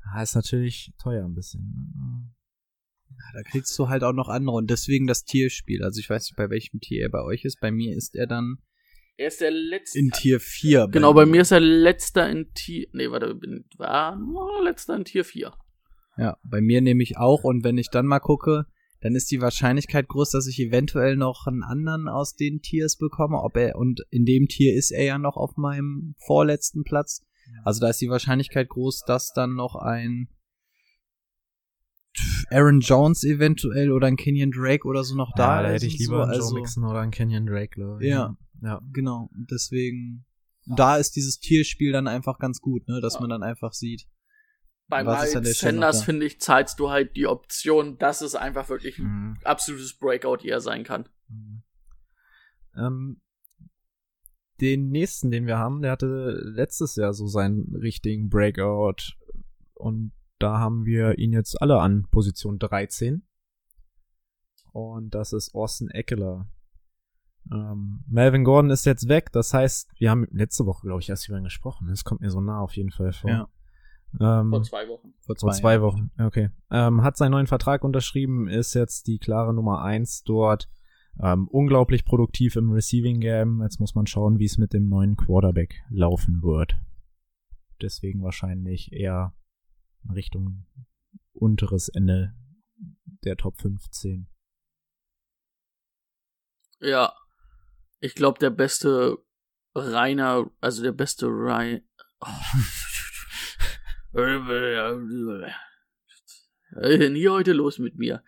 Ah, 0.04 0.22
ist 0.22 0.36
natürlich 0.36 0.94
teuer 1.02 1.26
ein 1.26 1.34
bisschen. 1.34 2.36
Da 3.34 3.42
kriegst 3.44 3.78
du 3.78 3.90
halt 3.90 4.04
auch 4.04 4.14
noch 4.14 4.30
andere 4.30 4.56
und 4.56 4.70
deswegen 4.70 5.08
das 5.08 5.26
Tierspiel. 5.26 5.84
Also 5.84 6.00
ich 6.00 6.10
weiß 6.10 6.26
nicht, 6.26 6.38
bei 6.38 6.50
welchem 6.50 6.80
Tier 6.80 7.04
er 7.04 7.10
bei 7.10 7.22
euch 7.24 7.46
ist. 7.46 7.60
Bei 7.60 7.72
mir 7.72 7.96
ist 7.96 8.16
er 8.16 8.28
dann 8.28 8.60
Er 9.18 9.28
ist 9.28 9.42
der 9.42 9.52
letzte. 9.52 10.00
in 10.00 10.10
Tier 10.12 10.40
4. 10.40 10.88
Genau, 10.92 11.14
bei 11.14 11.26
mir 11.26 11.42
ist 11.42 11.52
er 11.52 11.60
letzter 11.60 12.30
in 12.30 12.54
Tier. 12.54 12.88
Nee, 12.94 13.12
warte, 13.12 13.36
bin, 13.36 13.66
war 13.78 14.18
oh, 14.18 14.64
letzter 14.64 14.96
in 14.96 15.06
Tier 15.06 15.24
4. 15.24 15.54
Ja, 16.18 16.38
bei 16.44 16.62
mir 16.62 16.82
nehme 16.82 17.04
ich 17.04 17.18
auch 17.18 17.44
und 17.44 17.64
wenn 17.64 17.78
ich 17.78 17.90
dann 17.90 18.06
mal 18.06 18.20
gucke, 18.20 18.66
dann 19.02 19.16
ist 19.16 19.32
die 19.32 19.42
Wahrscheinlichkeit 19.42 20.08
groß, 20.08 20.32
dass 20.32 20.48
ich 20.48 20.60
eventuell 20.60 21.16
noch 21.16 21.48
einen 21.48 21.64
anderen 21.64 22.08
aus 22.08 22.36
den 22.36 22.62
Tiers 22.62 22.98
bekomme. 22.98 23.42
Ob 23.42 23.58
er 23.58 23.76
und 23.76 24.02
in 24.12 24.26
dem 24.26 24.48
Tier 24.48 24.76
ist 24.76 24.92
er 24.92 25.04
ja 25.04 25.18
noch 25.18 25.38
auf 25.38 25.58
meinem 25.58 26.16
vorletzten 26.26 26.84
Platz. 26.84 27.26
Also 27.64 27.82
da 27.82 27.90
ist 27.90 28.02
die 28.02 28.10
Wahrscheinlichkeit 28.10 28.70
groß, 28.70 29.04
dass 29.06 29.34
dann 29.34 29.56
noch 29.56 29.76
ein 29.76 30.30
Aaron 32.52 32.82
Jones 32.82 33.24
eventuell 33.24 33.92
oder 33.92 34.08
ein 34.08 34.18
Kenyon 34.18 34.52
Drake 34.52 34.88
oder 34.88 35.04
so 35.04 35.16
noch 35.16 35.34
da 35.36 35.58
ja, 35.62 35.68
da 35.68 35.74
hätte 35.74 35.86
ich 35.86 35.98
lieber 36.00 36.18
so. 36.18 36.22
einen 36.24 36.32
Joe 36.34 36.42
also, 36.42 36.56
Mixon 36.56 36.84
oder 36.84 37.00
einen 37.00 37.12
Kenyon 37.12 37.46
Drake, 37.46 37.70
glaube 37.70 38.04
ich. 38.04 38.10
Ja. 38.10 38.36
Ja. 38.62 38.82
Genau, 38.92 39.30
deswegen 39.50 40.26
da 40.68 40.98
ist 40.98 41.16
dieses 41.16 41.40
Tierspiel 41.40 41.92
dann 41.92 42.08
einfach 42.08 42.38
ganz 42.38 42.60
gut, 42.62 42.88
ne, 42.88 43.02
dass 43.02 43.16
Ja. 43.16 43.22
man 43.22 43.30
dann 43.32 43.44
einfach 43.44 43.74
sieht. 43.74 44.08
Bei 44.88 45.04
Miles 45.04 45.32
Sanders, 45.60 46.04
finde 46.04 46.26
ich, 46.26 46.42
zahlst 46.42 46.78
du 46.80 46.90
halt 46.90 47.16
die 47.16 47.26
Option, 47.26 47.98
dass 47.98 48.22
es 48.22 48.36
einfach 48.36 48.68
wirklich 48.70 49.00
ein 49.00 49.06
Mhm. 49.06 49.38
absolutes 49.46 49.98
Breakout-Year 49.98 50.60
sein 50.60 50.84
kann. 50.84 51.08
Mhm. 51.30 51.64
Ähm, 52.76 53.22
den 54.60 54.90
nächsten, 54.90 55.32
den 55.32 55.48
wir 55.48 55.58
haben, 55.58 55.82
der 55.82 55.92
hatte 55.92 56.40
letztes 56.44 56.96
Jahr 56.96 57.14
so 57.14 57.26
seinen 57.28 57.74
richtigen 57.76 58.30
Breakout. 58.30 59.16
Und 59.74 60.12
da 60.42 60.60
haben 60.60 60.86
wir 60.86 61.18
ihn 61.18 61.34
jetzt 61.34 61.62
alle 61.62 61.80
an 61.80 62.08
Position 62.12 62.60
13. 62.60 63.24
Und 64.72 65.14
das 65.14 65.34
ist 65.34 65.54
Austin 65.54 65.90
Eckler. 65.90 66.48
Ähm, 67.52 68.04
Melvin 68.08 68.44
Gordon 68.44 68.70
ist 68.70 68.86
jetzt 68.86 69.10
weg, 69.10 69.32
das 69.32 69.54
heißt, 69.54 69.90
wir 69.98 70.12
haben 70.12 70.28
letzte 70.32 70.66
Woche, 70.66 70.86
glaube 70.86 71.02
ich, 71.02 71.10
erst 71.10 71.28
über 71.28 71.38
ihn 71.38 71.44
gesprochen. 71.44 71.88
Das 71.90 72.04
kommt 72.04 72.22
mir 72.22 72.30
so 72.30 72.40
nah 72.40 72.60
auf 72.60 72.76
jeden 72.76 72.92
Fall 72.92 73.14
vor. 73.14 73.30
Ja. 73.30 73.50
Ähm, 74.20 74.50
Vor 74.50 74.64
zwei 74.64 74.88
Wochen. 74.88 75.14
Vor 75.22 75.36
Vor 75.38 75.52
zwei 75.52 75.82
Wochen, 75.82 76.12
okay. 76.20 76.50
Ähm, 76.70 77.02
hat 77.04 77.18
seinen 77.18 77.32
neuen 77.32 77.48
Vertrag 77.48 77.84
unterschrieben, 77.84 78.48
ist 78.48 78.74
jetzt 78.74 79.08
die 79.08 79.20
klare 79.20 79.54
Nummer 79.54 79.82
eins 79.82 80.24
dort. 80.24 80.70
Ähm, 81.22 81.48
unglaublich 81.48 82.06
produktiv 82.06 82.56
im 82.56 82.72
Receiving 82.72 83.20
Game. 83.20 83.62
Jetzt 83.62 83.80
muss 83.80 83.96
man 83.96 84.08
schauen, 84.08 84.40
wie 84.40 84.46
es 84.46 84.58
mit 84.58 84.74
dem 84.74 84.88
neuen 84.88 85.18
Quarterback 85.18 85.82
laufen 85.90 86.42
wird. 86.42 86.76
Deswegen 87.82 88.22
wahrscheinlich 88.22 88.94
eher 88.94 89.34
Richtung 90.14 90.66
unteres 91.34 91.90
Ende 91.90 92.34
der 93.24 93.38
Top 93.38 93.60
15. 93.62 94.28
Ja. 96.80 97.14
Ich 98.00 98.16
glaube, 98.16 98.40
der 98.40 98.50
beste 98.50 99.20
reiner, 99.76 100.50
also 100.60 100.82
der 100.82 100.92
beste 100.92 101.28
rein. 101.30 101.88
Oh. 102.20 102.28
Nie 106.74 107.28
heute 107.28 107.54
los 107.54 107.80
mit 107.80 107.98
mir. 107.98 108.24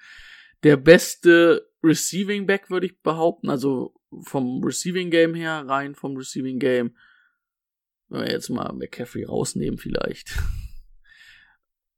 Der 0.64 0.78
beste 0.78 1.70
Receiving 1.84 2.46
Back 2.46 2.70
würde 2.70 2.86
ich 2.86 3.02
behaupten, 3.02 3.50
also 3.50 3.94
vom 4.22 4.64
Receiving 4.64 5.10
Game 5.10 5.36
her, 5.36 5.66
rein 5.68 5.96
vom 5.96 6.16
Receiving 6.16 6.60
Game. 6.60 6.96
Wenn 8.08 8.22
wir 8.22 8.32
jetzt 8.32 8.50
mal 8.50 8.72
McCaffrey 8.74 9.26
rausnehmen 9.26 9.78
vielleicht. 9.78 10.38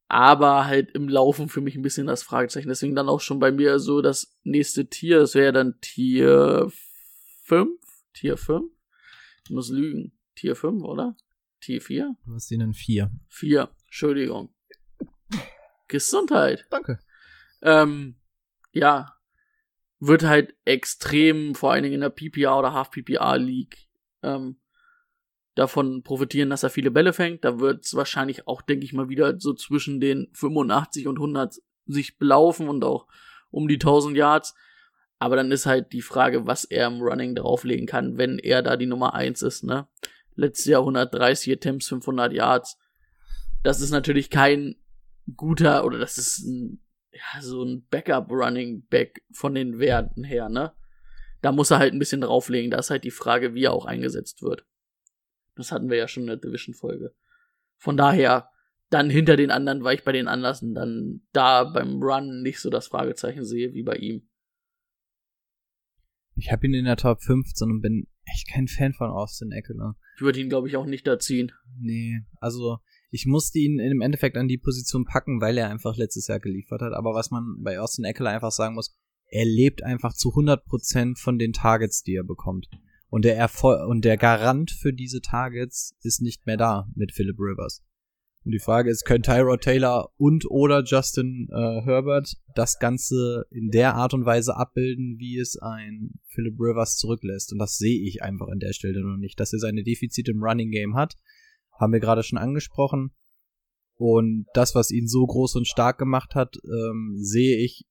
Aber 0.07 0.65
halt 0.65 0.91
im 0.91 1.09
Laufen 1.09 1.49
für 1.49 1.61
mich 1.61 1.75
ein 1.75 1.81
bisschen 1.81 2.07
das 2.07 2.23
Fragezeichen. 2.23 2.67
Deswegen 2.67 2.95
dann 2.95 3.09
auch 3.09 3.21
schon 3.21 3.39
bei 3.39 3.51
mir 3.51 3.79
so 3.79 4.01
das 4.01 4.37
nächste 4.43 4.87
Tier. 4.87 5.19
Das 5.19 5.33
wäre 5.33 5.51
dann 5.51 5.79
Tier 5.81 6.71
5? 7.43 7.79
Tier 8.13 8.37
5? 8.37 8.71
Ich 9.45 9.49
muss 9.51 9.69
lügen. 9.69 10.11
Tier 10.35 10.55
5, 10.55 10.83
oder? 10.83 11.15
Tier 11.61 11.81
4? 11.81 12.15
Du 12.25 12.33
hast 12.33 12.51
ihn 12.51 12.61
in 12.61 12.73
vier. 12.73 13.11
4. 13.29 13.69
Entschuldigung. 13.85 14.53
Gesundheit. 15.87 16.65
Danke. 16.69 16.99
Ähm, 17.61 18.15
ja. 18.71 19.15
Wird 19.99 20.23
halt 20.23 20.55
extrem, 20.65 21.55
vor 21.55 21.71
allen 21.71 21.83
Dingen 21.83 21.95
in 21.95 22.01
der 22.01 22.09
PPA 22.09 22.59
oder 22.59 22.73
Half-PPA-League, 22.73 23.87
ähm, 24.23 24.59
davon 25.55 26.03
profitieren, 26.03 26.49
dass 26.49 26.63
er 26.63 26.69
viele 26.69 26.91
Bälle 26.91 27.13
fängt. 27.13 27.45
Da 27.45 27.59
wird 27.59 27.85
es 27.85 27.95
wahrscheinlich 27.95 28.47
auch, 28.47 28.61
denke 28.61 28.85
ich 28.85 28.93
mal, 28.93 29.09
wieder 29.09 29.39
so 29.39 29.53
zwischen 29.53 29.99
den 29.99 30.29
85 30.33 31.07
und 31.07 31.17
100 31.17 31.55
sich 31.87 32.17
belaufen 32.17 32.67
und 32.67 32.83
auch 32.83 33.07
um 33.49 33.67
die 33.67 33.75
1000 33.75 34.17
Yards. 34.17 34.53
Aber 35.17 35.37
dann 35.37 35.51
ist 35.51 35.65
halt 35.65 35.93
die 35.93 36.01
Frage, 36.01 36.45
was 36.45 36.65
er 36.65 36.87
im 36.87 37.01
Running 37.01 37.35
drauflegen 37.35 37.87
kann, 37.87 38.17
wenn 38.17 38.37
er 38.37 38.61
da 38.61 38.75
die 38.75 38.85
Nummer 38.85 39.13
1 39.13 39.41
ist, 39.41 39.63
ne? 39.63 39.87
Letztes 40.35 40.65
Jahr 40.65 40.81
130 40.81 41.53
Attempts, 41.53 41.87
500 41.87 42.33
Yards. 42.33 42.77
Das 43.63 43.79
ist 43.79 43.91
natürlich 43.91 44.29
kein 44.29 44.75
guter, 45.37 45.85
oder 45.85 45.97
das 45.97 46.17
ist 46.17 46.39
ein, 46.39 46.83
ja, 47.13 47.41
so 47.41 47.63
ein 47.63 47.87
Backup-Running-Back 47.89 49.23
von 49.31 49.55
den 49.55 49.79
Werten 49.79 50.25
her, 50.25 50.49
ne? 50.49 50.73
Da 51.41 51.53
muss 51.53 51.71
er 51.71 51.79
halt 51.79 51.93
ein 51.93 51.99
bisschen 51.99 52.21
drauflegen. 52.21 52.71
Da 52.71 52.79
ist 52.79 52.89
halt 52.89 53.05
die 53.05 53.11
Frage, 53.11 53.53
wie 53.53 53.63
er 53.63 53.73
auch 53.73 53.85
eingesetzt 53.85 54.41
wird. 54.41 54.65
Das 55.55 55.71
hatten 55.71 55.89
wir 55.89 55.97
ja 55.97 56.07
schon 56.07 56.23
in 56.23 56.27
der 56.27 56.37
Division-Folge. 56.37 57.13
Von 57.77 57.97
daher, 57.97 58.49
dann 58.89 59.09
hinter 59.09 59.35
den 59.35 59.51
anderen, 59.51 59.83
weil 59.83 59.95
ich 59.95 60.03
bei 60.03 60.11
den 60.11 60.27
Anlassen 60.27 60.73
dann 60.73 61.21
da 61.31 61.63
beim 61.63 62.01
Run 62.01 62.41
nicht 62.41 62.59
so 62.59 62.69
das 62.69 62.87
Fragezeichen 62.87 63.45
sehe 63.45 63.73
wie 63.73 63.83
bei 63.83 63.95
ihm. 63.95 64.27
Ich 66.35 66.51
habe 66.51 66.67
ihn 66.67 66.73
in 66.73 66.85
der 66.85 66.97
Top 66.97 67.21
15 67.23 67.69
und 67.71 67.81
bin 67.81 68.07
echt 68.25 68.49
kein 68.49 68.67
Fan 68.67 68.93
von 68.93 69.09
Austin 69.09 69.51
Eckler. 69.51 69.95
Ich 70.15 70.21
würde 70.21 70.39
ihn, 70.39 70.49
glaube 70.49 70.67
ich, 70.67 70.75
auch 70.75 70.85
nicht 70.85 71.07
da 71.07 71.17
ziehen. 71.17 71.51
Nee, 71.79 72.21
also 72.39 72.79
ich 73.09 73.25
musste 73.25 73.59
ihn 73.59 73.79
im 73.79 74.01
Endeffekt 74.01 74.35
an 74.35 74.47
die 74.47 74.57
Position 74.57 75.05
packen, 75.05 75.39
weil 75.39 75.57
er 75.57 75.69
einfach 75.69 75.95
letztes 75.95 76.27
Jahr 76.27 76.39
geliefert 76.39 76.81
hat. 76.81 76.93
Aber 76.93 77.13
was 77.13 77.31
man 77.31 77.61
bei 77.63 77.79
Austin 77.79 78.05
Eckler 78.05 78.31
einfach 78.31 78.51
sagen 78.51 78.75
muss, 78.75 78.97
er 79.29 79.45
lebt 79.45 79.83
einfach 79.83 80.13
zu 80.13 80.29
100% 80.29 81.17
von 81.17 81.39
den 81.39 81.53
Targets, 81.53 82.03
die 82.03 82.15
er 82.15 82.23
bekommt. 82.23 82.67
Und 83.09 83.23
der, 83.23 83.37
Erfol 83.37 83.85
und 83.87 84.03
der 84.03 84.17
Garant 84.17 84.71
für 84.71 84.93
diese 84.93 85.21
Targets 85.21 85.95
ist 86.01 86.21
nicht 86.21 86.45
mehr 86.45 86.57
da 86.57 86.87
mit 86.95 87.13
Philip 87.13 87.37
Rivers. 87.39 87.83
Und 88.45 88.51
die 88.51 88.59
Frage 88.59 88.91
ist, 88.91 89.05
können 89.05 89.23
Tyrod 89.23 89.61
Taylor 89.61 90.11
und 90.17 90.45
oder 90.51 90.83
Justin 90.83 91.47
äh, 91.51 91.81
Herbert 91.81 92.35
das 92.53 92.77
Ganze 92.77 93.45
in 93.49 93.71
der 93.71 93.95
Art 93.95 94.13
und 94.13 94.25
Weise 94.25 94.55
abbilden, 94.55 95.15
wie 95.17 95.39
es 95.39 95.57
ein 95.57 96.19
Philip 96.27 96.53
Rivers 96.59 96.97
zurücklässt? 96.97 97.51
Und 97.53 97.59
das 97.59 97.77
sehe 97.77 98.07
ich 98.07 98.21
einfach 98.21 98.47
an 98.47 98.59
der 98.59 98.73
Stelle 98.73 99.01
noch 99.01 99.17
nicht. 99.17 99.39
Dass 99.39 99.51
er 99.51 99.57
seine 99.57 99.83
Defizite 99.83 100.31
im 100.31 100.43
Running 100.43 100.69
Game 100.69 100.95
hat, 100.95 101.15
haben 101.79 101.91
wir 101.91 101.99
gerade 101.99 102.21
schon 102.21 102.37
angesprochen. 102.37 103.15
Und 103.95 104.45
das, 104.53 104.75
was 104.75 104.91
ihn 104.91 105.07
so 105.07 105.25
groß 105.25 105.55
und 105.55 105.67
stark 105.67 105.97
gemacht 105.97 106.35
hat, 106.35 106.55
ähm, 106.65 107.15
sehe 107.17 107.57
ich 107.57 107.85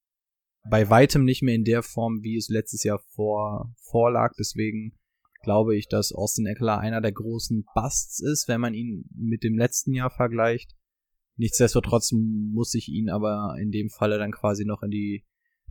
bei 0.70 0.88
weitem 0.88 1.24
nicht 1.24 1.42
mehr 1.42 1.56
in 1.56 1.64
der 1.64 1.82
Form, 1.82 2.22
wie 2.22 2.36
es 2.36 2.48
letztes 2.48 2.84
Jahr 2.84 3.00
vor, 3.14 3.74
vorlag. 3.82 4.34
Deswegen 4.38 4.96
glaube 5.45 5.76
ich, 5.76 5.88
dass 5.88 6.12
Austin 6.12 6.47
Eckler 6.47 6.78
einer 6.78 7.01
der 7.01 7.12
großen 7.12 7.64
Busts 7.74 8.20
ist, 8.20 8.49
wenn 8.49 8.61
man 8.61 8.74
ihn 8.74 9.05
mit 9.14 9.45
dem 9.45 9.57
letzten 9.57 9.92
Jahr 9.92 10.11
vergleicht. 10.11 10.74
Nichtsdestotrotz 11.36 12.12
muss 12.12 12.74
ich 12.74 12.88
ihn 12.88 13.11
aber 13.11 13.57
in 13.61 13.70
dem 13.70 13.90
Falle 13.90 14.18
dann 14.18 14.32
quasi 14.32 14.64
noch 14.64 14.82
in 14.82 14.90
die 14.90 15.24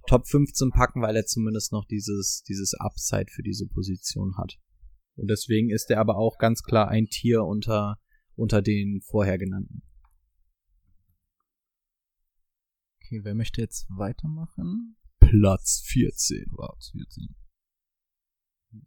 Top 0.07 0.27
15 0.27 0.71
packen, 0.71 1.01
weil 1.01 1.15
er 1.15 1.25
zumindest 1.25 1.71
noch 1.71 1.85
dieses, 1.85 2.43
dieses 2.47 2.73
Upside 2.73 3.31
für 3.31 3.43
diese 3.43 3.67
Position 3.67 4.35
hat. 4.37 4.59
Und 5.15 5.29
deswegen 5.29 5.69
ist 5.69 5.89
er 5.89 5.99
aber 5.99 6.17
auch 6.17 6.37
ganz 6.37 6.63
klar 6.63 6.89
ein 6.89 7.07
Tier 7.07 7.43
unter, 7.43 7.99
unter 8.35 8.61
den 8.61 9.01
vorher 9.01 9.37
genannten. 9.37 9.83
Okay, 12.99 13.21
wer 13.23 13.35
möchte 13.35 13.61
jetzt 13.61 13.85
weitermachen? 13.89 14.97
Platz 15.19 15.83
14. 15.85 16.45
Platz 16.55 16.91
14. 16.91 17.35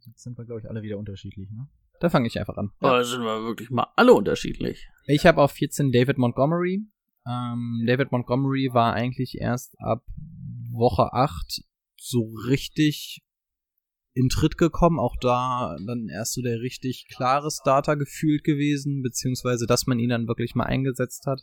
Jetzt 0.05 0.23
sind 0.23 0.37
wir, 0.37 0.45
glaube 0.45 0.61
ich, 0.61 0.69
alle 0.69 0.81
wieder 0.81 0.97
unterschiedlich, 0.97 1.49
ne? 1.51 1.67
Da 1.99 2.09
fange 2.09 2.27
ich 2.27 2.39
einfach 2.39 2.57
an. 2.57 2.71
Da 2.79 3.03
sind 3.03 3.21
wir 3.21 3.43
wirklich 3.43 3.71
mal 3.71 3.87
alle 3.95 4.13
unterschiedlich. 4.13 4.87
Ich 5.07 5.25
habe 5.25 5.41
auf 5.41 5.51
14 5.51 5.91
David 5.91 6.17
Montgomery. 6.17 6.81
Ähm, 7.27 7.83
David 7.87 8.11
Montgomery 8.11 8.69
war 8.71 8.93
eigentlich 8.93 9.39
erst 9.39 9.75
ab 9.79 10.03
Woche 10.71 11.11
8 11.13 11.63
so 11.95 12.31
richtig 12.47 13.23
in 14.13 14.29
Tritt 14.29 14.57
gekommen. 14.57 14.99
Auch 14.99 15.15
da 15.19 15.75
dann 15.85 16.07
erst 16.09 16.33
so 16.33 16.41
der 16.41 16.61
richtig 16.61 17.07
klare 17.13 17.49
Starter 17.51 17.97
gefühlt 17.97 18.43
gewesen, 18.43 19.01
beziehungsweise 19.01 19.65
dass 19.65 19.87
man 19.87 19.99
ihn 19.99 20.09
dann 20.09 20.27
wirklich 20.27 20.55
mal 20.55 20.65
eingesetzt 20.65 21.25
hat. 21.25 21.41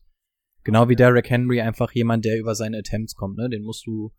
Genau 0.63 0.89
wie 0.89 0.97
Derrick 0.97 1.29
Henry, 1.29 1.61
einfach 1.61 1.93
jemand, 1.93 2.25
der 2.25 2.39
über 2.39 2.55
seine 2.55 2.79
Attempts 2.79 3.15
kommt. 3.15 3.37
Ne? 3.37 3.51
Den 3.51 3.63
musst 3.63 3.87
du 3.87 4.13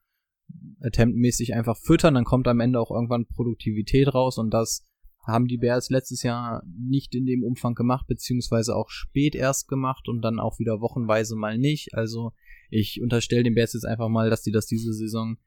attemptmäßig 0.82 1.54
einfach 1.54 1.78
füttern, 1.78 2.14
dann 2.14 2.26
kommt 2.26 2.48
am 2.48 2.60
Ende 2.60 2.80
auch 2.80 2.92
irgendwann 2.92 3.26
Produktivität 3.26 4.14
raus 4.14 4.38
und 4.38 4.52
das 4.52 4.86
haben 5.26 5.48
die 5.48 5.58
Bears 5.58 5.90
letztes 5.90 6.22
Jahr 6.22 6.64
nicht 6.68 7.16
in 7.16 7.26
dem 7.26 7.44
Umfang 7.44 7.74
gemacht, 7.74 8.06
beziehungsweise 8.08 8.76
auch 8.76 8.90
spät 8.90 9.34
erst 9.36 9.68
gemacht 9.68 10.08
und 10.08 10.22
dann 10.22 10.40
auch 10.40 10.60
wieder 10.60 10.82
wochenweise 10.82 11.36
mal 11.36 11.58
nicht. 11.58 11.96
Also 11.96 12.32
ich 12.70 13.02
unterstelle 13.02 13.44
den 13.44 13.56
Bears 13.56 13.74
jetzt 13.74 13.86
einfach 13.86 14.10
mal, 14.10 14.30
dass 14.30 14.44
die 14.44 14.52
das 14.52 14.68
diese 14.68 14.94
Saison 14.94 15.38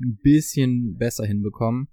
ein 0.00 0.18
bisschen 0.22 0.96
besser 0.96 1.26
hinbekommen. 1.26 1.88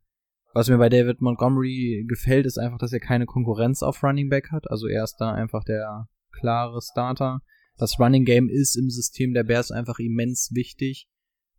Was 0.54 0.70
mir 0.70 0.78
bei 0.78 0.90
David 0.90 1.20
Montgomery 1.20 2.06
gefällt, 2.08 2.46
ist 2.46 2.60
einfach, 2.60 2.78
dass 2.78 2.94
er 2.94 3.00
keine 3.00 3.26
Konkurrenz 3.26 3.82
auf 3.82 4.04
Running 4.04 4.30
Back 4.30 4.52
hat. 4.52 4.70
Also 4.70 4.88
er 4.88 5.04
ist 5.04 5.18
da 5.18 5.32
einfach 5.34 5.64
der 5.64 6.08
klare 6.32 6.80
Starter. 6.82 7.42
Das 7.78 8.00
Running 8.00 8.24
Game 8.24 8.50
ist 8.50 8.76
im 8.78 8.90
System 8.90 9.34
der 9.34 9.44
Bears 9.44 9.72
einfach 9.72 10.00
immens 10.00 10.52
wichtig 10.54 11.10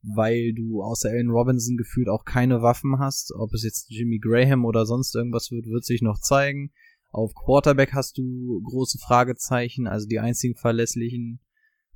weil 0.05 0.53
du 0.53 0.83
außer 0.83 1.09
Allen 1.09 1.31
Robinson 1.31 1.77
gefühlt 1.77 2.09
auch 2.09 2.25
keine 2.25 2.63
Waffen 2.63 2.99
hast. 2.99 3.33
Ob 3.35 3.53
es 3.55 3.65
jetzt 3.65 3.91
Jimmy 3.91 4.19
Graham 4.19 4.65
oder 4.65 4.87
sonst 4.87 5.15
irgendwas 5.15 5.51
wird, 5.51 5.67
wird 5.67 5.85
sich 5.85 6.03
noch 6.03 6.19
zeigen. 6.19 6.73
Auf 7.11 7.35
Quarterback 7.35 7.93
hast 7.93 8.19
du 8.19 8.61
große 8.65 8.99
Fragezeichen, 8.99 9.87
also 9.87 10.07
die 10.07 10.19
einzigen 10.19 10.57
verlässlichen 10.57 11.41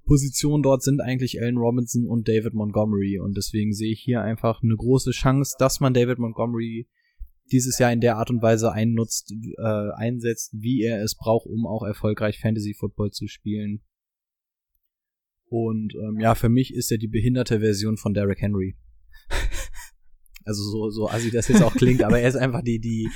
Positionen 0.09 0.62
dort 0.62 0.82
sind 0.82 1.02
eigentlich 1.02 1.40
Allen 1.40 1.59
Robinson 1.59 2.06
und 2.06 2.28
David 2.28 2.55
Montgomery 2.55 3.20
und 3.20 3.36
deswegen 3.36 3.74
sehe 3.74 3.93
ich 3.93 4.01
hier 4.01 4.22
einfach 4.22 4.62
eine 4.62 4.74
große 4.74 5.10
Chance, 5.10 5.55
dass 5.59 5.80
man 5.80 5.93
David 5.93 6.18
Montgomery 6.18 6.89
dieses 7.52 7.78
Jahr 7.78 7.93
in 7.93 8.01
der 8.01 8.16
Art 8.16 8.30
und 8.30 8.40
Weise 8.40 8.72
einnutzt, 8.72 9.35
äh, 9.59 9.90
einsetzt, 9.97 10.52
wie 10.55 10.82
er 10.82 11.02
es 11.02 11.14
braucht, 11.14 11.47
um 11.47 11.66
auch 11.66 11.82
erfolgreich 11.82 12.40
Fantasy 12.40 12.74
Football 12.74 13.10
zu 13.10 13.26
spielen. 13.26 13.82
Und 15.51 15.95
ähm, 15.95 16.20
ja, 16.20 16.35
für 16.35 16.49
mich 16.49 16.75
ist 16.75 16.91
er 16.93 16.99
die 16.99 17.09
behinderte 17.09 17.61
Version 17.61 17.97
von 17.97 18.12
Derrick 18.12 18.41
Henry. 18.41 18.77
also 20.45 20.62
so, 20.62 20.91
so 20.91 21.09
assi 21.09 21.31
das 21.31 21.49
jetzt 21.49 21.62
auch 21.62 21.75
klingt, 21.75 22.03
aber 22.03 22.20
er 22.20 22.29
ist 22.29 22.37
einfach 22.37 22.62
die, 22.62 22.79
die, 22.79 23.09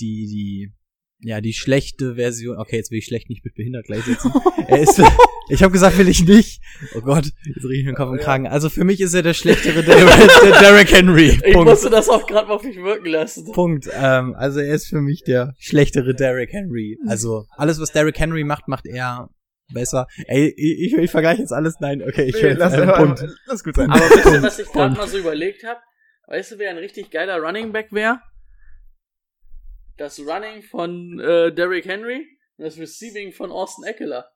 die, 0.00 0.26
die, 0.26 0.72
ja, 1.20 1.40
die 1.40 1.52
schlechte 1.52 2.14
Version. 2.14 2.56
Okay, 2.56 2.76
jetzt 2.76 2.90
will 2.90 2.98
ich 2.98 3.06
schlecht 3.06 3.28
nicht 3.28 3.44
mit 3.44 3.54
behindert 3.54 3.86
gleichsetzen. 3.86 4.32
er 4.66 4.80
ist, 4.80 5.02
ich 5.50 5.62
habe 5.62 5.72
gesagt, 5.72 5.98
will 5.98 6.08
ich 6.08 6.24
nicht. 6.24 6.62
Oh 6.94 7.02
Gott, 7.02 7.26
jetzt 7.46 7.64
rieche 7.64 7.80
ich 7.80 7.84
mir 7.84 7.92
den 7.92 7.96
Kopf 7.96 8.10
und 8.10 8.20
Kragen. 8.20 8.46
Also 8.46 8.70
für 8.70 8.84
mich 8.84 9.00
ist 9.02 9.12
er 9.12 9.22
der 9.22 9.34
schlechtere 9.34 9.82
Derrick, 9.82 10.30
der 10.42 10.60
Derrick 10.60 10.90
Henry. 10.90 11.38
Ich 11.44 11.52
Punkt. 11.52 11.68
musste 11.68 11.90
das 11.90 12.08
auch 12.08 12.26
gerade 12.26 12.48
mal 12.48 12.54
auf 12.54 12.64
mich 12.64 12.76
wirken 12.76 13.06
lassen. 13.06 13.52
Punkt. 13.52 13.90
Ähm, 13.92 14.34
also 14.36 14.60
er 14.60 14.74
ist 14.74 14.86
für 14.86 15.02
mich 15.02 15.22
der 15.22 15.54
schlechtere 15.58 16.14
Derrick 16.14 16.50
Henry. 16.50 16.98
Also 17.06 17.44
alles, 17.50 17.78
was 17.78 17.92
Derrick 17.92 18.18
Henry 18.18 18.44
macht, 18.44 18.68
macht 18.68 18.86
er 18.86 19.28
besser. 19.72 20.06
Ey, 20.26 20.52
ich, 20.56 20.92
ich, 20.92 20.98
ich 20.98 21.10
vergleiche 21.10 21.40
jetzt 21.42 21.52
alles. 21.52 21.80
Nein, 21.80 22.02
okay, 22.02 22.24
ich 22.24 22.34
Nee, 22.34 22.42
höre 22.42 22.54
lass, 22.54 22.96
Punkt. 22.96 23.24
lass 23.46 23.64
gut 23.64 23.76
sein. 23.76 23.90
Aber 23.90 24.00
wisst 24.00 24.26
ihr, 24.26 24.42
was 24.42 24.58
ich 24.58 24.68
gerade 24.70 24.94
mal 24.96 25.08
so 25.08 25.18
überlegt 25.18 25.64
habe? 25.64 25.80
Weißt 26.26 26.52
du, 26.52 26.58
wer 26.58 26.70
ein 26.70 26.78
richtig 26.78 27.10
geiler 27.10 27.38
Running 27.38 27.72
Back 27.72 27.92
wäre? 27.92 28.20
Das 29.96 30.18
Running 30.18 30.62
von 30.62 31.20
äh, 31.20 31.52
Derrick 31.54 31.84
Henry 31.86 32.26
und 32.56 32.64
das 32.64 32.78
Receiving 32.78 33.32
von 33.32 33.50
Austin 33.52 33.84
Eckler. 33.84 34.26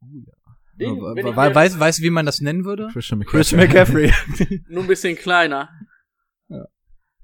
Den, 0.00 0.96
We- 0.96 1.14
wenn 1.16 1.26
ich 1.28 1.36
we- 1.36 1.54
Weißt 1.54 1.78
weißt 1.78 1.98
du, 1.98 2.02
wie 2.02 2.10
man 2.10 2.26
das 2.26 2.40
nennen 2.40 2.64
würde? 2.64 2.88
Christian 2.92 3.24
Chris 3.24 3.52
McCaffrey. 3.52 4.06
McCaffrey. 4.08 4.64
Nur 4.68 4.82
ein 4.84 4.88
bisschen 4.88 5.16
kleiner. 5.16 5.68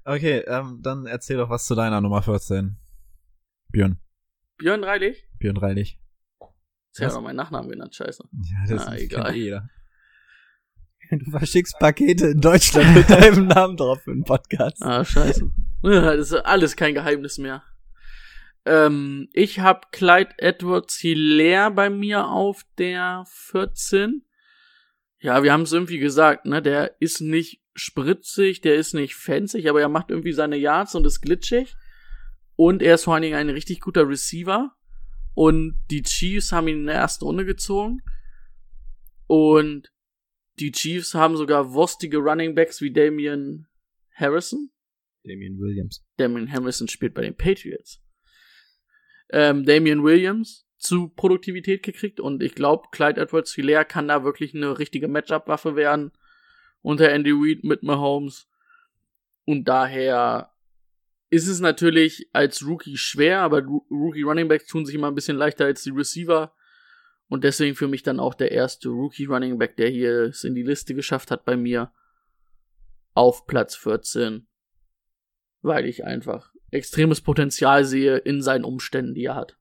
Okay, 0.03 0.39
ähm, 0.47 0.79
dann 0.81 1.05
erzähl 1.05 1.37
doch 1.37 1.49
was 1.49 1.65
zu 1.67 1.75
deiner 1.75 2.01
Nummer 2.01 2.23
14. 2.23 2.75
Björn. 3.69 3.99
Björn 4.57 4.83
Reilich? 4.83 5.27
Björn 5.37 5.57
Reilich. 5.57 6.00
Jetzt 6.99 7.11
er 7.13 7.13
noch 7.13 7.21
meinen 7.21 7.35
Nachnamen 7.37 7.69
genannt, 7.69 7.95
scheiße. 7.95 8.23
Ja, 8.31 8.75
das 8.75 8.87
Ah, 8.87 8.93
ist 8.93 9.01
egal. 9.03 9.35
jeder. 9.35 9.69
Du 11.11 11.29
verschickst 11.29 11.77
Pakete 11.77 12.27
in 12.27 12.39
Deutschland 12.39 12.95
mit 12.95 13.09
deinem 13.09 13.47
Namen 13.47 13.75
drauf 13.75 14.01
für 14.03 14.11
einen 14.11 14.23
Podcast. 14.23 14.81
Ah, 14.81 15.03
scheiße. 15.03 15.51
Das 15.83 16.19
ist 16.19 16.33
alles 16.33 16.77
kein 16.77 16.93
Geheimnis 16.93 17.37
mehr. 17.37 17.63
Ähm, 18.65 19.27
ich 19.33 19.59
habe 19.59 19.81
Clyde 19.91 20.31
Edwards 20.37 20.95
Hilaire 20.97 21.69
bei 21.71 21.89
mir 21.89 22.27
auf 22.29 22.61
der 22.77 23.25
14. 23.27 24.23
Ja, 25.19 25.43
wir 25.43 25.51
haben 25.51 25.63
es 25.63 25.73
irgendwie 25.73 25.99
gesagt, 25.99 26.45
ne? 26.45 26.61
Der 26.61 26.95
ist 27.01 27.19
nicht 27.19 27.61
spritzig, 27.75 28.61
der 28.61 28.75
ist 28.75 28.93
nicht 28.93 29.15
fancy, 29.15 29.67
aber 29.67 29.81
er 29.81 29.89
macht 29.89 30.11
irgendwie 30.11 30.31
seine 30.33 30.55
Yards 30.57 30.95
und 30.95 31.05
ist 31.05 31.19
glitschig. 31.21 31.75
Und 32.55 32.81
er 32.81 32.95
ist 32.95 33.03
vor 33.03 33.15
allen 33.15 33.23
Dingen 33.23 33.35
ein 33.35 33.49
richtig 33.49 33.81
guter 33.81 34.07
Receiver. 34.07 34.71
Und 35.33 35.79
die 35.89 36.03
Chiefs 36.03 36.51
haben 36.51 36.67
ihn 36.67 36.81
in 36.81 36.85
der 36.87 36.95
ersten 36.95 37.25
Runde 37.25 37.45
gezogen. 37.45 38.01
Und 39.27 39.91
die 40.59 40.71
Chiefs 40.71 41.13
haben 41.13 41.37
sogar 41.37 41.73
wostige 41.73 42.17
Running 42.17 42.53
Backs 42.53 42.81
wie 42.81 42.91
Damian 42.91 43.67
Harrison. 44.13 44.71
Damian 45.23 45.57
Williams. 45.59 46.03
Damian 46.17 46.51
Harrison 46.51 46.87
spielt 46.87 47.13
bei 47.13 47.21
den 47.21 47.35
Patriots. 47.35 48.01
Ähm, 49.29 49.65
Damian 49.65 50.03
Williams 50.03 50.67
zu 50.77 51.09
Produktivität 51.09 51.83
gekriegt 51.83 52.19
und 52.19 52.41
ich 52.41 52.55
glaube, 52.55 52.87
Clyde 52.91 53.21
Edwards 53.21 53.53
Hilaire 53.53 53.85
kann 53.85 54.07
da 54.07 54.23
wirklich 54.23 54.53
eine 54.55 54.79
richtige 54.79 55.07
Matchup-Waffe 55.07 55.75
werden 55.75 56.11
unter 56.81 57.09
Andy 57.11 57.31
Reid 57.31 57.63
mit 57.63 57.83
Mahomes. 57.83 58.49
Und 59.45 59.65
daher 59.65 60.50
ist 61.31 61.47
es 61.47 61.59
natürlich 61.59 62.29
als 62.33 62.63
Rookie 62.63 62.97
schwer, 62.97 63.41
aber 63.41 63.63
Rookie 63.63 64.21
Running 64.21 64.47
Backs 64.47 64.67
tun 64.67 64.85
sich 64.85 64.93
immer 64.93 65.07
ein 65.07 65.15
bisschen 65.15 65.37
leichter 65.37 65.65
als 65.65 65.81
die 65.81 65.89
Receiver. 65.89 66.53
Und 67.27 67.43
deswegen 67.43 67.75
für 67.75 67.87
mich 67.87 68.03
dann 68.03 68.19
auch 68.19 68.35
der 68.35 68.51
erste 68.51 68.89
Rookie 68.89 69.25
Running 69.25 69.57
Back, 69.57 69.77
der 69.77 69.89
hier 69.89 70.25
es 70.25 70.43
in 70.43 70.53
die 70.53 70.63
Liste 70.63 70.93
geschafft 70.93 71.31
hat 71.31 71.45
bei 71.45 71.57
mir. 71.57 71.91
Auf 73.13 73.47
Platz 73.47 73.75
14 73.75 74.45
weil 75.61 75.85
ich 75.85 76.05
einfach 76.05 76.51
extremes 76.71 77.21
Potenzial 77.21 77.85
sehe 77.85 78.17
in 78.17 78.41
seinen 78.41 78.63
Umständen, 78.63 79.13
die 79.13 79.25
er 79.25 79.35
hat. 79.35 79.57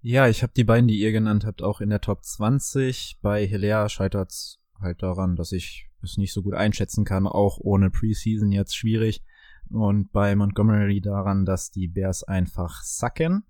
Ja, 0.00 0.28
ich 0.28 0.42
habe 0.42 0.52
die 0.56 0.64
beiden, 0.64 0.86
die 0.86 0.98
ihr 0.98 1.12
genannt 1.12 1.44
habt, 1.44 1.62
auch 1.62 1.80
in 1.80 1.90
der 1.90 2.00
Top 2.00 2.24
20. 2.24 3.18
Bei 3.22 3.44
Hilaire 3.44 3.88
scheitert's 3.88 4.60
halt 4.80 5.02
daran, 5.02 5.34
dass 5.34 5.52
ich 5.52 5.88
es 6.02 6.16
nicht 6.16 6.32
so 6.32 6.42
gut 6.42 6.54
einschätzen 6.54 7.04
kann, 7.04 7.26
auch 7.26 7.58
ohne 7.58 7.90
Preseason 7.90 8.52
jetzt 8.52 8.76
schwierig. 8.76 9.24
Und 9.70 10.12
bei 10.12 10.34
Montgomery 10.36 11.00
daran, 11.00 11.44
dass 11.44 11.70
die 11.70 11.88
Bears 11.88 12.22
einfach 12.22 12.82
sacken. 12.82 13.44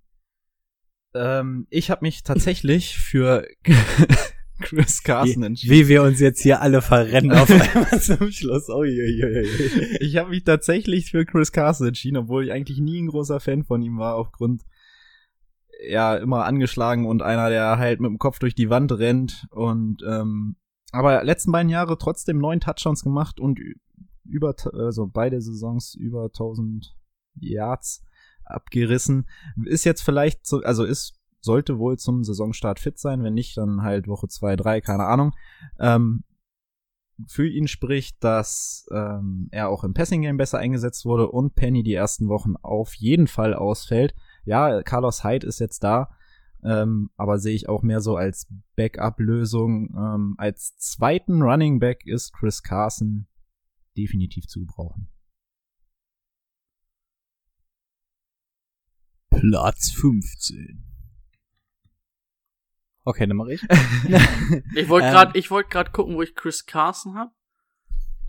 Ähm, 1.14 1.66
ich 1.70 1.90
habe 1.90 2.04
mich 2.04 2.22
tatsächlich 2.22 2.98
für 2.98 3.46
Chris 4.60 5.02
Carson 5.02 5.42
Wie, 5.42 5.46
entschieden. 5.46 5.74
wie 5.74 5.88
wir 5.88 6.02
uns 6.02 6.20
jetzt 6.20 6.42
hier 6.42 6.62
alle 6.62 6.82
verrennen 6.82 7.32
auf 7.32 7.50
einmal 7.74 8.00
zum 8.00 8.30
Schluss. 8.30 8.68
Uiuiui. 8.68 9.46
Ich 10.00 10.16
habe 10.16 10.30
mich 10.30 10.44
tatsächlich 10.44 11.10
für 11.10 11.24
Chris 11.24 11.52
Carson 11.52 11.88
entschieden, 11.88 12.16
obwohl 12.16 12.44
ich 12.44 12.52
eigentlich 12.52 12.78
nie 12.78 13.00
ein 13.00 13.08
großer 13.08 13.40
Fan 13.40 13.64
von 13.64 13.82
ihm 13.82 13.98
war, 13.98 14.14
aufgrund 14.16 14.62
ja 15.88 16.16
immer 16.16 16.44
angeschlagen 16.44 17.06
und 17.06 17.22
einer, 17.22 17.50
der 17.50 17.78
halt 17.78 18.00
mit 18.00 18.08
dem 18.08 18.18
Kopf 18.18 18.38
durch 18.38 18.54
die 18.54 18.70
Wand 18.70 18.92
rennt 18.92 19.46
und 19.50 20.02
ähm, 20.08 20.56
aber 20.92 21.22
letzten 21.24 21.52
beiden 21.52 21.68
Jahre 21.68 21.98
trotzdem 21.98 22.38
neun 22.38 22.60
Touchdowns 22.60 23.02
gemacht 23.02 23.40
und 23.40 23.60
über 24.28 24.54
also 24.72 25.06
beide 25.06 25.40
Saisons 25.40 25.94
über 25.94 26.24
1000 26.24 26.96
Yards 27.34 28.02
abgerissen. 28.44 29.26
Ist 29.64 29.84
jetzt 29.84 30.02
vielleicht 30.02 30.46
so, 30.46 30.60
also 30.62 30.84
ist 30.84 31.20
sollte 31.40 31.78
wohl 31.78 31.96
zum 31.96 32.24
Saisonstart 32.24 32.80
fit 32.80 32.98
sein, 32.98 33.22
wenn 33.22 33.34
nicht, 33.34 33.56
dann 33.56 33.82
halt 33.82 34.08
Woche 34.08 34.28
zwei, 34.28 34.56
drei, 34.56 34.80
keine 34.80 35.04
Ahnung. 35.04 35.32
Ähm, 35.78 36.24
für 37.26 37.48
ihn 37.48 37.66
spricht, 37.66 38.22
dass 38.22 38.86
ähm, 38.92 39.48
er 39.50 39.70
auch 39.70 39.84
im 39.84 39.94
Passing 39.94 40.20
Game 40.20 40.36
besser 40.36 40.58
eingesetzt 40.58 41.06
wurde 41.06 41.30
und 41.30 41.54
Penny 41.54 41.82
die 41.82 41.94
ersten 41.94 42.28
Wochen 42.28 42.56
auf 42.56 42.92
jeden 42.94 43.26
Fall 43.26 43.54
ausfällt. 43.54 44.14
Ja, 44.44 44.82
Carlos 44.82 45.24
Hyde 45.24 45.46
ist 45.46 45.60
jetzt 45.60 45.82
da, 45.82 46.10
ähm, 46.62 47.10
aber 47.16 47.38
sehe 47.38 47.54
ich 47.54 47.70
auch 47.70 47.82
mehr 47.82 48.00
so 48.00 48.16
als 48.16 48.48
Backup-Lösung. 48.76 49.94
Ähm, 49.96 50.34
als 50.36 50.76
zweiten 50.76 51.40
Running 51.40 51.78
Back 51.78 52.06
ist 52.06 52.34
Chris 52.34 52.62
Carson 52.62 53.26
definitiv 53.96 54.46
zu 54.46 54.60
gebrauchen. 54.60 55.08
Platz 59.30 59.90
15. 59.92 60.82
Okay, 63.04 63.26
dann 63.26 63.36
mache 63.36 63.54
ich. 63.54 63.60
Ich 64.74 64.88
wollte 64.88 65.06
Ähm. 65.08 65.12
gerade, 65.12 65.38
ich 65.38 65.50
wollte 65.50 65.68
gerade 65.68 65.90
gucken, 65.92 66.14
wo 66.16 66.22
ich 66.22 66.34
Chris 66.34 66.66
Carson 66.66 67.14
hab. 67.16 67.32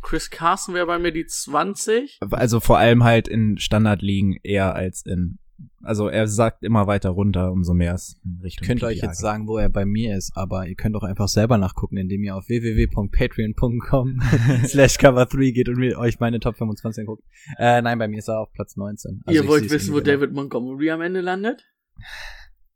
Chris 0.01 0.29
Carson 0.29 0.75
wäre 0.75 0.85
bei 0.85 0.99
mir 0.99 1.11
die 1.11 1.25
20. 1.25 2.19
Also 2.31 2.59
vor 2.59 2.77
allem 2.77 3.03
halt 3.03 3.27
in 3.27 3.57
Standardligen 3.57 4.37
eher 4.43 4.75
als 4.75 5.05
in, 5.05 5.39
also 5.81 6.07
er 6.07 6.27
sagt 6.27 6.63
immer 6.63 6.87
weiter 6.87 7.09
runter, 7.09 7.51
umso 7.51 7.73
mehr 7.73 7.93
es 7.93 8.19
in 8.23 8.37
Ich 8.37 8.43
Richtung 8.43 8.67
könnte 8.67 8.85
euch 8.85 8.97
PPR 8.97 9.07
jetzt 9.07 9.17
geht. 9.17 9.21
sagen, 9.21 9.47
wo 9.47 9.57
er 9.57 9.69
bei 9.69 9.85
mir 9.85 10.17
ist, 10.17 10.31
aber 10.35 10.67
ihr 10.67 10.75
könnt 10.75 10.95
doch 10.95 11.03
einfach 11.03 11.27
selber 11.27 11.57
nachgucken, 11.57 11.97
indem 11.97 12.23
ihr 12.23 12.35
auf 12.35 12.47
www.patreon.com 12.47 14.19
slash 14.65 14.97
cover3 14.97 15.51
geht 15.53 15.69
und 15.69 15.77
mir 15.77 15.97
euch 15.97 16.19
meine 16.19 16.39
Top 16.39 16.57
25 16.57 17.01
anguckt. 17.01 17.23
Äh, 17.57 17.81
nein, 17.81 17.97
bei 17.99 18.07
mir 18.07 18.19
ist 18.19 18.27
er 18.27 18.39
auf 18.39 18.51
Platz 18.53 18.75
19. 18.75 19.21
Also 19.25 19.41
Ihr 19.41 19.47
wollt 19.47 19.69
wissen, 19.69 19.93
wo 19.93 19.97
irgendwie 19.97 20.11
David 20.11 20.33
Montgomery 20.33 20.91
am 20.91 21.01
Ende 21.01 21.21
landet? 21.21 21.63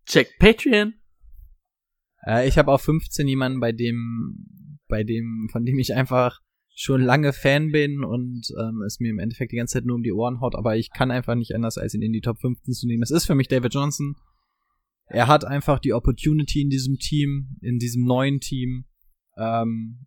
Check 0.05 0.37
Patreon. 0.39 0.93
Äh, 2.25 2.47
ich 2.47 2.57
habe 2.57 2.71
auf 2.71 2.81
15 2.81 3.27
jemanden, 3.27 3.59
bei 3.59 3.71
dem, 3.71 4.79
bei 4.87 5.03
dem, 5.03 5.47
von 5.51 5.63
dem 5.65 5.77
ich 5.79 5.93
einfach 5.93 6.39
schon 6.73 7.01
lange 7.01 7.33
Fan 7.33 7.71
bin 7.71 8.03
und 8.03 8.47
ähm, 8.59 8.81
es 8.81 8.99
mir 8.99 9.09
im 9.09 9.19
Endeffekt 9.19 9.51
die 9.51 9.57
ganze 9.57 9.73
Zeit 9.73 9.85
nur 9.85 9.95
um 9.95 10.03
die 10.03 10.13
Ohren 10.13 10.39
haut, 10.41 10.55
aber 10.55 10.77
ich 10.77 10.91
kann 10.91 11.11
einfach 11.11 11.35
nicht 11.35 11.53
anders, 11.53 11.77
als 11.77 11.93
ihn 11.93 12.01
in 12.01 12.13
die 12.13 12.21
Top 12.21 12.39
15 12.39 12.73
zu 12.73 12.87
nehmen. 12.87 13.03
Es 13.03 13.11
ist 13.11 13.25
für 13.25 13.35
mich 13.35 13.47
David 13.47 13.73
Johnson. 13.73 14.15
Er 15.07 15.27
hat 15.27 15.43
einfach 15.43 15.79
die 15.79 15.93
Opportunity 15.93 16.61
in 16.61 16.69
diesem 16.69 16.97
Team, 16.97 17.57
in 17.61 17.79
diesem 17.79 18.05
neuen 18.05 18.39
Team. 18.39 18.85
Ähm, 19.37 20.05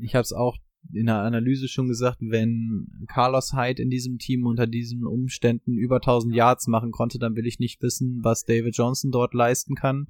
ich 0.00 0.14
habe 0.14 0.22
es 0.22 0.32
auch 0.32 0.56
in 0.92 1.06
der 1.06 1.22
Analyse 1.22 1.68
schon 1.68 1.88
gesagt, 1.88 2.18
wenn 2.20 2.88
Carlos 3.06 3.52
Hyde 3.52 3.82
in 3.82 3.90
diesem 3.90 4.18
Team 4.18 4.46
unter 4.46 4.66
diesen 4.66 5.06
Umständen 5.06 5.76
über 5.76 5.96
1000 5.96 6.34
Yards 6.34 6.66
machen 6.66 6.90
konnte, 6.90 7.18
dann 7.18 7.36
will 7.36 7.46
ich 7.46 7.60
nicht 7.60 7.80
wissen, 7.82 8.20
was 8.22 8.44
David 8.44 8.76
Johnson 8.76 9.10
dort 9.10 9.34
leisten 9.34 9.74
kann. 9.74 10.08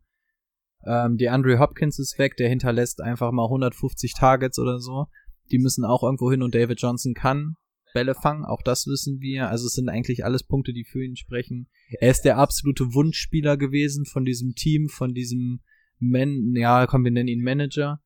Ähm, 0.86 1.16
die 1.16 1.28
Andre 1.28 1.58
Hopkins 1.58 1.98
ist 1.98 2.18
weg, 2.18 2.36
der 2.36 2.48
hinterlässt 2.48 3.02
einfach 3.02 3.32
mal 3.32 3.44
150 3.44 4.14
Targets 4.14 4.58
oder 4.58 4.78
so. 4.78 5.06
Die 5.50 5.58
müssen 5.58 5.84
auch 5.84 6.02
irgendwo 6.02 6.30
hin 6.30 6.42
und 6.42 6.54
David 6.54 6.80
Johnson 6.80 7.14
kann 7.14 7.56
Bälle 7.92 8.14
fangen, 8.14 8.44
auch 8.44 8.62
das 8.62 8.86
wissen 8.86 9.20
wir. 9.20 9.48
Also 9.48 9.66
es 9.66 9.74
sind 9.74 9.88
eigentlich 9.88 10.24
alles 10.24 10.44
Punkte, 10.44 10.72
die 10.72 10.84
für 10.84 11.04
ihn 11.04 11.16
sprechen. 11.16 11.68
Er 12.00 12.10
ist 12.10 12.22
der 12.22 12.38
absolute 12.38 12.94
Wunschspieler 12.94 13.56
gewesen 13.56 14.04
von 14.04 14.24
diesem 14.24 14.54
Team, 14.54 14.88
von 14.88 15.14
diesem 15.14 15.60
Man, 15.98 16.54
ja, 16.54 16.86
komm, 16.86 17.04
wir 17.04 17.10
nennen 17.10 17.28
ihn 17.28 17.42
Manager. 17.42 18.00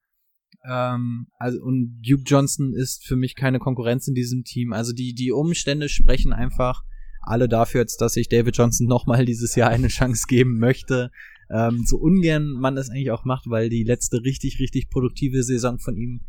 Ähm, 0.68 1.28
also 1.38 1.62
und 1.62 2.02
Duke 2.02 2.24
Johnson 2.26 2.72
ist 2.72 3.06
für 3.06 3.16
mich 3.16 3.34
keine 3.34 3.58
Konkurrenz 3.58 4.08
in 4.08 4.14
diesem 4.14 4.44
Team. 4.44 4.72
Also 4.72 4.92
die 4.92 5.14
die 5.14 5.32
Umstände 5.32 5.88
sprechen 5.88 6.32
einfach 6.32 6.82
alle 7.20 7.48
dafür 7.48 7.80
jetzt, 7.80 8.00
dass 8.00 8.16
ich 8.16 8.28
David 8.28 8.56
Johnson 8.56 8.86
nochmal 8.88 9.24
dieses 9.24 9.54
Jahr 9.54 9.70
eine 9.70 9.88
Chance 9.88 10.24
geben 10.28 10.58
möchte. 10.58 11.10
Ähm, 11.50 11.84
so 11.84 11.98
ungern 11.98 12.52
man 12.52 12.74
das 12.74 12.88
eigentlich 12.88 13.10
auch 13.10 13.24
macht, 13.24 13.44
weil 13.48 13.68
die 13.68 13.84
letzte 13.84 14.24
richtig, 14.24 14.58
richtig 14.60 14.88
produktive 14.88 15.42
Saison 15.42 15.78
von 15.78 15.96
ihm 15.96 16.22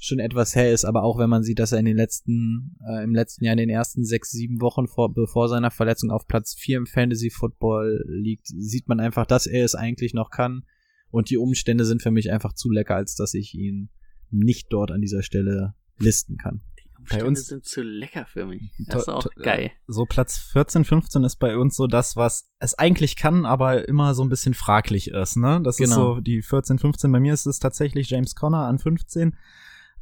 schon 0.00 0.18
etwas 0.18 0.54
her 0.56 0.72
ist, 0.72 0.84
aber 0.84 1.02
auch 1.02 1.18
wenn 1.18 1.28
man 1.30 1.42
sieht, 1.42 1.58
dass 1.58 1.72
er 1.72 1.78
in 1.78 1.84
den 1.84 1.96
letzten, 1.96 2.76
äh, 2.88 3.04
im 3.04 3.14
letzten 3.14 3.44
Jahr 3.44 3.52
in 3.52 3.58
den 3.58 3.68
ersten 3.70 4.04
sechs, 4.04 4.30
sieben 4.30 4.60
Wochen 4.60 4.86
vor, 4.88 5.12
bevor 5.12 5.48
seiner 5.48 5.70
Verletzung 5.70 6.10
auf 6.10 6.26
Platz 6.26 6.54
vier 6.54 6.78
im 6.78 6.86
Fantasy 6.86 7.30
Football 7.30 8.04
liegt, 8.08 8.46
sieht 8.46 8.88
man 8.88 8.98
einfach, 9.00 9.26
dass 9.26 9.46
er 9.46 9.64
es 9.64 9.74
eigentlich 9.74 10.14
noch 10.14 10.30
kann. 10.30 10.62
Und 11.10 11.28
die 11.30 11.36
Umstände 11.38 11.84
sind 11.84 12.02
für 12.02 12.10
mich 12.10 12.30
einfach 12.32 12.52
zu 12.54 12.70
lecker, 12.70 12.94
als 12.96 13.14
dass 13.14 13.34
ich 13.34 13.54
ihn 13.54 13.90
nicht 14.30 14.68
dort 14.72 14.90
an 14.90 15.00
dieser 15.00 15.22
Stelle 15.22 15.74
listen 15.98 16.36
kann. 16.36 16.62
Umstände 16.98 17.26
uns- 17.26 17.46
sind 17.46 17.64
zu 17.64 17.82
lecker 17.82 18.26
für 18.26 18.46
mich. 18.46 18.72
Das 18.86 19.02
ist 19.02 19.08
auch 19.08 19.26
geil. 19.42 19.70
So 19.86 20.04
Platz 20.06 20.36
14, 20.52 20.84
15 20.84 21.24
ist 21.24 21.36
bei 21.36 21.56
uns 21.56 21.74
so 21.74 21.86
das, 21.86 22.14
was 22.14 22.50
es 22.58 22.74
eigentlich 22.74 23.16
kann, 23.16 23.44
aber 23.46 23.88
immer 23.88 24.14
so 24.14 24.22
ein 24.22 24.28
bisschen 24.28 24.54
fraglich 24.54 25.08
ist, 25.10 25.36
ne? 25.36 25.60
Das 25.64 25.80
ist 25.80 25.90
Genau. 25.90 26.14
so 26.16 26.20
die 26.20 26.42
14, 26.42 26.78
15. 26.78 27.10
Bei 27.10 27.18
mir 27.18 27.32
ist 27.34 27.46
es 27.46 27.58
tatsächlich 27.58 28.10
James 28.10 28.34
Conner 28.34 28.66
an 28.66 28.78
15. 28.78 29.34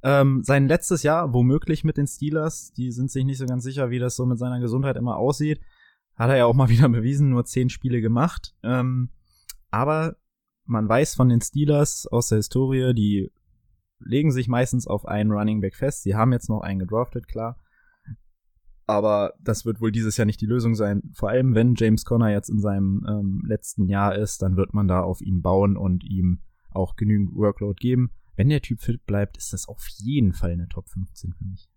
Ähm, 0.03 0.43
sein 0.45 0.69
letztes 0.69 1.03
Jahr, 1.03 1.33
womöglich 1.33 1.85
mit 1.85 1.97
den 1.97 2.07
Steelers, 2.07 2.73
die 2.73 2.93
sind 2.93 3.11
sich 3.11 3.25
nicht 3.25 3.39
so 3.39 3.47
ganz 3.47 3.65
sicher, 3.65 3.91
wie 3.91 3.99
das 3.99 4.17
so 4.17 4.27
mit 4.27 4.39
seiner 4.39 4.61
Gesundheit 4.61 4.97
immer 4.97 5.17
aussieht. 5.17 5.61
Hat 6.15 6.31
er 6.31 6.37
ja 6.37 6.45
auch 6.47 6.55
mal 6.55 6.69
wieder 6.69 6.89
bewiesen, 6.89 7.31
nur 7.31 7.45
10 7.45 7.69
Spiele 7.69 8.01
gemacht. 8.01 8.55
Ähm, 8.63 9.11
aber 9.71 10.17
man 10.65 10.89
weiß 10.89 11.15
von 11.15 11.29
den 11.29 11.41
Steelers 11.41 12.07
aus 12.07 12.29
der 12.29 12.37
Historie, 12.37 12.95
die 12.95 13.33
legen 14.01 14.31
sich 14.31 14.49
meistens 14.49 14.87
auf 14.87 15.07
einen 15.07 15.33
Running 15.33 15.61
Back 15.61 15.75
fest. 15.75 16.03
Sie 16.03 16.15
haben 16.15 16.33
jetzt 16.33 16.49
noch 16.49 16.61
einen 16.61 16.79
gedraftet, 16.79 17.27
klar. 17.27 17.59
Aber 18.87 19.35
das 19.41 19.67
wird 19.67 19.81
wohl 19.81 19.93
dieses 19.93 20.17
Jahr 20.17 20.25
nicht 20.25 20.41
die 20.41 20.47
Lösung 20.47 20.75
sein. 20.75 21.03
Vor 21.13 21.29
allem, 21.29 21.55
wenn 21.55 21.75
James 21.75 22.05
Conner 22.05 22.31
jetzt 22.31 22.49
in 22.49 22.61
seinem 22.61 23.05
ähm, 23.09 23.43
letzten 23.47 23.87
Jahr 23.87 24.15
ist, 24.15 24.41
dann 24.41 24.57
wird 24.57 24.73
man 24.73 24.89
da 24.89 25.03
auf 25.03 25.21
ihn 25.21 25.43
bauen 25.43 25.77
und 25.77 26.05
ihm 26.05 26.41
auch 26.71 26.97
genügend 26.97 27.35
Workload 27.35 27.77
geben. 27.79 28.11
Wenn 28.39 28.51
der 28.51 28.63
Typ 28.63 28.81
fit 28.81 29.05
bleibt, 29.05 29.37
ist 29.37 29.53
das 29.53 29.67
auf 29.67 29.85
jeden 29.97 30.33
Fall 30.33 30.53
eine 30.53 30.69
Top 30.69 30.89
15 30.89 31.33
für 31.33 31.45
mich. 31.45 31.69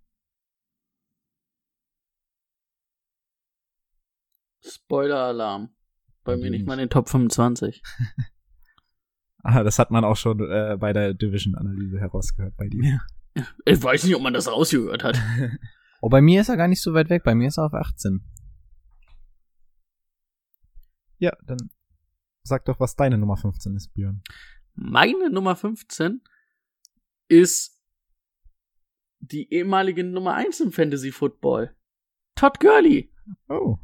Spoiler-Alarm. 4.63 5.75
Bei 6.23 6.37
mir 6.37 6.51
nicht? 6.51 6.67
mal 6.67 6.73
in 6.73 6.81
den 6.81 6.89
Top 6.89 7.09
25. 7.09 7.81
Ah, 9.43 9.63
das 9.63 9.79
hat 9.79 9.89
man 9.89 10.05
auch 10.05 10.17
schon 10.17 10.39
äh, 10.39 10.77
bei 10.79 10.93
der 10.93 11.15
Division-Analyse 11.15 11.99
herausgehört 11.99 12.55
bei 12.57 12.69
dir. 12.69 13.01
Ich 13.65 13.81
weiß 13.81 14.03
nicht, 14.03 14.15
ob 14.15 14.21
man 14.21 14.33
das 14.33 14.47
rausgehört 14.47 15.03
hat. 15.03 15.19
Oh, 16.03 16.09
bei 16.09 16.21
mir 16.21 16.41
ist 16.41 16.49
er 16.49 16.57
gar 16.57 16.67
nicht 16.67 16.81
so 16.81 16.93
weit 16.93 17.09
weg. 17.09 17.23
Bei 17.23 17.33
mir 17.33 17.47
ist 17.47 17.57
er 17.57 17.65
auf 17.65 17.73
18. 17.73 18.23
Ja, 21.17 21.35
dann 21.43 21.71
sag 22.43 22.65
doch, 22.65 22.79
was 22.79 22.95
deine 22.95 23.17
Nummer 23.17 23.35
15 23.35 23.75
ist, 23.75 23.93
Björn. 23.95 24.21
Meine 24.75 25.31
Nummer 25.31 25.55
15 25.55 26.21
ist 27.31 27.79
die 29.19 29.51
ehemalige 29.53 30.03
Nummer 30.03 30.33
1 30.35 30.59
im 30.59 30.71
Fantasy 30.71 31.11
Football. 31.11 31.73
Todd 32.35 32.59
Gurley. 32.59 33.09
Oh. 33.47 33.77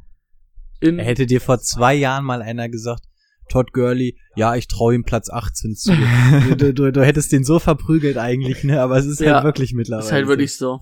In, 0.80 0.98
Er 0.98 1.04
hätte 1.06 1.26
dir 1.26 1.40
vor 1.40 1.58
zwei 1.60 1.94
Jahren 1.94 2.24
mal 2.24 2.42
einer 2.42 2.68
gesagt, 2.68 3.04
Todd 3.48 3.72
Gurley, 3.72 4.18
ja, 4.36 4.54
ich 4.56 4.68
traue 4.68 4.94
ihm 4.94 5.04
Platz 5.04 5.30
18 5.30 5.74
zu. 5.74 5.92
du, 6.48 6.56
du, 6.56 6.74
du, 6.74 6.92
du 6.92 7.04
hättest 7.06 7.32
den 7.32 7.44
so 7.44 7.58
verprügelt 7.58 8.18
eigentlich, 8.18 8.62
ne? 8.64 8.80
Aber 8.82 8.98
es 8.98 9.06
ist 9.06 9.20
Ja, 9.20 9.36
halt 9.36 9.44
wirklich 9.44 9.72
mittlerweile. 9.72 10.04
ist 10.06 10.12
halt 10.12 10.26
wirklich 10.28 10.56
so. 10.56 10.80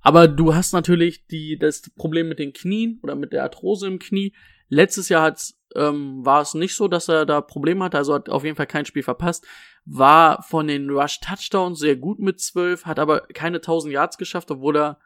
Aber 0.00 0.26
du 0.26 0.54
hast 0.54 0.72
natürlich 0.72 1.26
die, 1.26 1.56
das 1.58 1.82
Problem 1.96 2.28
mit 2.28 2.38
den 2.40 2.52
Knien 2.52 2.98
oder 3.02 3.14
mit 3.14 3.32
der 3.32 3.44
Arthrose 3.44 3.86
im 3.86 3.98
Knie. 3.98 4.34
Letztes 4.68 5.08
Jahr 5.08 5.22
hat's, 5.22 5.57
ähm, 5.74 6.24
war 6.24 6.42
es 6.42 6.54
nicht 6.54 6.74
so, 6.74 6.88
dass 6.88 7.08
er 7.08 7.26
da 7.26 7.40
Probleme 7.40 7.84
hatte, 7.84 7.98
also 7.98 8.14
hat 8.14 8.28
auf 8.28 8.44
jeden 8.44 8.56
Fall 8.56 8.66
kein 8.66 8.86
Spiel 8.86 9.02
verpasst. 9.02 9.46
War 9.84 10.42
von 10.42 10.66
den 10.66 10.90
Rush 10.90 11.20
Touchdowns 11.20 11.78
sehr 11.78 11.96
gut 11.96 12.18
mit 12.18 12.40
12, 12.40 12.86
hat 12.86 12.98
aber 12.98 13.20
keine 13.20 13.58
1000 13.58 13.92
Yards 13.92 14.18
geschafft, 14.18 14.50
obwohl 14.50 14.76
er 14.76 14.98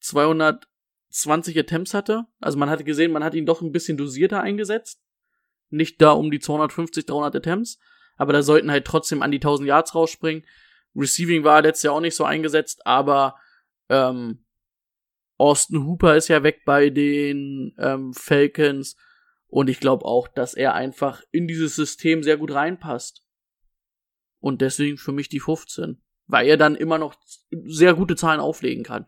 220 0.00 1.58
Attempts 1.58 1.94
hatte. 1.94 2.26
Also 2.40 2.58
man 2.58 2.70
hatte 2.70 2.84
gesehen, 2.84 3.12
man 3.12 3.24
hat 3.24 3.34
ihn 3.34 3.46
doch 3.46 3.60
ein 3.60 3.72
bisschen 3.72 3.96
dosierter 3.96 4.40
eingesetzt. 4.40 5.02
Nicht 5.68 6.00
da 6.02 6.12
um 6.12 6.30
die 6.30 6.40
250, 6.40 7.06
300 7.06 7.36
Attempts, 7.36 7.78
aber 8.16 8.32
da 8.32 8.42
sollten 8.42 8.70
halt 8.70 8.86
trotzdem 8.86 9.22
an 9.22 9.30
die 9.30 9.38
1000 9.38 9.68
Yards 9.68 9.94
rausspringen. 9.94 10.44
Receiving 10.96 11.44
war 11.44 11.62
letztes 11.62 11.84
Jahr 11.84 11.94
auch 11.94 12.00
nicht 12.00 12.16
so 12.16 12.24
eingesetzt, 12.24 12.84
aber 12.84 13.36
ähm, 13.88 14.44
Austin 15.36 15.86
Hooper 15.86 16.16
ist 16.16 16.28
ja 16.28 16.42
weg 16.42 16.62
bei 16.64 16.90
den 16.90 17.74
ähm, 17.78 18.12
Falcons 18.12 18.96
und 19.50 19.68
ich 19.68 19.80
glaube 19.80 20.04
auch, 20.04 20.28
dass 20.28 20.54
er 20.54 20.74
einfach 20.74 21.22
in 21.32 21.48
dieses 21.48 21.74
System 21.74 22.22
sehr 22.22 22.36
gut 22.36 22.52
reinpasst. 22.52 23.26
Und 24.38 24.62
deswegen 24.62 24.96
für 24.96 25.12
mich 25.12 25.28
die 25.28 25.40
15, 25.40 26.00
weil 26.26 26.46
er 26.46 26.56
dann 26.56 26.76
immer 26.76 26.98
noch 26.98 27.16
sehr 27.50 27.94
gute 27.94 28.16
Zahlen 28.16 28.40
auflegen 28.40 28.84
kann. 28.84 29.06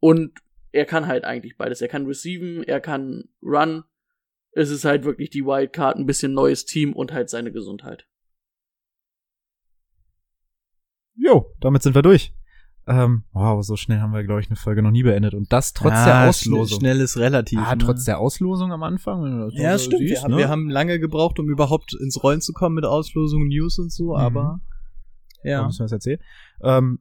Und 0.00 0.40
er 0.72 0.86
kann 0.86 1.06
halt 1.06 1.24
eigentlich 1.24 1.56
beides. 1.56 1.82
Er 1.82 1.88
kann 1.88 2.06
receiven, 2.06 2.64
er 2.64 2.80
kann 2.80 3.28
run. 3.42 3.84
Es 4.52 4.70
ist 4.70 4.84
halt 4.84 5.04
wirklich 5.04 5.30
die 5.30 5.44
Wildcard, 5.44 5.98
ein 5.98 6.06
bisschen 6.06 6.32
neues 6.32 6.64
Team 6.64 6.94
und 6.94 7.12
halt 7.12 7.30
seine 7.30 7.52
Gesundheit. 7.52 8.08
Jo, 11.14 11.54
damit 11.60 11.82
sind 11.82 11.94
wir 11.94 12.02
durch. 12.02 12.34
Ähm, 12.86 13.22
wow, 13.32 13.64
so 13.64 13.76
schnell 13.76 14.00
haben 14.00 14.12
wir, 14.12 14.24
glaube 14.24 14.40
ich, 14.40 14.48
eine 14.48 14.56
Folge 14.56 14.82
noch 14.82 14.90
nie 14.90 15.04
beendet. 15.04 15.34
Und 15.34 15.52
das 15.52 15.72
trotz 15.72 15.92
Ja, 15.92 16.04
der 16.22 16.28
Auslosung. 16.28 16.80
Schnell 16.80 17.00
ist 17.00 17.16
relativ. 17.16 17.58
ah, 17.60 17.76
ne? 17.76 17.78
trotz 17.84 18.04
der 18.04 18.18
Auslosung 18.18 18.72
am 18.72 18.82
Anfang. 18.82 19.50
Ja, 19.52 19.78
so 19.78 19.84
stimmt. 19.84 20.00
siehst, 20.00 20.10
wir, 20.14 20.22
haben, 20.22 20.30
ne? 20.32 20.36
wir 20.38 20.48
haben 20.48 20.68
lange 20.68 20.98
gebraucht, 20.98 21.38
um 21.38 21.48
überhaupt 21.48 21.94
ins 21.94 22.22
Rollen 22.22 22.40
zu 22.40 22.52
kommen 22.52 22.74
mit 22.74 22.84
Auslosungen, 22.84 23.48
News 23.48 23.78
und 23.78 23.92
so, 23.92 24.06
Mhm. 24.14 24.16
aber 24.16 24.60
Ja. 25.44 25.50
ja. 25.60 25.66
müssen 25.66 25.78
wir 25.80 25.84
das 25.84 25.92
erzählen. 25.92 26.18
Ähm, 26.62 26.98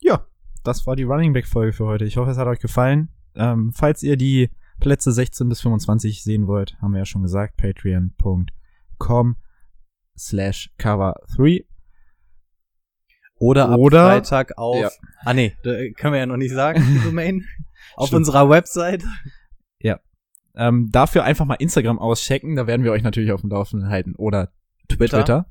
ja, 0.00 0.24
das 0.64 0.86
war 0.86 0.96
die 0.96 1.02
Running 1.04 1.34
Back 1.34 1.46
Folge 1.46 1.72
für 1.74 1.84
heute. 1.86 2.04
Ich 2.06 2.16
hoffe, 2.16 2.30
es 2.30 2.38
hat 2.38 2.46
euch 2.46 2.60
gefallen. 2.60 3.10
Ähm, 3.34 3.72
falls 3.74 4.02
ihr 4.02 4.16
die 4.16 4.50
Plätze 4.80 5.12
16 5.12 5.48
bis 5.48 5.60
25 5.60 6.22
sehen 6.22 6.46
wollt, 6.46 6.76
haben 6.80 6.92
wir 6.92 7.00
ja 7.00 7.04
schon 7.04 7.22
gesagt, 7.22 7.56
patreon.com 7.58 9.36
slash 10.16 10.70
cover 10.78 11.14
3. 11.36 11.64
Oder 13.38 13.68
ab 13.68 13.78
Oder- 13.78 14.06
Freitag 14.06 14.58
auf. 14.58 14.80
Ja. 14.80 14.90
Ah 15.24 15.34
nee, 15.34 15.54
da 15.62 15.70
können 15.96 16.12
wir 16.12 16.18
ja 16.20 16.26
noch 16.26 16.36
nicht 16.36 16.52
sagen, 16.52 16.82
die 16.86 17.00
Domain. 17.04 17.44
auf 17.96 18.08
Stimmt. 18.08 18.18
unserer 18.18 18.48
Website. 18.50 19.04
Ähm, 20.58 20.88
dafür 20.90 21.22
einfach 21.22 21.44
mal 21.44 21.54
Instagram 21.54 22.00
auschecken, 22.00 22.56
da 22.56 22.66
werden 22.66 22.82
wir 22.82 22.90
euch 22.90 23.04
natürlich 23.04 23.30
auf 23.30 23.42
dem 23.42 23.50
Laufenden 23.50 23.90
halten. 23.90 24.14
Oder 24.16 24.50
Twitter. 24.88 25.18
Twitter. 25.18 25.46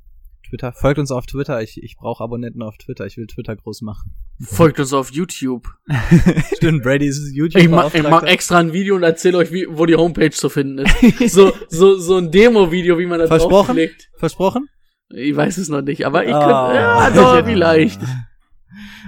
Twitter. 0.50 0.74
Folgt 0.74 1.00
uns 1.00 1.12
auf 1.12 1.26
Twitter. 1.26 1.62
Ich, 1.62 1.82
ich 1.82 1.96
brauche 1.98 2.24
Abonnenten 2.24 2.62
auf 2.62 2.78
Twitter. 2.78 3.06
Ich 3.06 3.18
will 3.18 3.28
Twitter 3.28 3.56
groß 3.56 3.82
machen. 3.82 4.14
Folgt 4.42 4.80
uns 4.80 4.92
auf 4.94 5.12
YouTube. 5.12 5.68
Stimmt, 6.56 6.84
Brady 6.84 7.08
ist 7.08 7.34
YouTube. 7.34 7.62
Ich 7.62 7.70
mach, 7.70 7.94
ich 7.94 8.04
mach 8.04 8.24
extra 8.24 8.58
ein 8.60 8.74
Video 8.74 8.96
und 8.96 9.04
erzähle 9.04 9.38
euch, 9.38 9.52
wie, 9.52 9.66
wo 9.70 9.86
die 9.86 9.96
Homepage 9.96 10.32
zu 10.32 10.50
finden 10.50 10.80
ist. 10.80 11.32
so, 11.34 11.54
so, 11.70 11.98
so 11.98 12.18
ein 12.18 12.32
Demo-Video, 12.32 12.98
wie 12.98 13.06
man 13.06 13.20
da 13.20 13.28
Versprochen? 13.28 13.78
Versprochen? 14.18 14.70
Ich 15.10 15.36
weiß 15.36 15.58
es 15.58 15.70
noch 15.70 15.82
nicht, 15.82 16.06
aber 16.06 16.26
ich 16.26 16.34
Ah. 16.34 16.40
könnte, 16.68 16.80
ja, 16.82 17.10
doch, 17.12 17.46
vielleicht. 17.46 18.02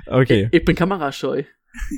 Okay. 0.07 0.47
Ich 0.51 0.63
bin 0.65 0.75
kamerascheu. 0.75 1.43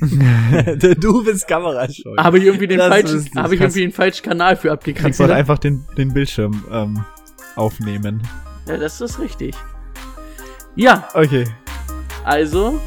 du 1.00 1.24
bist 1.24 1.48
Kamerascheu. 1.48 2.14
Habe 2.18 2.38
ich 2.38 2.44
irgendwie 2.44 2.66
den 2.66 2.78
Das 2.78 2.88
falschen, 2.88 3.30
habe 3.36 3.54
ich 3.54 3.60
irgendwie 3.60 3.80
den 3.80 3.92
falschen 3.92 4.22
Kanal 4.22 4.56
für 4.56 4.70
abgekriegt. 4.70 5.00
Kannst 5.02 5.18
du 5.20 5.24
halt 5.24 5.32
einfach 5.32 5.58
den, 5.58 5.84
den 5.96 6.12
Bildschirm 6.12 6.62
ähm, 6.70 7.04
aufnehmen. 7.56 8.22
Ja, 8.66 8.76
das 8.76 9.00
ist 9.00 9.18
richtig. 9.18 9.54
Ja, 10.76 11.08
Okay. 11.14 11.44
also, 12.24 12.80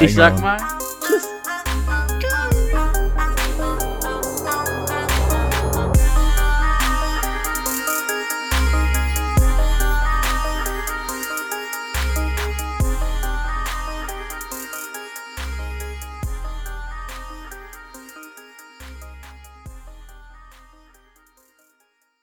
ich 0.00 0.14
sag 0.14 0.40
mal, 0.40 0.58